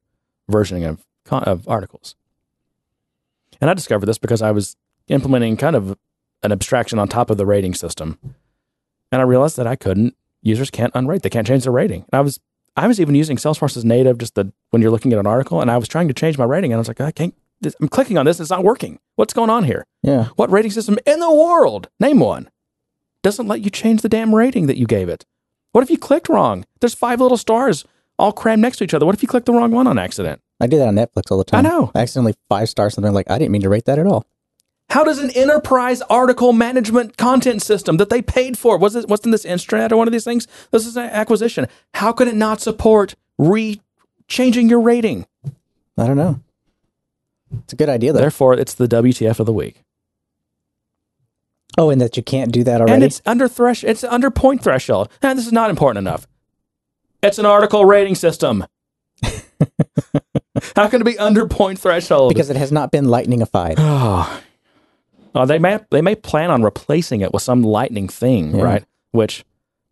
versioning 0.51 0.89
of, 0.89 1.05
of 1.31 1.69
articles. 1.69 2.17
And 3.61 3.71
I 3.71 3.75
discovered 3.75 4.07
this 4.07 4.19
because 4.19 4.43
I 4.43 4.51
was 4.51 4.77
implementing 5.09 5.57
kind 5.57 5.77
of 5.77 5.97
an 6.43 6.53
abstraction 6.53 6.99
on 6.99 7.09
top 7.09 7.31
of 7.31 7.37
the 7.37 7.47
rating 7.47 7.75
system. 7.75 8.19
And 9.13 9.21
I 9.21 9.25
realized 9.25 9.57
that 9.57 9.67
I 9.67 9.77
couldn't, 9.77 10.17
users 10.43 10.71
can't 10.71 10.93
unrate, 10.95 11.23
they 11.23 11.31
can't 11.31 11.47
change 11.47 11.65
their 11.65 11.73
rating. 11.73 12.05
And 12.13 12.19
I 12.19 12.21
was, 12.21 12.41
I 12.77 12.87
was 12.87 13.01
even 13.01 13.15
using 13.15 13.37
Salesforce's 13.37 13.85
native 13.85 14.19
just 14.19 14.35
the, 14.35 14.53
when 14.71 14.81
you're 14.81 14.91
looking 14.91 15.13
at 15.13 15.19
an 15.19 15.27
article 15.27 15.61
and 15.61 15.71
I 15.71 15.77
was 15.77 15.89
trying 15.89 16.09
to 16.09 16.15
change 16.15 16.39
my 16.39 16.45
rating 16.45 16.73
and 16.73 16.79
I 16.79 16.81
was 16.81 16.89
like, 16.89 17.01
I 17.01 17.11
can't, 17.11 17.35
this, 17.61 17.77
I'm 17.81 17.89
clicking 17.89 18.17
on 18.17 18.25
this, 18.25 18.41
it's 18.41 18.51
not 18.51 18.65
working. 18.65 18.99
What's 19.17 19.35
going 19.35 19.51
on 19.51 19.65
here? 19.65 19.85
Yeah. 20.03 20.27
What 20.37 20.51
rating 20.51 20.71
system 20.71 20.99
in 21.07 21.21
the 21.21 21.33
world, 21.33 21.89
name 22.01 22.21
one, 22.21 22.49
doesn't 23.23 23.49
let 23.49 23.61
you 23.61 23.71
change 23.71 24.03
the 24.03 24.09
damn 24.09 24.35
rating 24.35 24.67
that 24.67 24.77
you 24.79 24.87
gave 24.87 25.09
it? 25.09 25.27
What 25.73 25.83
if 25.83 25.91
you 25.91 25.99
clicked 25.99 26.29
wrong? 26.29 26.65
There's 26.81 26.95
five 26.95 27.21
little 27.21 27.37
stars 27.37 27.85
all 28.19 28.33
crammed 28.33 28.63
next 28.63 28.79
to 28.79 28.85
each 28.85 28.95
other. 28.95 29.07
What 29.07 29.15
if 29.15 29.23
you 29.23 29.29
clicked 29.29 29.47
the 29.47 29.53
wrong 29.53 29.71
one 29.71 29.87
on 29.87 29.99
accident? 29.99 30.41
I 30.61 30.67
do 30.67 30.79
that 30.79 30.89
on 30.89 30.95
Netflix 30.95 31.31
all 31.31 31.39
the 31.39 31.45
time. 31.45 31.65
I 31.65 31.69
know. 31.69 31.91
I 31.95 32.01
accidentally 32.01 32.35
five 32.49 32.69
star 32.69 32.91
something 32.91 33.15
like 33.15 33.31
I 33.31 33.39
didn't 33.39 33.53
mean 33.53 33.63
to 33.63 33.69
rate 33.69 33.87
that 33.87 33.99
at 33.99 34.07
all. 34.07 34.27
How 34.91 35.05
does 35.05 35.21
an 35.21 35.31
enterprise 35.31 36.03
article 36.03 36.53
management 36.53 37.17
content 37.17 37.63
system 37.63 37.97
that 37.99 38.11
they 38.11 38.21
paid 38.21 38.59
for, 38.59 38.77
was 38.77 38.97
it, 38.97 39.09
was 39.09 39.21
in 39.21 39.31
this 39.31 39.45
Instranet 39.45 39.93
or 39.93 39.97
one 39.97 40.09
of 40.09 40.13
these 40.13 40.25
things? 40.25 40.49
This 40.73 40.85
is 40.85 40.97
an 40.97 41.05
acquisition. 41.05 41.69
How 41.95 42.13
could 42.13 42.27
it 42.27 42.35
not 42.35 42.61
support 42.61 43.15
re 43.39 43.81
changing 44.27 44.69
your 44.69 44.81
rating? 44.81 45.27
I 45.97 46.07
don't 46.07 46.17
know. 46.17 46.41
It's 47.63 47.73
a 47.73 47.77
good 47.77 47.89
idea 47.89 48.13
though. 48.13 48.21
Therefore, 48.21 48.55
it's 48.55 48.75
the 48.75 48.89
WTF 48.89 49.39
of 49.39 49.47
the 49.47 49.53
week. 49.53 49.83
Oh, 51.79 51.91
and 51.91 52.01
that 52.01 52.17
you 52.17 52.23
can't 52.23 52.53
do 52.53 52.65
that 52.65 52.81
already. 52.81 52.93
And 52.95 53.05
it's 53.05 53.21
under 53.27 53.49
thresh 53.49 53.85
it's 53.85 54.05
under 54.05 54.31
point 54.31 54.63
threshold. 54.63 55.09
And 55.23 55.39
this 55.39 55.47
is 55.47 55.53
not 55.53 55.71
important 55.71 56.07
enough. 56.07 56.27
It's 57.23 57.39
an 57.39 57.47
article 57.47 57.85
rating 57.85 58.15
system. 58.15 58.67
How 60.77 60.89
can 60.89 61.01
it 61.01 61.05
be 61.05 61.19
under 61.19 61.47
point 61.47 61.79
threshold? 61.79 62.33
because 62.33 62.51
it 62.51 62.57
has 62.57 62.73
not 62.73 62.91
been 62.91 63.07
lightningified. 63.07 63.77
Oh. 63.79 64.43
Oh, 65.33 65.47
they 65.47 65.61
may 65.61 65.79
they 65.91 66.03
may 66.03 66.17
plan 66.17 66.51
on 66.51 66.65
replacing 66.65 67.21
it 67.21 67.33
with 67.33 67.43
some 67.43 67.63
lightning 67.63 68.09
thing, 68.09 68.57
Yeah. 68.57 68.65
right? 68.65 68.85
Which 69.13 69.45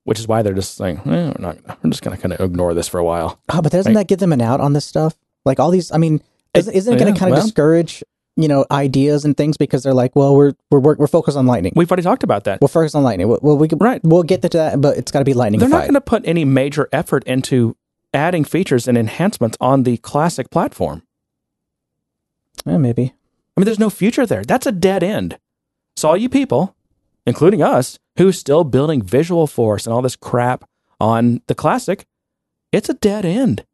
which 0.02 0.18
is 0.18 0.26
why 0.26 0.42
they're 0.42 0.52
just 0.52 0.74
saying, 0.76 0.96
eh, 1.04 1.04
we're 1.06 1.34
not 1.38 1.58
we're 1.84 1.90
just 1.90 2.02
gonna 2.02 2.16
kind 2.16 2.32
of 2.32 2.40
ignore 2.40 2.74
this 2.74 2.88
for 2.88 2.98
a 2.98 3.04
while. 3.04 3.38
Oh, 3.48 3.62
but 3.62 3.70
doesn't 3.70 3.94
Right. 3.94 4.00
that 4.00 4.08
give 4.08 4.18
them 4.18 4.32
an 4.32 4.40
out 4.40 4.60
on 4.60 4.72
this 4.72 4.84
stuff? 4.84 5.16
Like 5.44 5.60
all 5.60 5.70
these, 5.70 5.92
I 5.92 5.98
mean, 5.98 6.22
isn't, 6.54 6.74
isn't 6.74 6.92
it 6.92 6.96
going 6.98 7.08
yeah, 7.08 7.14
to 7.14 7.20
kind 7.20 7.30
of 7.32 7.36
well- 7.36 7.46
discourage, 7.46 8.02
you 8.38 8.46
know, 8.46 8.64
ideas 8.70 9.24
and 9.24 9.36
things 9.36 9.56
because 9.56 9.82
they're 9.82 9.92
like, 9.92 10.14
well, 10.14 10.34
we're 10.36 10.52
we're 10.70 10.78
we're, 10.78 10.94
we're 10.94 11.06
focused 11.08 11.36
on 11.36 11.46
lightning. 11.46 11.72
We've 11.74 11.90
already 11.90 12.04
talked 12.04 12.22
about 12.22 12.44
that. 12.44 12.60
We're 12.60 12.68
focused 12.68 12.94
on 12.94 13.02
lightning. 13.02 13.26
Well, 13.28 13.58
we 13.58 13.66
can, 13.66 13.78
Right. 13.78 14.00
We'll 14.04 14.22
get 14.22 14.42
to 14.42 14.48
that, 14.50 14.80
but 14.80 14.96
it's 14.96 15.10
got 15.10 15.18
to 15.18 15.24
be 15.24 15.34
lightning. 15.34 15.58
They're 15.58 15.68
not 15.68 15.82
going 15.82 15.94
to 15.94 16.00
put 16.00 16.22
any 16.24 16.44
major 16.44 16.88
effort 16.92 17.24
into 17.24 17.76
adding 18.14 18.44
features 18.44 18.86
and 18.86 18.96
enhancements 18.96 19.58
on 19.60 19.82
the 19.82 19.96
classic 19.98 20.50
platform. 20.50 21.02
Eh, 22.64 22.76
maybe. 22.76 23.12
I 23.56 23.60
mean, 23.60 23.64
there's 23.64 23.78
no 23.78 23.90
future 23.90 24.24
there. 24.24 24.44
That's 24.44 24.66
a 24.66 24.72
dead 24.72 25.02
end. 25.02 25.38
So 25.96 26.10
all 26.10 26.16
you 26.16 26.28
people, 26.28 26.76
including 27.26 27.60
us, 27.60 27.98
who's 28.18 28.38
still 28.38 28.62
building 28.62 29.02
Visualforce 29.02 29.84
and 29.84 29.92
all 29.92 30.02
this 30.02 30.14
crap 30.14 30.64
on 31.00 31.42
the 31.48 31.56
classic, 31.56 32.06
it's 32.70 32.88
a 32.88 32.94
dead 32.94 33.24
end. 33.24 33.64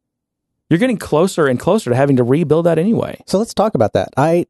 You're 0.71 0.79
getting 0.79 0.97
closer 0.97 1.47
and 1.47 1.61
closer 1.61 1.91
to 1.91 1.97
having 1.97 2.17
to 2.17 2.25
rebuild 2.25 2.67
that 2.67 2.79
anyway. 2.79 3.23
So 3.27 3.39
let's 3.39 3.53
talk 3.53 3.75
about 3.75 3.93
that. 3.93 4.09
I 4.17 4.47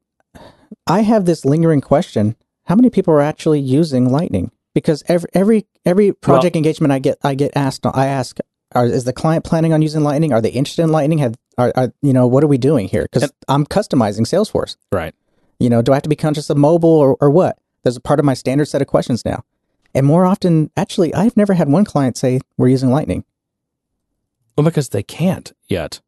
I 0.87 1.01
have 1.01 1.25
this 1.25 1.45
lingering 1.45 1.81
question: 1.81 2.35
How 2.65 2.75
many 2.75 2.89
people 2.89 3.13
are 3.13 3.21
actually 3.21 3.59
using 3.59 4.11
Lightning? 4.11 4.51
Because 4.73 5.03
every 5.07 5.29
every 5.33 5.65
every 5.85 6.11
project 6.11 6.55
engagement 6.55 6.91
I 6.91 6.99
get, 6.99 7.17
I 7.23 7.35
get 7.35 7.51
asked. 7.55 7.85
I 7.85 8.07
ask, 8.07 8.37
are, 8.73 8.85
is 8.85 9.05
the 9.05 9.13
client 9.13 9.45
planning 9.45 9.73
on 9.73 9.81
using 9.81 10.03
Lightning? 10.03 10.33
Are 10.33 10.41
they 10.41 10.49
interested 10.49 10.83
in 10.83 10.91
Lightning? 10.91 11.19
Have 11.19 11.35
are, 11.57 11.71
are 11.75 11.93
you 12.01 12.13
know 12.13 12.27
what 12.27 12.43
are 12.43 12.47
we 12.47 12.57
doing 12.57 12.87
here? 12.87 13.07
Because 13.11 13.31
I'm 13.47 13.65
customizing 13.65 14.21
Salesforce. 14.21 14.75
Right. 14.91 15.15
You 15.59 15.69
know, 15.69 15.81
do 15.81 15.93
I 15.93 15.95
have 15.95 16.03
to 16.03 16.09
be 16.09 16.17
conscious 16.17 16.49
of 16.49 16.57
mobile 16.57 16.89
or, 16.89 17.15
or 17.21 17.29
what? 17.29 17.57
There's 17.83 17.95
a 17.95 18.01
part 18.01 18.19
of 18.19 18.25
my 18.25 18.33
standard 18.33 18.65
set 18.65 18.81
of 18.81 18.87
questions 18.87 19.23
now. 19.23 19.43
And 19.93 20.05
more 20.05 20.25
often, 20.25 20.69
actually, 20.75 21.13
I've 21.13 21.37
never 21.37 21.53
had 21.53 21.69
one 21.69 21.85
client 21.85 22.17
say 22.17 22.41
we're 22.57 22.67
using 22.67 22.89
Lightning. 22.89 23.23
Well, 24.57 24.65
because 24.65 24.89
they 24.89 25.03
can't 25.03 25.53
yet. 25.67 26.01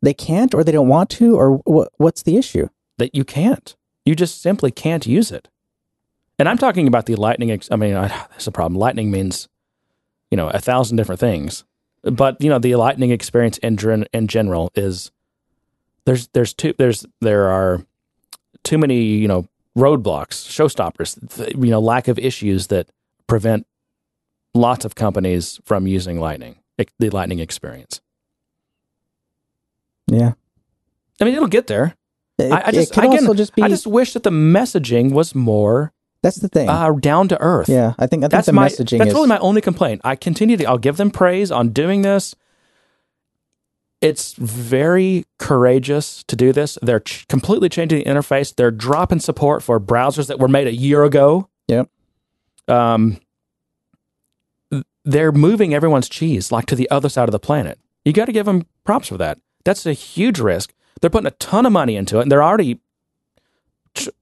They 0.00 0.14
can't, 0.14 0.54
or 0.54 0.62
they 0.62 0.72
don't 0.72 0.88
want 0.88 1.10
to, 1.10 1.36
or 1.36 1.56
what? 1.64 1.90
What's 1.96 2.22
the 2.22 2.36
issue? 2.36 2.68
That 2.98 3.14
you 3.14 3.24
can't. 3.24 3.74
You 4.04 4.14
just 4.14 4.42
simply 4.42 4.70
can't 4.70 5.06
use 5.06 5.30
it. 5.30 5.48
And 6.38 6.48
I'm 6.48 6.58
talking 6.58 6.88
about 6.88 7.06
the 7.06 7.16
lightning. 7.16 7.50
Ex- 7.50 7.70
I 7.70 7.76
mean, 7.76 7.94
I, 7.94 8.08
that's 8.30 8.46
a 8.46 8.52
problem. 8.52 8.78
Lightning 8.78 9.10
means, 9.10 9.48
you 10.30 10.36
know, 10.36 10.48
a 10.48 10.60
thousand 10.60 10.96
different 10.96 11.20
things. 11.20 11.64
But 12.02 12.40
you 12.40 12.50
know, 12.50 12.58
the 12.58 12.74
lightning 12.76 13.10
experience 13.10 13.58
in 13.58 13.76
gen- 13.76 14.06
in 14.12 14.28
general 14.28 14.70
is 14.74 15.10
there's 16.04 16.28
there's 16.28 16.52
two 16.52 16.74
there's 16.76 17.06
there 17.20 17.48
are 17.48 17.82
too 18.62 18.76
many 18.76 19.02
you 19.02 19.26
know 19.26 19.48
roadblocks, 19.76 20.46
showstoppers, 20.46 21.18
th- 21.34 21.54
you 21.54 21.70
know, 21.70 21.80
lack 21.80 22.08
of 22.08 22.18
issues 22.18 22.68
that 22.68 22.88
prevent 23.26 23.66
lots 24.54 24.84
of 24.84 24.94
companies 24.94 25.60
from 25.64 25.86
using 25.86 26.20
lightning, 26.20 26.56
the 26.98 27.10
lightning 27.10 27.40
experience. 27.40 28.00
Yeah. 30.06 30.32
I 31.20 31.24
mean, 31.24 31.34
it'll 31.34 31.48
get 31.48 31.66
there. 31.66 31.94
It, 32.38 32.52
I, 32.52 32.64
I 32.66 32.70
just, 32.72 32.90
it 32.90 32.94
could 32.94 33.04
again, 33.04 33.20
also 33.20 33.34
just 33.34 33.54
be. 33.54 33.62
I 33.62 33.68
just 33.68 33.86
wish 33.86 34.12
that 34.14 34.22
the 34.22 34.30
messaging 34.30 35.12
was 35.12 35.34
more 35.34 35.92
that's 36.22 36.36
the 36.36 36.48
thing. 36.48 36.68
uh, 36.68 36.90
down 36.92 37.28
to 37.28 37.40
earth. 37.40 37.68
yeah, 37.68 37.94
I 37.98 38.06
think 38.06 38.24
I 38.24 38.28
think 38.28 38.30
that's 38.30 38.46
the 38.46 38.52
my 38.52 38.68
messaging 38.68 38.98
that's 38.98 39.08
is 39.08 39.14
really 39.14 39.28
my 39.28 39.38
only 39.38 39.60
complaint. 39.60 40.00
I 40.04 40.16
continue 40.16 40.56
to 40.56 40.64
I'll 40.64 40.78
give 40.78 40.96
them 40.96 41.10
praise 41.10 41.52
on 41.52 41.68
doing 41.68 42.02
this. 42.02 42.34
It's 44.00 44.34
very 44.34 45.24
courageous 45.38 46.24
to 46.24 46.36
do 46.36 46.52
this. 46.52 46.76
They're 46.82 47.00
ch- 47.00 47.26
completely 47.28 47.70
changing 47.70 48.00
the 48.00 48.04
interface. 48.04 48.54
They're 48.54 48.70
dropping 48.70 49.20
support 49.20 49.62
for 49.62 49.80
browsers 49.80 50.26
that 50.26 50.38
were 50.38 50.48
made 50.48 50.66
a 50.66 50.74
year 50.74 51.04
ago. 51.04 51.48
Yep. 51.68 51.88
Um, 52.68 53.18
they're 55.04 55.32
moving 55.32 55.72
everyone's 55.72 56.08
cheese 56.08 56.52
like 56.52 56.66
to 56.66 56.74
the 56.74 56.90
other 56.90 57.08
side 57.08 57.28
of 57.28 57.32
the 57.32 57.38
planet. 57.38 57.78
You 58.04 58.12
got 58.12 58.26
to 58.26 58.32
give 58.32 58.44
them 58.44 58.66
props 58.84 59.08
for 59.08 59.16
that. 59.16 59.38
That's 59.64 59.86
a 59.86 59.94
huge 59.94 60.38
risk. 60.38 60.73
They're 61.00 61.10
putting 61.10 61.26
a 61.26 61.32
ton 61.32 61.66
of 61.66 61.72
money 61.72 61.96
into 61.96 62.18
it, 62.18 62.22
and 62.22 62.32
they're 62.32 62.42
already 62.42 62.80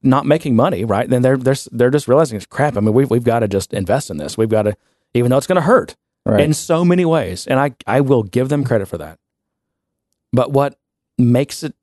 not 0.01 0.25
making 0.25 0.55
money, 0.55 0.85
right? 0.85 1.09
Then 1.09 1.21
they're 1.21 1.37
they're 1.37 1.55
they're 1.71 1.89
just 1.89 2.07
realizing 2.07 2.37
it's 2.37 2.45
crap. 2.45 2.77
I 2.77 2.79
mean, 2.79 2.93
we've 2.93 3.09
we've 3.09 3.23
got 3.23 3.39
to 3.39 3.47
just 3.47 3.73
invest 3.73 4.09
in 4.09 4.17
this. 4.17 4.37
We've 4.37 4.49
got 4.49 4.63
to, 4.63 4.75
even 5.13 5.31
though 5.31 5.37
it's 5.37 5.47
going 5.47 5.57
to 5.57 5.61
hurt 5.61 5.95
right. 6.25 6.41
in 6.41 6.53
so 6.53 6.85
many 6.85 7.05
ways, 7.05 7.47
and 7.47 7.59
I 7.59 7.73
I 7.87 8.01
will 8.01 8.23
give 8.23 8.49
them 8.49 8.63
credit 8.63 8.87
for 8.87 8.97
that. 8.97 9.19
But 10.31 10.51
what 10.51 10.77
makes 11.17 11.63
it 11.63 11.75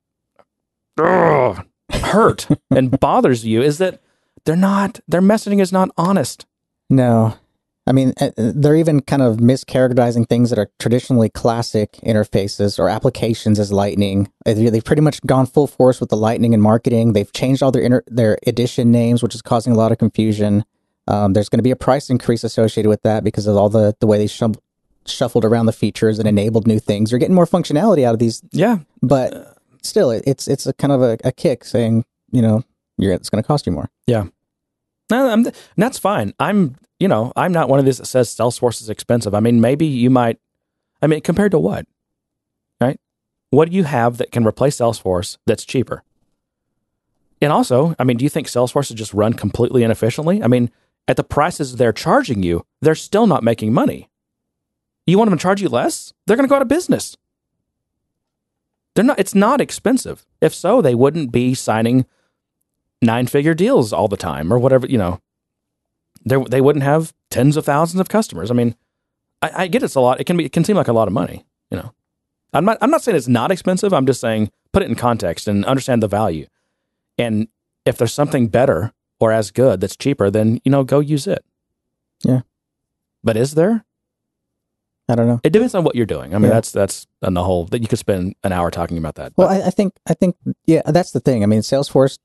ugh, 0.99 1.65
hurt 1.91 2.47
and 2.71 2.99
bothers 2.99 3.45
you 3.45 3.61
is 3.61 3.77
that 3.79 4.01
they're 4.45 4.55
not 4.55 4.99
their 5.07 5.21
messaging 5.21 5.61
is 5.61 5.71
not 5.71 5.89
honest. 5.97 6.45
No. 6.89 7.35
I 7.91 7.93
mean, 7.93 8.13
uh, 8.21 8.29
they're 8.37 8.77
even 8.77 9.01
kind 9.01 9.21
of 9.21 9.37
mischaracterizing 9.37 10.29
things 10.29 10.49
that 10.49 10.57
are 10.57 10.69
traditionally 10.79 11.27
classic 11.27 11.91
interfaces 12.05 12.79
or 12.79 12.87
applications 12.87 13.59
as 13.59 13.73
Lightning. 13.73 14.31
Uh, 14.45 14.53
they- 14.53 14.69
They've 14.69 14.83
pretty 14.91 15.01
much 15.01 15.21
gone 15.25 15.45
full 15.45 15.67
force 15.67 15.99
with 15.99 16.07
the 16.09 16.15
Lightning 16.15 16.53
and 16.53 16.63
marketing. 16.63 17.11
They've 17.11 17.29
changed 17.33 17.61
all 17.61 17.69
their 17.73 17.81
inter- 17.81 18.05
their 18.07 18.37
edition 18.47 18.91
names, 18.93 19.21
which 19.21 19.35
is 19.35 19.41
causing 19.41 19.73
a 19.73 19.75
lot 19.75 19.91
of 19.91 19.97
confusion. 19.97 20.63
Um, 21.09 21.33
there's 21.33 21.49
going 21.49 21.57
to 21.59 21.63
be 21.63 21.71
a 21.71 21.75
price 21.75 22.09
increase 22.09 22.45
associated 22.45 22.87
with 22.87 23.01
that 23.01 23.25
because 23.25 23.45
of 23.45 23.57
all 23.57 23.67
the 23.67 23.93
the 23.99 24.07
way 24.07 24.17
they 24.17 24.27
shum- 24.27 24.55
shuffled 25.05 25.43
around 25.43 25.65
the 25.65 25.73
features 25.73 26.17
and 26.17 26.29
enabled 26.29 26.67
new 26.67 26.79
things. 26.79 27.11
You're 27.11 27.19
getting 27.19 27.35
more 27.35 27.45
functionality 27.47 28.05
out 28.05 28.13
of 28.13 28.19
these, 28.19 28.41
Yeah, 28.53 28.77
but 29.01 29.57
still, 29.81 30.11
it, 30.11 30.23
it's 30.25 30.47
it's 30.47 30.65
a 30.65 30.71
kind 30.73 30.93
of 30.93 31.01
a, 31.01 31.17
a 31.25 31.33
kick 31.33 31.65
saying, 31.65 32.05
you 32.31 32.41
know, 32.41 32.63
you're, 32.97 33.11
it's 33.11 33.29
going 33.29 33.43
to 33.43 33.47
cost 33.47 33.65
you 33.65 33.73
more. 33.73 33.89
No, 35.11 35.29
I'm, 35.29 35.45
and 35.45 35.53
that's 35.77 35.99
fine. 35.99 36.33
I'm, 36.39 36.77
you 36.99 37.07
know, 37.07 37.33
I'm 37.35 37.51
not 37.51 37.67
one 37.69 37.79
of 37.79 37.85
these 37.85 37.97
that 37.97 38.07
says 38.07 38.29
Salesforce 38.29 38.81
is 38.81 38.89
expensive. 38.89 39.35
I 39.35 39.41
mean, 39.41 39.59
maybe 39.61 39.85
you 39.85 40.09
might. 40.09 40.39
I 41.01 41.07
mean, 41.07 41.21
compared 41.21 41.51
to 41.51 41.59
what, 41.59 41.85
right? 42.79 42.99
What 43.49 43.69
do 43.69 43.75
you 43.75 43.83
have 43.83 44.17
that 44.17 44.31
can 44.31 44.47
replace 44.47 44.77
Salesforce 44.77 45.37
that's 45.45 45.65
cheaper? 45.65 46.03
And 47.41 47.51
also, 47.51 47.95
I 47.99 48.03
mean, 48.03 48.17
do 48.17 48.23
you 48.23 48.29
think 48.29 48.47
Salesforce 48.47 48.91
is 48.91 48.95
just 48.95 49.13
run 49.13 49.33
completely 49.33 49.83
inefficiently? 49.83 50.41
I 50.41 50.47
mean, 50.47 50.71
at 51.07 51.17
the 51.17 51.23
prices 51.23 51.75
they're 51.75 51.91
charging 51.91 52.43
you, 52.43 52.65
they're 52.81 52.95
still 52.95 53.27
not 53.27 53.43
making 53.43 53.73
money. 53.73 54.09
You 55.05 55.17
want 55.17 55.29
them 55.29 55.39
to 55.39 55.43
charge 55.43 55.61
you 55.61 55.67
less? 55.67 56.13
They're 56.25 56.37
going 56.37 56.47
to 56.47 56.49
go 56.49 56.55
out 56.55 56.61
of 56.61 56.67
business. 56.67 57.17
They're 58.95 59.03
not. 59.03 59.19
It's 59.19 59.35
not 59.35 59.59
expensive. 59.59 60.25
If 60.39 60.53
so, 60.53 60.81
they 60.81 60.95
wouldn't 60.95 61.31
be 61.31 61.53
signing 61.53 62.05
nine 63.01 63.27
figure 63.27 63.53
deals 63.53 63.91
all 63.93 64.07
the 64.07 64.17
time 64.17 64.51
or 64.53 64.59
whatever, 64.59 64.85
you 64.87 64.97
know, 64.97 65.19
they 66.25 66.37
they 66.49 66.61
wouldn't 66.61 66.83
have 66.83 67.13
tens 67.29 67.57
of 67.57 67.65
thousands 67.65 67.99
of 67.99 68.09
customers. 68.09 68.51
I 68.51 68.53
mean, 68.53 68.75
I, 69.41 69.51
I 69.63 69.67
get 69.67 69.83
it's 69.83 69.95
a 69.95 70.01
lot. 70.01 70.19
It 70.19 70.25
can 70.25 70.37
be, 70.37 70.45
it 70.45 70.51
can 70.51 70.63
seem 70.63 70.75
like 70.77 70.87
a 70.87 70.93
lot 70.93 71.07
of 71.07 71.13
money, 71.13 71.45
you 71.69 71.77
know. 71.77 71.93
I'm 72.53 72.65
not, 72.65 72.77
I'm 72.81 72.91
not 72.91 73.01
saying 73.01 73.15
it's 73.15 73.27
not 73.29 73.49
expensive. 73.51 73.93
I'm 73.93 74.05
just 74.05 74.19
saying 74.21 74.51
put 74.73 74.83
it 74.83 74.89
in 74.89 74.95
context 74.95 75.47
and 75.47 75.63
understand 75.65 76.03
the 76.03 76.07
value. 76.07 76.47
And 77.17 77.47
if 77.85 77.97
there's 77.97 78.13
something 78.13 78.47
better 78.49 78.91
or 79.19 79.31
as 79.31 79.51
good 79.51 79.79
that's 79.81 79.95
cheaper, 79.95 80.29
then, 80.29 80.59
you 80.65 80.71
know, 80.71 80.83
go 80.83 80.99
use 80.99 81.27
it. 81.27 81.43
Yeah. 82.23 82.41
But 83.23 83.37
is 83.37 83.53
there? 83.55 83.85
I 85.07 85.15
don't 85.15 85.27
know. 85.27 85.39
It 85.43 85.51
depends 85.51 85.75
on 85.75 85.83
what 85.83 85.95
you're 85.95 86.05
doing. 86.05 86.33
I 86.35 86.37
mean, 86.37 86.49
Yeah. 86.49 86.55
that's, 86.55 86.71
that's 86.71 87.07
on 87.21 87.33
the 87.33 87.43
whole 87.43 87.65
that 87.65 87.81
you 87.81 87.87
could 87.87 87.99
spend 87.99 88.35
an 88.43 88.51
hour 88.51 88.69
talking 88.69 88.97
about 88.97 89.15
that. 89.15 89.33
Well, 89.37 89.47
I, 89.47 89.67
I 89.67 89.69
think 89.69 89.93
I 90.07 90.13
think 90.13 90.35
yeah, 90.65 90.81
that's 90.85 91.11
the 91.11 91.19
thing. 91.19 91.43
I 91.43 91.45
mean, 91.47 91.61
Salesforce 91.61 92.17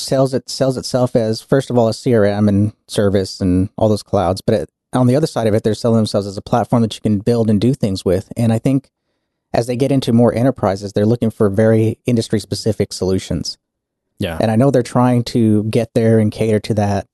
sells 0.00 0.34
it 0.34 0.48
sells 0.48 0.76
itself 0.76 1.16
as 1.16 1.40
first 1.40 1.70
of 1.70 1.78
all 1.78 1.88
a 1.88 1.92
CRM 1.92 2.48
and 2.48 2.72
service 2.86 3.40
and 3.40 3.70
all 3.76 3.88
those 3.88 4.02
clouds, 4.02 4.40
but 4.40 4.54
it, 4.54 4.70
on 4.92 5.06
the 5.06 5.16
other 5.16 5.26
side 5.26 5.46
of 5.46 5.54
it, 5.54 5.62
they're 5.62 5.74
selling 5.74 5.98
themselves 5.98 6.26
as 6.26 6.36
a 6.36 6.42
platform 6.42 6.82
that 6.82 6.94
you 6.94 7.00
can 7.00 7.18
build 7.18 7.50
and 7.50 7.60
do 7.60 7.74
things 7.74 8.04
with. 8.04 8.32
And 8.36 8.52
I 8.52 8.58
think 8.58 8.90
as 9.52 9.66
they 9.66 9.76
get 9.76 9.92
into 9.92 10.12
more 10.12 10.34
enterprises, 10.34 10.92
they're 10.92 11.06
looking 11.06 11.30
for 11.30 11.48
very 11.50 11.98
industry 12.06 12.40
specific 12.40 12.92
solutions. 12.92 13.58
yeah. 14.18 14.38
And 14.40 14.50
I 14.50 14.56
know 14.56 14.70
they're 14.70 14.82
trying 14.82 15.24
to 15.24 15.64
get 15.64 15.94
there 15.94 16.18
and 16.18 16.32
cater 16.32 16.60
to 16.60 16.74
that, 16.74 17.06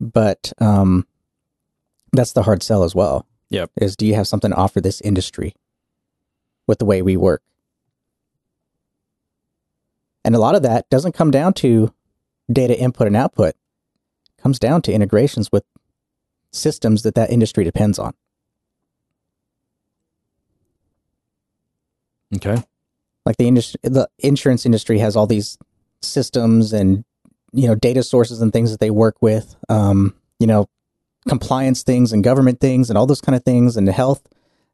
but 0.00 0.52
um, 0.58 1.06
that's 2.12 2.32
the 2.32 2.42
hard 2.42 2.62
sell 2.62 2.84
as 2.84 2.94
well. 2.94 3.26
Yep. 3.50 3.70
Is 3.76 3.96
do 3.96 4.06
you 4.06 4.14
have 4.14 4.26
something 4.26 4.50
to 4.50 4.56
offer 4.56 4.80
this 4.80 5.00
industry 5.00 5.54
with 6.66 6.78
the 6.78 6.84
way 6.84 7.02
we 7.02 7.16
work? 7.16 7.42
And 10.24 10.34
a 10.34 10.40
lot 10.40 10.56
of 10.56 10.62
that 10.62 10.90
doesn't 10.90 11.12
come 11.12 11.30
down 11.30 11.52
to 11.54 11.94
data 12.50 12.78
input 12.78 13.06
and 13.06 13.16
output. 13.16 13.54
Comes 14.42 14.58
down 14.58 14.82
to 14.82 14.92
integrations 14.92 15.50
with 15.50 15.64
systems 16.52 17.02
that 17.02 17.14
that 17.14 17.30
industry 17.30 17.64
depends 17.64 17.98
on. 17.98 18.14
Okay. 22.34 22.62
like 23.24 23.36
the 23.36 23.46
industry 23.46 23.78
the 23.84 24.08
insurance 24.18 24.66
industry 24.66 24.98
has 24.98 25.14
all 25.16 25.26
these 25.26 25.56
systems 26.02 26.72
and 26.72 27.04
you 27.52 27.68
know 27.68 27.74
data 27.74 28.02
sources 28.02 28.42
and 28.42 28.52
things 28.52 28.70
that 28.72 28.80
they 28.80 28.90
work 28.90 29.16
with 29.20 29.54
um 29.68 30.12
you 30.40 30.46
know 30.46 30.66
compliance 31.28 31.82
things 31.84 32.12
and 32.12 32.24
government 32.24 32.60
things 32.60 32.90
and 32.90 32.98
all 32.98 33.06
those 33.06 33.20
kind 33.20 33.36
of 33.36 33.44
things 33.44 33.76
and 33.76 33.88
health 33.88 34.26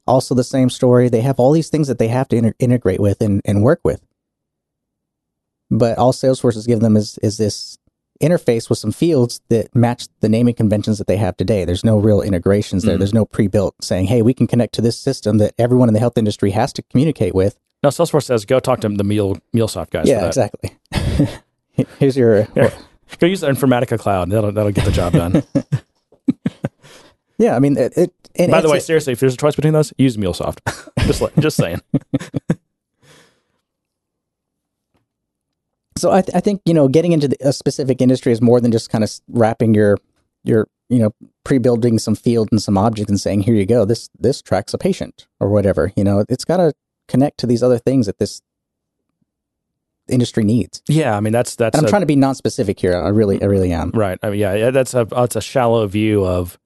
also 0.07 0.35
the 0.35 0.43
same 0.45 0.71
story 0.71 1.09
they 1.11 1.21
have 1.21 1.39
all 1.39 1.53
these 1.53 1.69
things 1.69 1.89
that 1.89 1.99
they 1.99 2.09
have 2.09 2.27
to 2.29 2.37
inter- 2.37 2.55
integrate 2.59 3.01
with 3.01 3.21
and, 3.21 3.43
and 3.45 3.63
work 3.63 3.81
with 3.85 4.03
but 5.73 5.99
all 5.99 6.13
salesforce 6.13 6.57
is 6.57 6.67
giving 6.67 6.83
them 6.83 6.97
is 6.97 7.19
is 7.23 7.39
this 7.39 7.79
interface 8.23 8.69
with 8.69 8.79
some 8.79 8.93
fields 8.93 9.41
that 9.49 9.75
match 9.75 10.07
the 10.21 10.29
naming 10.29 10.55
conventions 10.55 10.99
that 10.99 11.09
they 11.09 11.17
have 11.17 11.37
today 11.37 11.65
there's 11.65 11.83
no 11.85 11.99
real 11.99 12.21
integrations 12.23 12.85
there 12.85 12.95
Mhm. 12.95 12.99
there's 13.01 13.15
no 13.15 13.25
pre-built 13.25 13.75
saying 13.83 14.07
hey 14.07 14.23
we 14.23 14.33
can 14.35 14.47
connect 14.47 14.75
to 14.75 14.81
this 14.81 14.97
system 14.97 15.39
that 15.39 15.55
everyone 15.59 15.89
in 15.89 15.95
the 15.95 15.99
health 15.99 16.17
industry 16.17 16.51
has 16.53 16.73
to 16.75 16.83
communicate 16.83 17.35
with 17.35 17.59
Now, 17.83 17.89
Salesforce 17.91 18.25
says 18.25 18.45
go 18.45 18.61
talk 18.61 18.81
to 18.83 18.89
the 18.89 19.03
Meal 19.03 19.39
MuleSoft 19.53 19.91
guys. 19.91 20.07
yeah, 20.09 20.25
exactly. 20.27 20.71
Here's 21.99 22.17
your 22.17 22.47
Yeah. 22.55 22.71
Go 23.19 23.27
use 23.27 23.41
the 23.41 23.49
Informatica 23.49 23.99
Cloud. 23.99 24.31
That'll 24.31 24.53
that'll 24.53 24.71
get 24.73 24.85
the 24.85 24.93
job 24.93 25.13
done. 25.15 25.43
yeah. 27.39 27.57
I 27.57 27.59
mean, 27.59 27.77
it. 27.77 27.93
it 28.35 28.51
By 28.51 28.61
the 28.61 28.71
way, 28.71 28.79
a- 28.79 28.81
seriously, 28.81 29.13
if 29.15 29.21
there's 29.21 29.35
a 29.35 29.37
choice 29.37 29.57
between 29.57 29.73
those, 29.75 29.93
use 29.99 30.17
MuleSoft. 30.17 30.61
just 31.07 31.21
like, 31.21 31.35
just 31.37 31.57
saying. 31.57 31.81
So 36.03 36.13
I, 36.13 36.21
th- 36.23 36.35
I 36.37 36.41
think 36.41 36.61
you 36.67 36.75
know, 36.75 36.89
getting 36.89 37.13
into 37.13 37.29
the, 37.29 37.37
a 37.41 37.53
specific 37.53 38.01
industry 38.03 38.33
is 38.33 38.41
more 38.43 38.61
than 38.61 38.71
just 38.73 38.91
kind 38.91 39.03
of 39.05 39.11
wrapping 39.29 39.73
your 39.75 39.97
your 40.45 40.67
you 40.89 40.99
know 40.99 41.13
pre-building 41.45 41.99
some 41.99 42.15
field 42.15 42.49
and 42.51 42.61
some 42.61 42.77
object 42.77 43.09
and 43.09 43.21
saying, 43.21 43.43
here 43.43 43.55
you 43.55 43.65
go, 43.67 43.85
this 43.85 44.11
this 44.19 44.43
tracks 44.43 44.75
a 44.75 44.79
patient 44.79 45.27
or 45.41 45.49
whatever. 45.49 45.93
You 45.97 46.05
know, 46.05 46.25
it's 46.29 46.45
got 46.45 46.59
to 46.59 46.73
connect 47.09 47.39
to 47.39 47.47
these 47.47 47.63
other 47.63 47.79
things 47.79 48.07
that 48.07 48.19
this 48.19 48.43
industry 50.09 50.45
needs. 50.45 50.83
Yeah, 50.89 51.17
I 51.17 51.21
mean 51.21 51.33
that's 51.33 51.55
that's 51.57 51.77
And 51.79 51.85
I'm 51.85 51.89
a- 51.89 51.91
trying 51.91 52.03
to 52.03 52.07
be 52.07 52.17
non-specific 52.17 52.79
here. 52.81 52.97
I 52.97 53.09
really, 53.09 53.41
I 53.43 53.47
really 53.47 53.73
am. 53.73 53.91
right. 53.95 54.19
I 54.23 54.31
mean, 54.31 54.41
yeah, 54.41 54.55
yeah, 54.55 54.71
that's 54.71 54.95
a 54.95 55.07
oh, 55.13 55.21
that's 55.23 55.37
a 55.37 55.41
shallow 55.41 55.87
view 55.87 56.27
of 56.27 56.59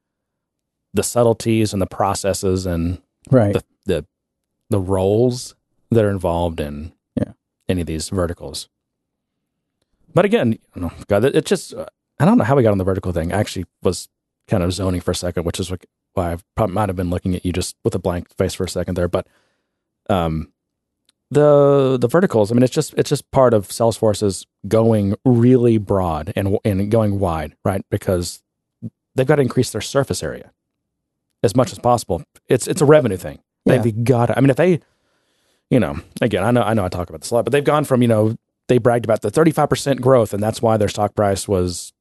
the 0.95 1.03
subtleties 1.03 1.73
and 1.73 1.81
the 1.83 1.87
processes 1.87 2.67
and 2.67 3.03
Right. 3.31 3.53
the 3.53 3.65
the 3.85 4.07
the 4.71 4.81
roles 4.81 5.55
that 5.91 6.05
are 6.05 6.11
involved 6.11 6.59
in 6.61 6.93
Yeah. 7.17 7.33
any 7.69 7.83
of 7.83 7.87
these 7.87 8.09
verticals. 8.09 8.69
But 10.17 10.25
again, 10.25 10.59
God, 11.09 11.27
it, 11.27 11.37
it 11.37 11.45
just 11.45 11.75
uh, 11.75 11.85
I 12.19 12.25
don't 12.25 12.39
know 12.39 12.45
how 12.45 12.57
we 12.57 12.63
got 12.63 12.73
on 12.73 12.79
the 12.79 12.85
vertical 12.85 13.13
thing. 13.13 13.35
I 13.35 13.39
actually 13.39 13.67
was 13.83 14.09
kind 14.49 14.63
of 14.63 14.73
zoning 14.73 15.03
for 15.03 15.11
a 15.11 15.15
second, 15.15 15.45
which 15.45 15.61
is 15.61 15.71
why 16.15 16.33
I 16.33 16.39
probably 16.57 16.75
might 16.75 16.89
have 16.89 16.97
been 16.97 17.11
looking 17.11 17.35
at 17.35 17.45
you 17.45 17.53
just 17.53 17.77
with 17.85 17.95
a 17.95 17.99
blank 17.99 18.35
face 18.35 18.55
for 18.55 18.65
a 18.65 18.69
second 18.69 18.95
there. 18.95 19.09
But 19.09 19.27
um, 20.09 20.55
the 21.31 21.99
the 22.01 22.09
verticals, 22.09 22.51
I 22.51 22.55
mean, 22.55 22.63
it's 22.63 22.73
just 22.73 22.95
it's 22.95 23.11
just 23.11 23.31
part 23.31 23.53
of 23.53 23.69
Salesforce's 23.69 24.47
going 24.67 25.17
really 25.27 25.77
broad 25.77 26.33
and 26.35 26.57
and 26.65 26.91
going 26.91 27.19
wide, 27.19 27.55
right? 27.63 27.85
Because 27.91 28.43
they've 29.15 29.27
got 29.27 29.37
to 29.37 29.43
increase 29.43 29.71
their 29.71 29.83
surface 29.83 30.23
area 30.23 30.51
as 31.43 31.55
much 31.55 31.73
as 31.73 31.79
possible. 31.79 32.23
It's 32.49 32.67
it's 32.67 32.81
a 32.81 32.87
revenue 32.87 33.19
thing. 33.19 33.41
Yeah. 33.67 33.83
They've 33.83 34.03
got 34.03 34.27
to. 34.27 34.39
I 34.39 34.41
mean, 34.41 34.49
if 34.49 34.57
they, 34.57 34.81
you 35.69 35.79
know, 35.79 36.01
again, 36.23 36.43
I 36.43 36.53
know 36.53 36.63
I 36.63 36.73
know 36.73 36.87
I 36.87 36.89
talk 36.89 37.11
about 37.11 37.21
this 37.21 37.33
a 37.33 37.35
lot, 37.35 37.45
but 37.45 37.53
they've 37.53 37.63
gone 37.63 37.85
from 37.85 38.01
you 38.01 38.09
know 38.09 38.39
they 38.69 38.79
bragged 38.79 39.05
about 39.05 39.23
the 39.23 39.31
thirty 39.31 39.51
five 39.51 39.69
percent 39.69 40.01
growth, 40.01 40.35
and 40.35 40.43
that's 40.43 40.61
why 40.63 40.77
their 40.77 40.89
stock 40.89 41.15
price 41.15 41.47
was 41.49 41.93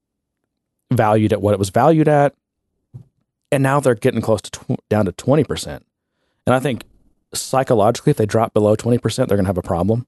valued 0.92 1.32
at 1.32 1.42
what 1.42 1.52
it 1.52 1.58
was 1.58 1.70
valued 1.70 2.08
at, 2.08 2.34
and 3.50 3.62
now 3.62 3.80
they're 3.80 3.94
getting 3.94 4.20
close 4.20 4.42
to 4.42 4.50
tw- 4.50 4.88
down 4.88 5.04
to 5.06 5.12
twenty 5.12 5.44
percent. 5.44 5.84
And 6.46 6.54
I 6.54 6.60
think 6.60 6.84
psychologically, 7.34 8.12
if 8.12 8.16
they 8.16 8.26
drop 8.26 8.54
below 8.54 8.76
20%, 8.76 9.02
they're 9.16 9.36
going 9.36 9.40
to 9.40 9.48
have 9.48 9.58
a 9.58 9.62
problem. 9.62 10.06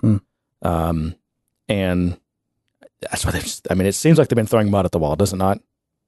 Hmm. 0.00 0.16
Um, 0.62 1.14
and 1.68 2.18
that's 3.02 3.24
why 3.24 3.32
they've, 3.32 3.42
just- 3.42 3.66
I 3.70 3.74
mean, 3.74 3.86
it 3.86 3.92
seems 3.92 4.18
like 4.18 4.28
they've 4.28 4.36
been 4.36 4.46
throwing 4.46 4.70
mud 4.70 4.86
at 4.86 4.92
the 4.92 4.98
wall, 4.98 5.14
does 5.14 5.32
it 5.32 5.36
not? 5.36 5.60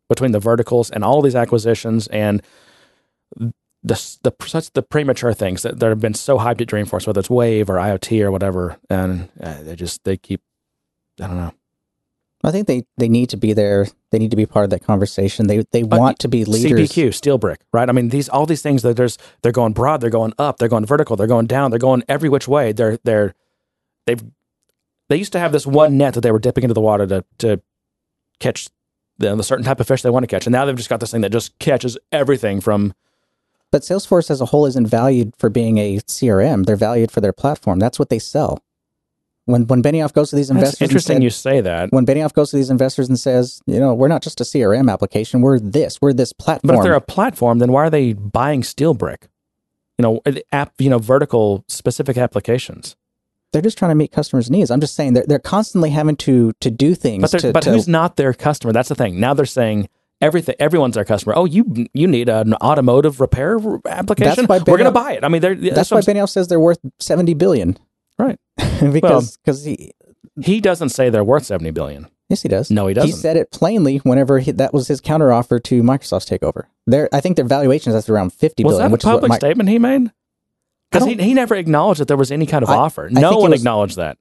Between 0.08 0.32
the 0.32 0.40
verticals 0.40 0.90
and 0.90 1.04
all 1.04 1.20
these 1.20 1.34
acquisitions 1.34 2.06
and 2.08 2.42
the, 3.86 4.18
the 4.22 4.46
such 4.46 4.72
the 4.72 4.82
premature 4.82 5.32
things 5.32 5.62
that, 5.62 5.78
that 5.78 5.88
have 5.88 6.00
been 6.00 6.14
so 6.14 6.38
hyped 6.38 6.60
at 6.60 6.66
Dreamforce, 6.66 7.06
whether 7.06 7.20
it's 7.20 7.30
Wave 7.30 7.70
or 7.70 7.74
IoT 7.74 8.20
or 8.20 8.32
whatever, 8.32 8.78
and 8.90 9.28
uh, 9.40 9.62
they 9.62 9.76
just 9.76 10.02
they 10.02 10.16
keep, 10.16 10.40
I 11.20 11.28
don't 11.28 11.36
know. 11.36 11.52
I 12.42 12.50
think 12.50 12.66
they, 12.66 12.84
they 12.98 13.08
need 13.08 13.30
to 13.30 13.36
be 13.36 13.52
there. 13.52 13.86
They 14.10 14.18
need 14.18 14.30
to 14.32 14.36
be 14.36 14.44
part 14.44 14.64
of 14.64 14.70
that 14.70 14.82
conversation. 14.84 15.46
They 15.46 15.64
they 15.70 15.84
But 15.84 16.00
want 16.00 16.18
to 16.20 16.28
be 16.28 16.44
leaders. 16.44 16.90
CPQ, 16.90 17.08
SteelBrick, 17.08 17.58
right? 17.72 17.88
I 17.88 17.92
mean, 17.92 18.08
these 18.08 18.28
all 18.28 18.44
these 18.44 18.60
things 18.60 18.82
that 18.82 18.96
there's 18.96 19.18
they're 19.42 19.52
going 19.52 19.72
broad, 19.72 20.00
they're 20.00 20.10
going 20.10 20.32
up, 20.38 20.58
they're 20.58 20.68
going 20.68 20.84
vertical, 20.84 21.14
they're 21.16 21.26
going 21.28 21.46
down, 21.46 21.70
they're 21.70 21.78
going 21.78 22.02
every 22.08 22.28
which 22.28 22.48
way. 22.48 22.72
They're 22.72 22.98
they're 23.04 23.34
they've 24.06 24.22
they 25.08 25.16
used 25.16 25.32
to 25.32 25.38
have 25.38 25.52
this 25.52 25.66
one 25.66 25.96
net 25.96 26.14
that 26.14 26.22
they 26.22 26.32
were 26.32 26.40
dipping 26.40 26.64
into 26.64 26.74
the 26.74 26.80
water 26.80 27.06
to 27.06 27.24
to 27.38 27.60
catch 28.40 28.68
the, 29.18 29.34
the 29.36 29.44
certain 29.44 29.64
type 29.64 29.78
of 29.80 29.86
fish 29.86 30.02
they 30.02 30.10
want 30.10 30.24
to 30.24 30.28
catch, 30.28 30.46
and 30.46 30.52
now 30.52 30.64
they've 30.64 30.76
just 30.76 30.88
got 30.88 31.00
this 31.00 31.12
thing 31.12 31.20
that 31.22 31.32
just 31.32 31.56
catches 31.60 31.96
everything 32.10 32.60
from. 32.60 32.94
But 33.72 33.82
Salesforce 33.82 34.30
as 34.30 34.40
a 34.40 34.46
whole 34.46 34.66
isn't 34.66 34.86
valued 34.86 35.34
for 35.36 35.50
being 35.50 35.78
a 35.78 35.98
CRM. 36.06 36.64
They're 36.66 36.76
valued 36.76 37.10
for 37.10 37.20
their 37.20 37.32
platform. 37.32 37.78
That's 37.78 37.98
what 37.98 38.08
they 38.10 38.18
sell. 38.18 38.62
When 39.44 39.66
when 39.66 39.82
Benioff 39.82 40.12
goes 40.12 40.30
to 40.30 40.36
these 40.36 40.50
investors, 40.50 40.78
That's 40.78 40.82
interesting 40.90 41.16
said- 41.16 41.22
you 41.22 41.30
say 41.30 41.60
that, 41.60 41.92
when 41.92 42.04
Benioff 42.04 42.32
goes 42.32 42.50
to 42.50 42.56
these 42.56 42.70
investors 42.70 43.08
and 43.08 43.18
says, 43.18 43.60
you 43.66 43.78
know, 43.78 43.94
we're 43.94 44.08
not 44.08 44.22
just 44.22 44.40
a 44.40 44.44
CRM 44.44 44.90
application. 44.92 45.40
We're 45.40 45.60
this. 45.60 46.00
We're 46.00 46.12
this 46.12 46.32
platform. 46.32 46.74
but 46.74 46.78
if 46.78 46.82
they're 46.84 46.94
a 46.94 47.00
platform, 47.00 47.58
then 47.60 47.70
why 47.70 47.84
are 47.84 47.90
they 47.90 48.12
buying 48.12 48.62
SteelBrick? 48.62 49.28
You 49.98 50.02
know, 50.02 50.20
uh, 50.26 50.32
app, 50.52 50.72
you 50.78 50.90
know, 50.90 50.98
vertical 50.98 51.64
specific 51.68 52.16
applications. 52.18 52.96
they're 53.52 53.62
just 53.62 53.78
trying 53.78 53.90
to 53.92 53.94
meet 53.94 54.10
customers' 54.12 54.50
needs. 54.50 54.70
I'm 54.70 54.80
just 54.80 54.94
saying 54.96 55.14
they're 55.14 55.24
they're 55.26 55.38
constantly 55.38 55.90
having 55.90 56.16
to 56.16 56.52
to 56.60 56.70
do 56.70 56.94
things. 56.94 57.30
But, 57.30 57.40
to, 57.40 57.52
but 57.52 57.62
to- 57.62 57.70
who's 57.72 57.86
not 57.88 58.16
their 58.16 58.34
customer? 58.34 58.72
That's 58.72 58.88
the 58.88 58.94
thing. 58.96 59.18
Now 59.20 59.32
they're 59.34 59.46
saying 59.46 59.88
everything. 60.20 60.54
Everyone's 60.58 60.96
our 60.96 61.04
customer. 61.04 61.34
Oh, 61.36 61.44
you 61.44 61.86
you 61.92 62.06
need 62.06 62.28
an 62.28 62.54
automotive 62.54 63.20
repair 63.20 63.58
application. 63.86 64.46
We're 64.48 64.60
going 64.60 64.84
to 64.84 64.90
buy 64.90 65.12
it. 65.12 65.24
I 65.24 65.28
mean, 65.28 65.42
That's, 65.42 65.60
that's, 65.74 65.90
why 65.90 66.00
Benioff 66.00 66.30
says 66.30 66.48
they're 66.48 66.60
worth 66.60 66.78
seventy 66.98 67.34
billion. 67.34 67.78
Right. 68.18 68.38
because 68.92 69.36
because 69.36 69.64
he 69.64 69.92
he 70.42 70.60
doesn't 70.60 70.90
say 70.90 71.10
they're 71.10 71.24
worth 71.24 71.44
seventy 71.44 71.70
billion. 71.70 72.08
yes 72.28 72.42
he 72.42 72.48
does. 72.48 72.70
No, 72.70 72.86
he 72.86 72.94
doesn't. 72.94 73.08
He 73.10 73.12
said 73.12 73.36
it 73.36 73.50
plainly 73.50 73.98
whenever 73.98 74.38
he, 74.38 74.50
that 74.52 74.72
was 74.72 74.88
his 74.88 75.00
counteroffer 75.00 75.62
to 75.64 75.82
Microsoft's 75.82 76.28
takeover. 76.28 76.64
Their 76.86 77.08
I 77.12 77.20
think 77.20 77.36
their 77.36 77.44
valuation 77.44 77.92
is 77.92 78.04
at 78.04 78.08
around 78.10 78.32
fifty 78.32 78.64
Was 78.64 78.72
billion, 78.72 78.84
that 78.84 78.90
a 78.90 78.92
which 78.92 79.02
is 79.02 79.06
what 79.06 79.12
public 79.14 79.30
Mi- 79.32 79.36
statement 79.36 79.68
he 79.68 79.78
made? 79.78 80.10
Because 80.90 81.06
he, 81.06 81.14
he 81.16 81.34
never 81.34 81.54
acknowledged 81.56 82.00
that 82.00 82.08
there 82.08 82.16
was 82.16 82.30
any 82.30 82.46
kind 82.46 82.62
of 82.62 82.70
I- 82.70 82.76
offer. 82.76 83.10
I 83.14 83.20
No 83.20 83.38
one 83.38 83.50
was- 83.50 83.60
acknowledged 83.60 83.96
that. 83.96 84.18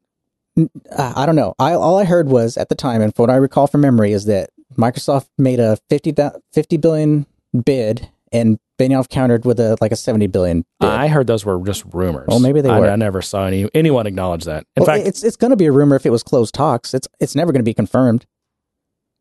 uh, 0.58 1.14
I 1.16 1.26
don't 1.26 1.36
know. 1.36 1.54
I, 1.60 1.74
all 1.74 1.98
I 2.00 2.06
heard 2.06 2.28
was 2.28 2.58
at 2.58 2.70
the 2.70 2.76
time, 2.76 3.02
and 3.02 3.14
from 3.16 3.24
what 3.24 3.30
I 3.30 3.36
recall 3.36 3.68
from 3.68 3.82
memory, 3.82 4.14
is 4.14 4.26
that 4.26 4.50
Microsoft 4.78 5.28
made 5.38 5.60
a 5.60 5.78
50, 5.90 6.14
50 6.54 6.78
billion 6.78 7.26
bid, 7.64 8.10
and 8.32 8.58
Benioff 8.80 9.08
countered 9.10 9.46
with 9.46 9.60
a 9.60 9.78
like 9.80 9.94
a 9.94 9.96
seventy 9.96 10.28
billion 10.28 10.66
bid. 10.82 10.90
I 10.90 11.08
heard 11.08 11.28
those 11.28 11.46
were 11.46 11.64
just 11.64 11.86
rumors. 11.94 12.26
Well, 12.28 12.40
maybe 12.42 12.60
they 12.60 12.70
I, 12.70 12.80
were. 12.80 12.90
I 12.90 12.96
never 12.98 13.22
saw 13.22 13.46
any 13.46 13.70
anyone 13.74 14.06
acknowledge 14.06 14.44
that. 14.46 14.66
In 14.76 14.82
Well, 14.84 14.88
fact, 14.88 15.08
it's 15.08 15.24
it's 15.24 15.38
going 15.38 15.52
to 15.52 15.56
be 15.58 15.66
a 15.68 15.72
rumor 15.72 15.96
if 15.96 16.06
it 16.06 16.10
was 16.10 16.24
closed 16.24 16.54
talks. 16.54 16.94
It's 16.94 17.08
it's 17.22 17.36
never 17.36 17.54
going 17.54 17.62
to 17.62 17.64
be 17.64 17.74
confirmed. 17.74 18.26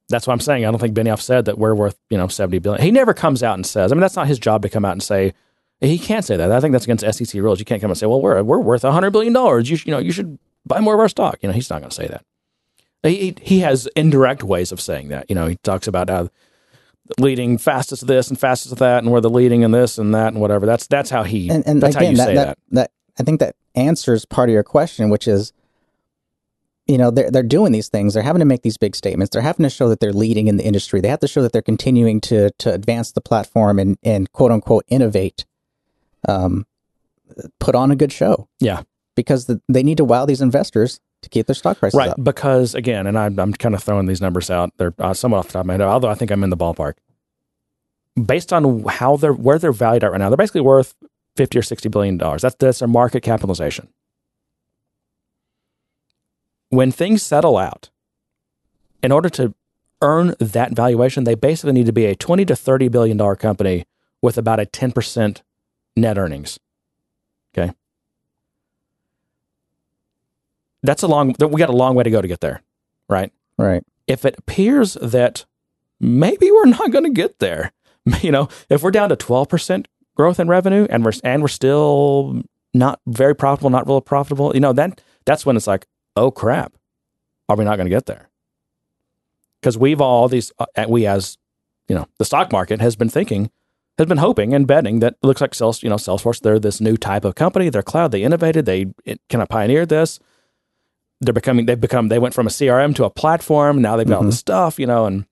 that's 0.08 0.26
what 0.26 0.32
I'm 0.32 0.40
saying. 0.40 0.64
I 0.66 0.70
don't 0.72 0.80
think 0.80 0.96
Benioff 0.96 1.20
said 1.20 1.44
that 1.44 1.56
we're 1.58 1.74
worth 1.74 1.96
you 2.10 2.18
know 2.18 2.26
seventy 2.26 2.58
billion. 2.58 2.82
He 2.82 2.90
never 2.90 3.14
comes 3.14 3.44
out 3.44 3.54
and 3.54 3.64
says. 3.64 3.92
I 3.92 3.94
mean, 3.94 4.00
that's 4.00 4.16
not 4.16 4.26
his 4.26 4.40
job 4.40 4.62
to 4.62 4.68
come 4.68 4.84
out 4.84 4.92
and 4.92 5.02
say. 5.02 5.34
He 5.80 5.98
can't 5.98 6.24
say 6.24 6.36
that. 6.36 6.50
I 6.50 6.60
think 6.60 6.72
that's 6.72 6.86
against 6.86 7.04
SEC 7.18 7.40
rules. 7.40 7.58
You 7.60 7.64
can't 7.64 7.80
come 7.80 7.90
and 7.92 7.98
say, 7.98 8.06
"Well, 8.06 8.20
we're 8.20 8.42
we're 8.42 8.58
worth 8.58 8.82
hundred 8.82 9.10
billion 9.12 9.32
dollars. 9.32 9.70
You 9.70 9.78
you 9.84 9.92
know 9.92 9.98
you 9.98 10.10
should 10.10 10.36
buy 10.66 10.80
more 10.80 10.94
of 10.94 11.00
our 11.00 11.08
stock." 11.08 11.38
You 11.42 11.48
know, 11.48 11.52
he's 11.52 11.70
not 11.70 11.78
going 11.80 11.90
to 11.90 11.94
say 11.94 12.08
that. 12.08 12.24
He 13.04 13.36
he- 13.40 13.60
has 13.60 13.86
indirect 13.94 14.42
ways 14.42 14.72
of 14.72 14.80
saying 14.80 15.08
that. 15.08 15.26
You 15.28 15.34
know, 15.36 15.46
he 15.46 15.56
talks 15.56 15.86
about 15.86 16.08
how 16.10 16.30
leading 17.18 17.58
fastest 17.58 18.02
of 18.02 18.08
this 18.08 18.28
and 18.28 18.40
fastest 18.40 18.72
of 18.72 18.78
that, 18.78 19.02
and 19.04 19.12
we're 19.12 19.20
the 19.20 19.30
leading 19.30 19.62
in 19.62 19.70
this 19.70 19.98
and 19.98 20.14
that 20.14 20.28
and 20.32 20.40
whatever. 20.40 20.66
That's 20.66 20.86
that's 20.86 21.10
how 21.10 21.22
he. 21.22 21.50
And 21.50 21.66
and 21.66 21.82
that's 21.82 21.94
again, 21.96 22.06
how 22.06 22.10
you 22.10 22.16
that, 22.16 22.26
say 22.26 22.34
that, 22.34 22.46
that. 22.46 22.58
that 22.70 22.90
I 23.18 23.22
think 23.22 23.40
that 23.40 23.56
answers 23.74 24.24
part 24.24 24.48
of 24.48 24.52
your 24.54 24.62
question, 24.64 25.10
which 25.10 25.28
is, 25.28 25.52
you 26.86 26.96
know, 26.98 27.10
they're 27.10 27.30
they're 27.30 27.42
doing 27.42 27.72
these 27.72 27.88
things. 27.88 28.14
They're 28.14 28.22
having 28.22 28.40
to 28.40 28.46
make 28.46 28.62
these 28.62 28.78
big 28.78 28.96
statements. 28.96 29.30
They're 29.32 29.42
having 29.42 29.64
to 29.64 29.70
show 29.70 29.88
that 29.90 30.00
they're 30.00 30.12
leading 30.12 30.48
in 30.48 30.56
the 30.56 30.64
industry. 30.64 31.00
They 31.00 31.08
have 31.08 31.20
to 31.20 31.28
show 31.28 31.42
that 31.42 31.52
they're 31.52 31.62
continuing 31.62 32.20
to 32.22 32.50
to 32.58 32.72
advance 32.72 33.12
the 33.12 33.20
platform 33.20 33.78
and 33.78 33.98
and 34.02 34.32
quote 34.32 34.50
unquote 34.50 34.84
innovate. 34.88 35.44
Um, 36.26 36.66
put 37.58 37.74
on 37.74 37.90
a 37.90 37.96
good 37.96 38.12
show 38.12 38.48
Yeah. 38.60 38.82
because 39.14 39.44
the, 39.46 39.60
they 39.68 39.82
need 39.82 39.96
to 39.98 40.04
wow 40.04 40.24
these 40.24 40.40
investors 40.40 41.00
to 41.24 41.28
keep 41.30 41.46
their 41.46 41.54
stock 41.54 41.78
prices 41.78 41.98
Right, 41.98 42.10
up. 42.10 42.22
because 42.22 42.74
again, 42.74 43.06
and 43.06 43.18
I'm, 43.18 43.38
I'm 43.38 43.52
kind 43.52 43.74
of 43.74 43.82
throwing 43.82 44.06
these 44.06 44.20
numbers 44.20 44.50
out. 44.50 44.72
They're 44.76 44.94
uh, 44.98 45.12
somewhat 45.14 45.38
off 45.38 45.46
the 45.48 45.52
top 45.54 45.60
of 45.60 45.66
my 45.66 45.72
head, 45.74 45.80
although 45.82 46.08
I 46.08 46.14
think 46.14 46.30
I'm 46.30 46.44
in 46.44 46.50
the 46.50 46.56
ballpark. 46.56 46.94
Based 48.22 48.52
on 48.52 48.84
how 48.84 49.16
they're 49.16 49.32
where 49.32 49.58
they're 49.58 49.72
valued 49.72 50.04
at 50.04 50.12
right 50.12 50.18
now, 50.20 50.28
they're 50.30 50.36
basically 50.36 50.60
worth 50.60 50.94
fifty 51.36 51.58
or 51.58 51.62
sixty 51.62 51.88
billion 51.88 52.16
dollars. 52.16 52.42
That's 52.42 52.54
that's 52.54 52.78
their 52.78 52.86
market 52.88 53.22
capitalization. 53.24 53.88
When 56.68 56.92
things 56.92 57.22
settle 57.22 57.56
out, 57.56 57.90
in 59.02 59.10
order 59.12 59.28
to 59.30 59.54
earn 60.00 60.34
that 60.38 60.72
valuation, 60.76 61.24
they 61.24 61.34
basically 61.34 61.72
need 61.72 61.86
to 61.86 61.92
be 61.92 62.04
a 62.06 62.14
twenty 62.14 62.44
to 62.44 62.54
thirty 62.54 62.86
billion 62.88 63.16
dollar 63.16 63.34
company 63.36 63.84
with 64.22 64.38
about 64.38 64.60
a 64.60 64.66
ten 64.66 64.92
percent 64.92 65.42
net 65.96 66.16
earnings. 66.16 66.60
Okay, 67.56 67.72
that's 70.84 71.02
a 71.02 71.08
long. 71.08 71.34
We 71.38 71.58
got 71.58 71.70
a 71.70 71.76
long 71.76 71.94
way 71.94 72.04
to 72.04 72.10
go 72.10 72.22
to 72.22 72.28
get 72.28 72.40
there, 72.40 72.62
right? 73.08 73.32
Right. 73.56 73.84
if 74.06 74.24
it 74.24 74.34
appears 74.38 74.94
that 74.94 75.44
maybe 76.00 76.50
we're 76.50 76.66
not 76.66 76.90
going 76.90 77.04
to 77.04 77.10
get 77.10 77.38
there, 77.38 77.72
you 78.20 78.30
know, 78.32 78.48
if 78.68 78.82
we're 78.82 78.90
down 78.90 79.08
to 79.10 79.16
12% 79.16 79.86
growth 80.16 80.40
in 80.40 80.48
revenue 80.48 80.86
and 80.90 81.04
we're 81.04 81.12
and 81.22 81.42
we're 81.42 81.48
still 81.48 82.42
not 82.72 83.00
very 83.06 83.34
profitable, 83.34 83.70
not 83.70 83.86
real 83.86 84.00
profitable, 84.00 84.52
you 84.54 84.60
know, 84.60 84.72
then 84.72 84.94
that's 85.24 85.46
when 85.46 85.56
it's 85.56 85.66
like, 85.66 85.86
oh 86.16 86.30
crap, 86.30 86.74
are 87.48 87.56
we 87.56 87.64
not 87.64 87.76
going 87.76 87.86
to 87.86 87.90
get 87.90 88.06
there? 88.06 88.28
Because 89.60 89.78
we've 89.78 90.00
all 90.00 90.28
these, 90.28 90.52
uh, 90.58 90.66
we 90.88 91.06
as 91.06 91.38
you 91.88 91.94
know, 91.94 92.06
the 92.18 92.24
stock 92.24 92.52
market 92.52 92.80
has 92.80 92.96
been 92.96 93.08
thinking, 93.08 93.50
has 93.98 94.06
been 94.06 94.18
hoping 94.18 94.54
and 94.54 94.66
betting 94.66 95.00
that 95.00 95.14
it 95.14 95.26
looks 95.26 95.40
like 95.40 95.54
Sales, 95.54 95.82
you 95.82 95.88
know, 95.88 95.96
Salesforce, 95.96 96.40
they're 96.40 96.58
this 96.58 96.80
new 96.80 96.96
type 96.96 97.24
of 97.24 97.34
company. 97.34 97.68
They're 97.68 97.82
cloud. 97.82 98.10
They 98.10 98.22
innovated. 98.22 98.66
They 98.66 98.86
it, 99.04 99.20
kind 99.28 99.42
of 99.42 99.48
pioneered 99.48 99.88
this. 99.88 100.18
They're 101.24 101.32
becoming. 101.32 101.66
They've 101.66 101.80
become. 101.80 102.08
They 102.08 102.18
went 102.18 102.34
from 102.34 102.46
a 102.46 102.50
CRM 102.50 102.94
to 102.96 103.04
a 103.04 103.10
platform. 103.10 103.82
Now 103.82 103.96
they've 103.96 104.06
got 104.06 104.16
all 104.16 104.22
the 104.22 104.28
mm-hmm. 104.28 104.34
stuff, 104.34 104.78
you 104.78 104.86
know, 104.86 105.06
and 105.06 105.26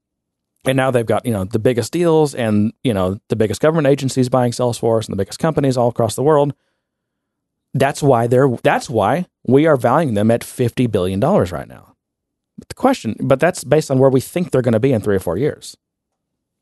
and 0.65 0.77
now 0.77 0.91
they've 0.91 1.07
got 1.07 1.27
you 1.27 1.33
know 1.33 1.45
the 1.45 1.59
biggest 1.59 1.93
deals 1.93 2.35
and 2.35 2.73
you 2.83 2.95
know 2.95 3.19
the 3.29 3.37
biggest 3.37 3.61
government 3.61 3.87
agencies 3.87 4.29
buying 4.29 4.53
Salesforce 4.53 5.07
and 5.07 5.13
the 5.13 5.17
biggest 5.23 5.39
companies 5.39 5.77
all 5.77 5.89
across 5.89 6.15
the 6.15 6.23
world. 6.23 6.55
That's 7.75 8.03
why 8.03 8.27
they're. 8.27 8.49
That's 8.63 8.91
why 8.91 9.27
we 9.47 9.67
are 9.67 9.77
valuing 9.77 10.15
them 10.15 10.31
at 10.31 10.45
fifty 10.45 10.87
billion 10.87 11.21
dollars 11.21 11.53
right 11.53 11.69
now. 11.69 11.97
But 12.59 12.69
the 12.69 12.75
question, 12.75 13.17
but 13.21 13.41
that's 13.41 13.65
based 13.65 13.91
on 13.91 13.99
where 13.99 14.11
we 14.11 14.21
think 14.21 14.51
they're 14.51 14.63
going 14.63 14.73
to 14.73 14.81
be 14.81 14.93
in 14.93 15.01
three 15.01 15.17
or 15.17 15.21
four 15.21 15.37
years. 15.37 15.77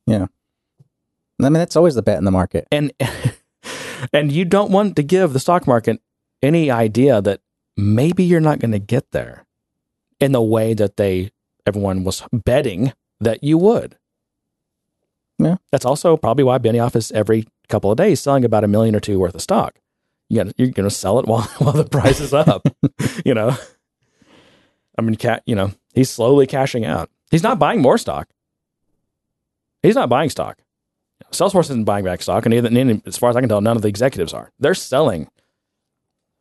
Yeah. 0.06 0.26
I 1.40 1.44
mean, 1.44 1.54
that's 1.54 1.76
always 1.76 1.94
the 1.94 2.02
bet 2.02 2.18
in 2.18 2.24
the 2.24 2.30
market. 2.30 2.66
and 2.70 2.92
and 4.12 4.32
you 4.32 4.44
don't 4.44 4.70
want 4.70 4.96
to 4.96 5.02
give 5.02 5.32
the 5.32 5.40
stock 5.40 5.66
market 5.66 6.00
any 6.42 6.70
idea 6.70 7.20
that 7.20 7.40
maybe 7.76 8.24
you're 8.24 8.40
not 8.40 8.58
going 8.58 8.72
to 8.72 8.78
get 8.78 9.10
there 9.12 9.46
in 10.18 10.32
the 10.32 10.42
way 10.42 10.74
that 10.74 10.96
they 10.96 11.30
everyone 11.66 12.04
was 12.04 12.22
betting 12.32 12.92
that 13.20 13.42
you 13.42 13.58
would. 13.58 13.96
Yeah. 15.38 15.56
That's 15.72 15.84
also 15.84 16.16
probably 16.16 16.44
why 16.44 16.58
Benioff 16.58 16.96
is 16.96 17.10
every 17.12 17.46
couple 17.68 17.90
of 17.90 17.96
days 17.96 18.20
selling 18.20 18.44
about 18.44 18.64
a 18.64 18.68
million 18.68 18.94
or 18.94 19.00
two 19.00 19.18
worth 19.18 19.34
of 19.34 19.42
stock. 19.42 19.78
You 20.28 20.52
you're 20.56 20.68
going 20.68 20.88
to 20.88 20.94
sell 20.94 21.18
it 21.18 21.26
while 21.26 21.42
while 21.58 21.72
the 21.72 21.84
price 21.84 22.20
is 22.20 22.34
up. 22.34 22.66
you 23.24 23.34
know, 23.34 23.56
I 24.98 25.02
mean, 25.02 25.16
cat. 25.16 25.42
You 25.46 25.56
know, 25.56 25.72
he's 25.94 26.10
slowly 26.10 26.46
cashing 26.46 26.84
out. 26.84 27.10
He's 27.30 27.42
not 27.42 27.58
buying 27.58 27.80
more 27.80 27.98
stock. 27.98 28.28
He's 29.82 29.94
not 29.94 30.08
buying 30.08 30.30
stock. 30.30 30.58
Salesforce 31.32 31.64
isn't 31.64 31.84
buying 31.84 32.04
back 32.04 32.22
stock, 32.22 32.44
and 32.44 32.54
as 33.06 33.16
far 33.16 33.30
as 33.30 33.36
I 33.36 33.40
can 33.40 33.48
tell, 33.48 33.60
none 33.60 33.76
of 33.76 33.82
the 33.82 33.88
executives 33.88 34.32
are. 34.34 34.50
They're 34.58 34.74
selling. 34.74 35.28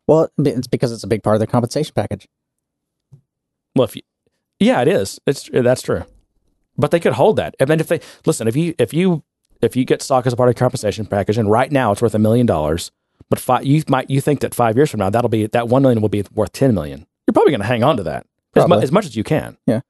Well, 0.10 0.28
it's 0.40 0.66
because 0.66 0.92
it's 0.92 1.04
a 1.04 1.08
big 1.08 1.22
part 1.22 1.36
of 1.36 1.40
their 1.40 1.46
compensation 1.46 1.94
package. 1.94 2.28
Well, 3.76 3.86
if 3.86 3.96
you, 3.96 4.02
yeah, 4.60 4.82
it 4.82 4.88
is. 4.88 5.20
It's 5.28 5.48
that's 5.54 5.84
true. 5.84 6.04
But 6.80 6.90
they 6.90 7.00
could 7.00 7.14
hold 7.14 7.36
that. 7.36 7.54
I 7.60 7.66
mean, 7.66 7.80
if 7.80 7.90
they 7.90 8.00
listen, 8.26 8.48
if 8.48 8.56
you 8.56 8.74
if 8.80 8.92
you 8.92 9.24
if 9.62 9.76
you 9.76 9.86
get 9.86 10.02
stock 10.02 10.26
as 10.26 10.34
a 10.34 10.36
part 10.36 10.50
of 10.50 10.56
your 10.56 10.60
compensation 10.66 11.06
package, 11.06 11.38
and 11.38 11.52
right 11.52 11.72
now 11.72 11.92
it's 11.92 12.02
worth 12.02 12.16
a 12.16 12.20
million 12.20 12.48
dollars, 12.48 12.92
but 13.30 13.38
five, 13.40 13.64
you 13.66 13.84
might 13.88 14.10
you 14.10 14.20
think 14.20 14.40
that 14.40 14.56
five 14.56 14.76
years 14.76 14.90
from 14.90 15.00
now 15.00 15.12
that'll 15.12 15.30
be 15.30 15.46
that 15.46 15.68
one 15.68 15.84
million 15.84 16.02
will 16.02 16.10
be 16.10 16.24
worth 16.34 16.54
ten 16.54 16.74
million. 16.74 17.06
You're 17.28 17.34
probably 17.34 17.52
going 17.52 17.62
to 17.62 17.68
hang 17.68 17.84
on 17.84 17.98
to 17.98 18.04
that 18.04 18.26
as, 18.56 18.68
mu- 18.68 18.80
as 18.80 18.92
much 18.92 19.06
as 19.06 19.16
you 19.16 19.24
can. 19.24 19.58
Yeah. 19.68 19.82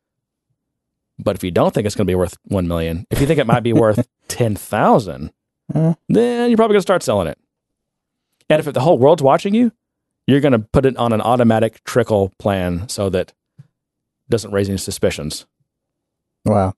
But 1.17 1.37
if 1.37 1.45
you 1.45 1.51
don't 1.51 1.73
think 1.73 1.85
it's 1.85 1.95
going 1.95 2.07
to 2.07 2.11
be 2.11 2.15
worth 2.15 2.35
one 2.43 2.67
million, 2.67 3.07
if 3.09 3.21
you 3.21 3.25
think 3.27 3.39
it 3.39 3.47
might 3.47 3.63
be 3.63 3.71
worth 3.85 4.05
ten 4.27 4.57
thousand, 4.57 5.31
Uh. 5.73 5.93
then 6.09 6.49
you're 6.49 6.57
probably 6.57 6.73
going 6.73 6.79
to 6.79 6.81
start 6.81 7.03
selling 7.03 7.27
it. 7.27 7.37
And 8.49 8.59
if 8.59 8.73
the 8.73 8.81
whole 8.81 8.97
world's 8.97 9.23
watching 9.23 9.53
you, 9.53 9.71
you're 10.29 10.39
going 10.41 10.51
to 10.53 10.59
put 10.59 10.85
it 10.85 10.95
on 10.97 11.13
an 11.13 11.21
automatic 11.21 11.83
trickle 11.83 12.31
plan 12.39 12.87
so 12.87 13.09
that 13.09 13.33
doesn't 14.29 14.51
raise 14.51 14.69
any 14.69 14.77
suspicions. 14.77 15.45
Wow. 16.45 16.73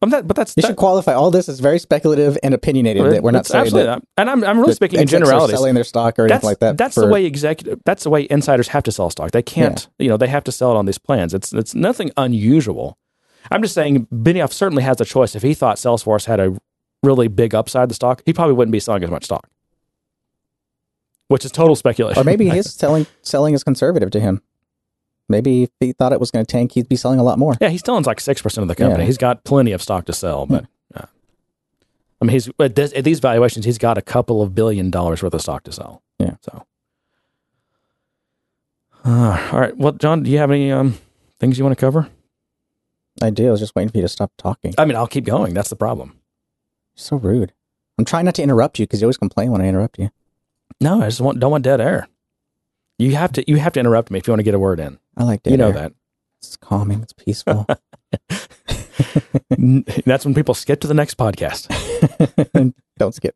Um, 0.00 0.10
that, 0.10 0.26
but 0.26 0.34
that's 0.36 0.54
You 0.56 0.62
that- 0.62 0.68
should 0.68 0.76
qualify 0.76 1.12
all 1.14 1.30
this 1.30 1.48
as 1.48 1.60
very 1.60 1.78
speculative 1.78 2.36
and 2.42 2.54
opinionated. 2.54 3.04
That 3.12 3.22
we're 3.22 3.30
not 3.30 3.46
saying 3.46 3.62
absolutely 3.62 3.86
that, 3.86 3.94
not. 3.96 4.04
And 4.16 4.28
I'm 4.30 4.42
I'm 4.42 4.58
really 4.58 4.72
speaking 4.74 4.98
in 5.00 5.06
generalities. 5.06 5.54
selling 5.56 5.74
their 5.74 5.84
stock 5.84 6.18
or 6.18 6.22
anything 6.22 6.34
that's 6.34 6.44
like 6.44 6.58
that. 6.58 6.76
that's 6.76 6.94
for- 6.94 7.02
the 7.02 7.06
way 7.12 7.24
executive. 7.24 7.80
That's 7.84 8.02
the 8.02 8.10
way 8.10 8.26
insiders 8.28 8.68
have 8.68 8.82
to 8.84 8.92
sell 8.92 9.10
stock. 9.10 9.30
They 9.30 9.42
can't. 9.42 9.86
You 10.00 10.08
know, 10.08 10.16
they 10.16 10.26
have 10.26 10.42
to 10.44 10.52
sell 10.52 10.72
it 10.72 10.76
on 10.76 10.86
these 10.86 10.98
plans. 10.98 11.34
It's 11.34 11.52
it's 11.52 11.74
nothing 11.74 12.10
unusual. 12.16 12.98
I'm 13.50 13.62
just 13.62 13.74
saying 13.74 14.06
Benioff 14.12 14.52
certainly 14.52 14.82
has 14.82 15.00
a 15.00 15.04
choice. 15.04 15.36
If 15.36 15.42
he 15.42 15.54
thought 15.54 15.76
Salesforce 15.76 16.26
had 16.26 16.40
a 16.40 16.56
really 17.04 17.28
big 17.28 17.54
upside 17.54 17.88
the 17.88 17.94
stock, 17.94 18.22
he 18.26 18.32
probably 18.32 18.54
wouldn't 18.54 18.72
be 18.72 18.80
selling 18.80 19.04
as 19.04 19.10
much 19.10 19.24
stock. 19.24 19.48
Which 21.28 21.44
is 21.44 21.52
total 21.52 21.76
speculation. 21.76 22.20
Or 22.20 22.24
maybe 22.24 22.48
his 22.48 22.72
selling 22.74 23.06
selling 23.22 23.54
is 23.54 23.64
conservative 23.64 24.10
to 24.10 24.20
him. 24.20 24.42
Maybe 25.28 25.62
if 25.64 25.70
he 25.80 25.92
thought 25.92 26.12
it 26.12 26.20
was 26.20 26.30
going 26.30 26.44
to 26.44 26.50
tank, 26.50 26.72
he'd 26.72 26.88
be 26.88 26.96
selling 26.96 27.18
a 27.18 27.22
lot 27.22 27.38
more. 27.38 27.54
Yeah, 27.60 27.68
he 27.70 27.78
still 27.78 27.94
owns 27.94 28.06
like 28.06 28.20
six 28.20 28.42
percent 28.42 28.62
of 28.62 28.68
the 28.68 28.74
company. 28.74 29.04
Yeah. 29.04 29.06
He's 29.06 29.18
got 29.18 29.44
plenty 29.44 29.72
of 29.72 29.80
stock 29.80 30.04
to 30.06 30.12
sell, 30.12 30.44
but 30.46 30.66
uh, 30.94 31.06
I 32.20 32.24
mean, 32.24 32.32
he's 32.32 32.50
at, 32.60 32.74
this, 32.74 32.92
at 32.94 33.04
these 33.04 33.18
valuations, 33.20 33.64
he's 33.64 33.78
got 33.78 33.96
a 33.98 34.02
couple 34.02 34.42
of 34.42 34.54
billion 34.54 34.90
dollars 34.90 35.22
worth 35.22 35.32
of 35.34 35.40
stock 35.40 35.62
to 35.64 35.72
sell. 35.72 36.02
Yeah. 36.18 36.36
So, 36.42 36.66
uh, 39.04 39.48
all 39.52 39.60
right. 39.60 39.76
Well, 39.76 39.92
John, 39.92 40.22
do 40.22 40.30
you 40.30 40.38
have 40.38 40.50
any 40.50 40.70
um, 40.70 40.98
things 41.40 41.58
you 41.58 41.64
want 41.64 41.76
to 41.76 41.80
cover? 41.80 42.08
I 43.20 43.30
do. 43.30 43.48
I 43.48 43.50
was 43.50 43.60
just 43.60 43.74
waiting 43.74 43.90
for 43.90 43.98
you 43.98 44.02
to 44.02 44.08
stop 44.08 44.32
talking. 44.38 44.74
I 44.78 44.84
mean, 44.84 44.96
I'll 44.96 45.06
keep 45.06 45.24
going. 45.24 45.54
That's 45.54 45.68
the 45.70 45.76
problem. 45.76 46.18
so 46.94 47.16
rude. 47.16 47.52
I'm 47.98 48.04
trying 48.04 48.24
not 48.24 48.34
to 48.36 48.42
interrupt 48.42 48.78
you 48.78 48.86
because 48.86 49.00
you 49.00 49.06
always 49.06 49.18
complain 49.18 49.50
when 49.52 49.60
I 49.60 49.66
interrupt 49.68 49.98
you. 49.98 50.10
No, 50.80 51.00
I 51.02 51.06
just 51.06 51.20
want, 51.20 51.40
don't 51.40 51.50
want 51.50 51.64
dead 51.64 51.80
air. 51.80 52.08
You 52.98 53.16
have 53.16 53.32
to 53.32 53.44
you 53.50 53.56
have 53.56 53.72
to 53.72 53.80
interrupt 53.80 54.10
me 54.10 54.18
if 54.18 54.26
you 54.26 54.32
want 54.32 54.40
to 54.40 54.44
get 54.44 54.54
a 54.54 54.58
word 54.58 54.78
in. 54.78 54.98
I 55.16 55.24
like 55.24 55.42
dead 55.42 55.50
you 55.52 55.56
know 55.56 55.68
air. 55.68 55.72
that. 55.72 55.92
It's 56.40 56.56
calming. 56.56 57.02
It's 57.02 57.12
peaceful. 57.12 57.66
That's 60.06 60.24
when 60.24 60.34
people 60.34 60.54
skip 60.54 60.80
to 60.80 60.86
the 60.86 60.94
next 60.94 61.16
podcast. 61.16 61.68
Don't 62.98 63.14
skip. 63.14 63.34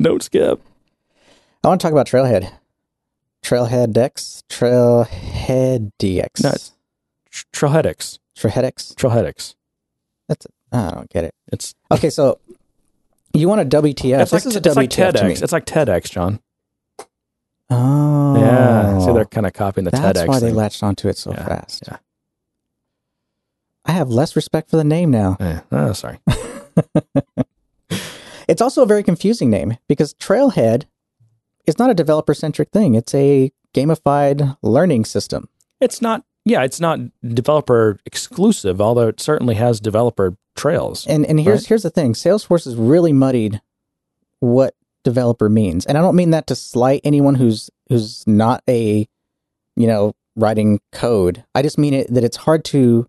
Don't 0.00 0.22
skip. 0.22 0.60
I 1.64 1.68
want 1.68 1.80
to 1.80 1.84
talk 1.84 1.92
about 1.92 2.06
Trailhead. 2.06 2.52
Trailhead 3.42 3.92
Dex. 3.92 4.42
Trailhead 4.48 5.92
DX. 5.98 6.42
No, 6.44 6.50
it's 6.50 6.72
Tr- 7.30 7.44
Trailheadix. 7.52 8.18
Trailheadix. 8.38 8.94
Trailheadix. 8.94 9.54
That's. 10.28 10.46
I 10.72 10.90
don't 10.90 11.08
get 11.10 11.24
it. 11.24 11.34
It's 11.52 11.74
Okay, 11.90 12.10
so 12.10 12.38
you 13.32 13.48
want 13.48 13.60
a 13.60 13.64
WTF? 13.64 14.20
it's 14.20 14.30
this 14.32 14.44
like, 14.44 14.54
is 14.54 14.66
a 14.66 14.74
like 14.74 14.90
WTF 14.90 15.14
me. 15.24 15.34
TEDx. 15.34 15.42
It's 15.42 15.52
like 15.52 15.64
TEDx, 15.64 16.10
John. 16.10 16.40
Oh, 17.70 18.36
Yeah. 18.38 18.98
So 19.00 19.12
they're 19.14 19.24
kind 19.24 19.46
of 19.46 19.52
copying 19.52 19.84
the 19.84 19.90
That's 19.90 20.20
TEDx. 20.20 20.26
why 20.28 20.38
they 20.40 20.46
thing. 20.48 20.54
latched 20.56 20.82
onto 20.82 21.08
it 21.08 21.16
so 21.18 21.32
Yeah, 21.32 21.46
fast. 21.46 21.84
yeah. 21.86 21.96
I 23.84 23.92
have 23.92 24.08
less 24.08 24.34
respect 24.36 24.68
for 24.70 24.76
the 24.76 24.84
name 24.84 25.10
now. 25.10 25.36
Oh, 25.72 25.92
sorry. 25.92 26.18
It's 28.48 28.62
also 28.62 28.82
a 28.82 28.86
very 28.86 29.02
confusing 29.02 29.50
name 29.50 29.76
because 29.88 30.14
Trailhead 30.14 30.84
is 31.66 31.80
not 31.80 31.90
a 31.90 31.94
developer 31.94 32.32
centric 32.32 32.70
thing. 32.70 32.94
It's 32.94 33.12
a 33.12 33.50
gamified 33.74 34.56
learning 34.62 35.04
system. 35.04 35.48
It's 35.80 36.00
not. 36.00 36.22
Yeah, 36.44 36.62
it's 36.62 36.78
not 36.80 37.00
developer 37.26 37.98
exclusive, 38.06 38.80
although 38.80 39.08
it 39.08 39.18
certainly 39.20 39.56
has 39.56 39.80
developer 39.80 40.36
trails. 40.54 41.04
And 41.08 41.26
and 41.26 41.40
here's 41.40 41.62
Right. 41.62 41.66
here's 41.70 41.82
the 41.82 41.90
thing: 41.90 42.12
Salesforce 42.12 42.66
has 42.66 42.76
really 42.76 43.12
muddied 43.12 43.60
what 44.38 44.74
developer 45.06 45.48
means, 45.48 45.86
and 45.86 45.96
I 45.96 46.02
don't 46.02 46.16
mean 46.16 46.30
that 46.32 46.46
to 46.48 46.54
slight 46.54 47.00
anyone 47.04 47.36
who's 47.36 47.70
who's 47.88 48.26
not 48.26 48.62
a 48.68 49.06
you 49.76 49.86
know 49.86 50.14
writing 50.34 50.80
code. 50.92 51.44
I 51.54 51.62
just 51.62 51.78
mean 51.78 51.94
it 51.94 52.12
that 52.12 52.24
it's 52.24 52.36
hard 52.38 52.64
to 52.66 53.06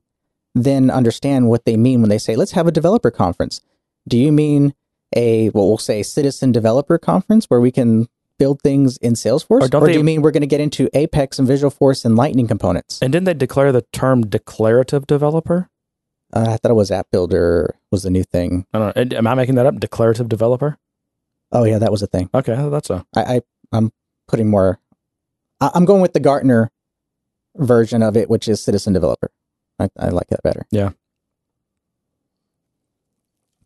then 0.55 0.89
understand 0.89 1.49
what 1.49 1.65
they 1.65 1.75
mean 1.75 2.01
when 2.01 2.09
they 2.09 2.17
say 2.19 2.35
let's 2.35 2.53
have 2.53 2.67
a 2.67 2.71
developer 2.71 3.11
conference. 3.11 3.59
Do 4.07 4.17
you 4.17 4.31
mean 4.31 4.73
a 5.15 5.47
what 5.49 5.63
we'll 5.65 5.77
say 5.77 6.03
citizen 6.03 6.51
developer 6.51 6.97
conference 6.97 7.45
where 7.49 7.59
we 7.59 7.71
can 7.71 8.07
build 8.39 8.61
things 8.61 8.97
in 8.97 9.13
Salesforce, 9.13 9.73
Or 9.73 9.77
or 9.77 9.87
they- 9.87 9.93
do 9.93 9.97
you 9.97 10.03
mean 10.03 10.21
we're 10.21 10.31
going 10.31 10.41
to 10.41 10.47
get 10.55 10.61
into 10.61 10.87
Apex 10.93 11.39
and 11.39 11.47
Visualforce 11.47 12.05
and 12.05 12.15
Lightning 12.15 12.47
components? 12.47 12.99
And 13.01 13.11
didn't 13.11 13.25
they 13.25 13.33
declare 13.33 13.71
the 13.71 13.81
term 13.91 14.21
declarative 14.27 15.07
developer? 15.07 15.69
Uh, 16.33 16.41
I 16.49 16.57
thought 16.57 16.71
it 16.71 16.75
was 16.75 16.91
App 16.91 17.07
Builder 17.11 17.75
was 17.91 18.03
the 18.03 18.09
new 18.11 18.23
thing. 18.23 18.65
I 18.73 18.77
don't 18.79 19.11
know. 19.11 19.17
Am 19.17 19.25
I 19.27 19.33
making 19.33 19.55
that 19.55 19.65
up? 19.65 19.79
Declarative 19.79 20.27
developer? 20.29 20.77
Oh 21.51 21.63
yeah, 21.63 21.79
that 21.79 21.91
was 21.91 22.01
a 22.03 22.07
thing. 22.07 22.29
Okay, 22.33 22.55
that's 22.69 22.89
a. 22.89 23.05
I, 23.15 23.21
I 23.37 23.41
I'm 23.71 23.91
putting 24.27 24.49
more. 24.49 24.79
I, 25.61 25.71
I'm 25.73 25.85
going 25.85 26.01
with 26.01 26.13
the 26.13 26.19
Gartner 26.19 26.71
version 27.55 28.03
of 28.03 28.15
it, 28.17 28.29
which 28.29 28.47
is 28.47 28.61
citizen 28.61 28.93
developer. 28.93 29.31
I, 29.79 29.89
I 29.97 30.09
like 30.09 30.27
that 30.27 30.43
better. 30.43 30.65
Yeah. 30.71 30.91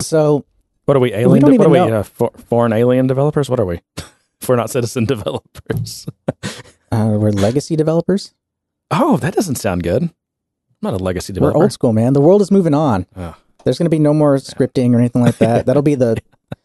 So 0.02 0.46
What 0.86 0.98
are 0.98 1.00
we? 1.00 1.14
Alien? 1.14 1.42
don't 1.42 1.52
de- 1.52 1.58
what 1.58 1.68
are 1.68 1.70
we? 1.70 1.80
Uh, 1.80 2.04
for, 2.04 2.32
foreign 2.48 2.74
alien 2.74 3.08
developers? 3.08 3.50
What 3.50 3.60
are 3.60 3.66
we? 3.66 3.82
if 3.98 4.48
we're 4.50 4.56
not 4.56 4.70
citizen 4.70 5.06
developers. 5.08 6.08
uh, 6.92 7.16
we're 7.20 7.32
legacy 7.32 7.76
developers. 7.76 8.34
oh, 8.90 9.18
that 9.18 9.34
doesn't 9.34 9.56
sound 9.56 9.84
good. 9.84 10.04
I'm 10.04 10.12
not 10.82 10.94
a 10.94 10.98
legacy 11.04 11.34
developer. 11.34 11.58
We're 11.58 11.64
old 11.64 11.72
school, 11.74 11.94
man. 11.94 12.14
The 12.14 12.22
world 12.22 12.42
is 12.42 12.52
moving 12.52 12.74
on. 12.74 13.06
Oh. 13.16 13.36
There's 13.64 13.78
going 13.78 13.86
to 13.86 13.92
be 13.92 14.00
no 14.00 14.14
more 14.14 14.38
scripting 14.38 14.94
or 14.96 15.00
anything 15.00 15.22
like 15.22 15.38
that. 15.38 15.68
That'll 15.68 15.84
be 15.84 15.94
the 15.94 16.18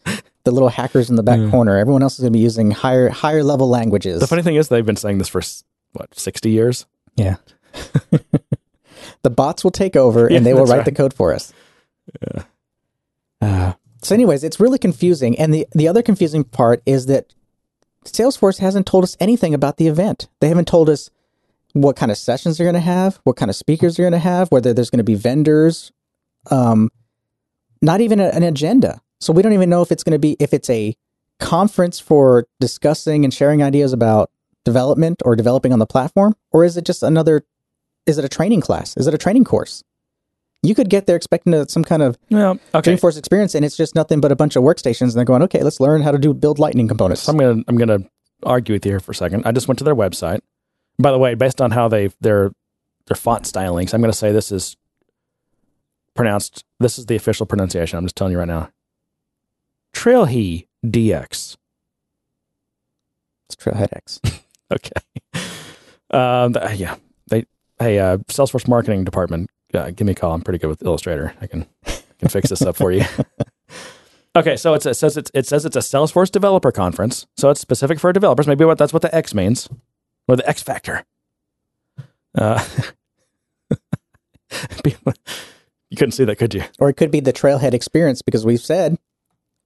the 0.47 0.51
little 0.53 0.71
hackers 0.71 1.11
in 1.11 1.17
the 1.17 1.23
back 1.23 1.39
Mm. 1.39 1.51
corner. 1.51 1.77
Everyone 1.77 2.03
else 2.03 2.15
is 2.15 2.21
going 2.21 2.33
to 2.33 2.37
be 2.39 2.43
using 2.43 2.71
higher 2.71 3.11
higher 3.11 3.43
level 3.45 3.69
languages. 3.69 4.21
The 4.21 4.27
funny 4.27 4.43
thing 4.43 4.55
is, 4.57 4.69
they've 4.69 4.87
been 4.87 4.97
saying 4.97 5.19
this 5.19 5.29
for 5.29 5.43
what 5.93 6.19
sixty 6.19 6.51
years. 6.51 6.87
Yeah. 7.17 7.37
the 9.23 9.31
bots 9.31 9.63
will 9.65 9.71
take 9.71 9.97
over 9.97 10.29
Yeah, 10.31 10.39
and 10.39 10.47
they 10.47 10.55
will 10.55 10.65
write 10.67 10.79
right. 10.79 10.85
the 10.85 10.93
code 10.93 11.13
for 11.13 11.35
us. 11.35 11.53
Yeah. 12.23 12.43
Uh, 13.41 13.73
so, 14.03 14.15
anyways, 14.15 14.45
it's 14.45 14.61
really 14.61 14.79
confusing. 14.79 15.39
And 15.39 15.53
the, 15.53 15.67
the 15.75 15.89
other 15.89 16.03
confusing 16.03 16.45
part 16.45 16.83
is 16.87 17.07
that 17.07 17.35
Salesforce 18.05 18.59
hasn't 18.59 18.87
told 18.87 19.05
us 19.05 19.17
anything 19.21 19.53
about 19.53 19.77
the 19.79 19.89
event. 19.89 20.29
They 20.41 20.49
haven't 20.49 20.69
told 20.69 20.89
us 20.89 21.11
what 21.73 21.97
kind 21.97 22.11
of 22.13 22.17
sessions 22.17 22.57
they're 22.57 22.65
going 22.65 22.75
to 22.75 22.81
have, 22.81 23.19
what 23.25 23.37
kind 23.37 23.51
of 23.51 23.57
speakers 23.57 23.97
they're 23.97 24.05
going 24.05 24.13
to 24.13 24.19
have, 24.19 24.49
whether 24.51 24.73
there's 24.73 24.91
going 24.91 24.99
to 24.99 25.05
be 25.05 25.17
vendors, 25.17 25.91
um, 26.51 26.91
not 27.83 28.01
even 28.01 28.21
a- 28.21 28.29
an 28.29 28.43
agenda. 28.43 29.01
So 29.21 29.33
we 29.33 29.43
don't 29.43 29.53
even 29.53 29.71
know 29.71 29.83
if 29.83 29.91
it's 29.91 30.05
going 30.05 30.13
to 30.13 30.19
be 30.19 30.37
if 30.39 30.53
it's 30.53 30.71
a 30.71 30.95
conference 31.39 32.01
for 32.01 32.47
discussing 32.61 33.25
and 33.25 33.33
sharing 33.33 33.63
ideas 33.63 33.93
about 33.93 34.31
development 34.65 35.23
or 35.25 35.37
developing 35.37 35.73
on 35.73 35.79
the 35.79 35.87
platform, 35.87 36.35
or 36.53 36.65
is 36.65 36.77
it 36.77 36.85
just 36.85 37.03
another? 37.03 37.45
Is 38.07 38.19
it 38.19 38.25
a 38.25 38.29
training 38.29 38.61
class? 38.61 38.97
Is 38.97 39.07
it 39.07 39.15
a 39.15 39.19
training 39.19 39.45
course? 39.45 39.83
You 40.63 40.75
could 40.75 40.91
get 40.91 41.07
there 41.07 41.17
expecting 41.17 41.55
a, 41.55 41.69
some 41.69 41.85
kind 41.85 42.03
of 42.03 42.19
Well, 42.31 42.59
okay. 42.75 42.95
Dreamforce 42.95 43.19
experience, 43.19 43.55
and 43.55 43.65
it's 43.65 43.77
just 43.77 43.95
nothing 43.95 44.21
but 44.21 44.33
a 44.33 44.37
bunch 44.37 44.57
of 44.57 44.63
workstations, 44.63 45.09
and 45.09 45.13
they're 45.13 45.25
going, 45.25 45.43
okay, 45.43 45.63
let's 45.63 45.81
learn 45.81 46.03
how 46.03 46.11
to 46.11 46.19
do 46.19 46.35
build 46.35 46.59
Lightning 46.59 46.89
components. 46.89 47.23
So 47.23 47.33
I'm 47.33 47.39
gonna 47.39 47.63
I'm 47.69 47.77
gonna 47.77 48.01
argue 48.43 48.75
with 48.75 48.85
you 48.85 48.93
here 48.93 49.01
for 49.01 49.13
a 49.13 49.15
second. 49.15 49.47
I 49.47 49.53
just 49.53 49.69
went 49.69 49.79
to 49.79 49.85
their 49.85 49.95
website. 49.95 50.41
By 50.99 51.11
the 51.11 51.19
way, 51.19 51.35
based 51.35 51.61
on 51.61 51.71
how 51.71 51.89
they 51.89 52.11
their 52.21 52.53
their 53.07 53.17
font 53.17 53.45
stylings, 53.45 53.95
I'm 53.95 54.01
gonna 54.01 54.13
say 54.13 54.33
this 54.33 54.51
is 54.51 54.77
pronounced. 56.15 56.65
This 56.81 56.99
is 56.99 57.07
the 57.07 57.17
official 57.17 57.47
pronunciation. 57.47 57.99
I'm 57.99 58.05
just 58.05 58.17
telling 58.17 58.33
you 58.33 58.39
right 58.39 58.49
now. 58.49 58.71
Trailhe 59.97 60.67
DX. 60.85 61.57
It's 63.49 63.57
Trailhead 63.57 63.89
X. 63.93 64.21
Okay. 64.75 64.91
Um. 66.11 66.57
yeah. 66.75 66.97
They. 67.29 67.45
Hey. 67.79 68.01
Uh. 68.01 68.17
Salesforce 68.27 68.67
marketing 68.67 69.05
department. 69.05 69.49
Uh, 69.73 69.91
give 69.91 70.09
me 70.09 70.11
a 70.11 70.15
call. 70.17 70.33
I'm 70.33 70.43
pretty 70.43 70.59
good 70.59 70.67
with 70.67 70.83
Illustrator. 70.83 71.33
I 71.41 71.47
can 71.47 71.67
can 72.19 72.29
fix 72.29 72.51
this 72.51 72.63
up 72.63 72.75
for 72.77 72.91
you. 72.91 73.05
Okay, 74.35 74.57
so 74.57 74.75
it's, 74.75 74.85
it 74.85 74.93
says 74.95 75.17
it's, 75.17 75.31
it 75.33 75.47
says 75.47 75.65
it's 75.65 75.77
a 75.77 75.79
Salesforce 75.79 76.31
developer 76.31 76.71
conference, 76.71 77.27
so 77.39 77.49
it's 77.49 77.59
specific 77.59 77.99
for 77.99 78.13
developers. 78.13 78.47
Maybe 78.47 78.67
what 78.67 78.77
that's 78.77 78.93
what 78.93 79.01
the 79.01 79.15
X 79.15 79.33
means, 79.33 79.67
or 80.29 80.37
the 80.37 80.47
X 80.47 80.63
factor. 80.63 81.05
Uh, 82.37 82.63
you 84.85 85.97
couldn't 85.97 86.13
see 86.13 86.25
that, 86.25 86.37
could 86.37 86.53
you? 86.53 86.65
or 86.79 86.91
it 86.91 86.99
could 86.99 87.11
be 87.11 87.21
the 87.21 87.33
Trailhead 87.33 87.73
experience 87.73 88.21
because 88.21 88.45
we've 88.45 88.61
said 88.61 88.99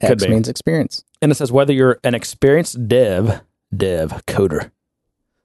Could 0.01 0.13
X 0.13 0.25
be. 0.25 0.31
means 0.31 0.49
experience. 0.49 1.05
And 1.21 1.31
it 1.31 1.35
says 1.35 1.53
whether 1.53 1.73
you're 1.73 1.99
an 2.05 2.15
experienced 2.15 2.89
dev, 2.89 3.43
dev 3.75 4.23
coder, 4.27 4.71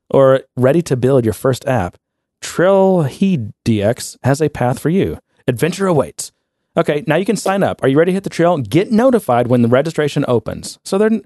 or 0.09 0.41
ready 0.55 0.81
to 0.83 0.95
build 0.95 1.25
your 1.25 1.33
first 1.33 1.67
app, 1.67 1.97
Trailhead 2.41 3.53
DX 3.65 4.17
has 4.23 4.41
a 4.41 4.49
path 4.49 4.79
for 4.79 4.89
you. 4.89 5.19
Adventure 5.47 5.87
awaits. 5.87 6.31
Okay, 6.77 7.03
now 7.07 7.15
you 7.15 7.25
can 7.25 7.37
sign 7.37 7.63
up. 7.63 7.81
Are 7.83 7.87
you 7.87 7.97
ready 7.97 8.11
to 8.11 8.13
hit 8.13 8.23
the 8.23 8.29
trail? 8.29 8.57
Get 8.57 8.91
notified 8.91 9.47
when 9.47 9.61
the 9.61 9.67
registration 9.67 10.25
opens. 10.27 10.79
So 10.83 10.97
they're 10.97 11.09
they're 11.09 11.21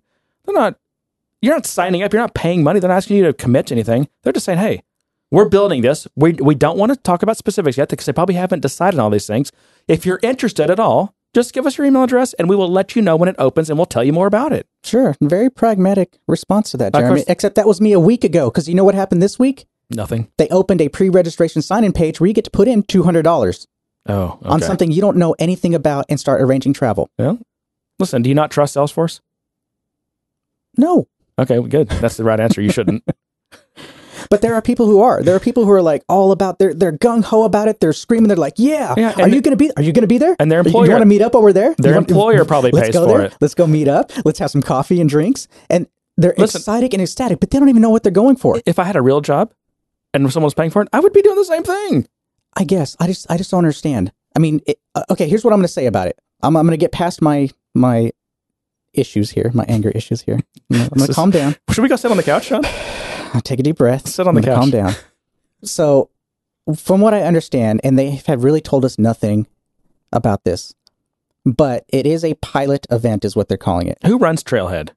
not 0.48 0.78
you're 1.42 1.54
not 1.54 1.66
signing 1.66 2.04
up. 2.04 2.14
You're 2.14 2.22
not 2.22 2.36
paying 2.36 2.64
money. 2.64 2.80
They're 2.80 2.90
not 2.90 2.98
asking 2.98 3.18
you 3.18 3.26
to 3.26 3.34
commit 3.34 3.68
to 3.68 3.74
anything. 3.74 4.10
They're 4.24 4.34
just 4.34 4.46
saying, 4.46 4.60
hey, 4.60 4.84
we're 5.32 5.50
building 5.50 5.82
this. 5.82 6.08
We 6.16 6.34
we 6.34 6.56
don't 6.56 6.78
want 6.78 6.92
to 6.92 6.98
talk 6.98 7.24
about 7.24 7.38
specifics 7.38 7.78
yet 7.78 7.90
because 7.90 8.06
they 8.06 8.14
probably 8.14 8.36
haven't 8.36 8.62
decided 8.62 9.00
on 9.00 9.06
all 9.06 9.10
these 9.10 9.28
things. 9.28 9.52
If 9.88 10.06
you're 10.06 10.20
interested 10.22 10.70
at 10.70 10.80
all, 10.80 11.16
Just 11.34 11.54
give 11.54 11.66
us 11.68 11.78
your 11.78 11.86
email 11.86 12.04
address 12.04 12.34
and 12.34 12.50
we 12.50 12.56
will 12.56 12.68
let 12.70 12.96
you 12.96 13.02
know 13.02 13.16
when 13.16 13.30
it 13.30 13.36
opens 13.38 13.70
and 13.70 13.78
we'll 13.78 13.86
tell 13.86 14.04
you 14.04 14.12
more 14.14 14.26
about 14.28 14.52
it. 14.52 14.68
Sure. 14.84 15.16
Very 15.22 15.50
pragmatic 15.50 16.18
response 16.28 16.72
to 16.72 16.78
that, 16.78 16.94
Jeremy. 16.94 17.20
course. 17.22 17.26
Except 17.28 17.56
that 17.56 17.68
was 17.68 17.80
me 17.80 17.94
a 17.94 18.00
week 18.00 18.24
ago. 18.24 18.50
Because 18.50 18.68
you 18.68 18.74
know 18.76 18.84
what 18.84 18.96
happened 18.96 19.22
this 19.22 19.38
week? 19.38 19.66
Nothing. 19.92 20.32
They 20.38 20.48
opened 20.50 20.82
a 20.82 20.90
pre-registration 20.90 21.62
sign-in 21.62 21.94
page 21.94 22.20
where 22.20 22.28
you 22.28 22.34
get 22.34 22.46
to 22.46 22.52
put 22.52 22.68
in 22.68 22.84
two 22.84 23.04
hundred 23.04 23.24
dollars 23.24 23.68
Oh, 24.08 24.40
on 24.44 24.62
something 24.62 24.92
you 24.92 25.02
don't 25.02 25.18
know 25.18 25.36
anything 25.40 25.76
about 25.76 26.06
and 26.10 26.20
start 26.20 26.42
arranging 26.42 26.74
travel. 26.74 27.10
Well, 27.18 27.38
listen, 28.00 28.22
do 28.24 28.30
you 28.30 28.36
not 28.36 28.50
trust 28.50 28.76
Salesforce? 28.76 29.20
No, 30.78 31.08
Okay, 31.40 31.62
good. 31.62 31.88
That's 31.90 32.18
the 32.18 32.24
right 32.26 32.40
answer. 32.40 32.62
You 32.62 32.72
shouldn't. 32.72 33.04
but 34.30 34.42
there 34.42 34.54
are 34.56 34.62
people 34.62 34.86
who 34.86 35.02
are. 35.02 35.22
There 35.24 35.36
are 35.36 35.40
people 35.40 35.66
who 35.66 35.72
are 35.72 35.82
like 35.82 36.04
all 36.08 36.32
about. 36.32 36.60
They're 36.60 36.74
they're 36.74 36.92
gung 36.92 37.24
ho 37.24 37.44
about 37.44 37.68
it. 37.68 37.80
They're 37.80 37.94
screaming. 37.94 38.28
They're 38.28 38.38
like, 38.38 38.54
yeah. 38.58 38.94
Yeah, 38.98 39.14
are 39.18 39.28
you 39.30 39.42
gonna 39.42 39.56
be? 39.56 39.72
Are 39.78 39.84
you 39.84 39.92
gonna 39.94 40.08
be 40.08 40.18
there? 40.18 40.36
and 40.40 40.52
their 40.52 40.60
employer- 40.60 40.86
You 40.86 40.92
want 40.92 41.02
to 41.02 41.08
meet 41.08 41.22
up 41.22 41.36
over 41.36 41.52
there? 41.52 41.74
their 41.78 41.94
want- 41.96 42.10
employer 42.10 42.46
probably 42.46 42.72
Let's 42.72 42.88
pays 42.90 42.94
go 42.94 43.08
for 43.08 43.18
there. 43.18 43.28
it. 43.28 43.36
Let's 43.42 43.56
go 43.56 43.66
meet 43.68 43.88
up. 43.88 44.12
Let's 44.26 44.40
have 44.40 44.52
some 44.52 44.62
coffee 44.62 45.02
and 45.02 45.10
drinks. 45.10 45.48
And 45.70 45.88
they're 46.18 46.34
Listen. 46.38 46.60
excited 46.60 46.94
and 46.94 47.02
ecstatic, 47.02 47.40
but 47.40 47.50
they 47.50 47.60
don't 47.60 47.70
even 47.70 47.82
know 47.82 47.90
what 47.90 48.04
they're 48.04 48.12
going 48.12 48.36
for. 48.36 48.60
if 48.66 48.78
I 48.78 48.84
had 48.84 48.96
a 48.96 49.02
real 49.02 49.22
job 49.22 49.54
and 50.14 50.32
someone 50.32 50.46
was 50.48 50.54
paying 50.54 50.70
for 50.70 50.82
it, 50.82 50.90
I 50.94 51.00
would 51.00 51.14
be 51.14 51.22
doing 51.22 51.38
the 51.38 51.46
same 51.46 51.64
thing. 51.64 52.08
I 52.56 52.64
guess 52.66 52.96
I 53.00 53.08
just 53.08 53.26
I 53.32 53.38
just 53.38 53.52
don't 53.52 53.60
understand. 53.60 54.12
I 54.36 54.40
mean, 54.40 54.60
it, 54.68 54.80
uh, 54.96 55.04
okay. 55.10 55.28
Here's 55.28 55.44
what 55.44 55.54
I'm 55.54 55.60
going 55.60 55.68
to 55.68 55.74
say 55.74 55.86
about 55.86 56.08
it. 56.08 56.20
I'm 56.44 56.56
I'm 56.56 56.66
going 56.66 56.78
to 56.78 56.84
get 56.84 56.92
past 56.92 57.22
my 57.22 57.50
my 57.74 58.12
issues 58.94 59.30
here, 59.32 59.50
my 59.54 59.66
anger 59.68 59.90
issues 59.90 60.22
here. 60.22 60.40
I'm 60.72 60.78
going 60.78 60.90
This 60.96 61.06
to 61.06 61.10
is- 61.12 61.16
calm 61.16 61.32
down. 61.32 61.56
Should 61.72 61.82
we 61.82 61.90
go 61.90 61.96
sit 61.96 62.12
on 62.12 62.18
the 62.18 62.24
couch, 62.24 62.46
Sean? 62.48 62.64
Take 63.44 63.60
a 63.60 63.64
deep 63.64 63.78
breath. 63.78 64.08
Sit 64.08 64.28
on 64.28 64.36
the 64.36 64.40
I'm 64.42 64.46
couch. 64.46 64.60
Calm 64.60 64.70
down. 64.72 64.94
So, 65.62 66.10
from 66.78 67.02
what 67.02 67.14
I 67.14 67.24
understand, 67.24 67.82
and 67.84 68.00
they 68.00 68.12
have 68.28 68.46
really 68.46 68.62
told 68.62 68.86
us 68.86 68.98
nothing 68.98 69.46
about 70.14 70.46
this, 70.46 70.74
but 71.46 71.84
it 71.90 72.06
is 72.08 72.24
a 72.24 72.36
pilot 72.36 72.88
event, 72.90 73.26
is 73.26 73.36
what 73.36 73.50
they're 73.50 73.58
calling 73.58 73.88
it. 73.88 73.98
Who 74.06 74.18
runs 74.18 74.42
Trailhead? 74.42 74.92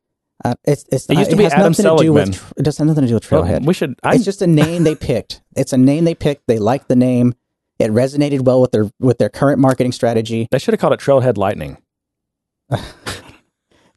Uh, 0.44 0.54
it's, 0.64 0.84
it's, 0.92 1.10
It 1.10 1.18
used 1.18 1.30
to 1.30 1.36
be 1.36 1.42
has 1.42 1.52
Adam 1.52 1.72
nothing 1.72 1.96
to 1.96 2.02
do 2.04 2.12
with 2.12 2.52
it 2.56 2.62
does 2.62 2.78
have 2.78 2.86
nothing 2.86 3.02
to 3.02 3.08
do 3.08 3.14
with 3.14 3.28
Well, 3.28 3.42
Trailhead. 3.42 3.66
we 3.66 3.74
should. 3.74 3.98
I, 4.04 4.14
it's 4.14 4.24
just 4.24 4.40
a 4.40 4.46
name 4.46 4.84
they 4.84 4.94
picked. 4.94 5.42
It's 5.56 5.72
a 5.72 5.76
name 5.76 6.04
they 6.04 6.14
picked. 6.14 6.46
They 6.46 6.60
liked 6.60 6.86
the 6.88 6.94
name. 6.94 7.34
It 7.80 7.90
resonated 7.90 8.42
well 8.42 8.60
with 8.60 8.70
their 8.70 8.88
with 9.00 9.18
their 9.18 9.28
current 9.30 9.58
marketing 9.58 9.90
strategy. 9.90 10.46
they 10.52 10.60
should 10.60 10.74
have 10.74 10.80
called 10.80 10.92
it 10.92 11.00
Trailhead 11.00 11.38
Lightning. 11.38 11.78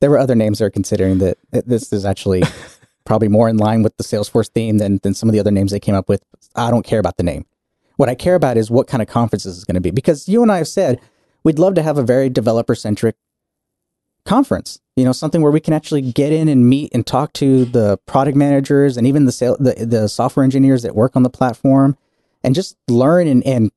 There 0.01 0.09
were 0.09 0.19
other 0.19 0.35
names 0.35 0.59
they're 0.59 0.69
considering 0.69 1.19
that 1.19 1.37
that 1.51 1.67
this 1.67 1.91
is 1.93 2.05
actually 2.05 2.43
probably 3.05 3.27
more 3.27 3.47
in 3.49 3.57
line 3.57 3.83
with 3.83 3.95
the 3.97 4.03
Salesforce 4.03 4.49
theme 4.49 4.77
than 4.77 4.99
than 5.03 5.13
some 5.13 5.29
of 5.29 5.33
the 5.33 5.39
other 5.39 5.51
names 5.51 5.71
they 5.71 5.79
came 5.79 5.95
up 5.95 6.09
with. 6.09 6.23
I 6.55 6.69
don't 6.69 6.85
care 6.85 6.99
about 6.99 7.17
the 7.17 7.23
name. 7.23 7.45
What 7.97 8.09
I 8.09 8.15
care 8.15 8.35
about 8.35 8.57
is 8.57 8.69
what 8.69 8.87
kind 8.87 9.01
of 9.01 9.07
conference 9.07 9.43
this 9.43 9.55
is 9.55 9.63
going 9.63 9.75
to 9.75 9.81
be 9.81 9.91
because 9.91 10.27
you 10.27 10.41
and 10.41 10.51
I 10.51 10.57
have 10.57 10.67
said 10.67 10.99
we'd 11.43 11.59
love 11.59 11.75
to 11.75 11.83
have 11.83 11.97
a 11.97 12.03
very 12.03 12.29
developer 12.29 12.75
centric 12.75 13.15
conference. 14.25 14.79
You 14.95 15.05
know, 15.05 15.11
something 15.11 15.41
where 15.41 15.51
we 15.51 15.59
can 15.59 15.73
actually 15.73 16.01
get 16.01 16.31
in 16.31 16.47
and 16.47 16.67
meet 16.67 16.93
and 16.93 17.05
talk 17.05 17.33
to 17.33 17.65
the 17.65 17.97
product 18.05 18.35
managers 18.35 18.97
and 18.97 19.05
even 19.05 19.25
the 19.25 19.31
sale, 19.31 19.55
the, 19.59 19.85
the 19.85 20.07
software 20.07 20.43
engineers 20.43 20.83
that 20.83 20.95
work 20.95 21.15
on 21.15 21.23
the 21.23 21.29
platform 21.29 21.97
and 22.43 22.55
just 22.55 22.77
learn 22.87 23.27
and, 23.27 23.45
and 23.45 23.71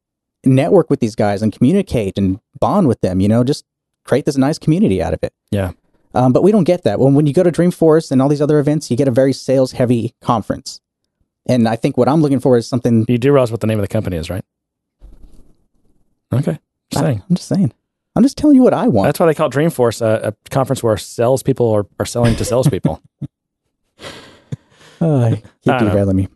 network 0.45 0.91
with 0.91 1.01
these 1.01 1.15
guys 1.15 1.43
and 1.43 1.53
communicate 1.53 2.17
and 2.17 2.41
bond 2.59 2.89
with 2.89 3.01
them, 3.01 3.21
you 3.21 3.29
know, 3.29 3.45
just 3.45 3.65
create 4.05 4.25
this 4.25 4.37
nice 4.37 4.59
community 4.59 5.03
out 5.03 5.13
of 5.13 5.23
it. 5.23 5.33
Yeah. 5.51 5.73
Um, 6.15 6.33
but 6.33 6.43
we 6.43 6.53
don't 6.53 6.65
get 6.65 6.85
that. 6.85 6.99
When 6.99 7.15
when 7.15 7.27
you 7.27 7.33
go 7.33 7.43
to 7.43 7.53
Dreamforce 7.53 8.11
and 8.11 8.23
all 8.23 8.29
these 8.29 8.43
other 8.43 8.59
events, 8.59 8.91
you 8.91 8.97
get 8.97 9.09
a 9.09 9.13
very 9.13 9.33
sales 9.33 9.73
heavy 9.73 10.15
conference. 10.21 10.81
And 11.47 11.69
I 11.69 11.77
think 11.77 11.97
what 11.97 12.09
I'm 12.09 12.21
looking 12.21 12.41
for 12.41 12.57
is 12.57 12.67
something. 12.67 13.05
You 13.09 13.19
do 13.19 13.33
realize 13.33 13.51
what 13.51 13.61
the 13.61 13.67
name 13.67 13.79
of 13.79 13.83
the 13.83 13.89
company 13.89 14.17
is, 14.17 14.29
right? 14.31 14.45
Okay. 16.33 16.59
Just 16.91 17.05
saying. 17.05 17.23
I'm 17.29 17.37
just 17.37 17.49
saying. 17.49 17.73
I'm 18.17 18.23
just 18.23 18.37
telling 18.37 18.57
you 18.57 18.63
what 18.63 18.75
I 18.75 18.89
want. 18.89 19.07
That's 19.07 19.21
why 19.21 19.27
they 19.27 19.35
call 19.35 19.51
Dreamforce 19.51 20.03
a, 20.03 20.29
a 20.29 20.51
conference 20.51 20.83
where 20.83 20.97
salespeople 20.97 21.71
are, 21.71 21.87
are 22.01 22.07
selling 22.07 22.35
to 22.37 22.45
salespeople. 22.45 23.03
Uh, 25.01 25.37
keep 25.63 25.75
I 25.75 25.79
derailing 25.79 26.17
me. 26.17 26.29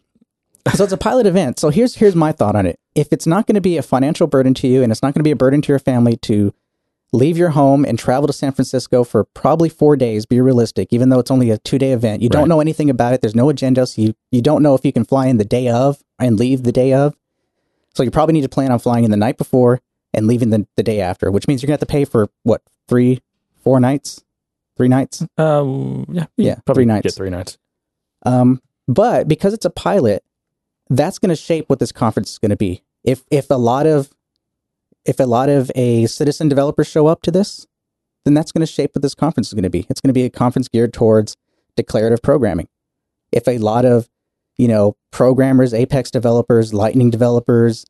So 0.74 0.84
it's 0.84 0.92
a 0.92 0.98
pilot 0.98 1.26
event. 1.26 1.58
So 1.58 1.70
here's 1.70 1.96
here's 1.96 2.14
my 2.14 2.30
thought 2.30 2.54
on 2.54 2.66
it. 2.66 2.78
If 2.94 3.08
it's 3.12 3.26
not 3.26 3.46
going 3.46 3.56
to 3.56 3.60
be 3.60 3.78
a 3.78 3.82
financial 3.82 4.26
burden 4.26 4.54
to 4.54 4.68
you, 4.68 4.82
and 4.82 4.92
it's 4.92 5.02
not 5.02 5.12
going 5.12 5.20
to 5.20 5.24
be 5.24 5.32
a 5.32 5.36
burden 5.36 5.60
to 5.62 5.72
your 5.72 5.80
family 5.80 6.16
to 6.18 6.54
leave 7.12 7.36
your 7.36 7.50
home 7.50 7.84
and 7.84 7.98
travel 7.98 8.26
to 8.26 8.32
San 8.32 8.52
Francisco 8.52 9.04
for 9.04 9.24
probably 9.24 9.68
four 9.68 9.96
days, 9.96 10.24
be 10.26 10.40
realistic. 10.40 10.88
Even 10.92 11.08
though 11.10 11.18
it's 11.18 11.30
only 11.30 11.50
a 11.50 11.58
two 11.58 11.78
day 11.78 11.92
event, 11.92 12.22
you 12.22 12.28
don't 12.28 12.48
know 12.48 12.60
anything 12.60 12.90
about 12.90 13.12
it. 13.14 13.20
There's 13.20 13.34
no 13.34 13.48
agenda, 13.48 13.86
so 13.86 14.00
you 14.02 14.14
you 14.30 14.42
don't 14.42 14.62
know 14.62 14.74
if 14.74 14.84
you 14.84 14.92
can 14.92 15.04
fly 15.04 15.26
in 15.26 15.36
the 15.36 15.44
day 15.44 15.68
of 15.68 16.02
and 16.18 16.38
leave 16.38 16.62
the 16.62 16.72
day 16.72 16.92
of. 16.92 17.14
So 17.94 18.02
you 18.02 18.10
probably 18.10 18.32
need 18.32 18.42
to 18.42 18.48
plan 18.48 18.72
on 18.72 18.78
flying 18.78 19.04
in 19.04 19.10
the 19.10 19.16
night 19.16 19.36
before 19.36 19.80
and 20.14 20.26
leaving 20.26 20.50
the, 20.50 20.66
the 20.76 20.82
day 20.82 21.00
after, 21.00 21.30
which 21.30 21.46
means 21.46 21.62
you're 21.62 21.66
gonna 21.66 21.74
have 21.74 21.80
to 21.80 21.86
pay 21.86 22.04
for 22.04 22.28
what 22.42 22.62
three, 22.88 23.20
four 23.62 23.80
nights, 23.80 24.24
three 24.76 24.88
nights. 24.88 25.22
uh, 25.38 25.64
yeah. 26.08 26.26
Yeah, 26.36 26.56
Probably 26.64 26.82
three 26.82 26.86
nights. 26.86 27.02
Get 27.04 27.14
three 27.14 27.30
nights. 27.30 27.58
Um, 28.24 28.62
but 28.88 29.28
because 29.28 29.52
it's 29.52 29.64
a 29.64 29.70
pilot, 29.70 30.24
that's 30.90 31.18
going 31.18 31.30
to 31.30 31.36
shape 31.36 31.68
what 31.68 31.78
this 31.78 31.92
conference 31.92 32.32
is 32.32 32.38
going 32.38 32.50
to 32.50 32.56
be. 32.56 32.82
If 33.04 33.22
if 33.30 33.50
a 33.50 33.54
lot 33.54 33.86
of 33.86 34.10
if 35.05 35.20
a 35.20 35.24
lot 35.24 35.48
of 35.48 35.70
a 35.74 36.07
citizen 36.07 36.48
developers 36.48 36.86
show 36.86 37.07
up 37.07 37.22
to 37.22 37.30
this, 37.30 37.66
then 38.24 38.34
that's 38.34 38.53
going 38.53 38.61
to 38.61 38.72
shape 38.72 38.94
what 38.94 39.03
this 39.03 39.14
conference 39.14 39.48
is 39.48 39.55
going 39.55 39.64
to 39.64 39.70
be. 39.70 39.86
It's 39.90 40.00
going 40.00 40.11
to 40.11 40.14
be 40.14 40.24
a 40.24 40.30
conference 40.30 40.68
geared 40.68 40.92
towards 40.92 41.36
declarative 41.76 42.22
programming. 42.22 42.68
If 43.32 43.48
a 43.48 43.59
lot 43.59 43.84
of 43.84 44.09
you 44.57 44.68
know 44.68 44.96
programmers, 45.11 45.74
Apex 45.74 46.11
developers, 46.11 46.72
Lightning 46.72 47.11
developers, 47.11 47.84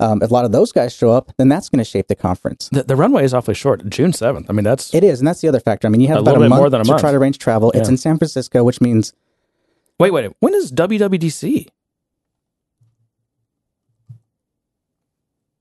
um, 0.00 0.22
if 0.22 0.30
a 0.30 0.34
lot 0.34 0.44
of 0.44 0.52
those 0.52 0.72
guys 0.72 0.94
show 0.94 1.10
up, 1.10 1.32
then 1.38 1.48
that's 1.48 1.68
going 1.68 1.78
to 1.78 1.84
shape 1.84 2.08
the 2.08 2.16
conference. 2.16 2.68
The, 2.70 2.82
the 2.82 2.96
runway 2.96 3.24
is 3.24 3.32
awfully 3.32 3.54
short. 3.54 3.88
June 3.88 4.12
7th. 4.12 4.46
I 4.48 4.52
mean, 4.52 4.64
that's 4.64 4.92
It 4.94 5.04
is, 5.04 5.20
and 5.20 5.28
that's 5.28 5.40
the 5.40 5.48
other 5.48 5.60
factor. 5.60 5.86
I 5.86 5.90
mean, 5.90 6.00
you 6.00 6.08
have 6.08 6.18
A 6.18 6.20
about 6.20 6.36
a 6.36 6.48
month 6.48 6.60
more 6.60 6.70
than 6.70 6.80
a 6.80 6.84
to 6.84 6.98
try 6.98 7.12
to 7.12 7.16
arrange 7.16 7.38
travel. 7.38 7.70
It's 7.72 7.88
in 7.88 7.96
San 7.96 8.18
Francisco, 8.18 8.64
which 8.64 8.80
means 8.80 9.12
Wait, 9.98 10.10
wait. 10.10 10.32
When 10.40 10.52
is 10.52 10.72
WWDC? 10.72 11.68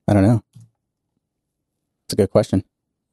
I 0.07 0.13
don't 0.13 0.23
know. 0.23 0.43
It's 2.05 2.13
a 2.13 2.15
good 2.15 2.29
question. 2.31 2.63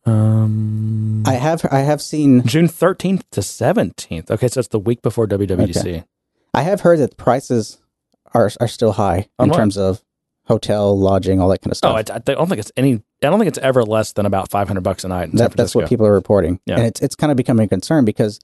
Um, 0.05 1.22
I 1.26 1.34
have 1.34 1.64
I 1.70 1.80
have 1.80 2.03
seen 2.03 2.43
June 2.47 2.66
13th 2.66 3.22
to 3.30 3.40
17th. 3.40 4.30
Okay, 4.30 4.49
so 4.49 4.59
it's 4.61 4.68
the 4.68 4.78
week 4.78 5.01
before 5.03 5.26
WWDC. 5.26 5.80
Okay. 5.80 6.05
I 6.53 6.62
have 6.62 6.80
heard 6.82 6.99
that 6.99 7.16
prices 7.16 7.78
are 8.34 8.51
are 8.61 8.68
still 8.68 8.93
high 8.93 9.28
On 9.38 9.45
in 9.47 9.51
what? 9.51 9.57
terms 9.57 9.78
of 9.78 10.03
hotel, 10.47 10.99
lodging, 10.99 11.40
all 11.40 11.49
that 11.49 11.62
kind 11.62 11.70
of 11.70 11.76
stuff. 11.76 11.95
Oh, 11.95 11.99
it's, 11.99 12.11
I 12.11 12.18
don't 12.18 12.49
think 12.49 12.59
it's 12.59 12.72
any. 12.76 12.95
I 13.22 13.26
don't 13.30 13.38
think 13.38 13.49
it's 13.49 13.59
ever 13.59 13.84
less 13.84 14.12
than 14.12 14.26
about 14.26 14.51
500 14.51 14.80
bucks 14.82 15.05
a 15.05 15.09
night. 15.09 15.30
In 15.30 15.38
San 15.38 15.49
that, 15.51 15.57
that's 15.57 15.74
what 15.74 15.88
people 15.88 16.05
are 16.07 16.12
reporting, 16.12 16.59
Yeah. 16.66 16.76
and 16.78 16.86
it's 16.86 17.01
it's 17.01 17.14
kind 17.14 17.30
of 17.30 17.36
becoming 17.36 17.64
a 17.66 17.68
concern 17.68 18.05
because 18.05 18.40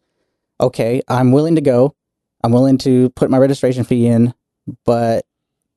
okay, 0.60 1.02
I'm 1.08 1.32
willing 1.32 1.56
to 1.56 1.60
go, 1.60 1.94
I'm 2.42 2.52
willing 2.52 2.78
to 2.78 3.10
put 3.10 3.30
my 3.30 3.38
registration 3.38 3.84
fee 3.84 4.06
in, 4.06 4.32
but 4.84 5.24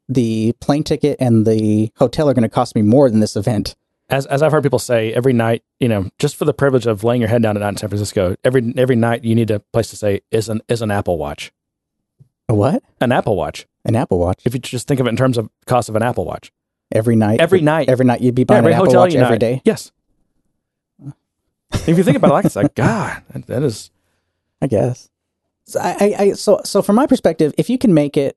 the 0.07 0.53
plane 0.61 0.84
ticket 0.84 1.17
and 1.19 1.45
the 1.45 1.91
hotel 1.97 2.30
are 2.30 2.34
going 2.34 2.43
to 2.43 2.49
cost 2.49 2.76
me 2.76 2.82
more 2.84 3.09
than 3.09 3.19
this 3.19 3.36
event. 3.36 3.76
As 4.12 4.26
as 4.28 4.43
I've 4.43 4.51
heard 4.51 4.64
people 4.64 4.80
say, 4.80 5.14
every 5.14 5.34
night, 5.34 5.64
you 5.80 5.88
know, 5.88 6.09
just 6.20 6.36
for 6.36 6.45
the 6.45 6.53
privilege 6.53 6.86
of 6.86 7.03
laying 7.03 7.22
your 7.22 7.30
head 7.30 7.41
down 7.41 7.55
at 7.57 7.62
night 7.62 7.70
in 7.70 7.78
San 7.78 7.89
Francisco, 7.89 8.36
every 8.43 8.74
every 8.78 8.95
night 8.95 9.24
you 9.24 9.34
need 9.34 9.49
a 9.49 9.59
place 9.59 9.89
to 9.89 9.95
say 9.95 10.22
is 10.32 10.49
an 10.49 10.62
is 10.68 10.82
an 10.82 10.91
Apple 10.91 11.18
Watch. 11.18 11.51
A 12.49 12.53
what? 12.53 12.84
An 12.99 13.12
Apple 13.12 13.36
Watch. 13.36 13.66
An 13.86 13.95
Apple 13.95 14.20
Watch 14.20 14.41
If 14.45 14.53
you 14.53 14.59
just 14.59 14.88
think 14.88 14.99
of 14.99 15.07
it 15.07 15.09
in 15.09 15.16
terms 15.16 15.38
of 15.38 15.49
cost 15.66 15.89
of 15.89 15.95
an 15.95 16.03
Apple 16.03 16.26
Watch, 16.26 16.51
every 16.91 17.16
night. 17.16 17.39
Every 17.39 17.62
night. 17.62 17.89
Every 17.89 18.05
night 18.05 18.22
you'd 18.22 18.36
be 18.36 18.43
buying 18.43 18.59
every 18.59 18.74
an 18.74 18.80
Apple 18.82 18.93
Watch 18.93 19.16
every 19.16 19.39
day. 19.39 19.62
Yes. 19.66 19.91
if 21.74 21.97
you 21.97 22.03
think 22.03 22.18
about 22.18 22.30
it, 22.32 22.34
like 22.34 22.45
it's 22.45 22.55
like 22.55 22.76
God, 22.76 23.24
that- 23.32 23.47
that 23.47 23.64
is 23.64 23.89
I 24.62 24.68
guess. 24.68 25.09
So 25.66 25.80
I, 25.80 26.16
I 26.20 26.32
so 26.34 26.62
so 26.66 26.82
from 26.82 26.95
my 26.97 27.07
perspective, 27.07 27.53
if 27.57 27.70
you 27.70 27.78
can 27.78 27.93
make 27.93 28.18
it, 28.18 28.36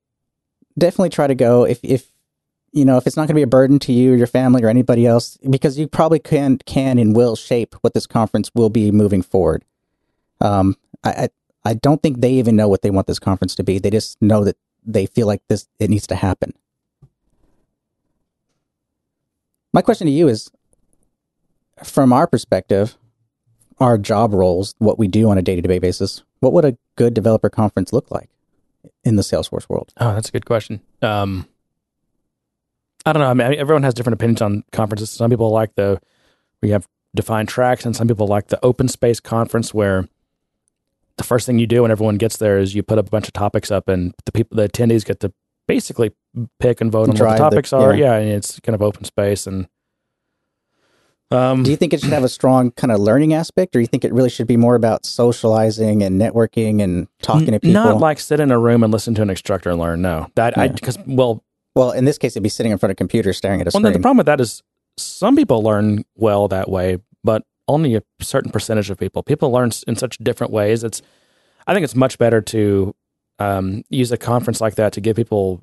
definitely 0.77 1.09
try 1.09 1.27
to 1.27 1.35
go. 1.35 1.65
If 1.65 1.79
if 1.83 2.11
you 2.75 2.85
know 2.85 2.97
if 2.97 3.07
it's 3.07 3.15
not 3.15 3.21
going 3.23 3.29
to 3.29 3.35
be 3.35 3.41
a 3.41 3.47
burden 3.47 3.79
to 3.79 3.93
you 3.93 4.13
your 4.13 4.27
family 4.27 4.61
or 4.61 4.67
anybody 4.69 5.07
else, 5.07 5.37
because 5.49 5.79
you 5.79 5.87
probably 5.87 6.19
can 6.19 6.59
can 6.59 6.99
and 6.99 7.15
will 7.15 7.35
shape 7.35 7.75
what 7.81 7.95
this 7.95 8.05
conference 8.05 8.51
will 8.53 8.69
be 8.69 8.91
moving 8.91 9.23
forward. 9.23 9.63
Um, 10.41 10.75
I 11.03 11.09
I, 11.09 11.29
I 11.71 11.73
don't 11.73 12.03
think 12.03 12.21
they 12.21 12.33
even 12.33 12.55
know 12.55 12.67
what 12.67 12.83
they 12.83 12.91
want 12.91 13.07
this 13.07 13.17
conference 13.17 13.55
to 13.55 13.63
be. 13.63 13.79
They 13.79 13.89
just 13.89 14.21
know 14.21 14.43
that 14.43 14.57
they 14.85 15.07
feel 15.07 15.25
like 15.25 15.41
this 15.47 15.67
it 15.79 15.89
needs 15.89 16.05
to 16.07 16.15
happen. 16.15 16.53
My 19.73 19.81
question 19.81 20.07
to 20.07 20.13
you 20.13 20.27
is, 20.27 20.51
from 21.83 22.13
our 22.13 22.27
perspective, 22.27 22.97
our 23.79 23.97
job 23.97 24.33
roles, 24.33 24.75
what 24.77 24.99
we 24.99 25.07
do 25.07 25.29
on 25.29 25.37
a 25.37 25.41
day 25.41 25.55
to 25.55 25.61
day 25.61 25.79
basis, 25.79 26.23
what 26.39 26.53
would 26.53 26.65
a 26.65 26.77
good 26.95 27.13
developer 27.13 27.49
conference 27.49 27.91
look 27.91 28.11
like 28.11 28.29
in 29.03 29.15
the 29.15 29.21
Salesforce 29.21 29.67
world? 29.67 29.93
Oh, 29.97 30.13
that's 30.13 30.29
a 30.29 30.31
good 30.31 30.45
question. 30.45 30.81
Um, 31.01 31.47
I 33.05 33.13
don't 33.13 33.21
know. 33.21 33.29
I 33.29 33.33
mean, 33.49 33.59
everyone 33.59 33.83
has 33.83 33.93
different 33.93 34.15
opinions 34.15 34.41
on 34.41 34.63
conferences. 34.71 35.11
Some 35.11 35.29
people 35.29 35.49
like 35.51 35.75
the 35.75 36.01
we 36.61 36.69
have 36.71 36.87
defined 37.15 37.47
tracks, 37.49 37.85
and 37.85 37.95
some 37.95 38.07
people 38.07 38.27
like 38.27 38.47
the 38.47 38.63
open 38.65 38.87
space 38.87 39.19
conference 39.19 39.73
where 39.73 40.07
the 41.17 41.23
first 41.23 41.45
thing 41.45 41.59
you 41.59 41.67
do 41.67 41.83
when 41.83 41.91
everyone 41.91 42.17
gets 42.17 42.37
there 42.37 42.57
is 42.57 42.73
you 42.75 42.83
put 42.83 42.97
up 42.97 43.07
a 43.07 43.09
bunch 43.11 43.27
of 43.27 43.33
topics 43.33 43.71
up, 43.71 43.87
and 43.87 44.13
the 44.25 44.31
people, 44.31 44.55
the 44.57 44.67
attendees, 44.67 45.05
get 45.05 45.19
to 45.21 45.31
basically 45.67 46.11
pick 46.59 46.81
and 46.81 46.91
vote 46.91 47.03
on 47.03 47.07
what 47.09 47.17
Drive 47.17 47.37
the 47.37 47.43
the- 47.43 47.49
topics 47.51 47.73
are. 47.73 47.93
yeah. 47.95 48.13
Yeah, 48.13 48.17
and 48.17 48.29
it's 48.31 48.59
kind 48.59 48.73
of 48.75 48.81
open 48.81 49.03
space, 49.05 49.45
and 49.47 49.67
Um, 51.31 51.63
Do 51.63 51.71
you 51.71 51.77
think 51.77 51.91
it 51.93 52.01
should 52.01 52.11
have 52.13 52.23
a 52.23 52.29
strong 52.29 52.71
kind 52.71 52.91
of 52.91 52.99
learning 52.99 53.33
aspect, 53.33 53.75
or 53.75 53.79
you 53.81 53.87
think 53.87 54.03
it 54.05 54.13
really 54.13 54.29
should 54.29 54.45
be 54.47 54.57
more 54.57 54.75
about 54.75 55.05
socializing 55.05 56.03
and 56.03 56.19
networking 56.21 56.81
and 56.83 57.07
talking 57.21 57.47
to 57.51 57.59
people? 57.59 57.73
Not 57.73 57.97
like 57.99 58.19
sit 58.19 58.39
in 58.39 58.51
a 58.51 58.59
room 58.59 58.83
and 58.83 58.91
listen 58.93 59.15
to 59.15 59.21
an 59.23 59.29
instructor 59.31 59.69
and 59.71 59.79
learn. 59.79 60.01
No, 60.01 60.27
that 60.35 60.55
I 60.57 60.67
because 60.67 60.97
well, 61.07 61.43
well, 61.75 61.91
in 61.91 62.05
this 62.05 62.17
case, 62.17 62.33
it'd 62.33 62.43
be 62.43 62.49
sitting 62.49 62.71
in 62.71 62.77
front 62.77 62.91
of 62.91 62.95
a 62.95 62.95
computer 62.95 63.33
staring 63.33 63.61
at 63.61 63.67
a 63.67 63.71
well, 63.73 63.81
screen. 63.81 63.93
the 63.93 63.99
problem 63.99 64.17
with 64.17 64.25
that 64.27 64.39
is 64.39 64.63
some 64.97 65.35
people 65.35 65.61
learn 65.61 66.05
well 66.15 66.47
that 66.47 66.69
way, 66.69 66.99
but 67.23 67.43
only 67.67 67.95
a 67.95 68.03
certain 68.21 68.51
percentage 68.51 68.89
of 68.89 68.97
people. 68.97 69.23
People 69.23 69.51
learn 69.51 69.71
in 69.87 69.95
such 69.95 70.17
different 70.19 70.53
ways. 70.53 70.83
It's 70.83 71.01
I 71.67 71.73
think 71.73 71.83
it's 71.83 71.95
much 71.95 72.17
better 72.17 72.41
to 72.41 72.95
um, 73.39 73.83
use 73.89 74.11
a 74.11 74.17
conference 74.17 74.61
like 74.61 74.75
that 74.75 74.93
to 74.93 75.01
give 75.01 75.15
people 75.15 75.61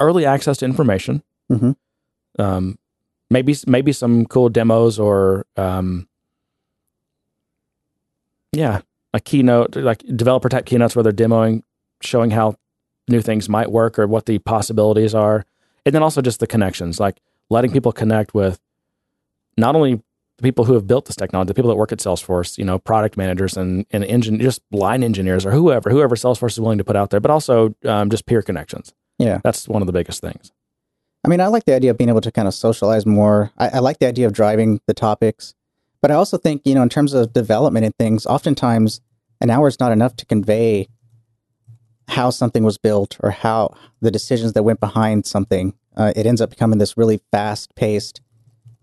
early 0.00 0.24
access 0.24 0.58
to 0.58 0.64
information. 0.64 1.22
Mhm. 1.50 1.76
Um, 2.38 2.78
maybe 3.30 3.54
maybe 3.66 3.92
some 3.92 4.24
cool 4.26 4.48
demos 4.48 4.98
or 4.98 5.46
um, 5.56 6.08
yeah, 8.52 8.80
a 9.12 9.20
keynote 9.20 9.76
like 9.76 10.02
developer 10.16 10.48
type 10.48 10.64
keynotes 10.64 10.96
where 10.96 11.02
they're 11.02 11.12
demoing, 11.12 11.62
showing 12.00 12.30
how 12.30 12.56
new 13.08 13.20
things 13.20 13.48
might 13.48 13.70
work 13.70 13.98
or 13.98 14.06
what 14.06 14.26
the 14.26 14.38
possibilities 14.38 15.14
are, 15.14 15.44
and 15.84 15.94
then 15.94 16.02
also 16.02 16.20
just 16.20 16.40
the 16.40 16.46
connections, 16.46 16.98
like 16.98 17.20
letting 17.50 17.70
people 17.70 17.92
connect 17.92 18.34
with 18.34 18.60
not 19.56 19.74
only 19.76 20.02
the 20.36 20.42
people 20.42 20.64
who 20.64 20.74
have 20.74 20.86
built 20.86 21.06
this 21.06 21.16
technology, 21.16 21.48
the 21.48 21.54
people 21.54 21.70
that 21.70 21.76
work 21.76 21.92
at 21.92 21.98
Salesforce, 21.98 22.58
you 22.58 22.64
know, 22.64 22.78
product 22.78 23.16
managers 23.16 23.56
and 23.56 23.86
and 23.90 24.04
engine, 24.04 24.38
just 24.38 24.60
line 24.70 25.02
engineers 25.02 25.46
or 25.46 25.50
whoever, 25.50 25.90
whoever 25.90 26.14
Salesforce 26.14 26.52
is 26.52 26.60
willing 26.60 26.78
to 26.78 26.84
put 26.84 26.96
out 26.96 27.10
there, 27.10 27.20
but 27.20 27.30
also 27.30 27.74
um, 27.84 28.10
just 28.10 28.26
peer 28.26 28.42
connections. 28.42 28.92
yeah. 29.18 29.40
That's 29.42 29.68
one 29.68 29.82
of 29.82 29.86
the 29.86 29.92
biggest 29.92 30.20
things. 30.20 30.52
I 31.24 31.28
mean, 31.28 31.40
I 31.40 31.48
like 31.48 31.64
the 31.64 31.74
idea 31.74 31.90
of 31.90 31.98
being 31.98 32.10
able 32.10 32.20
to 32.20 32.30
kind 32.30 32.46
of 32.46 32.54
socialize 32.54 33.04
more. 33.04 33.50
I, 33.58 33.68
I 33.68 33.78
like 33.80 33.98
the 33.98 34.06
idea 34.06 34.26
of 34.26 34.32
driving 34.32 34.80
the 34.86 34.94
topics, 34.94 35.54
but 36.00 36.10
I 36.10 36.14
also 36.14 36.36
think, 36.36 36.62
you 36.64 36.74
know, 36.74 36.82
in 36.82 36.88
terms 36.88 37.14
of 37.14 37.32
development 37.32 37.84
and 37.84 37.94
things, 37.96 38.26
oftentimes 38.26 39.00
an 39.40 39.50
hour 39.50 39.66
is 39.68 39.80
not 39.80 39.90
enough 39.90 40.16
to 40.16 40.26
convey 40.26 40.88
how 42.08 42.30
something 42.30 42.62
was 42.62 42.78
built 42.78 43.16
or 43.20 43.30
how 43.30 43.74
the 44.00 44.10
decisions 44.10 44.52
that 44.52 44.62
went 44.62 44.80
behind 44.80 45.26
something. 45.26 45.74
Uh, 45.96 46.12
it 46.14 46.26
ends 46.26 46.40
up 46.40 46.50
becoming 46.50 46.78
this 46.78 46.96
really 46.96 47.20
fast 47.32 47.74
paced 47.74 48.20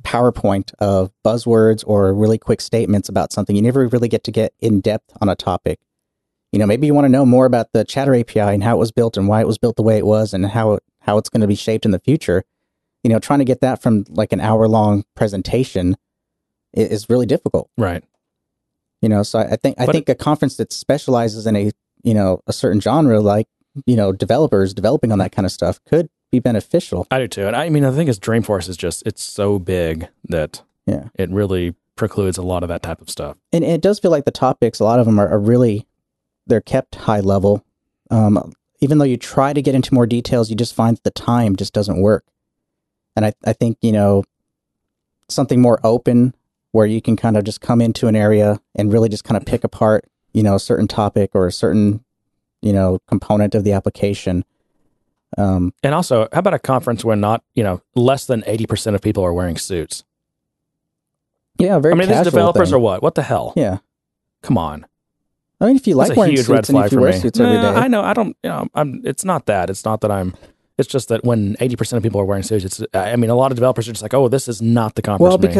PowerPoint 0.03 0.73
of 0.79 1.11
buzzwords 1.25 1.83
or 1.87 2.13
really 2.13 2.37
quick 2.37 2.61
statements 2.61 3.07
about 3.07 3.31
something. 3.31 3.55
You 3.55 3.61
never 3.61 3.87
really 3.87 4.09
get 4.09 4.23
to 4.25 4.31
get 4.31 4.53
in 4.59 4.81
depth 4.81 5.15
on 5.21 5.29
a 5.29 5.35
topic. 5.35 5.79
You 6.51 6.59
know, 6.59 6.65
maybe 6.65 6.85
you 6.85 6.93
want 6.93 7.05
to 7.05 7.09
know 7.09 7.25
more 7.25 7.45
about 7.45 7.71
the 7.73 7.83
Chatter 7.83 8.13
API 8.13 8.39
and 8.39 8.63
how 8.63 8.75
it 8.75 8.79
was 8.79 8.91
built 8.91 9.17
and 9.17 9.27
why 9.27 9.41
it 9.41 9.47
was 9.47 9.57
built 9.57 9.75
the 9.75 9.83
way 9.83 9.97
it 9.97 10.05
was 10.05 10.33
and 10.33 10.45
how 10.45 10.73
it, 10.73 10.83
how 10.99 11.17
it's 11.17 11.29
going 11.29 11.41
to 11.41 11.47
be 11.47 11.55
shaped 11.55 11.85
in 11.85 11.91
the 11.91 11.99
future. 11.99 12.43
You 13.03 13.09
know, 13.09 13.19
trying 13.19 13.39
to 13.39 13.45
get 13.45 13.61
that 13.61 13.81
from 13.81 14.05
like 14.09 14.31
an 14.31 14.39
hour 14.39 14.67
long 14.67 15.03
presentation 15.15 15.97
is 16.73 17.09
really 17.09 17.25
difficult. 17.25 17.69
Right. 17.77 18.03
You 19.01 19.09
know, 19.09 19.23
so 19.23 19.39
I 19.39 19.55
think 19.55 19.75
I 19.79 19.85
But 19.85 19.93
think 19.93 20.09
a 20.09 20.15
conference 20.15 20.55
that 20.57 20.71
specializes 20.71 21.45
in 21.45 21.55
a 21.55 21.71
you 22.03 22.13
know 22.13 22.41
a 22.47 22.53
certain 22.53 22.79
genre, 22.81 23.19
like 23.21 23.47
you 23.85 23.95
know 23.95 24.11
developers 24.11 24.73
developing 24.73 25.11
on 25.11 25.19
that 25.19 25.31
kind 25.31 25.45
of 25.45 25.51
stuff, 25.51 25.79
could 25.85 26.09
be 26.31 26.39
beneficial. 26.39 27.07
I 27.11 27.19
do 27.19 27.27
too. 27.27 27.47
And 27.47 27.55
I 27.55 27.69
mean, 27.69 27.83
the 27.83 27.91
thing 27.91 28.07
is, 28.07 28.19
Dreamforce 28.19 28.67
is 28.67 28.75
just, 28.75 29.03
it's 29.05 29.21
so 29.21 29.59
big 29.59 30.07
that 30.29 30.63
Yeah. 30.87 31.09
it 31.15 31.29
really 31.29 31.75
precludes 31.95 32.39
a 32.39 32.41
lot 32.41 32.63
of 32.63 32.69
that 32.69 32.81
type 32.81 33.01
of 33.01 33.09
stuff. 33.09 33.37
and 33.51 33.63
it 33.63 33.81
does 33.81 33.99
feel 33.99 34.09
like 34.09 34.25
the 34.25 34.31
topics 34.31 34.79
a 34.79 34.83
lot 34.83 34.99
of 34.99 35.05
them 35.05 35.19
are, 35.19 35.29
are 35.29 35.39
really 35.39 35.85
they're 36.47 36.59
kept 36.59 36.95
high 36.95 37.19
level 37.19 37.63
um, 38.09 38.51
even 38.81 38.97
though 38.97 39.05
you 39.05 39.15
try 39.15 39.53
to 39.53 39.61
get 39.61 39.75
into 39.75 39.93
more 39.93 40.07
details 40.07 40.49
you 40.49 40.55
just 40.55 40.73
find 40.73 40.97
that 40.97 41.03
the 41.03 41.11
time 41.11 41.55
just 41.55 41.71
doesn't 41.71 42.01
work 42.01 42.25
and 43.15 43.25
I, 43.27 43.33
I 43.45 43.53
think 43.53 43.77
you 43.81 43.91
know 43.91 44.23
something 45.29 45.61
more 45.61 45.79
open 45.83 46.33
where 46.71 46.87
you 46.87 46.99
can 47.01 47.15
kind 47.15 47.37
of 47.37 47.43
just 47.43 47.61
come 47.61 47.79
into 47.79 48.07
an 48.07 48.15
area 48.15 48.59
and 48.75 48.91
really 48.91 49.07
just 49.07 49.23
kind 49.23 49.37
of 49.37 49.45
pick 49.45 49.63
apart 49.63 50.05
you 50.33 50.43
know 50.43 50.55
a 50.55 50.59
certain 50.59 50.87
topic 50.87 51.31
or 51.33 51.47
a 51.47 51.51
certain 51.51 52.03
you 52.61 52.73
know 52.73 52.99
component 53.07 53.55
of 53.55 53.63
the 53.63 53.71
application 53.71 54.43
um, 55.37 55.73
And 55.81 55.95
also, 55.95 56.27
how 56.31 56.39
about 56.39 56.53
a 56.53 56.59
conference 56.59 57.03
where 57.03 57.15
not, 57.15 57.43
you 57.55 57.63
know, 57.63 57.81
less 57.95 58.25
than 58.27 58.43
80% 58.43 58.93
of 58.93 59.01
people 59.01 59.23
are 59.25 59.33
wearing 59.33 59.57
suits? 59.57 60.03
yeah 61.57 61.79
very 61.79 61.93
I 61.93 61.97
mean, 61.97 62.07
these 62.07 62.21
developers 62.21 62.69
thing. 62.69 62.75
are 62.75 62.79
what? 62.79 63.01
What 63.01 63.15
the 63.15 63.23
hell? 63.23 63.53
yeah 63.55 63.77
Come 64.43 64.57
on. 64.57 64.85
I 65.61 65.67
mean, 65.67 65.75
if 65.77 65.87
you 65.87 65.95
like 65.95 66.09
That's 66.09 66.17
wearing 66.17 66.35
suits 66.37 66.49
red 66.49 66.57
and 66.59 66.67
flag 66.67 66.85
if 66.87 66.91
you 66.91 66.99
wear 66.99 67.11
me. 67.13 67.19
suits 67.19 67.39
every 67.39 67.53
Nah, 67.55 67.71
day, 67.73 67.79
I 67.79 67.87
know. 67.87 68.01
I 68.01 68.13
don't, 68.13 68.35
you 68.43 68.49
know, 68.49 68.67
I'm, 68.75 69.01
it's 69.05 69.23
not 69.25 69.45
that. 69.45 69.69
It's 69.69 69.85
not 69.85 70.01
that 70.01 70.11
I'm, 70.11 70.35
it's 70.77 70.87
just 70.89 71.07
that 71.09 71.23
when 71.23 71.55
80% 71.55 71.93
of 71.97 72.03
people 72.03 72.19
are 72.19 72.25
wearing 72.25 72.43
suits, 72.43 72.65
it's, 72.65 72.83
I 72.93 73.15
mean, 73.15 73.29
a 73.29 73.35
lot 73.35 73.51
of 73.51 73.55
developers 73.55 73.87
are 73.87 73.93
just 73.93 74.01
like, 74.03 74.13
oh, 74.13 74.27
this 74.27 74.47
is 74.49 74.61
not 74.61 74.95
the 74.95 75.01
conference. 75.01 75.21
Well, 75.29 75.37
for 75.37 75.47
me. 75.47 75.53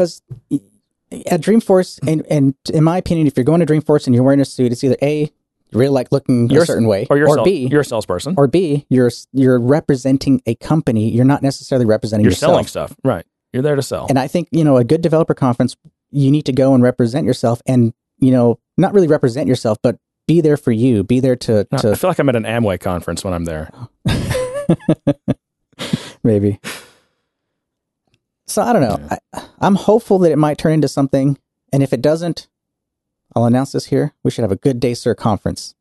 At 1.27 1.41
Dreamforce, 1.41 1.99
and, 2.07 2.25
and 2.29 2.55
in 2.73 2.83
my 2.83 2.97
opinion, 2.97 3.27
if 3.27 3.37
you're 3.37 3.43
going 3.43 3.59
to 3.59 3.65
Dreamforce 3.65 4.07
and 4.07 4.15
you're 4.15 4.23
wearing 4.23 4.41
a 4.41 4.45
suit, 4.45 4.71
it's 4.71 4.83
either 4.83 4.97
A, 5.01 5.21
you 5.21 5.79
really 5.79 5.89
like 5.89 6.11
looking 6.11 6.49
You're 6.49 6.63
a 6.63 6.65
certain 6.65 6.87
way, 6.87 7.07
or 7.09 7.17
or 7.27 7.43
B, 7.43 7.67
you're 7.69 7.81
a 7.81 7.85
salesperson. 7.85 8.35
or 8.37 8.47
B, 8.47 8.85
you're 8.89 9.11
you're 9.31 9.59
representing 9.59 10.41
a 10.45 10.55
company. 10.55 11.09
You're 11.09 11.25
not 11.25 11.41
necessarily 11.41 11.85
representing 11.85 12.25
yourself. 12.25 12.41
you're 12.41 12.59
yourself. 12.59 12.69
selling 12.69 12.89
stuff. 12.89 12.97
Right. 13.03 13.25
You're 13.51 13.63
there 13.63 13.75
to 13.75 13.81
sell. 13.81 14.07
And 14.09 14.17
I 14.17 14.27
think 14.27 14.47
you 14.51 14.63
know 14.63 14.77
a 14.77 14.83
good 14.83 15.01
developer 15.01 15.33
conference, 15.33 15.75
you 16.11 16.31
need 16.31 16.45
to 16.45 16.53
go 16.53 16.73
and 16.73 16.83
represent 16.83 17.25
yourself, 17.25 17.61
and 17.65 17.93
you 18.19 18.31
know 18.31 18.59
not 18.77 18.93
really 18.93 19.07
represent 19.07 19.47
yourself, 19.47 19.77
but 19.81 19.97
be 20.27 20.41
there 20.41 20.57
for 20.57 20.71
you. 20.71 21.03
Be 21.03 21.19
there 21.19 21.35
to 21.37 21.67
No, 21.71 21.77
I 21.77 21.81
to 21.81 21.95
feel 21.95 22.09
like 22.09 22.19
I'm 22.19 22.29
at 22.29 22.35
an 22.35 22.43
Amway 22.43 22.79
conference 22.79 23.23
when 23.23 23.33
I'm 23.33 23.45
there. 23.45 23.71
maybe. 26.23 26.59
So 28.45 28.61
I 28.61 28.73
don't 28.73 28.81
know. 28.81 29.09
I, 29.33 29.43
I'm 29.59 29.75
hopeful 29.75 30.19
that 30.19 30.31
it 30.31 30.37
might 30.37 30.57
turn 30.57 30.73
into 30.73 30.87
something, 30.87 31.37
and 31.71 31.81
if 31.83 31.93
it 31.93 32.01
doesn't, 32.01 32.47
I'll 33.35 33.45
announce 33.45 33.71
this 33.71 33.85
here. 33.85 34.13
We 34.23 34.31
should 34.31 34.43
have 34.43 34.51
a 34.51 34.55
Good 34.57 34.79
Day 34.79 34.93
Sir 34.93 35.15
conference. 35.15 35.75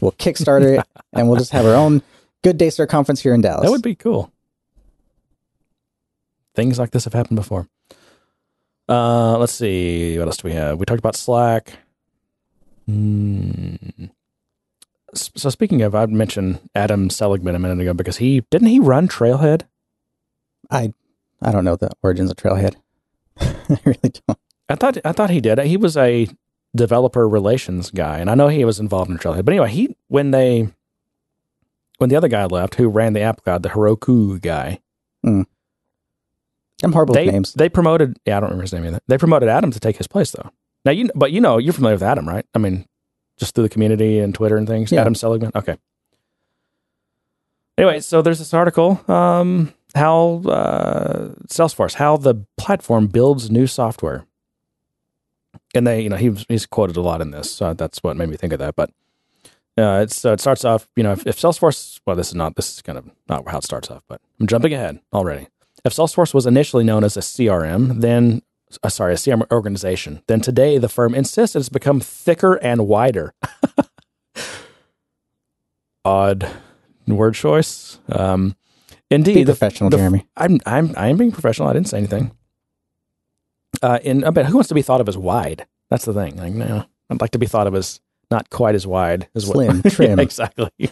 We'll 0.00 0.12
Kickstarter 0.12 0.78
it, 0.78 0.86
and 1.12 1.28
we'll 1.28 1.38
just 1.38 1.52
have 1.52 1.66
our 1.66 1.74
own 1.74 2.02
Good 2.42 2.56
Day 2.56 2.70
Sir 2.70 2.86
conference 2.86 3.20
here 3.20 3.34
in 3.34 3.40
Dallas. 3.40 3.64
That 3.64 3.70
would 3.70 3.82
be 3.82 3.94
cool. 3.94 4.32
Things 6.54 6.78
like 6.78 6.90
this 6.92 7.04
have 7.04 7.14
happened 7.14 7.36
before. 7.36 7.66
Uh, 8.88 9.38
let's 9.38 9.52
see. 9.52 10.18
What 10.18 10.28
else 10.28 10.36
do 10.36 10.48
we 10.48 10.54
have? 10.54 10.78
We 10.78 10.84
talked 10.86 10.98
about 10.98 11.16
Slack. 11.16 11.72
S- 12.88 15.30
So 15.36 15.50
speaking 15.50 15.82
of, 15.82 15.94
I 15.94 16.06
mentioned 16.06 16.60
Adam 16.74 17.10
Seligman 17.10 17.54
a 17.54 17.58
minute 17.58 17.80
ago 17.80 17.94
because 17.94 18.18
he 18.18 18.40
didn't 18.50 18.68
he 18.68 18.80
run 18.80 19.08
Trailhead. 19.08 19.62
I 20.70 20.92
I 21.42 21.52
don't 21.52 21.64
know 21.64 21.76
the 21.76 21.90
origins 22.02 22.30
of 22.30 22.36
Trailhead. 22.36 22.76
I 23.40 23.78
really 23.84 24.12
don't. 24.26 24.38
I 24.68 24.74
thought 24.74 24.98
I 25.04 25.12
thought 25.12 25.30
he 25.30 25.40
did. 25.40 25.58
He 25.60 25.76
was 25.76 25.96
a 25.96 26.28
developer 26.74 27.28
relations 27.28 27.90
guy, 27.90 28.18
and 28.18 28.30
I 28.30 28.34
know 28.34 28.48
he 28.48 28.64
was 28.64 28.80
involved 28.80 29.10
in 29.10 29.18
Trailhead. 29.18 29.44
But 29.44 29.52
anyway, 29.52 29.70
he 29.70 29.96
when 30.08 30.30
they 30.30 30.68
when 31.98 32.10
the 32.10 32.16
other 32.16 32.28
guy 32.28 32.44
left, 32.46 32.76
who 32.76 32.88
ran 32.88 33.12
the 33.12 33.20
app 33.20 33.42
cloud, 33.42 33.62
the 33.62 33.70
Heroku 33.70 34.40
guy, 34.40 34.80
I'm 36.82 36.92
horrible 36.92 37.14
they 37.14 37.26
with 37.26 37.34
names. 37.34 37.54
they 37.54 37.68
promoted. 37.68 38.18
Yeah, 38.24 38.38
I 38.38 38.40
don't 38.40 38.48
remember 38.48 38.62
his 38.62 38.72
name 38.72 38.84
either. 38.86 39.00
They 39.06 39.18
promoted 39.18 39.48
Adam 39.48 39.70
to 39.70 39.80
take 39.80 39.96
his 39.96 40.06
place, 40.08 40.30
though. 40.32 40.50
Now 40.84 40.92
you, 40.92 41.10
but 41.14 41.30
you 41.32 41.40
know, 41.40 41.58
you're 41.58 41.72
familiar 41.72 41.94
with 41.94 42.02
Adam, 42.02 42.28
right? 42.28 42.44
I 42.54 42.58
mean, 42.58 42.86
just 43.38 43.54
through 43.54 43.64
the 43.64 43.68
community 43.68 44.18
and 44.18 44.34
Twitter 44.34 44.56
and 44.56 44.66
things. 44.66 44.90
Yeah. 44.90 45.02
Adam 45.02 45.14
Seligman. 45.14 45.52
Okay. 45.54 45.76
Anyway, 47.78 48.00
so 48.00 48.20
there's 48.20 48.38
this 48.38 48.52
article, 48.52 49.00
um, 49.10 49.72
how 49.94 50.42
uh, 50.46 51.34
Salesforce, 51.48 51.94
how 51.94 52.16
the 52.16 52.46
platform 52.56 53.06
builds 53.06 53.50
new 53.50 53.66
software, 53.66 54.26
and 55.74 55.86
they, 55.86 56.02
you 56.02 56.08
know, 56.08 56.16
he 56.16 56.30
he's 56.48 56.66
quoted 56.66 56.96
a 56.96 57.02
lot 57.02 57.20
in 57.20 57.30
this, 57.30 57.50
so 57.50 57.74
that's 57.74 58.02
what 58.02 58.16
made 58.16 58.28
me 58.28 58.36
think 58.36 58.52
of 58.52 58.58
that. 58.58 58.76
But 58.76 58.90
uh, 59.78 60.00
it's 60.02 60.24
uh, 60.24 60.32
it 60.32 60.40
starts 60.40 60.64
off, 60.64 60.88
you 60.96 61.02
know, 61.02 61.12
if, 61.12 61.26
if 61.26 61.38
Salesforce, 61.38 62.00
well, 62.06 62.16
this 62.16 62.28
is 62.28 62.34
not 62.34 62.56
this 62.56 62.74
is 62.74 62.82
kind 62.82 62.98
of 62.98 63.10
not 63.28 63.48
how 63.48 63.58
it 63.58 63.64
starts 63.64 63.90
off, 63.90 64.02
but 64.08 64.20
I'm 64.40 64.46
jumping 64.46 64.74
ahead 64.74 65.00
already. 65.12 65.48
If 65.84 65.94
Salesforce 65.94 66.32
was 66.32 66.46
initially 66.46 66.84
known 66.84 67.04
as 67.04 67.16
a 67.16 67.20
CRM, 67.20 68.00
then 68.00 68.42
uh, 68.82 68.88
sorry, 68.88 69.14
a 69.14 69.16
CRM 69.16 69.50
organization, 69.50 70.22
then 70.26 70.40
today 70.40 70.78
the 70.78 70.88
firm 70.88 71.14
insists 71.14 71.56
it's 71.56 71.68
become 71.68 72.00
thicker 72.00 72.54
and 72.54 72.86
wider. 72.86 73.34
Odd 76.04 76.50
word 77.06 77.34
choice. 77.34 77.98
Um, 78.08 78.56
indeed, 79.14 79.34
Be 79.34 79.44
the- 79.44 79.52
professional, 79.52 79.90
the- 79.90 79.96
Jeremy. 79.98 80.26
I'm 80.36 80.58
I'm 80.66 80.94
I 80.96 81.08
am 81.08 81.16
being 81.16 81.32
professional. 81.32 81.68
I 81.68 81.72
didn't 81.72 81.88
say 81.88 81.98
anything. 81.98 82.32
Uh, 83.82 83.98
in 84.02 84.24
I 84.24 84.30
bet 84.30 84.46
who 84.46 84.54
wants 84.56 84.68
to 84.68 84.74
be 84.74 84.82
thought 84.82 85.00
of 85.00 85.08
as 85.08 85.16
wide? 85.18 85.66
That's 85.90 86.04
the 86.04 86.12
thing. 86.12 86.36
Like, 86.36 86.52
no, 86.52 86.84
I'd 87.10 87.20
like 87.20 87.30
to 87.32 87.38
be 87.38 87.46
thought 87.46 87.66
of 87.66 87.74
as 87.74 88.00
not 88.30 88.48
quite 88.50 88.74
as 88.74 88.86
wide 88.86 89.28
as 89.34 89.44
Slim, 89.44 89.80
what, 89.80 89.92
trim. 89.92 90.18
Yeah, 90.18 90.22
exactly. 90.22 90.70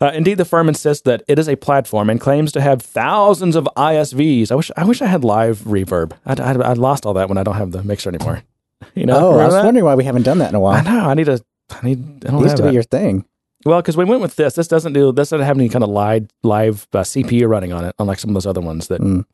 uh, 0.00 0.10
indeed, 0.14 0.34
the 0.38 0.44
firm 0.44 0.68
insists 0.68 1.02
that 1.04 1.22
it 1.28 1.38
is 1.38 1.48
a 1.48 1.56
platform 1.56 2.08
and 2.10 2.20
claims 2.20 2.52
to 2.52 2.60
have 2.60 2.80
thousands 2.82 3.56
of 3.56 3.68
ISVs. 3.76 4.50
I 4.50 4.54
wish 4.54 4.70
I 4.76 4.84
wish 4.84 5.02
I 5.02 5.06
had 5.06 5.24
live 5.24 5.58
reverb. 5.60 6.12
I'd, 6.26 6.40
I'd, 6.40 6.60
I'd 6.62 6.78
lost 6.78 7.04
all 7.06 7.14
that 7.14 7.28
when 7.28 7.38
I 7.38 7.42
don't 7.42 7.56
have 7.56 7.72
the 7.72 7.82
mixer 7.82 8.10
anymore. 8.10 8.42
You 8.96 9.06
know? 9.06 9.16
oh, 9.16 9.38
I 9.38 9.44
was 9.44 9.54
that? 9.54 9.64
wondering 9.64 9.84
why 9.84 9.94
we 9.94 10.02
haven't 10.02 10.24
done 10.24 10.38
that 10.38 10.48
in 10.48 10.56
a 10.56 10.60
while. 10.60 10.74
I 10.76 10.82
know. 10.82 11.08
I 11.08 11.14
need 11.14 11.28
a. 11.28 11.40
I 11.70 11.86
need. 11.86 12.24
I 12.26 12.30
don't 12.32 12.40
used 12.40 12.48
have 12.50 12.56
to 12.56 12.62
that. 12.64 12.68
be 12.70 12.74
your 12.74 12.82
thing. 12.82 13.24
Well, 13.64 13.80
because 13.80 13.96
we 13.96 14.04
went 14.04 14.20
with 14.22 14.36
this. 14.36 14.54
This 14.54 14.68
doesn't 14.68 14.92
do. 14.92 15.12
This 15.12 15.30
doesn't 15.30 15.46
have 15.46 15.56
any 15.56 15.68
kind 15.68 15.84
of 15.84 15.90
live 15.90 16.28
live 16.42 16.86
uh, 16.92 16.98
CPU 17.00 17.48
running 17.48 17.72
on 17.72 17.84
it, 17.84 17.94
unlike 17.98 18.18
some 18.18 18.30
of 18.30 18.34
those 18.34 18.46
other 18.46 18.60
ones 18.60 18.88
that 18.88 19.00
Mm. 19.00 19.24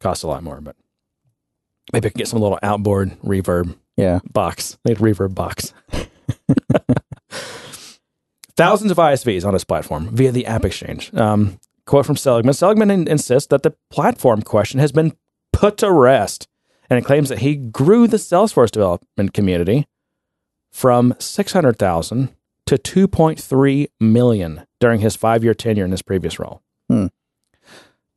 cost 0.00 0.22
a 0.22 0.26
lot 0.28 0.42
more. 0.42 0.60
But 0.60 0.76
Maybe 1.92 2.06
I 2.06 2.10
can 2.10 2.18
get 2.18 2.28
some 2.28 2.40
little 2.40 2.58
outboard 2.62 3.10
reverb 3.22 3.76
Yeah. 3.96 4.20
box, 4.32 4.78
like 4.86 4.98
reverb 4.98 5.34
box. 5.34 5.74
Thousands 8.56 8.90
of 8.90 8.96
ISVs 8.98 9.44
on 9.44 9.52
this 9.52 9.64
platform 9.64 10.08
via 10.14 10.30
the 10.32 10.44
AppExchange. 10.44 11.16
Um, 11.18 11.58
quote 11.86 12.06
from 12.06 12.16
Seligman 12.16 12.54
Seligman 12.54 12.90
in- 12.90 13.08
insists 13.08 13.48
that 13.48 13.62
the 13.64 13.74
platform 13.90 14.42
question 14.42 14.78
has 14.80 14.92
been 14.92 15.12
put 15.52 15.76
to 15.78 15.90
rest 15.92 16.46
and 16.88 16.98
it 16.98 17.04
claims 17.04 17.28
that 17.30 17.40
he 17.40 17.56
grew 17.56 18.06
the 18.06 18.16
Salesforce 18.16 18.70
development 18.70 19.32
community 19.34 19.86
from 20.72 21.14
600,000 21.18 22.28
to 22.66 22.76
2.3 22.76 23.86
million 24.00 24.66
during 24.80 25.00
his 25.00 25.16
five 25.16 25.44
year 25.44 25.54
tenure 25.54 25.84
in 25.84 25.90
his 25.90 26.02
previous 26.02 26.38
role. 26.38 26.62
Hmm. 26.88 27.06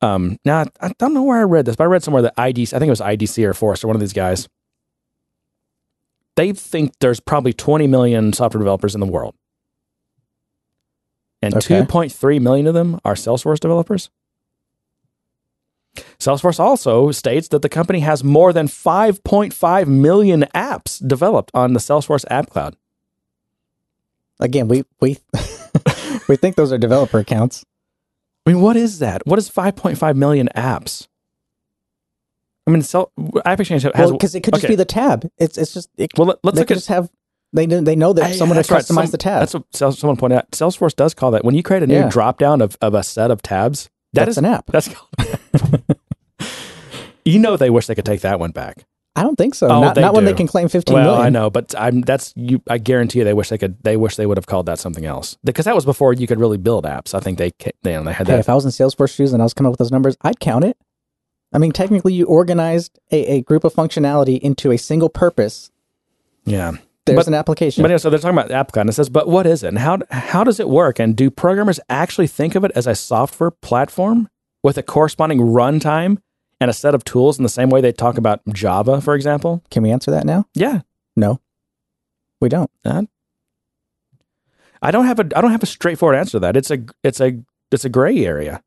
Um, 0.01 0.37
now, 0.45 0.61
I, 0.61 0.65
I 0.87 0.91
don't 0.99 1.13
know 1.13 1.23
where 1.23 1.39
I 1.39 1.43
read 1.43 1.65
this, 1.65 1.75
but 1.75 1.85
I 1.85 1.87
read 1.87 2.03
somewhere 2.03 2.21
that 2.21 2.35
IDC, 2.37 2.73
I 2.73 2.79
think 2.79 2.87
it 2.87 2.91
was 2.91 3.01
IDC 3.01 3.43
or 3.43 3.53
Forrester, 3.53 3.87
one 3.87 3.95
of 3.95 3.99
these 3.99 4.13
guys, 4.13 4.47
they 6.35 6.51
think 6.53 6.93
there's 6.99 7.19
probably 7.19 7.51
20 7.51 7.87
million 7.87 8.31
software 8.31 8.59
developers 8.59 8.93
in 8.93 9.01
the 9.01 9.07
world. 9.07 9.35
And 11.41 11.55
Okay. 11.55 11.81
2.3 11.81 12.41
million 12.41 12.67
of 12.67 12.73
them 12.73 12.99
are 13.03 13.15
Salesforce 13.15 13.59
developers. 13.59 14.09
Salesforce 16.19 16.59
also 16.59 17.11
states 17.11 17.47
that 17.47 17.63
the 17.63 17.69
company 17.69 17.99
has 18.01 18.23
more 18.23 18.53
than 18.53 18.67
5.5 18.67 19.87
million 19.87 20.43
apps 20.53 21.05
developed 21.05 21.49
on 21.55 21.73
the 21.73 21.79
Salesforce 21.79 22.25
App 22.29 22.49
Cloud. 22.51 22.75
Again, 24.39 24.67
we 24.67 24.83
we 25.01 25.17
we 26.27 26.35
think 26.35 26.55
those 26.55 26.71
are 26.71 26.77
developer 26.77 27.19
accounts. 27.19 27.65
I 28.45 28.51
mean, 28.51 28.61
what 28.61 28.77
is 28.77 28.99
that? 28.99 29.25
What 29.27 29.39
is 29.39 29.49
5.5 29.49 30.15
million 30.15 30.49
apps? 30.55 31.07
I 32.65 32.71
mean, 32.71 32.81
AppExchange 32.81 33.81
has. 33.83 33.91
Well, 33.95 34.11
because 34.13 34.35
it 34.35 34.41
could 34.43 34.53
just 34.53 34.65
okay. 34.65 34.71
be 34.73 34.75
the 34.75 34.85
tab. 34.85 35.29
It's 35.37 35.57
it's 35.57 35.73
just 35.73 35.89
it, 35.97 36.11
well, 36.17 36.27
let, 36.27 36.35
us 36.35 36.39
they 36.43 36.59
look 36.61 36.67
could 36.67 36.77
at 36.77 36.79
just 36.79 36.87
have 36.89 37.09
they 37.53 37.65
know- 37.65 37.81
they 37.81 37.95
know 37.95 38.13
that 38.13 38.27
Hey, 38.27 38.33
someone 38.33 38.57
has 38.57 38.67
that's 38.67 38.89
customized 38.89 38.95
right. 38.97 39.05
Some- 39.05 39.11
the 39.11 39.17
tab. 39.17 39.39
That's 39.39 39.53
what 39.81 39.95
someone 39.95 40.17
pointed 40.17 40.37
out. 40.37 40.51
Salesforce 40.51 40.95
does 40.95 41.13
call 41.13 41.31
that 41.31 41.45
when 41.45 41.55
you 41.55 41.63
create 41.63 41.83
a 41.83 41.87
new 41.87 41.95
Yeah. 41.95 42.09
drop 42.09 42.37
down 42.37 42.61
of, 42.61 42.77
of 42.81 42.93
a 42.93 43.03
set 43.03 43.31
of 43.31 43.41
tabs. 43.41 43.89
That 44.13 44.25
That's 44.25 44.31
is 44.31 44.37
an 44.37 44.45
app. 44.45 44.65
That's 44.67 44.87
called. 44.93 45.83
you 47.25 47.39
know, 47.39 47.57
they 47.57 47.69
wish 47.69 47.87
they 47.87 47.95
could 47.95 48.05
take 48.05 48.21
that 48.21 48.39
one 48.39 48.51
back. 48.51 48.85
I 49.17 49.23
don't 49.23 49.35
think 49.35 49.55
so. 49.55 49.67
Oh, 49.67 49.81
not 49.81 49.97
not 49.97 50.13
when 50.13 50.25
they 50.25 50.33
can 50.33 50.47
claim 50.47 50.69
fifteen 50.69 50.93
well, 50.93 51.05
million. 51.15 51.25
I 51.25 51.29
know, 51.29 51.49
but 51.49 51.73
I'm 51.77 52.01
that's 52.01 52.33
you. 52.35 52.61
I 52.69 52.77
guarantee 52.77 53.19
you, 53.19 53.25
they 53.25 53.33
wish 53.33 53.49
they 53.49 53.57
could. 53.57 53.81
They 53.83 53.97
wish 53.97 54.15
they 54.15 54.25
would 54.25 54.37
have 54.37 54.45
called 54.47 54.67
that 54.67 54.79
something 54.79 55.05
else 55.05 55.37
because 55.43 55.65
that 55.65 55.75
was 55.75 55.85
before 55.85 56.13
you 56.13 56.27
could 56.27 56.39
really 56.39 56.57
build 56.57 56.85
apps. 56.85 57.13
I 57.15 57.19
think 57.19 57.37
they 57.37 57.51
they, 57.83 57.91
you 57.93 57.97
know, 57.97 58.03
they 58.03 58.13
had 58.13 58.27
Hey, 58.27 58.33
that. 58.33 58.39
if 58.41 58.49
I 58.49 58.53
was 58.55 58.63
in 58.65 58.71
Salesforce 58.71 59.13
shoes 59.15 59.33
and 59.33 59.41
I 59.41 59.45
was 59.45 59.53
coming 59.53 59.67
up 59.67 59.73
with 59.73 59.79
those 59.79 59.91
numbers, 59.91 60.15
I'd 60.21 60.39
count 60.39 60.63
it. 60.65 60.77
I 61.53 61.57
mean, 61.57 61.71
technically, 61.71 62.13
you 62.13 62.25
organized 62.25 62.99
a, 63.11 63.25
a 63.37 63.41
group 63.41 63.63
of 63.63 63.73
functionality 63.73 64.39
into 64.39 64.71
a 64.71 64.77
single 64.77 65.09
purpose. 65.09 65.71
yeah. 66.45 66.73
There's 67.05 67.15
But- 67.19 67.27
an 67.27 67.33
application. 67.35 67.83
But 67.83 67.91
anyway, 67.91 67.99
so 67.99 68.09
they're 68.09 68.19
talking 68.19 68.37
about 68.37 68.49
the 68.49 68.55
app 68.55 68.73
cloud, 68.73 68.81
and 68.81 68.89
it 68.89 68.93
says, 68.93 69.07
but 69.07 69.29
what 69.29 69.47
is 69.47 69.63
it, 69.63 69.69
and 69.69 69.79
how 69.79 69.99
how 70.11 70.43
does 70.43 70.59
it 70.59 70.67
work, 70.67 70.99
and 70.99 71.15
do 71.15 71.31
programmers 71.31 71.79
actually 71.87 72.27
think 72.27 72.53
of 72.53 72.65
it 72.65 72.71
as 72.75 72.85
a 72.85 72.95
software 72.95 73.49
platform 73.49 74.27
with 74.61 74.77
a 74.77 74.83
corresponding 74.83 75.39
runtime 75.39 76.17
and 76.59 76.69
a 76.69 76.73
set 76.73 76.95
of 76.95 77.03
tools 77.03 77.37
in 77.37 77.43
the 77.43 77.49
same 77.49 77.69
way 77.69 77.81
they 77.81 77.91
talk 77.91 78.17
about 78.17 78.41
Java, 78.51 78.99
for 79.01 79.13
example? 79.15 79.63
Can 79.69 79.83
we 79.83 79.91
answer 79.91 80.11
that 80.11 80.25
now? 80.25 80.45
Yeah, 80.53 80.81
No, 81.15 81.39
we 82.41 82.49
don't. 82.49 82.71
I 84.81 84.91
don't 84.91 85.05
have 85.05 85.19
a 85.19 85.23
I 85.35 85.41
don't 85.41 85.51
have 85.51 85.63
a 85.63 85.67
straightforward 85.67 86.17
answer 86.17 86.31
to 86.33 86.39
that. 86.41 86.55
It's 86.55 86.69
a 86.71 86.79
it's 87.03 87.19
a 87.19 87.39
it's 87.71 87.83
a 87.85 87.89
gray 87.89 88.25
area. 88.25 88.61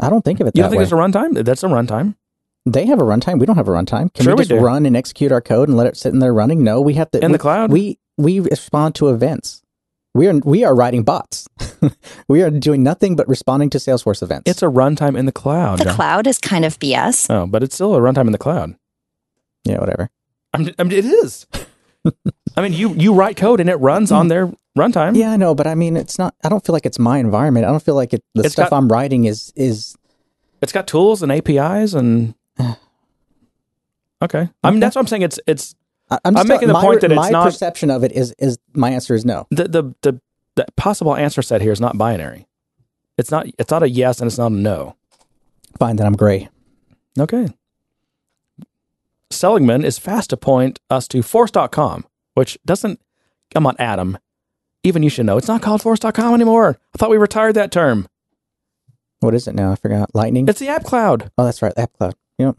I 0.00 0.10
don't 0.10 0.24
think 0.24 0.40
of 0.40 0.46
it 0.46 0.54
You 0.56 0.62
that 0.62 0.68
don't 0.68 0.70
think 0.72 0.78
way. 0.78 0.84
there's 0.84 0.92
a 0.92 0.96
runtime? 1.36 1.44
That's 1.44 1.62
a 1.64 1.68
runtime. 1.68 2.14
they 2.66 2.86
have 2.86 3.00
a 3.00 3.04
runtime. 3.04 3.38
We 3.38 3.46
don't 3.46 3.56
have 3.56 3.68
a 3.68 3.72
runtime. 3.72 4.12
Can 4.14 4.24
Sure 4.24 4.34
we 4.34 4.40
we 4.40 4.44
just 4.44 4.50
do. 4.50 4.64
run 4.64 4.84
and 4.86 4.96
execute 4.96 5.32
our 5.32 5.40
code 5.40 5.68
and 5.68 5.76
let 5.76 5.86
it 5.86 5.96
sit 5.96 6.12
in 6.12 6.18
there 6.18 6.34
running? 6.34 6.62
No, 6.62 6.80
we 6.80 6.94
have 6.94 7.10
to 7.12 7.18
In 7.24 7.30
we, 7.30 7.32
the 7.32 7.38
cloud? 7.38 7.70
We 7.72 7.98
we 8.18 8.40
respond 8.40 8.94
to 8.96 9.08
events. 9.08 9.62
We 10.14 10.26
are 10.26 10.34
we 10.44 10.64
are 10.64 10.74
writing 10.74 11.04
bots. 11.04 11.48
we 12.28 12.42
are 12.42 12.50
doing 12.50 12.82
nothing 12.82 13.14
but 13.16 13.28
responding 13.28 13.70
to 13.70 13.78
Salesforce 13.78 14.22
events. 14.22 14.50
It's 14.50 14.62
a 14.62 14.66
runtime 14.66 15.16
in 15.16 15.26
the 15.26 15.32
cloud. 15.32 15.78
The 15.78 15.84
John. 15.84 15.94
cloud 15.94 16.26
is 16.26 16.38
kind 16.38 16.64
of 16.64 16.78
BS. 16.80 17.26
Oh, 17.30 17.46
but 17.46 17.62
it's 17.62 17.74
still 17.76 17.94
a 17.94 18.00
runtime 18.00 18.26
in 18.26 18.32
the 18.32 18.38
cloud. 18.38 18.74
yeah, 19.64 19.78
whatever. 19.78 20.10
I'm, 20.52 20.68
I 20.78 20.82
mean, 20.82 20.98
it 20.98 21.04
is. 21.04 21.46
I 22.56 22.60
mean, 22.62 22.72
you 22.72 22.92
you 22.94 23.14
write 23.14 23.36
code 23.36 23.60
and 23.60 23.70
it 23.70 23.76
runs 23.76 24.10
on 24.10 24.26
their 24.28 24.52
runtime. 24.76 25.16
Yeah, 25.16 25.30
I 25.30 25.36
know, 25.36 25.54
but 25.54 25.68
I 25.68 25.76
mean, 25.76 25.96
it's 25.96 26.18
not. 26.18 26.34
I 26.42 26.48
don't 26.48 26.64
feel 26.64 26.72
like 26.72 26.86
it's 26.86 26.98
my 26.98 27.18
environment. 27.18 27.66
I 27.66 27.70
don't 27.70 27.82
feel 27.82 27.94
like 27.94 28.12
it, 28.12 28.24
the 28.34 28.42
It's 28.42 28.52
stuff 28.54 28.70
got- 28.70 28.76
I'm 28.78 28.88
writing 28.88 29.26
is 29.26 29.52
is. 29.54 29.96
It's 30.60 30.72
got 30.72 30.86
tools 30.88 31.22
and 31.22 31.30
APIs 31.30 31.94
and. 31.94 32.34
Okay, 34.22 34.50
I 34.62 34.70
mean 34.70 34.80
that's 34.80 34.94
what 34.96 35.00
I'm 35.00 35.06
saying. 35.06 35.22
It's 35.22 35.40
it's 35.46 35.74
I, 35.74 35.79
I'm, 36.10 36.34
just 36.34 36.44
I'm 36.44 36.48
making 36.48 36.68
the 36.68 36.74
my, 36.74 36.80
point 36.82 37.00
that 37.02 37.12
it's 37.12 37.16
my 37.16 37.30
not- 37.30 37.44
perception 37.44 37.90
of 37.90 38.02
it 38.04 38.12
is 38.12 38.34
is 38.38 38.58
my 38.74 38.90
answer 38.90 39.14
is 39.14 39.24
no. 39.24 39.46
the, 39.50 39.68
the 39.68 39.94
the 40.02 40.20
the 40.56 40.66
possible 40.76 41.14
answer 41.14 41.42
set 41.42 41.60
here 41.62 41.72
is 41.72 41.80
not 41.80 41.96
binary. 41.96 42.46
It's 43.16 43.30
not 43.30 43.46
it's 43.58 43.70
not 43.70 43.82
a 43.82 43.88
yes 43.88 44.20
and 44.20 44.26
it's 44.26 44.38
not 44.38 44.50
a 44.52 44.54
no. 44.54 44.96
Fine, 45.78 45.96
then 45.96 46.06
I'm 46.06 46.16
gray. 46.16 46.48
Okay. 47.18 47.48
Seligman 49.30 49.84
is 49.84 49.98
fast 49.98 50.30
to 50.30 50.36
point 50.36 50.80
us 50.90 51.06
to 51.08 51.22
force.com, 51.22 52.04
which 52.34 52.58
doesn't 52.66 53.00
come 53.54 53.66
on 53.66 53.76
Adam. 53.78 54.18
Even 54.82 55.02
you 55.02 55.10
should 55.10 55.26
know 55.26 55.36
it's 55.36 55.46
not 55.48 55.62
called 55.62 55.82
force.com 55.82 56.34
anymore. 56.34 56.78
I 56.94 56.98
thought 56.98 57.10
we 57.10 57.18
retired 57.18 57.54
that 57.54 57.70
term. 57.70 58.08
What 59.20 59.34
is 59.34 59.46
it 59.46 59.54
now? 59.54 59.70
I 59.72 59.76
forgot. 59.76 60.14
Lightning. 60.14 60.48
It's 60.48 60.58
the 60.58 60.68
app 60.68 60.84
cloud. 60.84 61.30
oh, 61.38 61.44
that's 61.44 61.62
right. 61.62 61.72
App 61.76 61.92
Cloud. 61.98 62.14
Yep. 62.38 62.56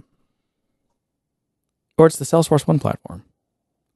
Or 1.97 2.05
it's 2.05 2.17
the 2.17 2.25
Salesforce 2.25 2.67
One 2.67 2.79
platform. 2.79 3.23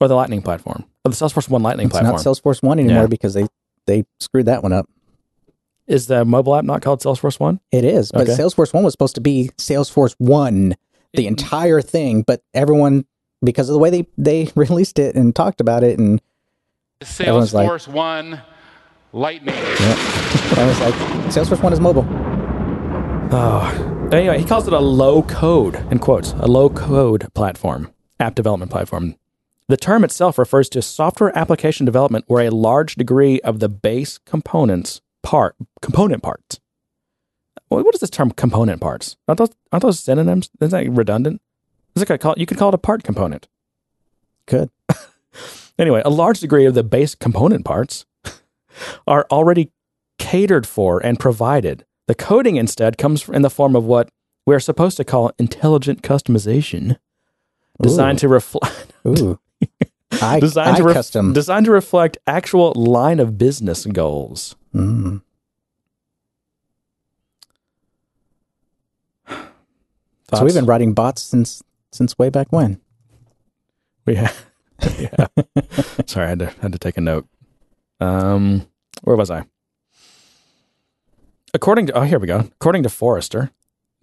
Or 0.02 0.08
the 0.08 0.16
Lightning 0.16 0.42
platform. 0.42 0.84
Or 1.06 1.10
the 1.12 1.16
Salesforce 1.16 1.50
One 1.50 1.64
Lightning 1.64 1.90
platform. 1.90 2.16
It's 2.16 2.24
platform. 2.24 2.44
not 2.46 2.56
Salesforce 2.58 2.64
One 2.64 2.80
anymore 2.80 3.04
Yeah. 3.04 3.08
because 3.08 3.34
they 3.34 3.48
they 3.88 4.04
screwed 4.20 4.48
that 4.48 4.64
one 4.64 4.74
up. 4.74 4.90
is 5.88 6.08
the 6.08 6.26
mobile 6.26 6.56
app 6.56 6.66
not 6.66 6.82
called 6.82 7.00
Salesforce 7.02 7.40
One? 7.40 7.60
It 7.72 7.84
is, 7.86 8.12
but 8.12 8.24
Okay. 8.28 8.34
Salesforce 8.42 8.74
One 8.74 8.84
was 8.84 8.94
supposed 8.94 9.16
to 9.16 9.22
be 9.22 9.52
Salesforce 9.58 10.16
One, 10.18 10.76
the 11.14 11.28
entire 11.28 11.82
thing. 11.82 12.24
But 12.24 12.42
everyone, 12.54 13.06
because 13.44 13.70
of 13.70 13.74
the 13.74 13.80
way 13.80 13.90
they 13.92 14.08
they 14.18 14.50
released 14.56 14.98
it 15.00 15.16
and 15.16 15.36
talked 15.36 15.62
about 15.62 15.84
it, 15.84 16.00
and 16.00 16.20
Everyone's 17.20 17.54
like- 17.54 17.70
Salesforce 17.70 17.88
One 17.88 18.42
Lightning. 19.14 19.56
I 19.58 20.66
was 20.68 20.80
like, 20.82 20.94
Salesforce 21.32 21.62
One 21.64 21.72
is 21.74 21.80
mobile. 21.80 22.06
Oh, 23.32 24.10
anyway, 24.12 24.40
he 24.40 24.46
calls 24.46 24.68
it 24.68 24.74
a 24.74 24.80
low 24.80 25.24
code, 25.24 25.76
in 25.92 26.00
quotes, 26.00 26.32
a 26.34 26.48
low 26.48 26.70
code 26.70 27.28
platform, 27.34 27.92
app 28.20 28.36
development 28.36 28.72
platform. 28.72 29.16
The 29.68 29.78
term 29.78 30.04
itself 30.04 30.38
refers 30.38 30.70
to 30.70 30.82
software 30.82 31.36
application 31.38 31.86
development 31.86 32.26
where 32.28 32.46
a 32.46 32.52
large 32.52 32.96
degree 32.96 33.40
of 33.42 33.60
the 33.60 33.70
base 33.70 34.20
components 34.20 35.02
part 35.24 35.56
component 35.82 36.22
parts. 36.22 36.60
What 37.70 37.96
is 37.96 38.02
this 38.02 38.12
term 38.12 38.32
component 38.32 38.80
parts? 38.80 39.18
Aren't 39.28 39.40
those, 39.40 39.56
aren't 39.72 39.84
those 39.84 40.00
synonyms? 40.00 40.52
Isn't 40.62 40.86
that 40.86 40.92
redundant? 40.92 41.42
Is 41.96 42.04
it 42.04 42.20
called, 42.20 42.38
you 42.38 42.46
could 42.46 42.58
call 42.58 42.70
it 42.70 42.76
a 42.76 42.80
part 42.80 43.04
component. 43.04 43.48
Good. 44.46 44.70
Anyway, 45.78 46.02
a 46.06 46.10
large 46.10 46.40
degree 46.40 46.66
of 46.66 46.74
the 46.74 46.84
base 46.84 47.16
component 47.16 47.66
parts 47.66 48.06
are 49.08 49.28
already 49.30 49.72
catered 50.18 50.66
for 50.66 51.06
and 51.06 51.20
provided. 51.20 51.86
The 52.08 52.16
coding 52.16 52.56
instead 52.56 52.98
comes 52.98 53.28
in 53.28 53.42
the 53.42 53.50
form 53.50 53.76
of 53.76 53.84
what 53.84 54.10
we're 54.46 54.60
supposed 54.60 54.98
to 54.98 55.04
call 55.04 55.32
intelligent 55.38 56.02
customization, 56.02 56.98
designed 57.82 58.20
to 58.20 58.30
reflect 58.30 58.94
Ooh. 59.08 59.40
I, 60.22 60.40
designed 60.40 60.78
I 60.78 60.80
to 60.80 60.94
custom. 60.94 61.34
designed 61.34 61.66
to 61.66 61.72
reflect 61.72 62.18
actual 62.28 62.74
line 62.74 63.20
of 63.20 63.38
business 63.38 63.86
goals. 63.86 64.56
Mm. 64.74 65.22
So 70.34 70.44
we've 70.44 70.54
been 70.54 70.66
writing 70.66 70.94
bots 70.94 71.22
since 71.22 71.64
since 71.92 72.18
way 72.18 72.30
back 72.30 72.52
when. 72.52 72.82
We 74.06 74.16
have. 74.16 74.46
yeah. 75.00 75.28
Sorry, 76.06 76.26
I 76.26 76.30
had 76.30 76.40
to 76.40 76.46
had 76.62 76.72
to 76.74 76.80
take 76.80 76.98
a 76.98 77.02
note. 77.02 77.28
Um, 78.00 78.68
where 79.04 79.16
was 79.16 79.32
I? 79.32 79.46
According 81.54 81.88
to 81.88 81.94
oh, 81.94 82.02
here 82.02 82.20
we 82.20 82.28
go. 82.28 82.40
According 82.40 82.84
to 82.84 82.90
Forrester, 82.90 83.52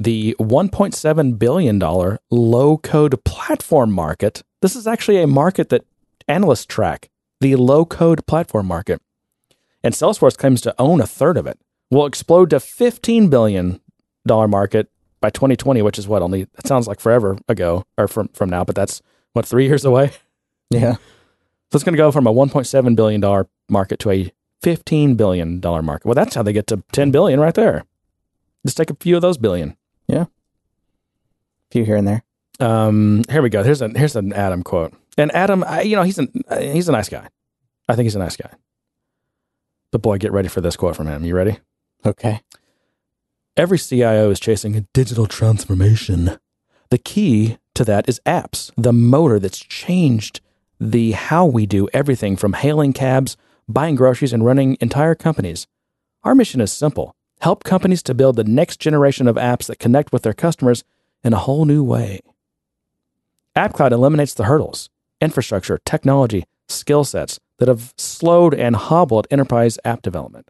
the 0.02 0.34
1.7 0.40 1.38
billion 1.38 1.78
dollar 1.78 2.18
low 2.30 2.76
code 2.76 3.22
platform 3.24 3.92
market. 3.92 4.42
This 4.60 4.76
is 4.76 4.86
actually 4.86 5.22
a 5.22 5.26
market 5.26 5.68
that 5.68 5.84
analysts 6.28 6.66
track. 6.66 7.08
The 7.40 7.56
low 7.56 7.84
code 7.84 8.26
platform 8.26 8.66
market, 8.66 9.00
and 9.82 9.94
Salesforce 9.94 10.36
claims 10.36 10.60
to 10.62 10.74
own 10.78 11.00
a 11.00 11.06
third 11.06 11.36
of 11.36 11.46
it. 11.46 11.58
Will 11.90 12.06
explode 12.06 12.50
to 12.50 12.60
15 12.60 13.28
billion 13.28 13.80
dollar 14.26 14.48
market 14.48 14.88
by 15.20 15.30
2020, 15.30 15.82
which 15.82 15.98
is 15.98 16.08
what 16.08 16.22
only 16.22 16.44
that 16.44 16.66
sounds 16.66 16.86
like 16.86 17.00
forever 17.00 17.38
ago 17.48 17.84
or 17.98 18.08
from 18.08 18.28
from 18.28 18.48
now, 18.48 18.64
but 18.64 18.74
that's 18.74 19.02
what 19.32 19.46
three 19.46 19.66
years 19.66 19.84
away. 19.84 20.12
Yeah. 20.70 20.94
So 21.70 21.76
it's 21.76 21.84
going 21.84 21.94
to 21.94 21.98
go 21.98 22.10
from 22.12 22.26
a 22.26 22.32
1.7 22.32 22.96
billion 22.96 23.20
dollar 23.20 23.48
market 23.68 23.98
to 24.00 24.10
a 24.10 24.32
15 24.62 25.16
billion 25.16 25.60
dollar 25.60 25.82
market. 25.82 26.06
Well, 26.06 26.14
that's 26.14 26.34
how 26.34 26.42
they 26.42 26.52
get 26.52 26.66
to 26.68 26.82
10 26.92 27.10
billion 27.10 27.40
right 27.40 27.54
there. 27.54 27.84
Just 28.64 28.76
take 28.76 28.90
a 28.90 28.96
few 28.96 29.16
of 29.16 29.22
those 29.22 29.36
billion. 29.36 29.76
Few 31.72 31.84
here 31.84 31.96
and 31.96 32.06
there. 32.06 32.22
Um, 32.60 33.24
here 33.30 33.42
we 33.42 33.48
go. 33.48 33.64
Here's 33.64 33.82
a 33.82 33.88
here's 33.88 34.14
an 34.14 34.32
Adam 34.32 34.62
quote. 34.62 34.94
And 35.18 35.34
Adam, 35.34 35.64
I, 35.66 35.82
you 35.82 35.96
know, 35.96 36.02
he's 36.02 36.18
an 36.18 36.30
he's 36.60 36.88
a 36.88 36.92
nice 36.92 37.08
guy. 37.08 37.28
I 37.88 37.96
think 37.96 38.04
he's 38.04 38.14
a 38.14 38.20
nice 38.20 38.36
guy. 38.36 38.50
But 39.90 40.02
boy, 40.02 40.18
get 40.18 40.32
ready 40.32 40.48
for 40.48 40.60
this 40.60 40.76
quote 40.76 40.94
from 40.94 41.08
him. 41.08 41.24
You 41.24 41.34
ready? 41.34 41.58
Okay. 42.06 42.40
Every 43.56 43.78
CIO 43.78 44.30
is 44.30 44.40
chasing 44.40 44.76
a 44.76 44.82
digital 44.92 45.26
transformation. 45.26 46.38
The 46.90 46.98
key 46.98 47.58
to 47.74 47.84
that 47.84 48.08
is 48.08 48.20
apps, 48.24 48.70
the 48.76 48.92
motor 48.92 49.38
that's 49.38 49.58
changed 49.58 50.40
the 50.80 51.12
how 51.12 51.46
we 51.46 51.66
do 51.66 51.88
everything 51.92 52.36
from 52.36 52.54
hailing 52.54 52.92
cabs, 52.92 53.36
buying 53.68 53.94
groceries, 53.94 54.32
and 54.32 54.44
running 54.44 54.76
entire 54.80 55.14
companies. 55.14 55.66
Our 56.24 56.34
mission 56.34 56.60
is 56.60 56.72
simple 56.72 57.14
help 57.42 57.64
companies 57.64 58.02
to 58.04 58.14
build 58.14 58.36
the 58.36 58.44
next 58.44 58.78
generation 58.78 59.26
of 59.26 59.34
apps 59.34 59.66
that 59.66 59.80
connect 59.80 60.12
with 60.12 60.22
their 60.22 60.32
customers 60.32 60.84
in 61.24 61.32
a 61.32 61.38
whole 61.38 61.64
new 61.64 61.82
way. 61.82 62.20
AppCloud 63.56 63.90
eliminates 63.90 64.32
the 64.32 64.44
hurdles, 64.44 64.88
infrastructure, 65.20 65.78
technology, 65.84 66.44
skill 66.68 67.04
sets 67.04 67.40
that 67.58 67.68
have 67.68 67.92
slowed 67.98 68.54
and 68.54 68.76
hobbled 68.76 69.26
enterprise 69.30 69.76
app 69.84 70.02
development. 70.02 70.48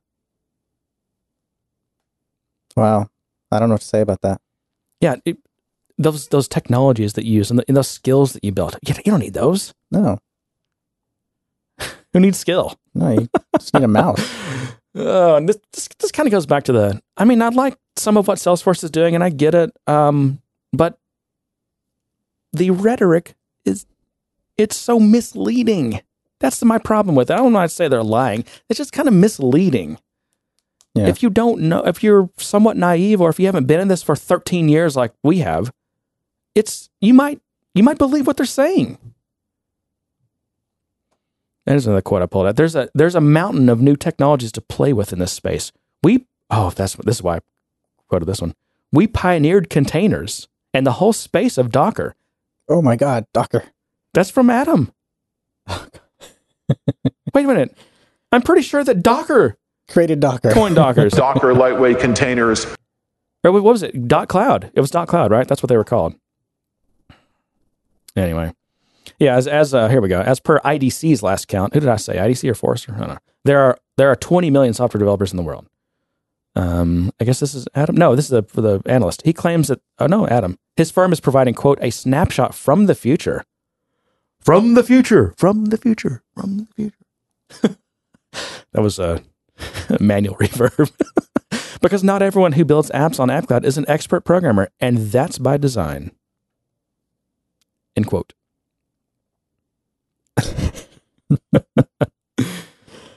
Wow. 2.76 3.08
I 3.50 3.58
don't 3.58 3.68
know 3.68 3.74
what 3.74 3.80
to 3.80 3.86
say 3.86 4.02
about 4.02 4.20
that. 4.20 4.40
Yeah, 5.00 5.16
it, 5.24 5.38
those 5.98 6.28
those 6.28 6.48
technologies 6.48 7.14
that 7.14 7.24
you 7.24 7.32
use 7.32 7.50
and, 7.50 7.58
the, 7.58 7.64
and 7.68 7.76
those 7.76 7.88
skills 7.88 8.34
that 8.34 8.44
you 8.44 8.52
built, 8.52 8.76
you, 8.86 8.94
you 9.04 9.10
don't 9.10 9.20
need 9.20 9.34
those. 9.34 9.74
No. 9.90 10.18
Who 12.12 12.20
needs 12.20 12.38
skill? 12.38 12.78
No, 12.94 13.10
you 13.10 13.28
just 13.58 13.74
need 13.74 13.82
a 13.82 13.88
mouse. 13.88 14.20
Oh, 14.94 15.36
and 15.36 15.48
this, 15.48 15.58
this 15.72 15.88
this 15.98 16.12
kind 16.12 16.26
of 16.26 16.32
goes 16.32 16.46
back 16.46 16.64
to 16.64 16.72
the. 16.72 17.00
I 17.16 17.24
mean, 17.24 17.40
I 17.40 17.48
like 17.48 17.76
some 17.96 18.16
of 18.16 18.28
what 18.28 18.38
Salesforce 18.38 18.84
is 18.84 18.90
doing, 18.90 19.14
and 19.14 19.24
I 19.24 19.30
get 19.30 19.54
it. 19.54 19.74
Um, 19.86 20.40
but 20.72 20.98
the 22.52 22.70
rhetoric 22.70 23.34
is 23.64 23.86
it's 24.58 24.76
so 24.76 25.00
misleading. 25.00 26.02
That's 26.40 26.62
my 26.64 26.78
problem 26.78 27.14
with 27.14 27.30
it. 27.30 27.34
I 27.34 27.36
don't 27.36 27.52
know. 27.52 27.60
I'd 27.60 27.70
say 27.70 27.88
they're 27.88 28.02
lying. 28.02 28.44
It's 28.68 28.78
just 28.78 28.92
kind 28.92 29.08
of 29.08 29.14
misleading. 29.14 29.98
Yeah. 30.94 31.06
If 31.06 31.22
you 31.22 31.30
don't 31.30 31.60
know, 31.62 31.86
if 31.86 32.02
you're 32.02 32.28
somewhat 32.36 32.76
naive, 32.76 33.20
or 33.20 33.30
if 33.30 33.40
you 33.40 33.46
haven't 33.46 33.66
been 33.66 33.80
in 33.80 33.88
this 33.88 34.02
for 34.02 34.14
13 34.14 34.68
years 34.68 34.94
like 34.94 35.12
we 35.22 35.38
have, 35.38 35.72
it's 36.54 36.90
you 37.00 37.14
might 37.14 37.40
you 37.74 37.82
might 37.82 37.98
believe 37.98 38.26
what 38.26 38.36
they're 38.36 38.44
saying. 38.44 38.98
There's 41.66 41.86
another 41.86 42.02
quote 42.02 42.22
I 42.22 42.26
pulled 42.26 42.46
out. 42.46 42.56
There's 42.56 42.74
a 42.74 42.88
there's 42.94 43.14
a 43.14 43.20
mountain 43.20 43.68
of 43.68 43.80
new 43.80 43.96
technologies 43.96 44.52
to 44.52 44.60
play 44.60 44.92
with 44.92 45.12
in 45.12 45.18
this 45.18 45.32
space. 45.32 45.72
We 46.02 46.26
oh 46.50 46.70
that's 46.70 46.94
this 46.96 47.16
is 47.16 47.22
why 47.22 47.36
I 47.36 47.40
quoted 48.08 48.26
this 48.26 48.40
one. 48.40 48.54
We 48.90 49.06
pioneered 49.06 49.70
containers 49.70 50.48
and 50.74 50.86
the 50.86 50.92
whole 50.92 51.12
space 51.12 51.58
of 51.58 51.70
Docker. 51.70 52.14
Oh 52.68 52.82
my 52.82 52.96
God, 52.96 53.26
Docker. 53.32 53.64
That's 54.12 54.30
from 54.30 54.50
Adam. 54.50 54.92
Wait 55.68 55.88
a 57.34 57.42
minute. 57.42 57.76
I'm 58.32 58.42
pretty 58.42 58.62
sure 58.62 58.82
that 58.84 59.02
Docker 59.02 59.56
Created 59.88 60.20
Docker. 60.20 60.52
Coin 60.52 60.74
Dockers. 60.74 61.12
Docker 61.16 61.54
lightweight 61.54 61.98
containers. 61.98 62.66
Or 63.44 63.52
what 63.52 63.62
was 63.62 63.82
it? 63.82 64.08
Dot 64.08 64.28
Cloud. 64.28 64.70
It 64.74 64.80
was 64.80 64.90
Dot 64.90 65.08
Cloud, 65.08 65.30
right? 65.30 65.46
That's 65.46 65.62
what 65.62 65.68
they 65.68 65.76
were 65.76 65.84
called. 65.84 66.14
Anyway, 68.16 68.52
yeah. 69.22 69.36
As 69.36 69.46
as 69.46 69.72
uh, 69.74 69.88
here 69.88 70.00
we 70.00 70.08
go. 70.08 70.20
As 70.20 70.40
per 70.40 70.58
IDC's 70.60 71.22
last 71.22 71.48
count, 71.48 71.74
who 71.74 71.80
did 71.80 71.88
I 71.88 71.96
say? 71.96 72.16
IDC 72.16 72.48
or 72.50 72.54
Forrester? 72.54 72.94
I 72.94 72.98
don't 72.98 73.08
know. 73.08 73.18
There 73.44 73.60
are 73.60 73.78
there 73.96 74.10
are 74.10 74.16
20 74.16 74.50
million 74.50 74.74
software 74.74 74.98
developers 74.98 75.32
in 75.32 75.36
the 75.36 75.42
world. 75.42 75.66
Um, 76.54 77.12
I 77.20 77.24
guess 77.24 77.40
this 77.40 77.54
is 77.54 77.66
Adam. 77.74 77.96
No, 77.96 78.14
this 78.14 78.26
is 78.26 78.30
the, 78.30 78.42
for 78.42 78.60
the 78.60 78.82
analyst. 78.86 79.22
He 79.24 79.32
claims 79.32 79.68
that. 79.68 79.80
Oh 79.98 80.06
no, 80.06 80.26
Adam. 80.26 80.58
His 80.76 80.90
firm 80.90 81.12
is 81.12 81.20
providing 81.20 81.54
quote 81.54 81.78
a 81.80 81.90
snapshot 81.90 82.54
from 82.54 82.86
the 82.86 82.94
future. 82.94 83.44
From 84.40 84.74
the 84.74 84.82
future. 84.82 85.34
From 85.36 85.66
the 85.66 85.76
future. 85.76 86.22
From 86.34 86.58
the 86.58 86.66
future. 86.74 87.76
that 88.72 88.82
was 88.82 88.98
a 88.98 89.22
manual 90.00 90.34
reverb. 90.36 90.90
because 91.80 92.02
not 92.02 92.22
everyone 92.22 92.52
who 92.52 92.64
builds 92.64 92.90
apps 92.90 93.20
on 93.20 93.28
AppCloud 93.28 93.64
is 93.64 93.78
an 93.78 93.84
expert 93.88 94.22
programmer, 94.22 94.68
and 94.80 94.98
that's 95.12 95.38
by 95.38 95.56
design. 95.56 96.10
End 97.96 98.06
quote. 98.06 98.32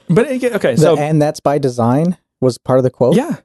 But 0.08 0.30
again, 0.30 0.54
okay, 0.54 0.74
The- 0.74 0.80
so 0.82 0.96
and 0.98 1.20
that's 1.20 1.40
by 1.40 1.58
design 1.58 2.16
was 2.40 2.58
part 2.58 2.78
of 2.78 2.82
the 2.84 2.90
quote. 2.90 3.16
yeah, 3.16 3.36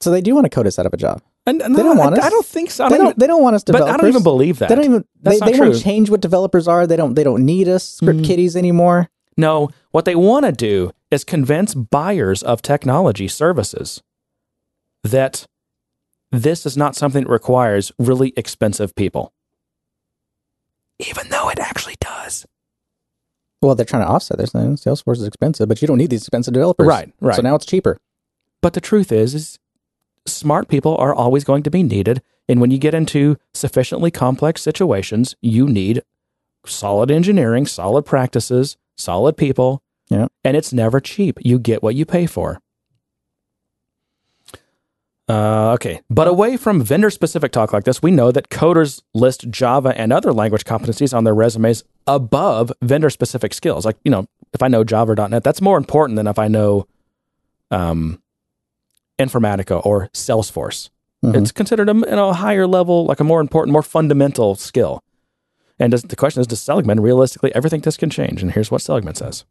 So 0.00 0.10
they 0.10 0.20
do 0.20 0.34
want 0.34 0.44
to 0.44 0.50
code 0.50 0.66
us 0.66 0.78
out 0.78 0.86
of 0.86 0.92
a 0.92 0.96
job. 0.96 1.22
and, 1.46 1.62
and 1.62 1.74
They 1.76 1.82
don't 1.82 1.96
want 1.96 2.14
I, 2.16 2.18
us. 2.18 2.24
I 2.24 2.30
don't 2.30 2.44
think 2.46 2.70
so. 2.70 2.84
I 2.84 2.88
They 2.90 2.96
don't 2.96 3.06
don't. 3.06 3.18
They 3.18 3.26
don't 3.26 3.42
want 3.42 3.56
us 3.56 3.64
but. 3.64 3.82
I 3.82 3.96
don't 3.96 4.08
even 4.08 4.22
believe 4.22 4.58
that. 4.58 4.68
They 4.68 4.74
don't 4.74 4.84
even. 4.84 5.04
That's 5.22 5.40
they 5.40 5.52
they 5.52 5.58
want 5.60 5.74
to 5.74 5.80
change 5.80 6.10
what 6.10 6.20
developers 6.20 6.68
are. 6.68 6.86
They 6.86 6.96
don't. 6.96 7.14
They 7.14 7.24
don't 7.24 7.44
need 7.44 7.68
us 7.68 7.84
script 7.88 8.20
Mm. 8.20 8.24
kiddies 8.24 8.56
anymore. 8.56 9.08
No, 9.36 9.70
what 9.90 10.04
they 10.04 10.14
want 10.14 10.44
to 10.46 10.52
do 10.52 10.92
is 11.10 11.24
convince 11.24 11.74
buyers 11.74 12.42
of 12.42 12.62
technology 12.62 13.26
services 13.28 14.02
that 15.02 15.46
this 16.30 16.64
is 16.66 16.76
not 16.76 16.94
something 16.96 17.24
that 17.24 17.30
requires 17.30 17.90
really 17.98 18.32
expensive 18.36 18.94
people. 18.94 19.32
Even 21.00 21.28
though 21.30 21.48
it 21.50 21.58
actually 21.58 21.96
does. 22.00 22.46
Well, 23.64 23.74
they're 23.74 23.86
trying 23.86 24.02
to 24.04 24.08
offset 24.08 24.36
this 24.36 24.52
thing. 24.52 24.76
Salesforce 24.76 25.16
is 25.16 25.26
expensive, 25.26 25.68
but 25.68 25.80
you 25.80 25.88
don't 25.88 25.96
need 25.96 26.10
these 26.10 26.22
expensive 26.22 26.52
developers. 26.52 26.86
Right, 26.86 27.10
right. 27.20 27.34
So 27.34 27.40
now 27.40 27.54
it's 27.54 27.64
cheaper. 27.64 27.96
But 28.60 28.74
the 28.74 28.80
truth 28.80 29.10
is, 29.10 29.34
is 29.34 29.58
smart 30.26 30.68
people 30.68 30.96
are 30.98 31.14
always 31.14 31.44
going 31.44 31.62
to 31.62 31.70
be 31.70 31.82
needed. 31.82 32.20
And 32.46 32.60
when 32.60 32.70
you 32.70 32.76
get 32.76 32.94
into 32.94 33.38
sufficiently 33.54 34.10
complex 34.10 34.60
situations, 34.60 35.34
you 35.40 35.66
need 35.66 36.02
solid 36.66 37.10
engineering, 37.10 37.64
solid 37.66 38.04
practices, 38.04 38.76
solid 38.96 39.38
people. 39.38 39.82
Yeah. 40.10 40.26
And 40.44 40.58
it's 40.58 40.72
never 40.72 41.00
cheap. 41.00 41.38
You 41.40 41.58
get 41.58 41.82
what 41.82 41.94
you 41.94 42.04
pay 42.04 42.26
for. 42.26 42.60
Uh, 45.26 45.72
okay. 45.72 46.02
But 46.10 46.28
away 46.28 46.58
from 46.58 46.82
vendor 46.82 47.08
specific 47.08 47.50
talk 47.50 47.72
like 47.72 47.84
this, 47.84 48.02
we 48.02 48.10
know 48.10 48.30
that 48.30 48.50
coders 48.50 49.02
list 49.14 49.48
Java 49.48 49.94
and 49.96 50.12
other 50.12 50.34
language 50.34 50.64
competencies 50.64 51.16
on 51.16 51.24
their 51.24 51.34
resumes 51.34 51.82
above 52.06 52.72
vendor 52.82 53.10
specific 53.10 53.54
skills. 53.54 53.84
Like, 53.84 53.96
you 54.04 54.10
know, 54.10 54.26
if 54.52 54.62
I 54.62 54.68
know 54.68 54.84
Java 54.84 55.12
or 55.12 55.28
.NET, 55.28 55.42
that's 55.44 55.60
more 55.60 55.76
important 55.76 56.16
than 56.16 56.26
if 56.26 56.38
I 56.38 56.48
know 56.48 56.86
um, 57.70 58.22
Informatica 59.18 59.84
or 59.84 60.08
Salesforce. 60.12 60.90
Mhm. 61.24 61.36
It's 61.36 61.52
considered 61.52 61.88
a, 61.88 61.94
you 61.94 62.04
know, 62.06 62.30
a 62.30 62.34
higher 62.34 62.66
level, 62.66 63.06
like 63.06 63.20
a 63.20 63.24
more 63.24 63.40
important, 63.40 63.72
more 63.72 63.82
fundamental 63.82 64.54
skill. 64.54 65.02
And 65.78 65.90
does, 65.90 66.02
the 66.02 66.16
question 66.16 66.40
is, 66.40 66.46
does 66.46 66.60
Seligman 66.60 67.00
realistically 67.00 67.54
ever 67.54 67.68
think 67.68 67.84
this 67.84 67.96
can 67.96 68.10
change? 68.10 68.42
And 68.42 68.52
here's 68.52 68.70
what 68.70 68.82
Seligman 68.82 69.14
says. 69.14 69.44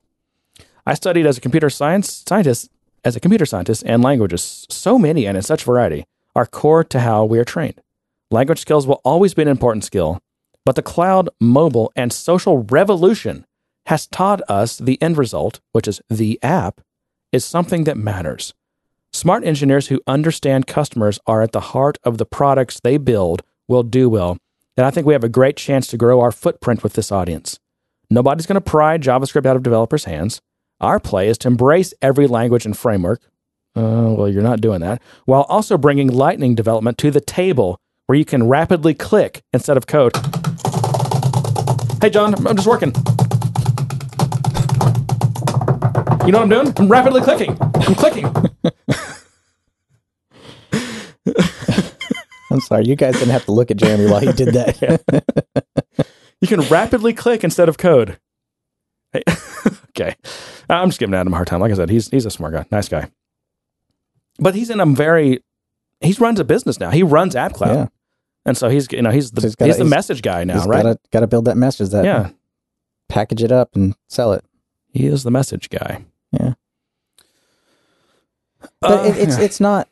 I 0.86 0.94
studied 0.94 1.26
as 1.26 1.38
a 1.38 1.42
computer 1.42 1.70
science 1.70 2.24
scientist, 2.28 2.70
as 3.04 3.16
a 3.16 3.20
computer 3.20 3.46
scientist, 3.46 3.84
and 3.86 4.04
languages, 4.04 4.66
so 4.70 4.98
many 5.00 5.26
and 5.26 5.36
in 5.36 5.44
such 5.44 5.64
variety, 5.64 6.06
are 6.36 6.46
core 6.46 6.84
to 6.86 7.00
how 7.00 7.26
we 7.26 7.40
are 7.40 7.46
trained. 7.46 7.82
Language 8.32 8.60
skills 8.60 8.88
will 8.88 9.02
always 9.04 9.34
be 9.34 9.42
an 9.42 9.48
important 9.48 9.84
skill, 9.84 10.20
but 10.66 10.76
the 10.76 10.82
cloud, 10.82 11.30
mobile, 11.40 11.92
and 11.96 12.14
social 12.14 12.60
revolution 12.64 13.46
has 13.88 14.08
taught 14.08 14.42
us 14.50 14.78
the 14.78 15.02
end 15.02 15.18
result, 15.18 15.60
which 15.72 15.88
is 15.88 16.02
the 16.10 16.40
app, 16.42 16.82
is 17.32 17.44
something 17.44 17.84
that 17.84 17.98
matters. 17.98 18.54
Smart 19.12 19.44
engineers 19.44 19.88
who 19.88 20.02
understand 20.08 20.68
customers 20.68 21.20
are 21.28 21.42
at 21.42 21.52
the 21.52 21.60
heart 21.60 21.98
of 22.04 22.18
the 22.18 22.26
products 22.26 22.80
they 22.80 22.98
build 22.98 23.44
will 23.68 23.84
do 23.84 24.10
well. 24.10 24.38
And 24.76 24.86
I 24.86 24.92
think 24.92 25.06
we 25.06 25.14
have 25.14 25.24
a 25.24 25.30
great 25.30 25.58
chance 25.58 25.88
to 25.88 25.98
grow 25.98 26.20
our 26.22 26.32
footprint 26.32 26.82
with 26.82 26.94
this 26.94 27.12
audience. 27.12 27.60
Nobody's 28.10 28.48
going 28.48 28.56
to 28.56 28.62
pry 28.62 28.98
JavaScript 28.98 29.46
out 29.46 29.56
of 29.56 29.64
developers' 29.64 30.06
hands. 30.06 30.42
Our 30.82 31.00
play 31.00 31.28
is 31.28 31.38
to 31.40 31.48
embrace 31.48 31.94
every 32.02 32.26
language 32.28 32.66
and 32.66 32.78
framework. 32.78 33.22
Uh, 33.76 34.14
well, 34.18 34.30
you're 34.30 34.42
not 34.42 34.62
doing 34.62 34.82
that. 34.82 35.02
While 35.26 35.44
also 35.44 35.78
bringing 35.78 36.08
Lightning 36.08 36.56
development 36.56 36.98
to 37.00 37.12
the 37.12 37.22
table 37.22 37.80
where 38.08 38.18
you 38.18 38.26
can 38.26 38.48
rapidly 38.48 38.94
click 38.94 39.44
instead 39.54 39.78
of 39.78 39.88
code. 39.88 40.14
Hey, 42.04 42.10
John, 42.10 42.36
I'm 42.46 42.58
just 42.58 42.68
working. 42.68 42.92
You 46.26 46.34
know 46.34 46.40
what 46.40 46.42
I'm 46.42 46.50
doing? 46.50 46.74
I'm 46.76 46.90
rapidly 46.90 47.22
clicking. 47.22 47.58
I'm 47.62 47.96
clicking. 47.96 48.26
I'm 52.52 52.60
sorry, 52.60 52.88
you 52.88 52.98
guys 52.98 53.14
didn't 53.14 53.30
have 53.30 53.46
to 53.46 53.54
look 53.54 53.72
at 53.72 53.78
Jeremy 53.78 54.12
while 54.12 54.20
he 54.20 54.34
did 54.34 54.54
that. 54.54 55.24
You 56.42 56.48
can 56.50 56.60
rapidly 56.64 57.14
click 57.14 57.42
instead 57.42 57.70
of 57.70 57.78
code. 57.78 58.20
Hey, 59.14 59.24
okay. 59.92 60.18
Uh, 60.70 60.74
I'm 60.74 60.90
just 60.90 61.00
giving 61.00 61.16
Adam 61.16 61.32
a 61.32 61.38
hard 61.38 61.48
time. 61.48 61.62
Like 61.62 61.72
I 61.72 61.76
said, 61.76 61.90
he's 61.90 62.10
he's 62.10 62.26
a 62.26 62.30
smart 62.30 62.52
guy, 62.52 62.66
nice 62.70 62.90
guy. 62.90 63.10
But 64.40 64.54
he's 64.54 64.70
in 64.70 64.82
a 64.82 64.86
very 64.86 65.42
he 66.02 66.12
runs 66.20 66.42
a 66.42 66.44
business 66.44 66.82
now. 66.82 66.90
He 66.90 67.02
runs 67.02 67.34
AppCloud. 67.34 67.74
Yeah. 67.74 67.88
And 68.46 68.58
so 68.58 68.70
he's 68.70 68.92
you 68.92 69.02
know, 69.02 69.10
he's 69.12 69.32
the 69.32 69.42
So 69.42 69.48
he's, 69.48 69.52
he's 69.52 69.56
gotta- 69.56 69.72
the 69.74 69.78
he's- 69.86 69.90
message 69.90 70.22
guy 70.22 70.44
now, 70.44 70.56
He's 70.60 70.68
right? 70.68 70.84
Gotta 70.84 71.00
gotta 71.12 71.28
build 71.28 71.46
that 71.46 71.58
message. 71.58 71.90
That 71.90 72.06
yeah. 72.06 72.30
package 73.10 73.42
it 73.44 73.52
up 73.52 73.76
and 73.76 73.96
sell 74.10 74.34
it. 74.34 74.44
He 74.92 75.06
is 75.08 75.24
the 75.24 75.32
message 75.32 75.70
guy. 75.70 76.04
Yeah. 76.32 76.54
But 78.82 79.00
Uh, 79.00 79.04
it, 79.10 79.18
it's 79.18 79.38
yeah. 79.38 79.44
it's 79.46 79.60
not. 79.60 79.90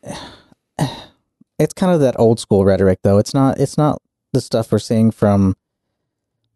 It's 1.60 1.74
kind 1.76 1.94
of 1.94 2.00
that 2.02 2.20
old 2.20 2.40
school 2.40 2.66
rhetoric, 2.66 3.00
though. 3.04 3.18
It's 3.20 3.34
not. 3.34 3.60
It's 3.60 3.78
not 3.78 4.02
the 4.34 4.42
stuff 4.42 4.72
we're 4.72 4.80
seeing 4.80 5.12
from, 5.12 5.56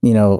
you 0.01 0.13
know, 0.13 0.39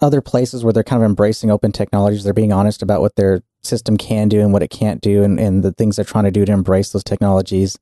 other 0.00 0.20
places 0.22 0.64
where 0.64 0.72
they're 0.72 0.82
kind 0.82 1.02
of 1.02 1.06
embracing 1.06 1.50
open 1.50 1.72
technologies. 1.72 2.24
They're 2.24 2.32
being 2.32 2.52
honest 2.52 2.82
about 2.82 3.00
what 3.02 3.16
their 3.16 3.42
system 3.62 3.96
can 3.96 4.28
do 4.28 4.40
and 4.40 4.52
what 4.52 4.62
it 4.62 4.70
can't 4.70 5.00
do 5.00 5.22
and, 5.22 5.38
and 5.38 5.62
the 5.62 5.72
things 5.72 5.96
they're 5.96 6.04
trying 6.04 6.24
to 6.24 6.30
do 6.30 6.44
to 6.44 6.52
embrace 6.52 6.90
those 6.90 7.04
technologies. 7.04 7.78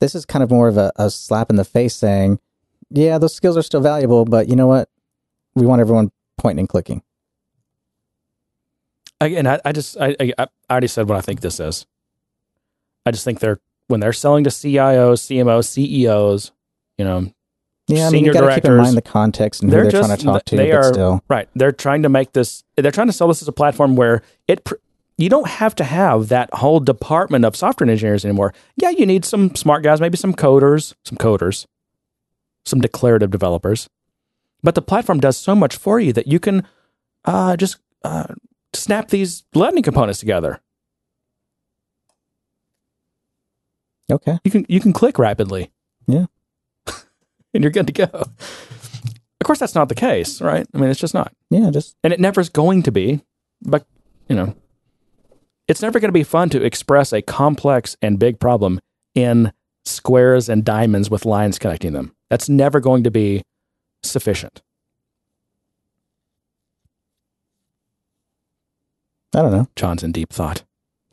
This 0.00 0.14
is 0.14 0.24
kind 0.24 0.42
of 0.42 0.50
more 0.50 0.68
of 0.68 0.76
a, 0.76 0.92
a 0.96 1.10
slap 1.10 1.50
in 1.50 1.56
the 1.56 1.64
face 1.64 1.94
saying, 1.94 2.38
yeah, 2.90 3.18
those 3.18 3.34
skills 3.34 3.56
are 3.56 3.62
still 3.62 3.80
valuable, 3.80 4.24
but 4.24 4.48
you 4.48 4.56
know 4.56 4.66
what? 4.66 4.88
We 5.54 5.66
want 5.66 5.80
everyone 5.80 6.12
pointing 6.38 6.60
and 6.60 6.68
clicking. 6.68 7.02
Again, 9.20 9.46
I, 9.46 9.58
I 9.64 9.72
just 9.72 9.96
I, 9.98 10.14
I 10.20 10.32
I 10.38 10.46
already 10.70 10.88
said 10.88 11.08
what 11.08 11.16
I 11.16 11.22
think 11.22 11.40
this 11.40 11.58
is. 11.58 11.86
I 13.06 13.10
just 13.12 13.24
think 13.24 13.40
they're 13.40 13.60
when 13.88 14.00
they're 14.00 14.12
selling 14.12 14.44
to 14.44 14.50
CIOs, 14.50 15.22
CMOs, 15.22 15.68
CEOs, 15.68 16.52
you 16.98 17.04
know, 17.04 17.32
Yeah, 17.86 18.08
I 18.08 18.10
mean, 18.10 18.10
Senior 18.10 18.32
you 18.32 18.40
got 18.40 18.48
to 18.48 18.54
keep 18.56 18.64
in 18.64 18.76
mind 18.76 18.96
the 18.96 19.02
context 19.02 19.62
and 19.62 19.70
who 19.70 19.76
they're 19.76 19.84
they're, 19.84 19.92
just 19.92 20.06
trying 20.06 20.18
to 20.18 20.24
talk 20.24 20.44
to. 20.44 20.56
they 20.56 20.70
but 20.70 20.76
are 20.76 20.92
still, 20.92 21.24
right. 21.28 21.48
They're 21.54 21.72
trying 21.72 22.02
to 22.02 22.08
make 22.08 22.32
this. 22.32 22.64
They're 22.76 22.90
trying 22.90 23.06
to 23.06 23.12
sell 23.12 23.28
this 23.28 23.42
as 23.42 23.48
a 23.48 23.52
platform 23.52 23.96
where 23.96 24.22
it. 24.48 24.66
You 25.18 25.30
don't 25.30 25.48
have 25.48 25.74
to 25.76 25.84
have 25.84 26.28
that 26.28 26.52
whole 26.54 26.78
department 26.80 27.44
of 27.44 27.56
software 27.56 27.88
engineers 27.88 28.24
anymore. 28.24 28.52
Yeah, 28.76 28.90
you 28.90 29.06
need 29.06 29.24
some 29.24 29.54
smart 29.54 29.82
guys, 29.82 30.00
maybe 30.00 30.18
some 30.18 30.34
coders, 30.34 30.94
some 31.04 31.16
coders, 31.16 31.66
some 32.66 32.80
declarative 32.80 33.30
developers. 33.30 33.88
But 34.62 34.74
the 34.74 34.82
platform 34.82 35.20
does 35.20 35.38
so 35.38 35.54
much 35.54 35.76
for 35.76 35.98
you 36.00 36.12
that 36.12 36.26
you 36.26 36.38
can 36.38 36.66
uh, 37.24 37.56
just 37.56 37.78
uh, 38.04 38.34
snap 38.74 39.08
these 39.08 39.44
lightning 39.54 39.82
components 39.82 40.20
together. 40.20 40.60
okay. 44.10 44.38
You 44.44 44.50
can 44.50 44.66
you 44.68 44.80
can 44.80 44.92
click 44.92 45.18
rapidly. 45.18 45.70
Yeah. 46.06 46.26
and 47.54 47.64
you're 47.64 47.70
good 47.70 47.86
to 47.88 47.92
go. 47.92 48.04
Of 48.12 49.44
course, 49.44 49.58
that's 49.58 49.74
not 49.74 49.88
the 49.88 49.94
case, 49.94 50.40
right? 50.40 50.66
I 50.74 50.78
mean, 50.78 50.90
it's 50.90 51.00
just 51.00 51.14
not. 51.14 51.32
Yeah, 51.50 51.70
just 51.70 51.96
and 52.02 52.12
it 52.12 52.20
never 52.20 52.40
is 52.40 52.48
going 52.48 52.82
to 52.84 52.92
be. 52.92 53.22
But 53.62 53.86
you 54.28 54.36
know, 54.36 54.54
it's 55.68 55.82
never 55.82 55.98
going 55.98 56.08
to 56.08 56.12
be 56.12 56.22
fun 56.22 56.48
to 56.50 56.62
express 56.62 57.12
a 57.12 57.22
complex 57.22 57.96
and 58.00 58.18
big 58.18 58.38
problem 58.38 58.80
in 59.14 59.52
squares 59.84 60.48
and 60.48 60.64
diamonds 60.64 61.10
with 61.10 61.24
lines 61.24 61.58
connecting 61.58 61.92
them. 61.92 62.14
That's 62.30 62.48
never 62.48 62.80
going 62.80 63.04
to 63.04 63.10
be 63.10 63.42
sufficient. 64.02 64.62
I 69.34 69.42
don't 69.42 69.52
know. 69.52 69.68
John's 69.76 70.02
in 70.02 70.12
deep 70.12 70.32
thought. 70.32 70.64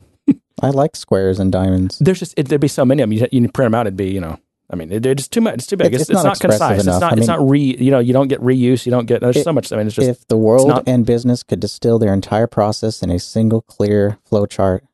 I 0.62 0.70
like 0.70 0.96
squares 0.96 1.38
and 1.38 1.52
diamonds. 1.52 1.98
There's 1.98 2.18
just 2.18 2.34
it, 2.36 2.48
there'd 2.48 2.60
be 2.60 2.68
so 2.68 2.84
many 2.84 3.02
of 3.02 3.10
them. 3.10 3.18
You, 3.18 3.26
you 3.30 3.48
print 3.48 3.66
them 3.66 3.74
out, 3.74 3.86
it'd 3.86 3.96
be 3.96 4.10
you 4.10 4.20
know. 4.20 4.38
I 4.74 4.76
mean, 4.76 4.92
it, 4.92 5.06
it's 5.06 5.28
too 5.28 5.40
much. 5.40 5.54
It's 5.54 5.66
too 5.66 5.76
big. 5.76 5.86
It's- 5.86 6.02
It's, 6.02 6.10
it's 6.10 6.16
not 6.16 6.24
not, 6.24 6.40
concise. 6.40 6.78
It's 6.80 6.86
not. 6.86 7.12
I 7.12 7.16
it's 7.16 7.26
not 7.26 7.48
re. 7.48 7.76
You 7.78 7.90
know, 7.90 8.00
you 8.00 8.12
don't 8.12 8.28
get 8.28 8.40
reuse. 8.40 8.84
You 8.84 8.90
don't 8.90 9.06
get. 9.06 9.20
There's 9.20 9.36
It- 9.36 9.44
so 9.44 9.52
much. 9.52 9.72
I 9.72 9.76
mean, 9.76 9.86
it's 9.86 9.94
just 9.96 10.08
if 10.08 10.26
the 10.28 10.36
world 10.36 10.68
not- 10.68 10.84
and 10.86 11.06
business 11.06 11.42
could 11.42 11.60
distill 11.60 11.98
their 11.98 12.12
entire 12.12 12.46
process 12.46 13.02
in 13.02 13.10
a 13.10 13.18
single 13.18 13.62
clear 13.62 14.18
flow 14.26 14.44
chart, 14.46 14.84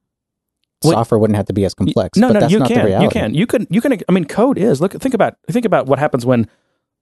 Well, 0.85 0.93
software 0.93 1.19
wouldn't 1.19 1.37
have 1.37 1.47
to 1.47 1.53
be 1.53 1.65
as 1.65 1.75
complex. 1.75 2.17
No, 2.19 2.29
but 2.29 2.35
no, 2.35 2.41
that's 2.41 2.53
you 2.53 2.59
not 2.61 2.69
the 2.69 2.75
can. 2.75 3.03
You 3.03 3.09
can. 3.09 3.35
You 3.35 3.47
can. 3.47 3.67
You 3.71 3.81
can. 3.81 3.99
I 4.09 4.13
mean, 4.13 4.27
code 4.27 4.59
is. 4.59 4.81
Look. 4.81 4.93
Think 4.93 5.15
about. 5.15 5.37
Think 5.51 5.65
about 5.65 5.87
what 5.87 5.99
happens 5.99 6.25
when 6.27 6.49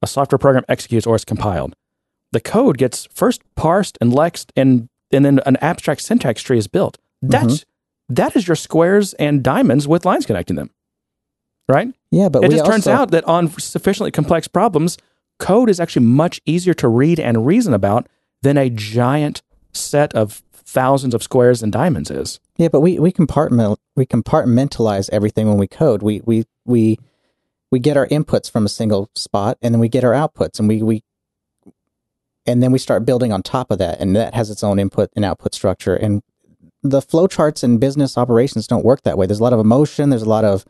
a 0.03 0.07
software 0.07 0.39
program 0.39 0.65
executes 0.69 1.07
or 1.07 1.17
is 1.17 1.25
compiled. 1.25 1.75
The 2.33 2.41
code 2.41 2.79
gets 2.79 3.07
first 3.13 3.43
parsed 3.57 3.99
and 4.01 4.13
lexed, 4.13 4.51
and 4.57 4.89
and 5.11 5.25
then 5.25 5.41
an 5.47 5.57
abstract 5.61 6.03
syntax 6.03 6.43
tree 6.43 6.59
is 6.59 6.67
built. 6.69 6.99
That's 7.23 7.59
Mm-hmm. 7.61 8.15
that 8.15 8.37
is 8.37 8.47
your 8.49 8.55
squares 8.57 9.15
and 9.15 9.43
diamonds 9.43 9.89
with 9.89 10.05
lines 10.05 10.27
connecting 10.27 10.57
them. 10.57 10.71
Right. 11.69 11.93
Yeah, 12.11 12.29
but 12.29 12.45
it 12.45 12.51
just 12.51 12.65
turns 12.65 12.87
out 12.87 13.11
that 13.11 13.25
on 13.25 13.51
sufficiently 13.51 14.11
complex 14.11 14.49
problems, 14.49 14.97
code 15.39 15.69
is 15.69 15.79
actually 15.79 16.07
much 16.07 16.41
easier 16.47 16.75
to 16.75 16.89
read 16.89 17.21
and 17.21 17.47
reason 17.47 17.75
about 17.75 18.09
than 18.43 18.57
a 18.57 18.71
giant 18.71 19.43
set 19.73 20.15
of 20.15 20.43
thousands 20.53 21.15
of 21.15 21.23
squares 21.23 21.63
and 21.63 21.73
diamonds 21.73 22.11
is. 22.11 22.41
Yeah, 22.57 22.69
but 22.69 22.81
we 22.81 22.99
we 22.99 23.13
compartment 23.13 23.79
we 23.97 24.07
compartmentalize 24.07 25.09
everything 25.11 25.49
when 25.49 25.59
we 25.59 25.67
code. 25.67 26.03
We 26.03 26.23
we 26.25 26.45
we 26.65 26.99
we 27.71 27.79
get 27.79 27.97
our 27.97 28.07
inputs 28.07 28.51
from 28.51 28.65
a 28.65 28.69
single 28.69 29.11
spot, 29.15 29.59
and 29.61 29.75
then 29.75 29.81
we 29.81 29.89
get 29.89 30.05
our 30.05 30.13
outputs, 30.13 30.59
and 30.59 30.69
we 30.69 30.83
we 30.83 31.03
and 32.47 32.63
then 32.63 32.73
we 32.73 32.79
start 32.79 33.05
building 33.05 33.33
on 33.33 33.43
top 33.43 33.71
of 33.71 33.79
that, 33.79 34.01
and 34.01 34.17
that 34.17 34.35
has 34.35 34.51
its 34.51 34.65
own 34.65 34.79
input 34.79 35.11
and 35.15 35.25
output 35.25 35.55
structure. 35.55 35.95
And 35.95 36.23
the 36.83 37.01
flowcharts 37.01 37.63
and 37.63 37.79
business 37.79 38.17
operations 38.17 38.67
don't 38.67 38.85
work 38.85 39.03
that 39.03 39.19
way. 39.19 39.27
There's 39.27 39.41
a 39.41 39.43
lot 39.43 39.53
of 39.53 39.61
emotion. 39.61 40.11
There's 40.11 40.23
a 40.23 40.29
lot 40.29 40.45
of 40.45 40.65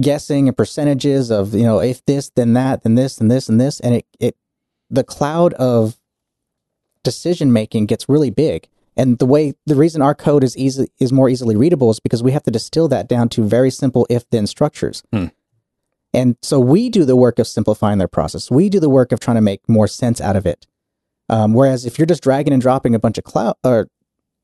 guessing 0.00 0.48
and 0.48 0.56
percentages 0.56 1.30
of 1.30 1.54
you 1.54 1.64
know 1.64 1.80
if 1.80 2.04
this 2.04 2.30
then 2.34 2.52
that 2.52 2.82
then 2.82 2.94
this 2.94 3.18
and 3.18 3.30
this 3.30 3.48
and 3.48 3.60
this, 3.60 3.80
and 3.80 3.94
it 3.94 4.06
it 4.20 4.36
the 4.90 5.04
cloud 5.04 5.52
of 5.54 5.98
decision 7.02 7.52
making 7.52 7.86
gets 7.86 8.08
really 8.08 8.30
big. 8.30 8.68
And 8.98 9.18
the 9.18 9.26
way 9.26 9.54
the 9.66 9.74
reason 9.74 10.00
our 10.00 10.14
code 10.14 10.42
is 10.42 10.56
easy 10.56 10.88
is 10.98 11.12
more 11.12 11.28
easily 11.28 11.54
readable 11.54 11.90
is 11.90 12.00
because 12.00 12.22
we 12.22 12.32
have 12.32 12.42
to 12.44 12.50
distill 12.50 12.88
that 12.88 13.08
down 13.08 13.28
to 13.30 13.44
very 13.44 13.70
simple 13.70 14.06
if 14.08 14.28
then 14.30 14.46
structures. 14.46 15.02
Hmm. 15.12 15.26
And 16.14 16.36
so 16.40 16.58
we 16.58 16.88
do 16.88 17.04
the 17.04 17.16
work 17.16 17.38
of 17.38 17.46
simplifying 17.46 17.98
their 17.98 18.08
process. 18.08 18.50
We 18.50 18.70
do 18.70 18.80
the 18.80 18.88
work 18.88 19.12
of 19.12 19.20
trying 19.20 19.34
to 19.34 19.42
make 19.42 19.68
more 19.68 19.86
sense 19.86 20.18
out 20.18 20.34
of 20.34 20.46
it. 20.46 20.66
Um, 21.28 21.52
whereas 21.52 21.84
if 21.84 21.98
you're 21.98 22.06
just 22.06 22.22
dragging 22.22 22.54
and 22.54 22.62
dropping 22.62 22.94
a 22.94 22.98
bunch 22.98 23.18
of 23.18 23.24
cloud 23.24 23.56
or 23.62 23.88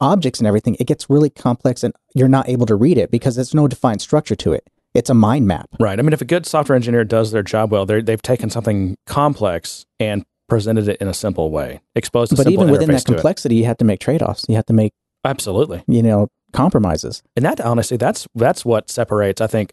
objects 0.01 0.39
and 0.39 0.47
everything, 0.47 0.77
it 0.79 0.87
gets 0.87 1.09
really 1.09 1.31
complex 1.31 1.83
and 1.83 1.95
you're 2.15 2.29
not 2.29 2.49
able 2.49 2.67
to 2.67 2.75
read 2.75 2.99
it 2.99 3.11
because 3.11 3.37
there's 3.37 3.55
no 3.55 3.69
defined 3.69 4.03
structure 4.03 4.37
to 4.37 4.53
it. 4.53 4.69
It's 4.95 5.11
a 5.11 5.15
mind 5.15 5.47
map. 5.47 5.69
Right. 5.81 5.99
I 5.99 6.03
mean, 6.03 6.13
if 6.13 6.21
a 6.21 6.27
good 6.27 6.45
software 6.47 6.77
engineer 6.77 7.05
does 7.05 7.31
their 7.31 7.43
job 7.43 7.73
well, 7.73 7.87
they've 7.87 8.23
taken 8.23 8.51
something 8.51 8.97
complex 9.07 9.87
and 9.99 10.25
presented 10.49 10.87
it 10.87 11.01
in 11.01 11.09
a 11.09 11.15
simple 11.15 11.51
way, 11.51 11.81
exposed 11.95 12.33
a 12.33 12.37
But 12.37 12.51
even 12.51 12.71
within 12.71 12.91
that 12.91 13.05
complexity, 13.05 13.55
you 13.55 13.65
have 13.65 13.79
to 13.79 13.85
make 13.85 14.01
trade 14.01 14.23
offs. 14.23 14.45
You 14.49 14.55
have 14.57 14.67
to 14.67 14.75
make, 14.75 14.93
Absolutely. 15.25 15.83
you 15.87 16.03
know, 16.03 16.29
compromises. 16.53 17.23
And 17.37 17.45
that 17.45 17.61
honestly, 17.61 17.97
that's 17.97 18.29
that's 18.35 18.65
what 18.65 18.91
separates, 18.91 19.41
I 19.41 19.47
think, 19.47 19.73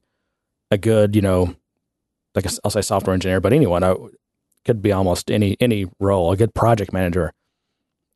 a 0.71 0.77
good, 0.77 1.15
you 1.15 1.21
know, 1.21 1.55
like 2.35 2.47
i 2.47 2.49
I'll 2.63 2.71
say 2.71 2.81
software 2.81 3.13
engineer, 3.13 3.41
but 3.41 3.51
anyone 3.51 3.83
uh, 3.83 3.95
could 4.65 4.81
be 4.81 4.93
almost 4.93 5.29
any 5.29 5.57
any 5.59 5.87
role. 5.99 6.31
A 6.31 6.37
good 6.37 6.53
project 6.53 6.93
manager 6.93 7.33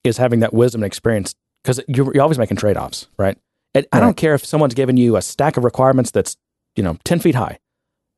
is 0.04 0.18
having 0.18 0.40
that 0.42 0.54
wisdom 0.54 0.84
and 0.84 0.88
experience 0.88 1.36
because 1.64 1.82
you're, 1.88 2.14
you're 2.14 2.24
always 2.24 2.38
making 2.38 2.58
trade 2.58 2.78
offs, 2.78 3.08
right? 3.18 3.38
And 3.74 3.88
I 3.92 4.00
don't 4.00 4.18
care 4.18 4.36
if 4.36 4.46
someone's 4.46 4.76
given 4.76 4.98
you 4.98 5.16
a 5.16 5.22
stack 5.22 5.58
of 5.58 5.64
requirements 5.64 6.12
that's 6.12 6.38
you 6.76 6.84
know 6.84 6.98
ten 7.04 7.20
feet 7.20 7.36
high. 7.36 7.60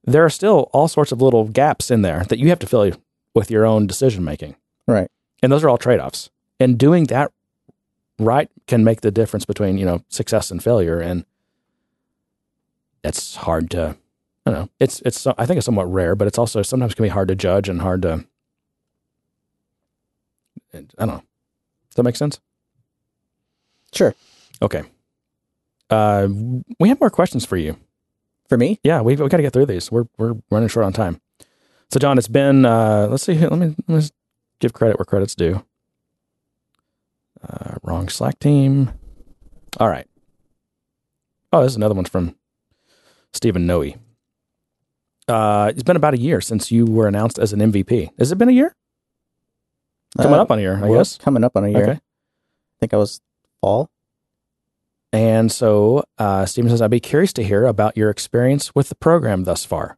There 0.03 0.23
are 0.23 0.29
still 0.29 0.69
all 0.71 0.87
sorts 0.87 1.11
of 1.11 1.21
little 1.21 1.45
gaps 1.47 1.89
in 1.89 2.01
there 2.03 2.23
that 2.25 2.39
you 2.39 2.49
have 2.49 2.59
to 2.59 2.67
fill 2.67 2.91
with 3.33 3.49
your 3.49 3.65
own 3.65 3.87
decision 3.87 4.23
making. 4.23 4.55
Right. 4.87 5.09
And 5.41 5.51
those 5.51 5.63
are 5.63 5.69
all 5.69 5.77
trade 5.77 5.99
offs. 5.99 6.29
And 6.59 6.77
doing 6.77 7.05
that 7.05 7.31
right 8.19 8.49
can 8.67 8.83
make 8.83 9.01
the 9.01 9.11
difference 9.11 9.45
between, 9.45 9.77
you 9.77 9.85
know, 9.85 10.03
success 10.09 10.51
and 10.51 10.63
failure. 10.63 10.99
And 10.99 11.25
it's 13.03 13.35
hard 13.35 13.69
to, 13.71 13.97
I 14.45 14.51
don't 14.51 14.59
know. 14.61 14.69
It's, 14.79 15.01
it's, 15.01 15.25
I 15.27 15.45
think 15.45 15.57
it's 15.57 15.65
somewhat 15.65 15.91
rare, 15.91 16.15
but 16.15 16.27
it's 16.27 16.37
also 16.37 16.61
sometimes 16.61 16.93
can 16.93 17.03
be 17.03 17.09
hard 17.09 17.27
to 17.27 17.35
judge 17.35 17.67
and 17.67 17.81
hard 17.81 18.03
to, 18.03 18.25
I 20.73 20.77
don't 20.97 21.07
know. 21.07 21.23
Does 21.89 21.95
that 21.95 22.03
make 22.03 22.15
sense? 22.15 22.39
Sure. 23.93 24.15
Okay. 24.61 24.83
Uh, 25.89 26.27
we 26.79 26.89
have 26.89 26.99
more 26.99 27.09
questions 27.09 27.45
for 27.45 27.57
you. 27.57 27.77
For 28.49 28.57
me, 28.57 28.79
Yeah, 28.83 29.01
we've, 29.01 29.19
we 29.19 29.27
got 29.27 29.37
to 29.37 29.43
get 29.43 29.53
through 29.53 29.65
these. 29.65 29.91
We're 29.91 30.05
we're 30.17 30.35
running 30.51 30.69
short 30.69 30.85
on 30.85 30.93
time. 30.93 31.19
So, 31.91 31.99
John, 31.99 32.17
it's 32.17 32.27
been. 32.27 32.65
Uh, 32.65 33.07
let's 33.09 33.23
see. 33.23 33.33
Let 33.39 33.53
me 33.57 33.75
let's 33.87 34.11
give 34.59 34.73
credit 34.73 34.97
where 34.99 35.05
credit's 35.05 35.35
due. 35.35 35.63
Uh, 37.47 37.75
wrong 37.83 38.09
Slack 38.09 38.39
team. 38.39 38.91
All 39.79 39.89
right. 39.89 40.07
Oh, 41.53 41.61
this 41.63 41.71
is 41.73 41.75
another 41.77 41.95
one 41.95 42.05
from 42.05 42.35
Stephen 43.33 43.65
Noe. 43.65 43.93
Uh, 45.27 45.69
it's 45.73 45.83
been 45.83 45.95
about 45.95 46.13
a 46.13 46.19
year 46.19 46.39
since 46.41 46.71
you 46.71 46.85
were 46.85 47.07
announced 47.07 47.39
as 47.39 47.51
an 47.53 47.59
MVP. 47.59 48.09
Has 48.19 48.31
it 48.31 48.37
been 48.37 48.49
a 48.49 48.53
year? 48.53 48.75
Coming 50.17 50.33
Uh, 50.39 50.41
up 50.43 50.51
on 50.51 50.59
a 50.59 50.61
year, 50.61 50.77
I 50.77 50.87
well, 50.89 50.99
guess. 50.99 51.17
Coming 51.17 51.43
up 51.43 51.55
on 51.57 51.65
a 51.65 51.69
year. 51.69 51.81
Okay. 51.83 51.91
I 51.93 51.99
think 52.79 52.93
I 52.93 52.97
was 52.97 53.21
fall. 53.61 53.89
And 55.11 55.51
so 55.51 56.03
uh, 56.17 56.45
Stephen 56.45 56.69
says, 56.69 56.81
I'd 56.81 56.91
be 56.91 56.99
curious 56.99 57.31
to 57.33 57.43
hear 57.43 57.65
about 57.65 57.95
your 57.95 58.09
experience 58.09 58.75
with 58.75 58.89
the 58.89 58.95
program 58.95 59.43
thus 59.43 59.63
far. 59.63 59.97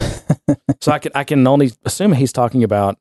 so 0.80 0.92
I 0.92 0.98
can 0.98 1.12
I 1.14 1.24
can 1.24 1.46
only 1.46 1.72
assume 1.84 2.12
he's 2.12 2.32
talking 2.32 2.62
about 2.64 2.98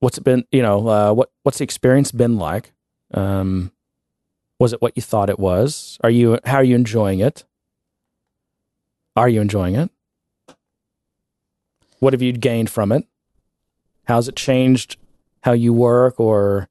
what's 0.00 0.18
it 0.18 0.24
been, 0.24 0.44
you 0.50 0.62
know, 0.62 0.88
uh, 0.88 1.12
what 1.12 1.30
what's 1.42 1.58
the 1.58 1.64
experience 1.64 2.10
been 2.10 2.38
like? 2.38 2.72
Um, 3.12 3.72
was 4.58 4.72
it 4.72 4.82
what 4.82 4.92
you 4.96 5.02
thought 5.02 5.30
it 5.30 5.38
was? 5.38 5.98
Are 6.02 6.10
you 6.10 6.38
how 6.44 6.56
are 6.56 6.64
you 6.64 6.74
enjoying 6.74 7.20
it? 7.20 7.44
Are 9.16 9.28
you 9.28 9.40
enjoying 9.40 9.74
it? 9.74 9.90
What 11.98 12.14
have 12.14 12.22
you 12.22 12.32
gained 12.32 12.70
from 12.70 12.92
it? 12.92 13.06
How's 14.04 14.28
it 14.28 14.36
changed 14.36 14.96
how 15.42 15.52
you 15.52 15.72
work 15.72 16.18
or 16.18 16.69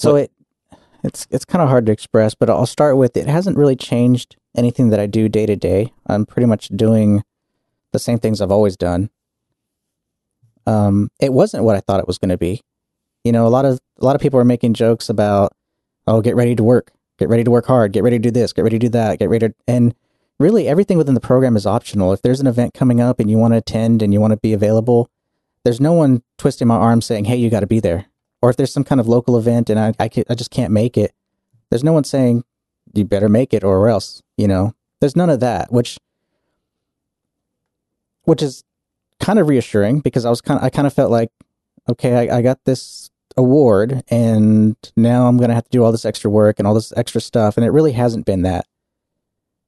So 0.00 0.14
What- 0.14 0.22
it 0.22 0.32
it's 1.02 1.26
it's 1.30 1.44
kind 1.44 1.62
of 1.62 1.68
hard 1.68 1.86
to 1.86 1.92
express, 1.92 2.34
but 2.34 2.50
I'll 2.50 2.66
start 2.66 2.96
with 2.96 3.16
it 3.16 3.26
hasn't 3.26 3.56
really 3.56 3.76
changed 3.76 4.36
anything 4.56 4.90
that 4.90 5.00
I 5.00 5.06
do 5.06 5.28
day 5.28 5.46
to 5.46 5.56
day. 5.56 5.92
I'm 6.06 6.26
pretty 6.26 6.46
much 6.46 6.68
doing 6.68 7.22
the 7.92 7.98
same 7.98 8.18
things 8.18 8.40
I've 8.40 8.50
always 8.50 8.76
done. 8.76 9.10
Um, 10.66 11.10
it 11.20 11.32
wasn't 11.32 11.64
what 11.64 11.76
I 11.76 11.80
thought 11.80 12.00
it 12.00 12.06
was 12.06 12.18
going 12.18 12.28
to 12.30 12.38
be. 12.38 12.60
You 13.24 13.32
know, 13.32 13.46
a 13.46 13.48
lot 13.48 13.64
of 13.64 13.78
a 13.98 14.04
lot 14.04 14.14
of 14.14 14.22
people 14.22 14.38
are 14.40 14.44
making 14.44 14.74
jokes 14.74 15.08
about, 15.08 15.52
oh, 16.06 16.20
get 16.20 16.36
ready 16.36 16.54
to 16.54 16.62
work, 16.62 16.92
get 17.18 17.28
ready 17.28 17.44
to 17.44 17.50
work 17.50 17.66
hard, 17.66 17.92
get 17.92 18.02
ready 18.02 18.18
to 18.18 18.22
do 18.22 18.30
this, 18.30 18.52
get 18.52 18.62
ready 18.62 18.78
to 18.78 18.86
do 18.86 18.90
that, 18.90 19.18
get 19.18 19.28
ready 19.28 19.48
to, 19.48 19.54
and 19.66 19.94
really 20.38 20.68
everything 20.68 20.96
within 20.98 21.14
the 21.14 21.20
program 21.20 21.56
is 21.56 21.66
optional. 21.66 22.12
If 22.12 22.22
there's 22.22 22.40
an 22.40 22.46
event 22.46 22.74
coming 22.74 23.00
up 23.00 23.20
and 23.20 23.30
you 23.30 23.38
want 23.38 23.52
to 23.52 23.58
attend 23.58 24.02
and 24.02 24.12
you 24.12 24.20
want 24.20 24.32
to 24.32 24.38
be 24.38 24.52
available, 24.52 25.10
there's 25.64 25.80
no 25.80 25.92
one 25.92 26.22
twisting 26.38 26.68
my 26.68 26.76
arm 26.76 27.02
saying, 27.02 27.26
hey, 27.26 27.36
you 27.36 27.50
got 27.50 27.60
to 27.60 27.66
be 27.66 27.80
there. 27.80 28.06
Or 28.42 28.50
if 28.50 28.56
there's 28.56 28.72
some 28.72 28.84
kind 28.84 29.00
of 29.00 29.08
local 29.08 29.36
event 29.36 29.68
and 29.70 29.78
I 29.78 29.92
I, 29.98 30.08
can, 30.08 30.24
I 30.28 30.34
just 30.34 30.50
can't 30.50 30.72
make 30.72 30.96
it, 30.96 31.12
there's 31.68 31.84
no 31.84 31.92
one 31.92 32.04
saying 32.04 32.44
you 32.94 33.04
better 33.04 33.28
make 33.28 33.52
it 33.52 33.64
or 33.64 33.88
else. 33.88 34.22
You 34.36 34.48
know, 34.48 34.74
there's 35.00 35.16
none 35.16 35.30
of 35.30 35.40
that, 35.40 35.72
which 35.72 35.98
which 38.24 38.42
is 38.42 38.64
kind 39.18 39.38
of 39.38 39.48
reassuring 39.48 40.00
because 40.00 40.24
I 40.24 40.30
was 40.30 40.40
kind 40.40 40.58
of 40.58 40.64
I 40.64 40.70
kind 40.70 40.86
of 40.86 40.94
felt 40.94 41.10
like, 41.10 41.30
okay, 41.88 42.28
I, 42.28 42.38
I 42.38 42.42
got 42.42 42.64
this 42.64 43.10
award 43.36 44.02
and 44.08 44.76
now 44.96 45.26
I'm 45.26 45.36
gonna 45.38 45.54
have 45.54 45.64
to 45.64 45.70
do 45.70 45.84
all 45.84 45.92
this 45.92 46.04
extra 46.04 46.30
work 46.30 46.58
and 46.58 46.66
all 46.66 46.74
this 46.74 46.92
extra 46.96 47.20
stuff, 47.20 47.56
and 47.56 47.64
it 47.64 47.70
really 47.70 47.92
hasn't 47.92 48.26
been 48.26 48.42
that. 48.42 48.66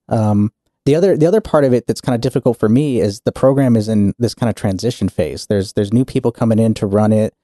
Um, 0.08 0.52
the 0.84 0.96
other 0.96 1.16
the 1.16 1.26
other 1.26 1.40
part 1.40 1.64
of 1.64 1.72
it 1.72 1.86
that's 1.86 2.00
kind 2.00 2.14
of 2.14 2.20
difficult 2.20 2.58
for 2.58 2.68
me 2.68 3.00
is 3.00 3.20
the 3.20 3.32
program 3.32 3.76
is 3.76 3.88
in 3.88 4.14
this 4.18 4.34
kind 4.34 4.50
of 4.50 4.56
transition 4.56 5.08
phase. 5.08 5.46
There's 5.46 5.74
there's 5.74 5.92
new 5.92 6.04
people 6.04 6.32
coming 6.32 6.58
in 6.58 6.74
to 6.74 6.86
run 6.86 7.12
it. 7.12 7.34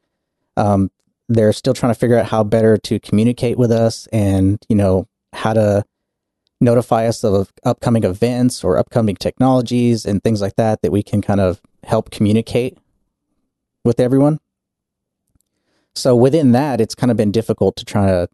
Um, 0.57 0.91
they're 1.29 1.53
still 1.53 1.75
trying 1.75 1.93
to 1.93 1.99
figure 1.99 2.19
out 2.19 2.27
how 2.27 2.43
better 2.43 2.77
to 2.79 2.99
communicate 3.01 3.59
with 3.59 3.71
us 3.71 4.07
and 4.13 4.65
you 4.69 4.77
know 4.77 5.07
how 5.35 5.53
to 5.53 5.85
notify 6.61 7.07
us 7.07 7.23
of 7.23 7.53
upcoming 7.65 8.03
events 8.05 8.65
or 8.65 8.79
upcoming 8.79 9.15
technologies 9.15 10.05
and 10.05 10.23
things 10.25 10.41
like 10.41 10.57
that 10.57 10.83
that 10.83 10.91
we 10.91 11.03
can 11.03 11.21
kind 11.23 11.41
of 11.41 11.61
help 11.85 12.11
communicate 12.11 12.77
with 13.85 14.01
everyone. 14.01 14.41
So 15.95 16.17
within 16.17 16.53
that, 16.53 16.81
it's 16.81 16.95
kind 16.95 17.11
of 17.11 17.17
been 17.17 17.31
difficult 17.31 17.77
to 17.77 17.85
try 17.85 18.07
to 18.07 18.29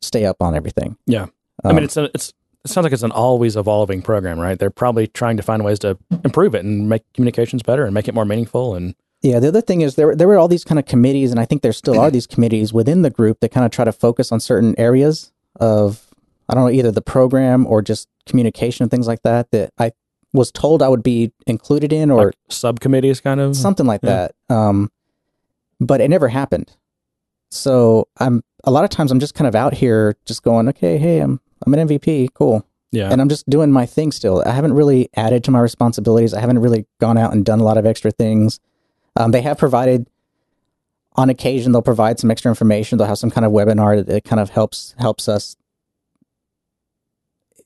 stay 0.00 0.24
up 0.24 0.42
on 0.42 0.54
everything. 0.54 0.96
Yeah. 1.06 1.26
I 1.64 1.68
Um, 1.70 1.76
mean, 1.76 1.84
it's 1.84 1.96
a, 1.96 2.04
it's 2.14 2.32
it 2.64 2.70
sounds 2.70 2.84
like 2.84 2.92
it's 2.92 3.02
an 3.02 3.10
always 3.12 3.56
evolving 3.56 4.02
program, 4.02 4.38
right? 4.38 4.58
They're 4.58 4.70
probably 4.70 5.08
trying 5.08 5.36
to 5.36 5.42
find 5.42 5.64
ways 5.64 5.78
to 5.80 5.98
improve 6.24 6.54
it 6.54 6.64
and 6.64 6.88
make 6.88 7.02
communications 7.12 7.62
better 7.62 7.84
and 7.84 7.92
make 7.92 8.06
it 8.08 8.14
more 8.14 8.24
meaningful. 8.24 8.74
And 8.74 8.94
Yeah, 9.22 9.38
the 9.38 9.48
other 9.48 9.60
thing 9.60 9.80
is 9.82 9.94
there 9.94 10.14
there 10.16 10.26
were 10.28 10.36
all 10.38 10.48
these 10.48 10.64
kind 10.64 10.78
of 10.78 10.86
committees, 10.86 11.30
and 11.30 11.38
I 11.38 11.44
think 11.44 11.62
there 11.62 11.72
still 11.72 11.98
are 12.00 12.10
these 12.10 12.26
committees 12.26 12.72
within 12.72 13.02
the 13.02 13.10
group 13.10 13.38
that 13.40 13.50
kind 13.50 13.64
of 13.64 13.70
try 13.70 13.84
to 13.84 13.92
focus 13.92 14.32
on 14.32 14.40
certain 14.40 14.74
areas 14.78 15.32
of 15.60 16.08
I 16.48 16.54
don't 16.54 16.64
know 16.64 16.70
either 16.70 16.90
the 16.90 17.02
program 17.02 17.66
or 17.66 17.82
just 17.82 18.08
communication 18.26 18.82
and 18.82 18.90
things 18.90 19.06
like 19.06 19.22
that. 19.22 19.50
That 19.52 19.70
I 19.78 19.92
was 20.32 20.50
told 20.50 20.82
I 20.82 20.88
would 20.88 21.02
be 21.04 21.32
included 21.46 21.92
in, 21.92 22.10
or 22.10 22.26
like 22.26 22.34
subcommittees, 22.48 23.20
kind 23.20 23.38
of 23.40 23.56
something 23.56 23.86
like 23.86 24.00
Yeah. 24.02 24.28
that. 24.48 24.54
Um, 24.54 24.90
but 25.78 26.00
it 26.00 26.08
never 26.08 26.28
happened. 26.28 26.76
So 27.50 28.08
I'm 28.18 28.42
a 28.64 28.70
lot 28.70 28.82
of 28.84 28.90
times 28.90 29.12
I'm 29.12 29.20
just 29.20 29.34
kind 29.34 29.46
of 29.46 29.54
out 29.54 29.74
here 29.74 30.16
just 30.24 30.42
going, 30.42 30.68
okay, 30.70 30.98
hey, 30.98 31.20
I'm 31.20 31.40
I'm 31.64 31.74
an 31.74 31.86
MVP, 31.86 32.30
cool, 32.34 32.64
Yeah. 32.90 33.08
and 33.12 33.20
I'm 33.20 33.28
just 33.28 33.48
doing 33.48 33.70
my 33.70 33.86
thing 33.86 34.10
still. 34.10 34.42
I 34.44 34.50
haven't 34.50 34.72
really 34.72 35.08
added 35.14 35.44
to 35.44 35.52
my 35.52 35.60
responsibilities. 35.60 36.34
I 36.34 36.40
haven't 36.40 36.58
really 36.58 36.86
gone 37.00 37.16
out 37.18 37.32
and 37.32 37.44
done 37.44 37.60
a 37.60 37.64
lot 37.64 37.76
of 37.78 37.86
extra 37.86 38.10
things. 38.10 38.58
Um, 39.16 39.30
they 39.32 39.42
have 39.42 39.58
provided 39.58 40.06
on 41.14 41.28
occasion 41.28 41.72
they'll 41.72 41.82
provide 41.82 42.18
some 42.18 42.30
extra 42.30 42.50
information. 42.50 42.96
They'll 42.98 43.06
have 43.06 43.18
some 43.18 43.30
kind 43.30 43.44
of 43.44 43.52
webinar 43.52 44.04
that, 44.06 44.24
kind 44.24 44.40
of 44.40 44.50
helps 44.50 44.94
helps 44.98 45.28
us. 45.28 45.56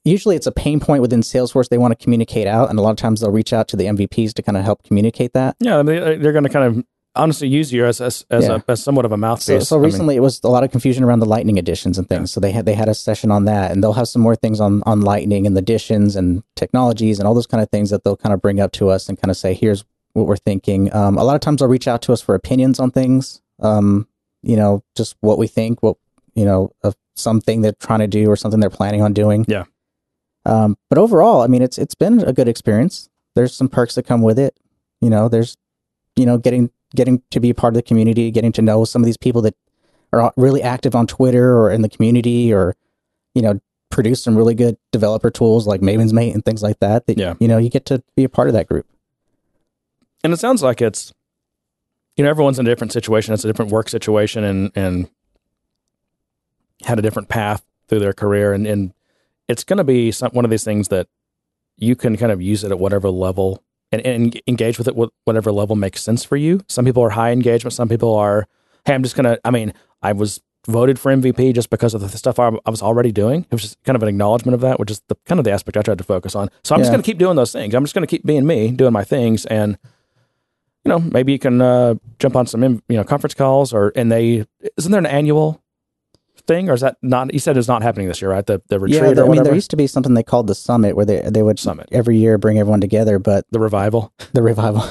Usually, 0.04 0.36
it's 0.36 0.46
a 0.46 0.52
pain 0.52 0.78
point 0.78 1.02
within 1.02 1.20
Salesforce 1.20 1.68
they 1.68 1.78
want 1.78 1.96
to 1.96 2.02
communicate 2.02 2.46
out, 2.46 2.70
and 2.70 2.78
a 2.78 2.82
lot 2.82 2.90
of 2.90 2.96
times 2.96 3.20
they'll 3.20 3.32
reach 3.32 3.52
out 3.52 3.66
to 3.68 3.76
the 3.76 3.84
MVPs 3.86 4.32
to 4.34 4.42
kind 4.42 4.56
of 4.56 4.62
help 4.64 4.84
communicate 4.84 5.32
that. 5.32 5.56
yeah, 5.58 5.82
they- 5.82 6.16
they're 6.16 6.32
going 6.32 6.44
to 6.44 6.50
kind 6.50 6.64
of 6.78 6.84
honestly 7.16 7.48
use 7.48 7.72
you 7.72 7.84
as 7.86 8.00
as, 8.00 8.24
as, 8.30 8.44
Yeah. 8.46 8.56
a, 8.68 8.70
as 8.72 8.82
somewhat 8.82 9.04
of 9.04 9.10
a 9.10 9.14
So, 9.14 9.18
mouthpiece. 9.18 9.68
so 9.68 9.76
I 9.76 9.78
mean, 9.78 9.84
recently, 9.86 10.16
it 10.16 10.20
was 10.20 10.40
a 10.44 10.48
lot 10.48 10.62
of 10.64 10.70
confusion 10.70 11.02
around 11.02 11.20
the 11.20 11.26
Lightning 11.26 11.56
editions 11.58 11.98
and 11.98 12.08
things. 12.08 12.30
So 12.32 12.40
they 12.40 12.52
had 12.52 12.66
they 12.66 12.74
had 12.74 12.88
a 12.88 12.94
session 12.94 13.30
on 13.32 13.46
that, 13.46 13.72
and 13.72 13.82
they'll 13.82 13.94
have 13.94 14.06
some 14.08 14.22
more 14.22 14.36
things 14.36 14.60
on 14.60 14.82
on 14.86 15.00
Lightning 15.00 15.44
and 15.46 15.56
the 15.56 15.60
editions 15.62 16.14
and 16.14 16.42
technologies 16.56 17.18
and 17.18 17.26
all 17.26 17.34
those 17.34 17.46
kind 17.48 17.62
of 17.62 17.70
things 17.70 17.90
that 17.90 18.04
they'll 18.04 18.16
kind 18.16 18.32
of 18.32 18.40
bring 18.42 18.60
up 18.60 18.70
to 18.72 18.90
us 18.90 19.08
and 19.08 19.20
kind 19.20 19.30
of 19.30 19.36
say, 19.36 19.54
"Here's 19.54 19.84
what 20.16 20.26
we're 20.26 20.36
thinking." 20.36 20.92
Um, 20.94 21.18
a 21.18 21.24
lot 21.24 21.34
of 21.34 21.40
times, 21.40 21.60
they'll 21.60 21.68
reach 21.68 21.88
out 21.88 22.02
to 22.02 22.12
us 22.12 22.20
for 22.20 22.34
opinions 22.34 22.80
on 22.80 22.90
things. 22.90 23.40
Um, 23.60 24.08
you 24.42 24.56
know, 24.56 24.82
just 24.96 25.16
what 25.20 25.38
we 25.38 25.46
think, 25.46 25.82
what 25.82 25.96
you 26.34 26.44
know 26.44 26.72
of 26.82 26.94
something 27.14 27.62
they're 27.62 27.72
trying 27.80 28.00
to 28.00 28.06
do 28.06 28.28
or 28.28 28.36
something 28.36 28.60
they're 28.60 28.70
planning 28.70 29.02
on 29.02 29.12
doing. 29.12 29.44
Yeah. 29.48 29.64
Um, 30.44 30.76
but 30.88 30.98
overall, 30.98 31.42
I 31.42 31.46
mean, 31.46 31.62
it's 31.62 31.78
it's 31.78 31.94
been 31.94 32.20
a 32.20 32.32
good 32.32 32.48
experience. 32.48 33.08
There's 33.34 33.54
some 33.54 33.68
perks 33.68 33.94
that 33.96 34.04
come 34.04 34.22
with 34.22 34.38
it. 34.38 34.58
You 35.00 35.10
know, 35.10 35.28
there's 35.28 35.56
you 36.16 36.26
know 36.26 36.38
getting 36.38 36.70
getting 36.94 37.22
to 37.30 37.40
be 37.40 37.50
a 37.50 37.54
part 37.54 37.72
of 37.72 37.76
the 37.76 37.82
community, 37.82 38.30
getting 38.30 38.52
to 38.52 38.62
know 38.62 38.84
some 38.84 39.02
of 39.02 39.06
these 39.06 39.16
people 39.16 39.42
that 39.42 39.54
are 40.12 40.32
really 40.36 40.62
active 40.62 40.94
on 40.94 41.06
Twitter 41.06 41.58
or 41.58 41.70
in 41.70 41.82
the 41.82 41.88
community, 41.88 42.52
or 42.54 42.76
you 43.34 43.42
know, 43.42 43.60
produce 43.90 44.22
some 44.22 44.36
really 44.36 44.54
good 44.54 44.76
developer 44.92 45.30
tools 45.30 45.66
like 45.66 45.80
MavensMate 45.80 46.32
and 46.32 46.44
things 46.44 46.62
like 46.62 46.78
that. 46.80 47.06
That 47.06 47.18
Yeah. 47.18 47.34
you 47.40 47.48
know, 47.48 47.58
you 47.58 47.68
get 47.68 47.84
to 47.86 48.02
be 48.14 48.24
a 48.24 48.28
part 48.28 48.48
of 48.48 48.54
that 48.54 48.68
group. 48.68 48.86
And 50.24 50.32
it 50.32 50.38
sounds 50.38 50.62
like 50.62 50.80
it's 50.80 51.12
you 52.16 52.24
know 52.24 52.30
everyone's 52.30 52.58
in 52.58 52.66
a 52.66 52.70
different 52.70 52.92
situation. 52.92 53.34
It's 53.34 53.44
a 53.44 53.48
different 53.48 53.70
work 53.70 53.88
situation 53.88 54.44
and 54.44 54.72
and 54.74 55.10
had 56.84 56.98
a 56.98 57.02
different 57.02 57.28
path 57.28 57.64
through 57.88 58.00
their 58.00 58.12
career. 58.12 58.52
And 58.52 58.66
and 58.66 58.92
it's 59.48 59.64
going 59.64 59.78
to 59.78 59.84
be 59.84 60.10
some, 60.10 60.30
one 60.32 60.44
of 60.44 60.50
these 60.50 60.64
things 60.64 60.88
that 60.88 61.08
you 61.76 61.94
can 61.94 62.16
kind 62.16 62.32
of 62.32 62.42
use 62.42 62.64
it 62.64 62.70
at 62.70 62.78
whatever 62.78 63.10
level 63.10 63.62
and, 63.92 64.04
and 64.04 64.40
engage 64.46 64.78
with 64.78 64.88
it 64.88 64.96
with 64.96 65.10
whatever 65.24 65.52
level 65.52 65.76
makes 65.76 66.02
sense 66.02 66.24
for 66.24 66.36
you. 66.36 66.62
Some 66.68 66.84
people 66.84 67.02
are 67.02 67.10
high 67.10 67.30
engagement. 67.30 67.74
Some 67.74 67.88
people 67.88 68.14
are 68.14 68.48
hey 68.86 68.94
i'm 68.94 69.02
just 69.02 69.16
going 69.16 69.24
to 69.24 69.38
i 69.44 69.50
mean 69.50 69.74
i 70.00 70.12
was 70.12 70.40
voted 70.66 70.98
for 70.98 71.12
mvp 71.12 71.54
just 71.54 71.70
because 71.70 71.92
of 71.92 72.00
the 72.00 72.08
stuff 72.08 72.38
I, 72.38 72.48
I 72.64 72.70
was 72.70 72.82
already 72.82 73.12
doing. 73.12 73.40
It 73.42 73.52
was 73.52 73.62
just 73.62 73.82
kind 73.84 73.94
of 73.94 74.02
an 74.02 74.08
acknowledgement 74.08 74.54
of 74.54 74.60
that 74.62 74.80
which 74.80 74.90
is 74.90 75.02
the 75.08 75.16
kind 75.26 75.38
of 75.38 75.44
the 75.44 75.50
aspect 75.50 75.76
i 75.76 75.82
tried 75.82 75.98
to 75.98 76.04
focus 76.04 76.34
on. 76.34 76.48
So 76.64 76.74
i'm 76.74 76.80
just 76.80 76.90
going 76.90 77.02
to 77.02 77.06
keep 77.06 77.18
doing 77.18 77.36
those 77.36 77.52
things. 77.52 77.74
I'm 77.74 77.84
just 77.84 77.94
going 77.94 78.06
to 78.06 78.10
keep 78.10 78.24
being 78.24 78.46
me 78.46 78.70
doing 78.70 78.92
my 78.92 79.04
things. 79.04 79.44
And 79.46 79.78
you 80.86 80.90
know, 80.90 81.00
maybe 81.00 81.32
you 81.32 81.38
can 81.40 81.60
uh, 81.60 81.94
jump 82.20 82.36
on 82.36 82.46
some, 82.46 82.62
you 82.62 82.80
know, 82.96 83.02
conference 83.04 83.34
calls 83.34 83.72
or, 83.72 83.92
and 83.96 84.10
they, 84.12 84.46
isn't 84.76 84.92
there 84.92 85.00
an 85.00 85.06
annual 85.06 85.60
thing 86.46 86.70
or 86.70 86.74
is 86.74 86.80
that 86.80 86.96
not, 87.02 87.32
you 87.34 87.40
said 87.40 87.56
it's 87.56 87.66
not 87.66 87.82
happening 87.82 88.06
this 88.06 88.22
year, 88.22 88.30
right? 88.30 88.46
The, 88.46 88.62
the 88.68 88.78
retreat 88.78 89.02
yeah, 89.02 89.12
the- 89.14 89.24
I 89.24 89.28
mean, 89.28 89.42
there 89.42 89.54
used 89.54 89.70
to 89.70 89.76
be 89.76 89.88
something 89.88 90.14
they 90.14 90.22
called 90.22 90.46
the 90.46 90.54
summit 90.54 90.94
where 90.94 91.04
they 91.04 91.20
they 91.28 91.42
would 91.42 91.58
Summit. 91.58 91.88
every 91.90 92.16
year 92.18 92.38
bring 92.38 92.58
everyone 92.58 92.80
together, 92.80 93.18
but 93.18 93.44
the 93.50 93.58
revival. 93.58 94.12
the 94.32 94.42
revival. 94.42 94.84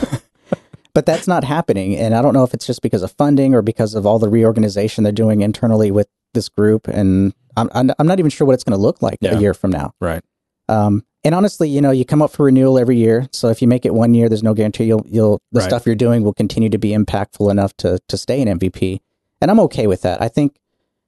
but 0.93 1.05
that's 1.05 1.27
not 1.29 1.45
happening, 1.45 1.95
and 1.95 2.13
I 2.13 2.21
don't 2.21 2.33
know 2.33 2.43
if 2.43 2.53
it's 2.53 2.65
just 2.67 2.81
because 2.81 3.03
of 3.03 3.11
funding 3.13 3.53
or 3.55 3.61
because 3.61 3.95
of 3.95 4.05
all 4.05 4.19
the 4.19 4.27
reorganization 4.29 5.03
they're 5.05 5.13
doing 5.13 5.41
internally 5.41 5.91
with 5.91 6.07
this 6.33 6.49
group, 6.49 6.89
and 6.89 7.33
I'm 7.55 7.69
I'm, 7.73 7.91
I'm 7.99 8.07
not 8.07 8.19
even 8.19 8.31
sure 8.31 8.45
what 8.45 8.53
it's 8.53 8.65
going 8.65 8.77
to 8.77 8.81
look 8.81 9.01
like 9.01 9.19
Yeah. 9.21 9.35
a 9.37 9.39
year 9.39 9.53
from 9.53 9.71
now. 9.71 9.93
Right. 10.01 10.23
Um, 10.67 11.05
and 11.25 11.33
honestly, 11.33 11.67
you 11.67 11.81
know, 11.81 11.89
you 11.91 12.05
come 12.05 12.21
up 12.21 12.31
for 12.31 12.45
renewal 12.45 12.77
every 12.77 12.97
year. 12.97 13.27
So 13.31 13.49
if 13.49 13.59
you 13.61 13.67
make 13.67 13.83
it 13.85 13.93
one 13.95 14.13
year, 14.13 14.29
there's 14.29 14.43
no 14.43 14.53
guarantee 14.53 14.85
you'll 14.85 15.05
you'll 15.09 15.41
the 15.51 15.59
Right. 15.59 15.67
stuff 15.67 15.85
you're 15.85 15.95
doing 15.95 16.23
will 16.23 16.33
continue 16.33 16.69
to 16.69 16.77
be 16.77 16.91
impactful 16.91 17.49
enough 17.49 17.75
to 17.77 17.99
to 18.07 18.15
stay 18.15 18.41
an 18.41 18.47
MVP. 18.59 19.01
And 19.41 19.49
I'm 19.51 19.59
okay 19.61 19.87
with 19.87 20.03
that. 20.03 20.21
I 20.21 20.27
think, 20.29 20.55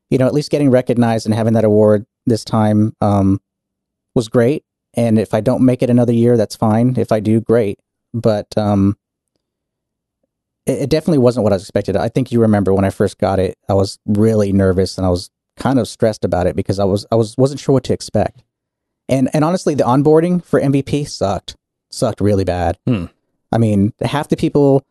you 0.10 0.18
know, 0.18 0.26
at 0.26 0.34
least 0.34 0.49
getting 0.49 0.72
recognized 0.72 1.26
and 1.27 1.35
having 1.35 1.53
that 1.53 1.64
award 1.64 2.06
this 2.26 2.44
time 2.44 2.94
um, 2.99 3.39
was 4.15 4.27
great. 4.27 4.64
And 4.95 5.19
if 5.19 5.34
I 5.35 5.39
don't 5.41 5.64
make 5.64 5.84
it 5.84 5.89
another 5.89 6.14
year, 6.14 6.35
that's 6.35 6.56
fine. 6.56 6.95
If 6.98 7.11
I 7.11 7.19
do, 7.19 7.39
great. 7.39 7.80
But 8.14 8.48
um, 8.57 8.98
it, 10.65 10.84
it 10.84 10.89
definitely 10.89 11.19
wasn't 11.19 11.44
what 11.44 11.53
I 11.53 11.57
was 11.57 11.64
expected. 11.64 11.95
I 11.95 12.10
think 12.10 12.31
you 12.31 12.41
remember 12.41 12.73
when 12.73 12.85
I 12.85 12.89
first 12.89 13.19
got 13.19 13.38
it, 13.39 13.56
I 13.69 13.76
was 13.76 13.99
really 14.07 14.52
nervous 14.52 14.98
and 14.98 15.06
I 15.06 15.10
was 15.10 15.30
kind 15.57 15.77
of 15.80 15.88
stressed 15.88 16.26
about 16.26 16.48
it 16.48 16.56
because 16.56 16.80
I 16.80 16.85
was 16.85 17.06
I 17.11 17.15
was 17.15 17.35
wasn't 17.38 17.60
sure 17.60 17.73
what 17.73 17.84
to 17.85 17.94
expect. 17.94 18.44
And 19.10 19.30
and 19.34 19.44
honestly, 19.44 19.74
the 19.76 19.84
onboarding 19.84 20.44
for 20.44 20.60
MVP 20.60 21.08
sucked. 21.08 21.56
Sucked 21.90 22.20
really 22.22 22.44
bad. 22.44 22.78
Hmm. 22.86 23.06
I 23.52 23.58
mean, 23.58 23.94
half 24.02 24.28
the 24.28 24.36
people, 24.36 24.86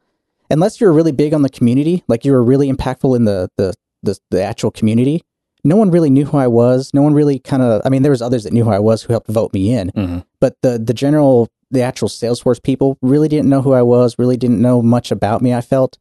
unless 0.50 0.80
you're 0.80 0.92
really 0.92 1.12
big 1.12 1.34
on 1.34 1.42
the 1.42 1.50
community, 1.50 2.02
like 2.08 2.24
you 2.24 2.32
were 2.32 2.42
really 2.42 2.72
impactful 2.72 3.14
in 3.16 3.24
the 3.24 3.50
the 3.56 3.74
the, 4.02 4.18
the 4.30 4.42
actual 4.42 4.70
community, 4.70 5.22
no 5.64 5.76
one 5.76 5.90
really 5.90 6.10
knew 6.10 6.24
who 6.24 6.38
I 6.38 6.46
was. 6.46 6.92
No 6.94 7.02
one 7.02 7.12
really 7.14 7.38
kind 7.38 7.62
of. 7.62 7.82
I 7.84 7.88
mean, 7.90 8.02
there 8.02 8.10
was 8.12 8.22
others 8.22 8.44
that 8.44 8.52
knew 8.52 8.64
who 8.64 8.70
I 8.70 8.78
was 8.78 9.02
who 9.02 9.12
helped 9.12 9.28
vote 9.30 9.52
me 9.52 9.72
in, 9.74 9.90
Mhm. 9.90 10.24
but 10.40 10.56
the 10.62 10.78
the 10.78 10.94
general, 10.94 11.48
the 11.70 11.82
actual 11.82 12.08
Salesforce 12.08 12.62
people 12.62 12.96
really 13.02 13.28
didn't 13.28 13.50
know 13.50 13.60
who 13.60 13.72
I 13.74 13.82
was. 13.82 14.18
Really 14.18 14.36
didn't 14.38 14.62
know 14.62 14.80
much 14.80 15.10
about 15.10 15.42
me. 15.42 15.52
I 15.52 15.60
felt, 15.60 15.98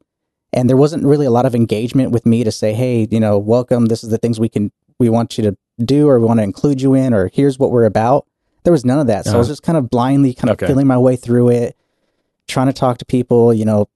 and 0.53 0.69
there 0.69 0.77
wasn't 0.77 1.03
really 1.03 1.25
a 1.25 1.31
lot 1.31 1.45
of 1.45 1.55
engagement 1.55 2.11
with 2.11 2.25
me 2.25 2.43
to 2.45 2.51
say, 2.51 2.73
hey, 2.73 3.07
you 3.11 3.19
know, 3.19 3.37
welcome. 3.37 3.87
This 3.87 4.03
is 4.03 4.09
the 4.11 4.17
things 4.17 4.39
we 4.39 4.47
can 4.49 4.71
we 4.99 5.09
want 5.09 5.37
you 5.37 5.43
to 5.43 5.57
do, 5.83 6.07
or 6.07 6.19
we 6.19 6.25
want 6.25 6.39
to 6.39 6.43
include 6.43 6.81
you 6.81 6.93
in, 6.93 7.13
or 7.13 7.29
here's 7.33 7.59
what 7.59 7.71
we're 7.71 7.85
about. 7.85 8.25
There 8.63 8.71
was 8.71 8.85
none 8.85 8.99
of 8.99 9.07
that. 9.07 9.25
So 9.25 9.33
I 9.33 9.37
was 9.37 9.47
Uh-huh. 9.47 9.51
just 9.51 9.63
kind 9.63 9.77
of 9.77 9.89
blindly 9.89 10.33
kind 10.33 10.49
of 10.49 10.55
Okay. 10.55 10.67
feeling 10.67 10.87
my 10.87 10.97
way 10.97 11.15
through 11.15 11.49
it, 11.49 11.75
trying 12.47 12.67
to 12.67 12.73
talk 12.73 12.97
to 12.99 13.05
people. 13.05 13.53
You 13.53 13.65
know, 13.65 13.87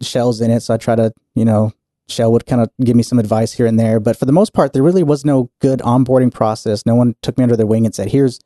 Shell's 0.00 0.40
in 0.40 0.50
it, 0.50 0.60
so 0.60 0.74
I 0.74 0.76
try 0.76 0.94
to, 0.94 1.12
you 1.34 1.44
know, 1.44 1.72
Shell 2.08 2.32
would 2.32 2.46
kind 2.46 2.62
of 2.62 2.70
give 2.82 2.96
me 2.96 3.02
some 3.02 3.18
advice 3.18 3.52
here 3.52 3.66
and 3.66 3.78
there. 3.78 4.00
But 4.00 4.16
for 4.16 4.24
the 4.24 4.32
most 4.32 4.54
part, 4.54 4.72
there 4.72 4.82
really 4.82 5.02
was 5.02 5.24
no 5.26 5.50
good 5.60 5.80
onboarding 5.80 6.32
process. 6.32 6.86
No 6.86 6.94
one 6.94 7.16
took 7.22 7.36
me 7.36 7.42
under 7.42 7.56
their 7.56 7.66
wing 7.66 7.84
and 7.84 7.94
said, 7.94 8.08
"Here's, 8.10 8.40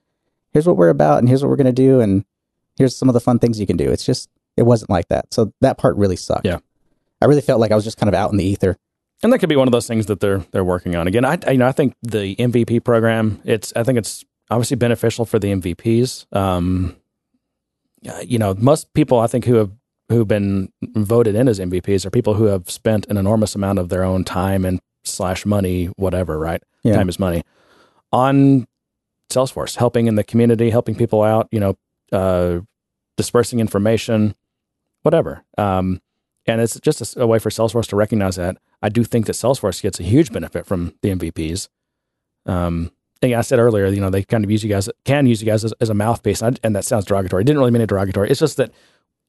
here's 0.53 0.67
what 0.67 0.77
we're 0.77 0.89
about, 0.89 1.19
and 1.21 1.29
here's 1.29 1.43
what 1.45 1.49
we're 1.51 1.57
going 1.57 1.67
to 1.67 1.73
do." 1.73 2.01
And 2.01 2.25
here's 2.77 2.97
some 2.97 3.09
of 3.09 3.13
the 3.13 3.21
fun 3.21 3.39
things 3.39 3.61
you 3.61 3.67
can 3.67 3.77
do. 3.77 3.91
It's 3.93 4.05
just 4.05 4.29
it 4.57 4.65
wasn't 4.65 4.91
like 4.91 5.07
that. 5.09 5.33
So 5.33 5.53
that 5.61 5.79
part 5.79 5.97
really 5.97 6.17
sucked. 6.17 6.45
Yeah. 6.45 6.59
I 7.21 7.27
really 7.27 7.41
felt 7.41 7.61
like 7.61 7.71
I 7.71 7.77
was 7.77 7.85
just 7.85 7.99
kind 7.99 8.09
of 8.09 8.15
out 8.15 8.33
in 8.33 8.37
the 8.37 8.45
ether. 8.45 8.77
And 9.23 9.33
that 9.33 9.39
could 9.39 9.49
be 9.49 9.57
one 9.57 9.69
of 9.69 9.73
those 9.73 9.87
things 9.87 10.07
that 10.07 10.21
they're 10.21 10.39
they're 10.51 10.65
working 10.65 10.97
on. 10.97 11.07
Again, 11.07 11.25
I 11.25 11.39
I- 11.47 11.53
you 11.53 11.59
know 11.59 11.67
I 11.69 11.73
think 11.73 11.95
the 12.03 12.35
MVP 12.37 12.83
program 12.85 13.41
it's 13.45 13.73
I 13.77 13.83
think 13.85 13.99
it's 13.99 14.25
obviously 14.51 14.77
beneficial 14.77 15.25
for 15.25 15.39
the 15.39 15.49
MVPs. 15.49 16.27
Um, 16.37 16.97
uh, 18.09 18.21
you 18.27 18.39
know, 18.39 18.55
most 18.59 18.93
people 18.95 19.19
I 19.21 19.27
think 19.29 19.45
who 19.45 19.55
have 19.55 19.71
who've 20.09 20.27
been 20.29 20.71
voted 20.83 21.35
in 21.35 21.49
as 21.49 21.59
MVPs 21.61 22.05
are 22.05 22.11
people 22.11 22.35
who 22.35 22.45
have 22.45 22.69
spent 22.71 23.07
an 23.07 23.17
enormous 23.17 23.55
amount 23.55 23.79
of 23.79 23.89
their 23.89 24.03
own 24.05 24.25
time 24.25 24.65
and 24.65 24.81
slash 25.05 25.47
money, 25.47 25.87
whatever, 25.97 26.39
right? 26.39 26.63
Yeah. 26.83 26.97
Time 26.97 27.09
is 27.09 27.19
money 27.19 27.43
on 28.13 28.67
Salesforce, 29.31 29.77
helping 29.77 30.07
in 30.09 30.17
the 30.17 30.25
community, 30.25 30.69
helping 30.71 30.95
people 30.95 31.23
out. 31.23 31.49
You 31.53 31.61
know, 31.61 31.79
uh, 32.13 32.61
dispersing 33.17 33.61
information, 33.61 34.35
whatever. 35.03 35.45
Um, 35.57 36.01
and 36.47 36.61
it's 36.61 36.79
just 36.81 37.17
a 37.17 37.27
way 37.27 37.39
for 37.39 37.51
Salesforce 37.51 37.87
to 37.89 37.97
recognize 37.97 38.37
that. 38.37 38.59
I 38.83 38.89
do 38.89 39.05
think 39.05 39.27
that 39.27 39.35
Salesforce 39.35 39.81
gets 39.83 40.01
a 40.01 40.03
huge 40.03 40.33
benefit 40.33 40.67
from 40.67 40.95
the 41.03 41.11
MVPs. 41.11 41.69
Um, 42.47 42.91
and 43.21 43.35
I 43.35 43.41
said 43.43 43.59
earlier, 43.61 43.87
you 43.87 44.01
know, 44.01 44.11
they 44.11 44.25
kind 44.25 44.45
of 44.45 44.51
use 44.51 44.65
you 44.65 44.69
guys, 44.71 44.89
can 45.05 45.27
use 45.27 45.41
you 45.41 45.47
guys 45.47 45.65
as, 45.65 45.73
as 45.81 45.89
a 45.91 45.95
mouthpiece. 45.95 46.43
And, 46.43 46.57
I, 46.57 46.67
and 46.67 46.75
that 46.77 46.85
sounds 46.85 47.05
derogatory. 47.05 47.43
I 47.43 47.45
didn't 47.45 47.59
really 47.61 47.71
mean 47.71 47.83
it 47.83 47.89
derogatory. 47.89 48.29
It's 48.31 48.41
just 48.41 48.57
that 48.57 48.73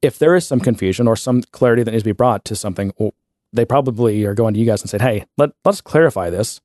if 0.02 0.18
there 0.18 0.36
is 0.36 0.48
some 0.48 0.60
confusion 0.60 1.08
or 1.08 1.16
some 1.16 1.44
clarity 1.52 1.84
that 1.84 1.92
needs 1.92 2.02
to 2.04 2.10
be 2.10 2.12
brought 2.14 2.44
to 2.46 2.56
something, 2.56 2.92
well, 2.98 3.14
they 3.52 3.66
probably 3.66 4.26
are 4.26 4.34
going 4.34 4.56
to 4.56 4.60
you 4.60 4.66
guys 4.66 4.82
and 4.82 4.90
said, 4.90 5.02
hey, 5.02 5.26
let, 5.38 5.52
let's 5.64 5.80
clarify 5.82 6.32
this 6.32 6.60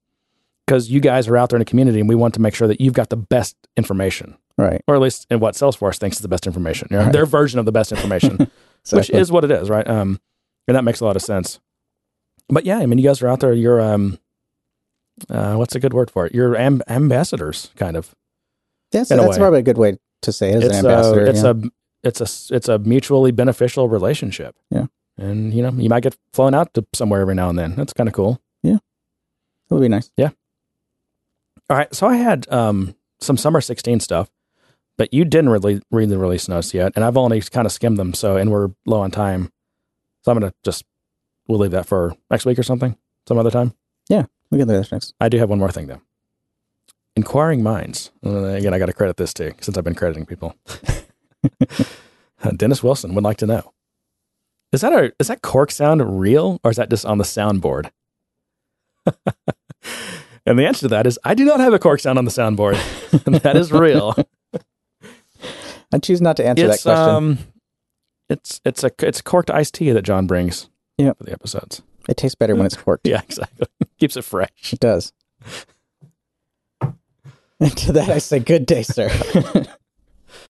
because 0.67 0.91
you 0.91 1.01
guys 1.01 1.29
are 1.29 1.37
out 1.37 1.51
there 1.51 1.59
in 1.59 1.61
the 1.61 1.65
community 1.67 2.01
and 2.01 2.09
we 2.09 2.15
want 2.15 2.33
to 2.35 2.41
make 2.41 2.55
sure 2.55 2.67
that 2.67 2.81
you've 2.81 2.95
got 2.95 3.11
the 3.11 3.17
best 3.17 3.57
information 3.77 4.37
Right. 4.57 4.83
or 4.89 4.95
at 4.97 5.01
least 5.01 5.27
in 5.31 5.39
what 5.39 5.55
Salesforce 5.55 5.99
thinks 5.99 6.17
is 6.17 6.23
the 6.23 6.29
best 6.29 6.47
information, 6.47 6.89
you 6.91 6.97
know, 6.97 7.05
Right. 7.05 7.13
their 7.13 7.27
version 7.27 7.59
of 7.61 7.65
the 7.67 7.71
best 7.73 7.93
information, 7.93 8.51
which 8.91 9.09
is 9.11 9.31
what 9.31 9.45
it 9.45 9.51
is, 9.51 9.69
right? 9.71 9.87
Um, 9.87 10.19
and 10.69 10.77
that 10.77 10.85
makes 10.85 11.01
a 11.01 11.05
lot 11.05 11.17
of 11.17 11.23
sense. 11.23 11.59
But 12.49 12.65
yeah, 12.65 12.79
I 12.79 12.87
mean, 12.87 12.99
you 12.99 13.05
guys 13.05 13.21
are 13.21 13.29
out 13.29 13.41
there. 13.41 13.53
You're 13.53 13.81
um, 13.81 14.19
uh, 15.29 15.55
what's 15.57 15.75
a 15.75 15.81
good 15.81 15.93
word 15.93 16.11
for 16.11 16.27
it? 16.27 16.35
You're 16.35 16.55
amb- 16.55 16.83
ambassadors, 16.89 17.71
kind 17.77 17.97
of. 17.97 18.15
That's, 18.93 19.11
in 19.11 19.19
a 19.19 19.23
that's 19.23 19.37
probably 19.37 19.59
a 19.59 19.63
good 19.63 19.77
way 19.77 19.99
to 20.23 20.33
say 20.33 20.51
it 20.51 20.57
as 20.57 20.65
It's 20.65 20.79
an 20.79 20.87
ambassador. 20.87 21.25
a, 21.25 21.29
it's 21.29 21.43
yeah. 21.43 21.51
a, 21.51 21.55
it's 22.05 22.21
a, 22.21 22.55
it's 22.55 22.69
a 22.69 22.79
mutually 22.79 23.33
beneficial 23.33 23.89
relationship. 23.89 24.55
Yeah. 24.71 24.87
and 25.19 25.53
you 25.53 25.63
know, 25.63 25.73
you 25.73 25.89
might 25.89 26.03
get 26.03 26.17
flown 26.33 26.55
out 26.55 26.73
to 26.75 26.87
somewhere 26.95 27.21
every 27.21 27.35
now 27.35 27.51
and 27.51 27.59
then. 27.59 27.75
That's 27.75 27.93
kind 27.93 28.09
of 28.09 28.15
cool. 28.15 28.41
Yeah. 28.63 28.77
It 28.77 29.75
would 29.75 29.83
be 29.83 29.89
nice. 29.89 30.11
Yeah. 30.17 30.31
All 31.69 31.77
right, 31.77 31.95
so 31.95 32.07
I 32.07 32.17
had 32.17 32.51
um, 32.51 32.95
some 33.21 33.37
summer 33.37 33.61
sixteen 33.61 34.01
stuff, 34.01 34.31
but 34.97 35.13
you 35.13 35.27
didn't 35.27 35.51
really 35.51 35.83
read 35.91 36.09
the 36.09 36.17
release 36.17 36.49
notes 36.49 36.73
yet, 36.73 36.93
and 36.97 37.05
I've 37.05 37.19
only 37.19 37.43
kind 37.43 37.67
of 37.67 37.73
skimmed 37.73 37.99
them. 37.99 38.15
So, 38.15 38.39
and 38.39 38.51
we're 38.51 38.71
low 38.87 39.01
on 39.01 39.11
time, 39.11 39.53
so 40.23 40.33
I'm 40.33 40.39
gonna 40.39 40.53
just 40.65 40.85
we'll 41.47 41.59
leave 41.59 41.71
that 41.73 41.87
for 41.87 42.15
next 42.31 42.45
week 42.47 42.59
or 42.59 42.63
something, 42.63 42.97
some 43.27 43.39
other 43.39 43.51
time. 43.51 43.75
Yeah, 44.09 44.27
we 44.51 44.59
can 44.59 44.69
do 44.69 44.75
this 44.75 44.93
next. 44.93 45.15
I 45.21 45.29
do 45.29 45.39
have 45.39 45.49
one 45.51 45.59
more 45.59 45.71
thing 45.71 45.87
though. 45.87 46.01
Inquiring 47.17 47.63
minds. 47.63 48.11
Uh, 48.25 48.45
Again, 48.45 48.73
I 48.73 48.79
got 48.79 48.87
to 48.87 48.93
credit 48.93 49.17
this 49.17 49.35
too, 49.35 49.53
since 49.61 49.77
I've 49.77 49.85
been 49.85 49.95
crediting 49.95 50.27
people. 50.27 50.55
Uh, 52.41 52.51
Dennis 52.53 52.85
Wilson 52.85 53.15
would 53.17 53.25
like 53.25 53.39
to 53.39 53.47
know: 53.47 53.73
Is 54.71 54.83
that 54.83 54.93
a 54.93 55.13
is 55.19 55.27
that 55.27 55.43
cork 55.43 55.73
sound 55.73 56.21
real, 56.21 56.61
or 56.63 56.71
is 56.71 56.77
that 56.77 56.89
just 56.89 57.05
on 57.05 57.19
the 57.19 57.25
soundboard? 57.25 57.91
and 60.47 60.57
the 60.59 60.65
answer 60.65 60.83
to 60.83 60.89
that 60.89 61.07
is, 61.07 61.19
I 61.25 61.35
do 61.35 61.45
not 61.45 61.59
have 61.59 61.73
a 61.73 61.79
cork 61.81 61.99
sound 61.99 62.17
on 62.19 62.25
the 62.25 62.31
soundboard. 62.31 62.77
that 63.43 63.57
is 63.57 63.73
real. 63.73 64.15
I 65.93 65.99
choose 65.99 66.21
not 66.21 66.37
to 66.37 66.47
answer 66.47 66.67
it's 66.67 66.85
that 66.85 66.95
question. 66.95 67.15
um, 67.15 67.39
it's 68.29 68.61
it's 68.65 68.85
a 68.85 68.91
it's 69.01 69.21
corked 69.21 69.51
iced 69.51 69.75
tea 69.75 69.91
that 69.93 70.03
John 70.03 70.27
brings. 70.27 70.69
Yep. 70.99 71.19
for 71.19 71.25
the 71.25 71.33
episodes. 71.33 71.83
it 72.09 72.17
tastes 72.17 72.35
better 72.35 72.57
when 72.57 72.67
it's 72.67 72.77
corked. 72.85 73.07
Yeah, 73.07 73.21
exactly. 73.23 73.69
Keeps 74.01 74.17
it 74.17 74.23
fresh. 74.25 74.73
It 74.73 74.81
does. 74.81 75.13
And 77.61 77.77
to 77.77 77.93
that 77.93 78.09
I 78.09 78.19
say, 78.19 78.39
good 78.39 78.67
day, 78.67 78.83
sir. 78.83 79.11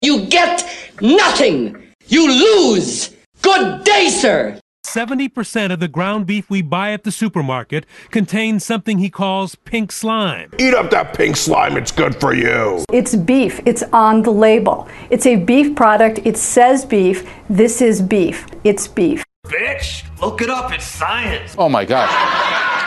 You 0.02 0.26
get 0.26 0.64
nothing. 1.00 1.82
You 2.06 2.28
lose. 2.28 3.16
Good 3.42 3.82
day, 3.84 4.08
sir. 4.10 4.60
70% 4.98 5.72
of 5.72 5.78
the 5.78 5.86
ground 5.86 6.26
beef 6.26 6.50
we 6.50 6.60
buy 6.60 6.90
at 6.90 7.04
the 7.04 7.12
supermarket 7.12 7.86
contains 8.10 8.64
something 8.64 8.98
he 8.98 9.08
calls 9.08 9.54
pink 9.54 9.92
slime. 9.92 10.50
Eat 10.58 10.74
up 10.74 10.90
that 10.90 11.14
pink 11.14 11.36
slime, 11.36 11.76
it's 11.76 11.92
good 11.92 12.16
for 12.16 12.34
you. 12.34 12.84
It's 12.92 13.14
beef. 13.14 13.60
It's 13.64 13.84
on 13.92 14.22
the 14.22 14.32
label. 14.32 14.88
It's 15.10 15.24
a 15.24 15.36
beef 15.36 15.76
product. 15.76 16.18
It 16.24 16.36
says 16.36 16.84
beef. 16.84 17.24
This 17.48 17.80
is 17.80 18.02
beef. 18.02 18.44
It's 18.64 18.88
beef. 18.88 19.22
Bitch, 19.46 20.02
look 20.20 20.42
it 20.42 20.50
up. 20.50 20.72
It's 20.72 20.84
science. 20.84 21.54
Oh 21.56 21.68
my 21.68 21.84
gosh. 21.84 22.77